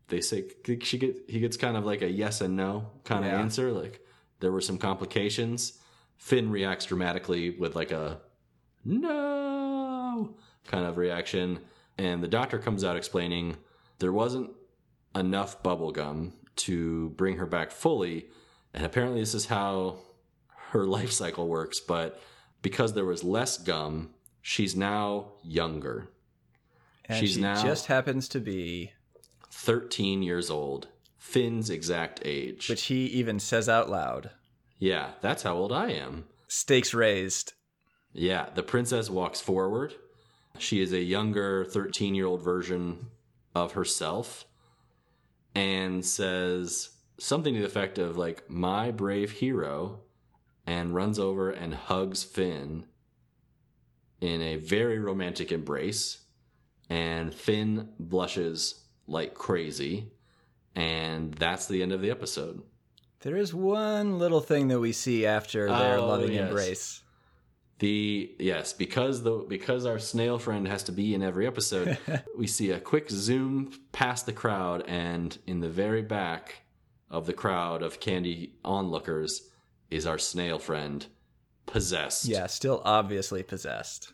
they 0.08 0.20
say 0.20 0.44
she 0.82 0.98
get 0.98 1.16
he 1.28 1.40
gets 1.40 1.56
kind 1.56 1.76
of 1.76 1.86
like 1.86 2.02
a 2.02 2.10
yes 2.10 2.40
and 2.40 2.56
no 2.56 2.90
kind 3.04 3.24
of 3.24 3.32
answer, 3.32 3.72
like 3.72 4.00
there 4.40 4.52
were 4.52 4.60
some 4.60 4.78
complications. 4.78 5.78
Finn 6.18 6.50
reacts 6.50 6.86
dramatically 6.86 7.50
with 7.50 7.74
like 7.74 7.92
a 7.92 8.20
no 8.84 10.34
kind 10.66 10.86
of 10.86 10.96
reaction. 10.96 11.60
And 11.98 12.22
the 12.22 12.28
doctor 12.28 12.58
comes 12.58 12.84
out 12.84 12.96
explaining 12.96 13.56
there 13.98 14.12
wasn't 14.12 14.50
enough 15.14 15.62
bubble 15.62 15.92
gum 15.92 16.34
to 16.56 17.10
bring 17.10 17.36
her 17.36 17.46
back 17.46 17.70
fully. 17.70 18.26
And 18.74 18.84
apparently, 18.84 19.20
this 19.20 19.34
is 19.34 19.46
how 19.46 19.98
her 20.70 20.84
life 20.98 21.12
cycle 21.12 21.48
works. 21.48 21.80
But 21.80 22.20
because 22.62 22.92
there 22.92 23.04
was 23.04 23.24
less 23.24 23.58
gum, 23.58 24.10
she's 24.48 24.76
now 24.76 25.32
younger. 25.42 26.08
And 27.06 27.18
She's 27.18 27.34
she 27.34 27.40
now- 27.40 27.60
just 27.60 27.86
happens 27.86 28.28
to 28.28 28.38
be, 28.40 28.92
13 29.50 30.22
years 30.22 30.50
old. 30.50 30.86
Finn's 31.18 31.68
exact 31.68 32.20
age. 32.24 32.68
which 32.68 32.84
he 32.84 33.06
even 33.06 33.40
says 33.40 33.68
out 33.68 33.90
loud, 33.90 34.30
yeah, 34.78 35.12
that's 35.20 35.42
how 35.42 35.56
old 35.56 35.72
I 35.72 35.90
am. 35.90 36.26
stakes 36.46 36.94
raised. 36.94 37.54
Yeah, 38.12 38.50
the 38.54 38.62
princess 38.62 39.10
walks 39.10 39.40
forward. 39.40 39.94
She 40.58 40.80
is 40.80 40.92
a 40.92 41.02
younger 41.02 41.64
13 41.64 42.14
year 42.14 42.26
old 42.26 42.42
version 42.42 43.06
of 43.54 43.72
herself 43.72 44.44
and 45.56 46.04
says 46.04 46.90
something 47.18 47.54
to 47.54 47.60
the 47.60 47.66
effect 47.66 47.98
of, 47.98 48.16
like, 48.16 48.48
my 48.48 48.90
brave 48.92 49.32
hero, 49.32 50.00
and 50.66 50.94
runs 50.94 51.18
over 51.18 51.50
and 51.50 51.74
hugs 51.74 52.22
Finn 52.22 52.86
in 54.20 54.40
a 54.40 54.56
very 54.56 54.98
romantic 54.98 55.52
embrace. 55.52 56.18
And 56.88 57.34
Finn 57.34 57.88
blushes 57.98 58.84
like 59.06 59.34
crazy. 59.34 60.10
And 60.74 61.34
that's 61.34 61.66
the 61.66 61.82
end 61.82 61.92
of 61.92 62.00
the 62.00 62.10
episode. 62.10 62.62
There 63.20 63.36
is 63.36 63.52
one 63.54 64.18
little 64.18 64.40
thing 64.40 64.68
that 64.68 64.78
we 64.78 64.92
see 64.92 65.26
after 65.26 65.66
their 65.68 65.98
Oh, 65.98 66.06
loving 66.06 66.32
yes. 66.32 66.48
embrace. 66.48 67.02
The 67.78 68.34
yes, 68.38 68.72
because 68.72 69.22
the 69.22 69.44
because 69.48 69.84
our 69.84 69.98
snail 69.98 70.38
friend 70.38 70.66
has 70.66 70.82
to 70.84 70.92
be 70.92 71.14
in 71.14 71.22
every 71.22 71.46
episode, 71.46 71.98
we 72.38 72.46
see 72.46 72.70
a 72.70 72.80
quick 72.80 73.10
zoom 73.10 73.70
past 73.92 74.24
the 74.24 74.32
crowd, 74.32 74.84
and 74.86 75.36
in 75.46 75.60
the 75.60 75.68
very 75.68 76.00
back 76.02 76.62
of 77.10 77.26
the 77.26 77.34
crowd 77.34 77.82
of 77.82 78.00
candy 78.00 78.54
onlookers 78.64 79.50
is 79.90 80.06
our 80.06 80.16
snail 80.18 80.58
friend, 80.58 81.06
possessed. 81.66 82.24
Yeah, 82.26 82.46
still 82.46 82.82
obviously 82.84 83.42
possessed. 83.42 84.12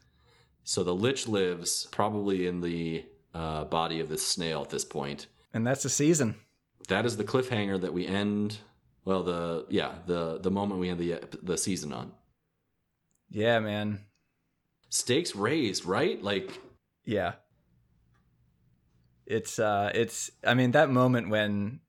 So 0.65 0.85
the 0.85 0.95
lich 0.95 1.29
lives 1.29 1.87
probably 1.91 2.47
in 2.47 2.61
the 2.61 3.05
uh, 3.35 3.65
body 3.65 4.01
of 4.01 4.09
this 4.09 4.27
snail 4.27 4.63
at 4.63 4.71
this 4.71 4.85
point. 4.85 5.27
And 5.55 5.67
that's 5.67 5.83
the 5.83 5.89
season. 5.89 6.37
That 6.89 7.05
is 7.05 7.17
the 7.17 7.25
cliffhanger 7.25 7.81
that 7.81 7.93
we 7.93 8.07
end. 8.07 8.59
Well, 9.05 9.23
the 9.23 9.67
yeah 9.69 9.93
the 10.07 10.39
the 10.39 10.51
moment 10.51 10.81
we 10.81 10.89
end 10.89 11.01
the 11.01 11.21
the 11.43 11.59
season 11.59 11.93
on. 11.93 12.13
Yeah, 13.31 13.61
man. 13.61 14.01
Stakes 14.89 15.35
raised, 15.35 15.85
right? 15.85 16.23
Like 16.23 16.59
Yeah. 17.05 17.35
It's 19.27 19.59
uh 19.59 19.91
it's 19.95 20.31
I 20.45 20.55
mean 20.55 20.73
that 20.73 20.91
moment 20.91 21.31
when 21.31 21.81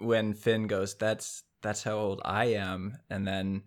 when 0.00 0.34
Finn 0.34 0.66
goes 0.66 0.94
that's 0.94 1.42
that's 1.62 1.82
how 1.82 1.96
old 1.96 2.20
I 2.24 2.46
am 2.46 2.98
and 3.08 3.26
then 3.26 3.62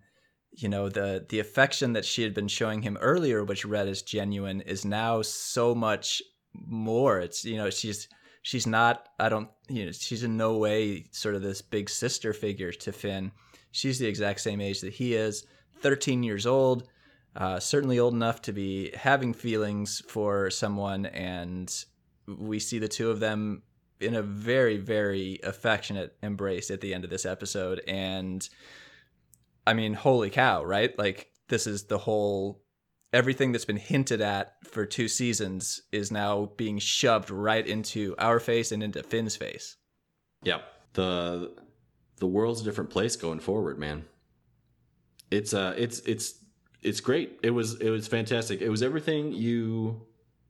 you 0.56 0.68
know 0.68 0.88
the 0.88 1.24
the 1.28 1.40
affection 1.40 1.92
that 1.92 2.04
she 2.04 2.22
had 2.22 2.34
been 2.34 2.48
showing 2.48 2.82
him 2.82 2.96
earlier 3.00 3.44
which 3.44 3.64
read 3.64 3.88
as 3.88 4.02
genuine 4.02 4.60
is 4.62 4.84
now 4.84 5.20
so 5.22 5.74
much 5.74 6.22
more 6.54 7.20
it's 7.20 7.44
you 7.44 7.56
know 7.56 7.70
she's 7.70 8.08
she's 8.42 8.66
not 8.66 9.08
I 9.18 9.28
don't 9.28 9.48
you 9.68 9.86
know 9.86 9.92
she's 9.92 10.22
in 10.22 10.36
no 10.36 10.56
way 10.56 11.06
sort 11.10 11.34
of 11.34 11.42
this 11.42 11.62
big 11.62 11.90
sister 11.90 12.32
figure 12.32 12.72
to 12.72 12.92
Finn 12.92 13.32
she's 13.72 13.98
the 13.98 14.06
exact 14.06 14.40
same 14.40 14.60
age 14.60 14.80
that 14.82 14.92
he 14.92 15.14
is 15.14 15.44
13 15.80 16.22
years 16.22 16.46
old 16.46 16.88
uh, 17.36 17.58
certainly 17.58 17.98
old 17.98 18.14
enough 18.14 18.42
to 18.42 18.52
be 18.52 18.92
having 18.94 19.34
feelings 19.34 20.02
for 20.08 20.50
someone, 20.50 21.06
and 21.06 21.84
we 22.26 22.60
see 22.60 22.78
the 22.78 22.88
two 22.88 23.10
of 23.10 23.20
them 23.20 23.62
in 24.00 24.14
a 24.14 24.22
very, 24.22 24.76
very 24.76 25.40
affectionate 25.42 26.16
embrace 26.22 26.70
at 26.70 26.80
the 26.80 26.94
end 26.94 27.04
of 27.04 27.10
this 27.10 27.26
episode. 27.26 27.80
And 27.88 28.48
I 29.66 29.74
mean, 29.74 29.94
holy 29.94 30.30
cow, 30.30 30.64
right? 30.64 30.96
Like, 30.98 31.30
this 31.48 31.66
is 31.66 31.84
the 31.84 31.98
whole 31.98 32.64
everything 33.14 33.52
that's 33.52 33.64
been 33.64 33.76
hinted 33.76 34.20
at 34.20 34.56
for 34.64 34.84
two 34.84 35.06
seasons 35.06 35.82
is 35.92 36.10
now 36.10 36.50
being 36.56 36.78
shoved 36.80 37.30
right 37.30 37.64
into 37.64 38.14
our 38.18 38.40
face 38.40 38.72
and 38.72 38.82
into 38.82 39.02
Finn's 39.04 39.36
face. 39.36 39.76
Yeah. 40.42 40.58
The 40.94 41.54
the 42.16 42.26
world's 42.26 42.60
a 42.60 42.64
different 42.64 42.90
place 42.90 43.14
going 43.16 43.38
forward, 43.38 43.78
man. 43.78 44.04
It's 45.30 45.54
uh 45.54 45.74
it's 45.76 46.00
it's 46.00 46.34
it's 46.82 47.00
great. 47.00 47.38
It 47.42 47.50
was 47.50 47.80
it 47.80 47.90
was 47.90 48.08
fantastic. 48.08 48.60
It 48.60 48.68
was 48.68 48.82
everything 48.82 49.32
you 49.32 50.06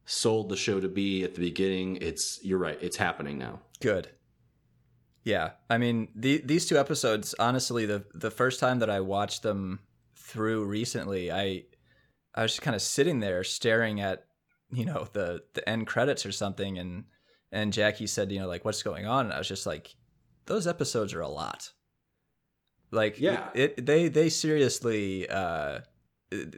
sold 0.07 0.49
the 0.49 0.57
show 0.57 0.81
to 0.81 0.89
be 0.89 1.23
at 1.23 1.35
the 1.35 1.41
beginning. 1.41 1.99
It's 2.01 2.43
you're 2.43 2.59
right. 2.59 2.79
It's 2.81 2.97
happening 2.97 3.39
now. 3.39 3.61
Good. 3.81 4.09
Yeah, 5.25 5.53
I 5.71 5.79
mean 5.79 6.09
the, 6.15 6.43
these 6.45 6.67
two 6.67 6.79
episodes. 6.79 7.35
Honestly, 7.39 7.87
the 7.87 8.05
the 8.15 8.31
first 8.31 8.61
time 8.61 8.79
that 8.81 8.91
I 8.91 9.01
watched 9.01 9.43
them 9.43 9.81
through 10.17 10.67
recently, 10.67 11.33
I 11.33 11.65
I 12.35 12.43
was 12.43 12.53
just 12.53 12.63
kind 12.63 12.75
of 12.75 12.83
sitting 12.83 13.21
there 13.21 13.43
staring 13.43 14.01
at 14.01 14.27
you 14.71 14.85
know 14.85 15.09
the 15.13 15.43
the 15.55 15.67
end 15.69 15.87
credits 15.87 16.27
or 16.27 16.33
something 16.33 16.79
and 16.79 17.05
and 17.53 17.73
Jackie 17.73 18.07
said 18.07 18.33
you 18.33 18.41
know 18.41 18.49
like 18.49 18.65
what's 18.65 18.83
going 18.83 19.07
on 19.07 19.27
and 19.27 19.35
I 19.35 19.39
was 19.39 19.49
just 19.49 19.67
like 19.67 19.95
those 20.47 20.67
episodes 20.67 21.15
are 21.15 21.21
a 21.21 21.29
lot 21.29 21.71
like 22.91 23.21
Yeah. 23.21 23.49
it 23.55 23.85
they 23.85 24.09
they 24.09 24.31
seriously 24.31 25.29
uh 25.29 25.81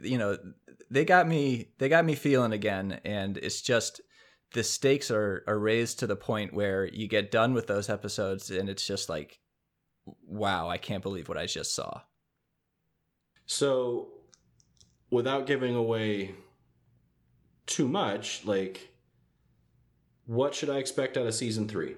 you 0.01 0.17
know 0.17 0.37
they 0.89 1.05
got 1.05 1.27
me 1.27 1.69
they 1.77 1.89
got 1.89 2.05
me 2.05 2.15
feeling 2.15 2.53
again 2.53 2.99
and 3.05 3.37
it's 3.37 3.61
just 3.61 4.01
the 4.53 4.63
stakes 4.63 5.11
are 5.11 5.43
are 5.47 5.59
raised 5.59 5.99
to 5.99 6.07
the 6.07 6.15
point 6.15 6.53
where 6.53 6.85
you 6.85 7.07
get 7.07 7.31
done 7.31 7.53
with 7.53 7.67
those 7.67 7.89
episodes 7.89 8.49
and 8.49 8.69
it's 8.69 8.85
just 8.85 9.09
like 9.09 9.39
wow 10.25 10.69
I 10.69 10.77
can't 10.77 11.03
believe 11.03 11.27
what 11.29 11.37
I 11.37 11.45
just 11.45 11.75
saw 11.75 12.01
So, 13.45 14.09
without 15.09 15.47
giving 15.47 15.73
away 15.75 16.35
too 17.65 17.87
much, 17.87 18.45
like, 18.45 18.89
what 20.25 20.53
should 20.53 20.69
I 20.69 20.77
expect 20.77 21.17
out 21.17 21.25
of 21.25 21.33
season 21.33 21.67
three? 21.67 21.95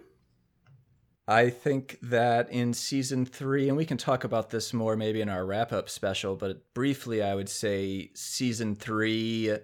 I 1.27 1.49
think 1.49 1.99
that 2.01 2.51
in 2.51 2.73
season 2.73 3.25
three, 3.25 3.67
and 3.67 3.77
we 3.77 3.85
can 3.85 3.97
talk 3.97 4.23
about 4.23 4.49
this 4.49 4.73
more 4.73 4.95
maybe 4.95 5.21
in 5.21 5.29
our 5.29 5.45
wrap 5.45 5.71
up 5.71 5.89
special, 5.89 6.35
but 6.35 6.73
briefly, 6.73 7.21
I 7.21 7.35
would 7.35 7.49
say 7.49 8.11
season 8.15 8.75
three 8.75 9.55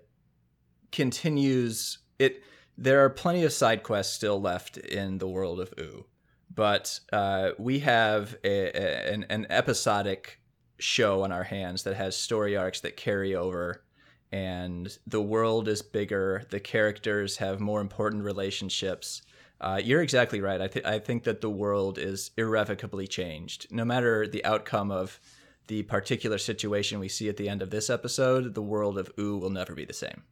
continues 0.91 1.99
it. 2.19 2.43
There 2.77 3.03
are 3.05 3.09
plenty 3.09 3.43
of 3.43 3.53
side 3.53 3.83
quests 3.83 4.13
still 4.15 4.39
left 4.41 4.77
in 4.77 5.17
the 5.17 5.27
world 5.27 5.59
of 5.59 5.73
Ooo, 5.79 6.05
but 6.53 6.99
uh, 7.13 7.51
we 7.57 7.79
have 7.79 8.35
a, 8.43 8.67
a- 8.77 9.13
an, 9.13 9.25
an 9.29 9.47
episodic 9.49 10.39
show 10.77 11.23
on 11.23 11.31
our 11.31 11.43
hands 11.43 11.83
that 11.83 11.95
has 11.95 12.17
story 12.17 12.57
arcs 12.57 12.81
that 12.81 12.97
carry 12.97 13.33
over 13.33 13.81
and 14.31 14.97
the 15.07 15.21
world 15.21 15.69
is 15.69 15.81
bigger 15.81 16.43
the 16.49 16.59
characters 16.59 17.37
have 17.37 17.61
more 17.61 17.79
important 17.79 18.23
relationships. 18.23 19.21
Uh, 19.61 19.79
you're 19.81 20.01
exactly 20.01 20.41
right. 20.41 20.59
I, 20.59 20.67
th- 20.67 20.85
I 20.85 20.99
think 20.99 21.23
that 21.23 21.39
the 21.39 21.49
world 21.49 21.97
is 21.97 22.31
irrevocably 22.35 23.07
changed. 23.07 23.67
No 23.71 23.85
matter 23.85 24.27
the 24.27 24.43
outcome 24.43 24.91
of 24.91 25.21
the 25.67 25.83
particular 25.83 26.37
situation 26.37 26.99
we 26.99 27.07
see 27.07 27.29
at 27.29 27.37
the 27.37 27.47
end 27.47 27.61
of 27.61 27.69
this 27.69 27.89
episode 27.89 28.53
the 28.53 28.61
world 28.61 28.97
of 28.97 29.09
Ooo 29.17 29.37
will 29.37 29.49
never 29.49 29.73
be 29.73 29.85
the 29.85 29.93
same. 29.93 30.23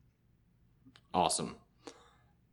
Awesome. 1.14 1.56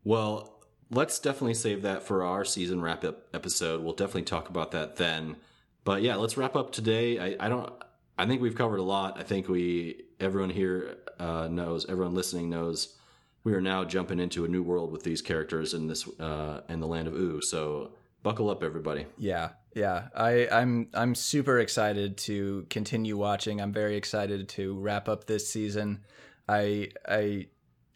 Well, 0.05 0.61
let's 0.91 1.19
definitely 1.19 1.55
save 1.55 1.83
that 1.83 2.03
for 2.03 2.25
our 2.25 2.45
season 2.45 2.81
wrap 2.81 3.05
up 3.05 3.29
episode. 3.35 3.83
We'll 3.83 3.95
definitely 3.95 4.23
talk 4.23 4.49
about 4.49 4.73
that 4.73 4.97
then. 4.97 5.37
But 5.85 6.03
yeah, 6.03 6.17
let's 6.17 6.37
wrap 6.37 6.57
up 6.57 6.73
today. 6.73 7.19
I, 7.19 7.47
I 7.47 7.49
don't. 7.49 7.73
I 8.19 8.27
think 8.27 8.43
we've 8.43 8.55
covered 8.55 8.81
a 8.81 8.83
lot. 8.83 9.19
I 9.19 9.23
think 9.23 9.49
we 9.49 10.05
everyone 10.19 10.51
here 10.51 10.99
uh, 11.19 11.49
knows. 11.51 11.87
Everyone 11.89 12.15
listening 12.15 12.51
knows. 12.51 12.97
We 13.45 13.55
are 13.55 13.61
now 13.61 13.85
jumping 13.85 14.21
into 14.21 14.45
a 14.45 14.49
new 14.49 14.63
world 14.63 14.93
with 14.93 15.03
these 15.03 15.23
characters 15.23 15.73
in 15.73 15.87
this 15.87 16.07
uh, 16.19 16.61
in 16.69 16.81
the 16.81 16.87
land 16.87 17.09
of 17.09 17.15
Ooo. 17.15 17.41
So 17.41 17.93
buckle 18.23 18.51
up, 18.51 18.63
everybody. 18.63 19.07
Yeah, 19.17 19.51
yeah. 19.75 20.09
I, 20.15 20.49
I'm 20.53 20.89
I'm 20.93 21.15
super 21.15 21.59
excited 21.59 22.19
to 22.19 22.67
continue 22.69 23.17
watching. 23.17 23.61
I'm 23.61 23.73
very 23.73 23.97
excited 23.97 24.49
to 24.51 24.79
wrap 24.79 25.09
up 25.09 25.27
this 25.27 25.49
season. 25.49 26.05
I 26.47 26.91
I 27.09 27.47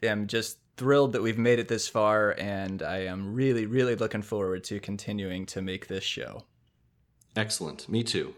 am 0.02 0.26
just 0.26 0.58
thrilled 0.76 1.12
that 1.12 1.22
we've 1.22 1.38
made 1.38 1.58
it 1.58 1.68
this 1.68 1.88
far, 1.88 2.34
and 2.38 2.82
I 2.82 2.98
am 3.04 3.34
really 3.34 3.66
really 3.66 3.96
looking 3.96 4.22
forward 4.22 4.64
to 4.64 4.80
continuing 4.80 5.46
to 5.46 5.62
make 5.62 5.86
this 5.86 6.04
show. 6.04 6.44
Excellent. 7.36 7.88
Me 7.88 8.02
too. 8.02 8.34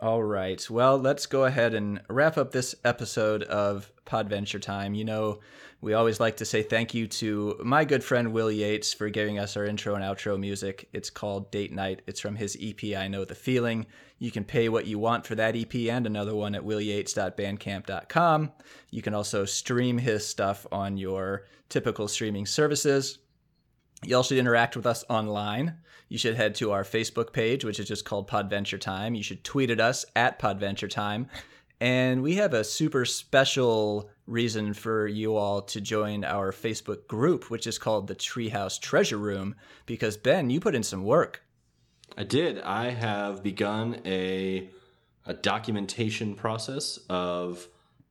All 0.00 0.22
right. 0.22 0.68
Well, 0.70 0.96
let's 0.98 1.26
go 1.26 1.44
ahead 1.44 1.74
and 1.74 2.00
wrap 2.08 2.38
up 2.38 2.52
this 2.52 2.74
episode 2.84 3.42
of 3.42 3.92
Podventure 4.06 4.60
Time. 4.60 4.94
You 4.94 5.04
know, 5.04 5.40
we 5.82 5.94
always 5.94 6.20
like 6.20 6.36
to 6.38 6.44
say 6.44 6.62
thank 6.62 6.92
you 6.92 7.06
to 7.06 7.58
my 7.64 7.84
good 7.86 8.04
friend 8.04 8.32
Will 8.32 8.50
Yates 8.50 8.92
for 8.92 9.08
giving 9.08 9.38
us 9.38 9.56
our 9.56 9.64
intro 9.64 9.94
and 9.94 10.04
outro 10.04 10.38
music. 10.38 10.88
It's 10.92 11.08
called 11.08 11.50
Date 11.50 11.72
Night. 11.72 12.02
It's 12.06 12.20
from 12.20 12.36
his 12.36 12.56
EP 12.60 12.96
I 12.96 13.08
Know 13.08 13.24
the 13.24 13.34
Feeling. 13.34 13.86
You 14.18 14.30
can 14.30 14.44
pay 14.44 14.68
what 14.68 14.86
you 14.86 14.98
want 14.98 15.26
for 15.26 15.34
that 15.36 15.56
EP 15.56 15.74
and 15.74 16.06
another 16.06 16.34
one 16.34 16.54
at 16.54 16.62
willyates.bandcamp.com. 16.62 18.52
You 18.90 19.02
can 19.02 19.14
also 19.14 19.46
stream 19.46 19.96
his 19.96 20.26
stuff 20.26 20.66
on 20.70 20.98
your 20.98 21.46
typical 21.70 22.08
streaming 22.08 22.44
services. 22.44 23.18
Y'all 24.04 24.22
should 24.22 24.38
interact 24.38 24.76
with 24.76 24.84
us 24.86 25.04
online. 25.08 25.78
You 26.10 26.18
should 26.18 26.34
head 26.34 26.54
to 26.56 26.72
our 26.72 26.84
Facebook 26.84 27.32
page, 27.32 27.64
which 27.64 27.80
is 27.80 27.88
just 27.88 28.04
called 28.04 28.28
Podventure 28.28 28.80
Time. 28.80 29.14
You 29.14 29.22
should 29.22 29.44
tweet 29.44 29.70
at 29.70 29.80
us 29.80 30.04
at 30.14 30.38
Podventure 30.38 30.90
Time. 30.90 31.28
And 31.80 32.22
we 32.22 32.34
have 32.34 32.52
a 32.52 32.62
super 32.62 33.06
special 33.06 34.10
reason 34.26 34.74
for 34.74 35.06
you 35.06 35.36
all 35.36 35.62
to 35.62 35.80
join 35.80 36.24
our 36.24 36.52
Facebook 36.52 37.06
group, 37.06 37.50
which 37.50 37.66
is 37.66 37.78
called 37.78 38.06
the 38.06 38.14
Treehouse 38.14 38.78
Treasure 38.78 39.16
Room, 39.16 39.54
because 39.86 40.18
Ben, 40.18 40.50
you 40.50 40.60
put 40.60 40.74
in 40.74 40.82
some 40.82 41.04
work. 41.04 41.42
I 42.18 42.24
did. 42.24 42.60
I 42.60 42.90
have 42.90 43.42
begun 43.42 44.00
a 44.04 44.68
a 45.26 45.34
documentation 45.34 46.34
process 46.34 46.98
of 47.08 47.68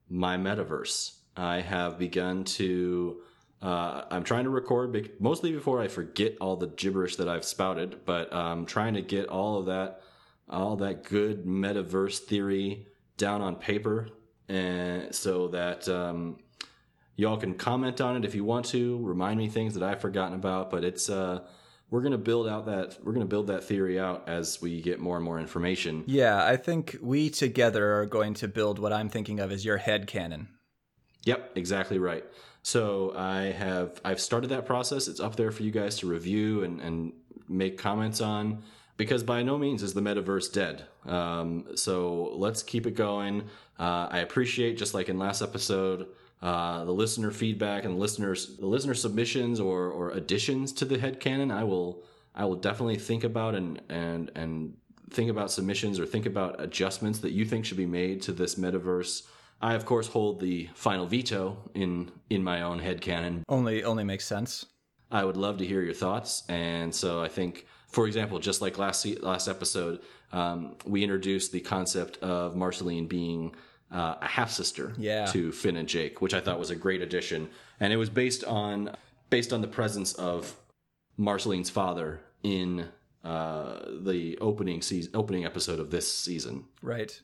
my 0.10 0.38
metaverse. 0.38 1.18
I 1.36 1.62
have 1.62 2.00
begun 2.00 2.44
to. 2.46 3.22
Uh, 3.62 4.04
I'm 4.10 4.24
trying 4.24 4.46
to 4.46 4.50
record 4.50 4.94
bec- 4.94 5.20
mostly 5.20 5.52
before 5.52 5.82
I 5.82 5.90
forget 5.90 6.38
all 6.40 6.56
the 6.56 6.68
gibberish 6.68 7.18
that 7.18 7.28
I've 7.28 7.44
spouted, 7.44 8.06
but 8.06 8.34
I'm 8.34 8.66
trying 8.66 8.94
to 8.94 9.02
get 9.02 9.28
all 9.28 9.60
of 9.60 9.66
that, 9.66 10.02
all 10.50 10.78
that 10.78 11.04
good 11.04 11.46
metaverse 11.46 12.20
theory 12.20 12.88
down 13.20 13.42
on 13.44 13.56
paper, 13.56 14.10
and 14.48 15.14
so 15.14 15.50
that 15.50 15.88
um, 15.88 16.40
y'all 17.16 17.38
can 17.38 17.54
comment 17.54 18.02
on 18.02 18.16
it 18.16 18.26
if 18.26 18.34
you 18.34 18.44
want 18.44 18.66
to. 18.68 18.98
Remind 19.06 19.38
me 19.38 19.48
things 19.48 19.76
that 19.76 19.84
I've 19.84 20.02
forgotten 20.02 20.34
about, 20.34 20.72
but 20.72 20.84
it's 20.84 21.08
uh, 21.08 21.42
we're 21.92 22.02
gonna 22.02 22.18
build 22.18 22.48
out 22.48 22.66
that 22.66 22.98
we're 23.04 23.14
gonna 23.14 23.26
build 23.26 23.48
that 23.48 23.64
theory 23.64 24.00
out 24.00 24.28
as 24.28 24.60
we 24.60 24.82
get 24.82 25.00
more 25.00 25.18
and 25.18 25.24
more 25.24 25.40
information. 25.40 26.04
Yeah, 26.08 26.44
I 26.44 26.58
think 26.58 26.98
we 27.00 27.30
together 27.30 28.00
are 28.00 28.08
going 28.08 28.34
to 28.36 28.48
build 28.48 28.80
what 28.80 28.92
I'm 28.92 29.10
thinking 29.10 29.40
of 29.40 29.52
as 29.52 29.64
your 29.64 29.78
head 29.78 30.08
canon. 30.08 30.48
Yep, 31.26 31.52
exactly 31.56 32.00
right. 32.00 32.24
So 32.64 33.14
I 33.16 33.52
have 33.52 34.02
I've 34.04 34.20
started 34.20 34.48
that 34.48 34.66
process. 34.66 35.08
It's 35.08 35.20
up 35.20 35.36
there 35.36 35.52
for 35.52 35.64
you 35.64 35.72
guys 35.72 35.98
to 35.98 36.08
review 36.08 36.64
and, 36.64 36.82
and 36.82 37.14
make 37.48 37.78
comments 37.78 38.22
on 38.22 38.64
because 39.00 39.24
by 39.24 39.42
no 39.42 39.58
means 39.58 39.82
is 39.82 39.94
the 39.94 40.02
metaverse 40.02 40.52
dead. 40.52 40.84
Um, 41.06 41.68
so 41.76 42.34
let's 42.36 42.62
keep 42.62 42.86
it 42.86 42.96
going. 42.96 43.44
Uh, 43.80 44.10
I 44.12 44.20
appreciate 44.20 44.78
just 44.78 44.94
like 44.94 45.08
in 45.08 45.18
last 45.18 45.42
episode 45.42 46.08
uh, 46.42 46.84
the 46.84 46.92
listener 46.92 47.32
feedback 47.32 47.86
and 47.86 47.96
the 47.96 48.00
listeners 48.00 48.58
the 48.58 48.68
listener 48.68 48.94
submissions 48.94 49.62
or 49.62 49.88
or 49.90 50.12
additions 50.12 50.74
to 50.74 50.86
the 50.86 50.98
headcanon. 50.98 51.50
I 51.50 51.64
will 51.64 52.04
I 52.36 52.44
will 52.44 52.58
definitely 52.58 52.98
think 52.98 53.24
about 53.24 53.56
and 53.56 53.82
and 53.88 54.32
and 54.36 54.76
think 55.12 55.30
about 55.30 55.50
submissions 55.50 55.98
or 55.98 56.06
think 56.06 56.26
about 56.26 56.62
adjustments 56.62 57.20
that 57.20 57.32
you 57.32 57.46
think 57.46 57.64
should 57.64 57.78
be 57.78 57.86
made 57.86 58.22
to 58.24 58.34
this 58.34 58.56
metaverse. 58.56 59.24
I 59.62 59.76
of 59.76 59.86
course 59.86 60.08
hold 60.08 60.42
the 60.42 60.68
final 60.74 61.06
veto 61.06 61.58
in 61.74 62.12
in 62.30 62.44
my 62.44 62.64
own 62.64 62.82
headcanon. 62.82 63.44
Only 63.48 63.86
only 63.86 64.04
makes 64.04 64.26
sense. 64.26 64.66
I 65.10 65.24
would 65.24 65.38
love 65.38 65.58
to 65.60 65.66
hear 65.66 65.82
your 65.82 65.94
thoughts, 65.94 66.44
and 66.50 66.94
so 66.94 67.24
I 67.24 67.30
think, 67.30 67.66
for 67.90 68.08
example, 68.08 68.40
just 68.40 68.62
like 68.62 68.78
last 68.78 69.06
last 69.22 69.48
episode, 69.48 70.00
um, 70.32 70.76
we 70.86 71.04
introduced 71.04 71.52
the 71.52 71.60
concept 71.60 72.18
of 72.18 72.56
Marceline 72.56 73.08
being 73.08 73.56
uh, 73.92 74.16
a 74.22 74.28
half 74.28 74.52
sister 74.52 74.94
Yeah. 74.98 75.26
to 75.28 75.52
Finn 75.52 75.76
and 75.76 75.88
Jake, 75.90 76.22
which 76.22 76.34
I 76.34 76.40
thought 76.42 76.60
was 76.60 76.70
a 76.70 76.76
great 76.76 77.02
addition, 77.02 77.50
and 77.80 77.92
it 77.92 77.98
was 77.98 78.10
based 78.10 78.44
on 78.44 78.96
based 79.30 79.52
on 79.54 79.62
the 79.62 79.68
presence 79.68 80.14
of 80.14 80.56
Marceline's 81.18 81.70
father 81.70 82.22
in 82.44 82.88
uh, 83.24 83.80
the 84.02 84.38
opening 84.40 84.82
season 84.82 85.12
opening 85.16 85.46
episode 85.46 85.80
of 85.80 85.90
this 85.92 86.12
season. 86.12 86.66
Right. 86.82 87.20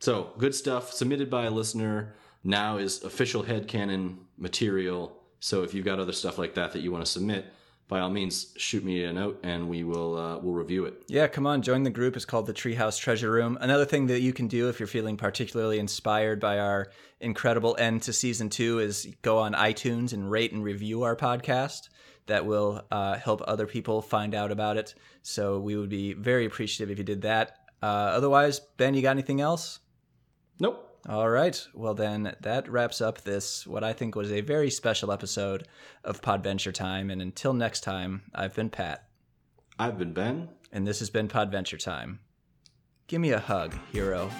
So 0.00 0.30
good 0.38 0.54
stuff 0.54 0.92
submitted 0.92 1.28
by 1.30 1.46
a 1.46 1.50
listener. 1.50 2.14
Now 2.44 2.76
is 2.76 3.02
official 3.02 3.42
headcanon 3.42 4.18
material. 4.36 5.16
So 5.40 5.62
if 5.64 5.74
you've 5.74 5.84
got 5.84 5.98
other 5.98 6.12
stuff 6.12 6.38
like 6.38 6.54
that 6.54 6.72
that 6.72 6.80
you 6.80 6.92
want 6.92 7.04
to 7.04 7.10
submit, 7.10 7.46
by 7.88 8.00
all 8.00 8.10
means, 8.10 8.52
shoot 8.58 8.84
me 8.84 9.02
a 9.04 9.12
note 9.12 9.40
and 9.42 9.68
we 9.68 9.82
will 9.82 10.16
uh, 10.16 10.38
we'll 10.38 10.54
review 10.54 10.84
it. 10.84 11.02
Yeah, 11.08 11.26
come 11.26 11.46
on, 11.46 11.62
join 11.62 11.82
the 11.82 11.90
group. 11.90 12.16
It's 12.16 12.26
called 12.26 12.46
the 12.46 12.52
Treehouse 12.52 13.00
Treasure 13.00 13.30
Room. 13.30 13.56
Another 13.60 13.86
thing 13.86 14.06
that 14.08 14.20
you 14.20 14.32
can 14.32 14.46
do 14.46 14.68
if 14.68 14.78
you're 14.78 14.86
feeling 14.86 15.16
particularly 15.16 15.78
inspired 15.78 16.38
by 16.38 16.58
our 16.58 16.88
incredible 17.20 17.76
end 17.78 18.02
to 18.02 18.12
season 18.12 18.50
two 18.50 18.78
is 18.78 19.08
go 19.22 19.38
on 19.38 19.54
iTunes 19.54 20.12
and 20.12 20.30
rate 20.30 20.52
and 20.52 20.62
review 20.62 21.02
our 21.02 21.16
podcast. 21.16 21.88
That 22.26 22.44
will 22.44 22.84
uh, 22.90 23.16
help 23.16 23.40
other 23.46 23.66
people 23.66 24.02
find 24.02 24.34
out 24.34 24.52
about 24.52 24.76
it. 24.76 24.94
So 25.22 25.58
we 25.58 25.76
would 25.76 25.88
be 25.88 26.12
very 26.12 26.44
appreciative 26.44 26.90
if 26.92 26.98
you 26.98 27.04
did 27.04 27.22
that. 27.22 27.56
Uh, 27.82 27.86
otherwise, 27.86 28.60
Ben, 28.76 28.92
you 28.92 29.00
got 29.00 29.12
anything 29.12 29.40
else? 29.40 29.78
Nope. 30.60 30.87
All 31.08 31.30
right. 31.30 31.66
Well, 31.72 31.94
then 31.94 32.36
that 32.42 32.68
wraps 32.70 33.00
up 33.00 33.22
this, 33.22 33.66
what 33.66 33.82
I 33.82 33.94
think 33.94 34.14
was 34.14 34.30
a 34.30 34.42
very 34.42 34.68
special 34.68 35.10
episode 35.10 35.66
of 36.04 36.20
Podventure 36.20 36.74
Time. 36.74 37.08
And 37.10 37.22
until 37.22 37.54
next 37.54 37.80
time, 37.80 38.24
I've 38.34 38.54
been 38.54 38.68
Pat, 38.68 39.08
I've 39.78 39.98
been 39.98 40.12
Ben. 40.12 40.50
and 40.70 40.86
this 40.86 40.98
has 40.98 41.08
been 41.08 41.28
Podventure 41.28 41.82
Time. 41.82 42.20
Give 43.06 43.22
me 43.22 43.30
a 43.30 43.40
hug, 43.40 43.74
hero. 43.90 44.30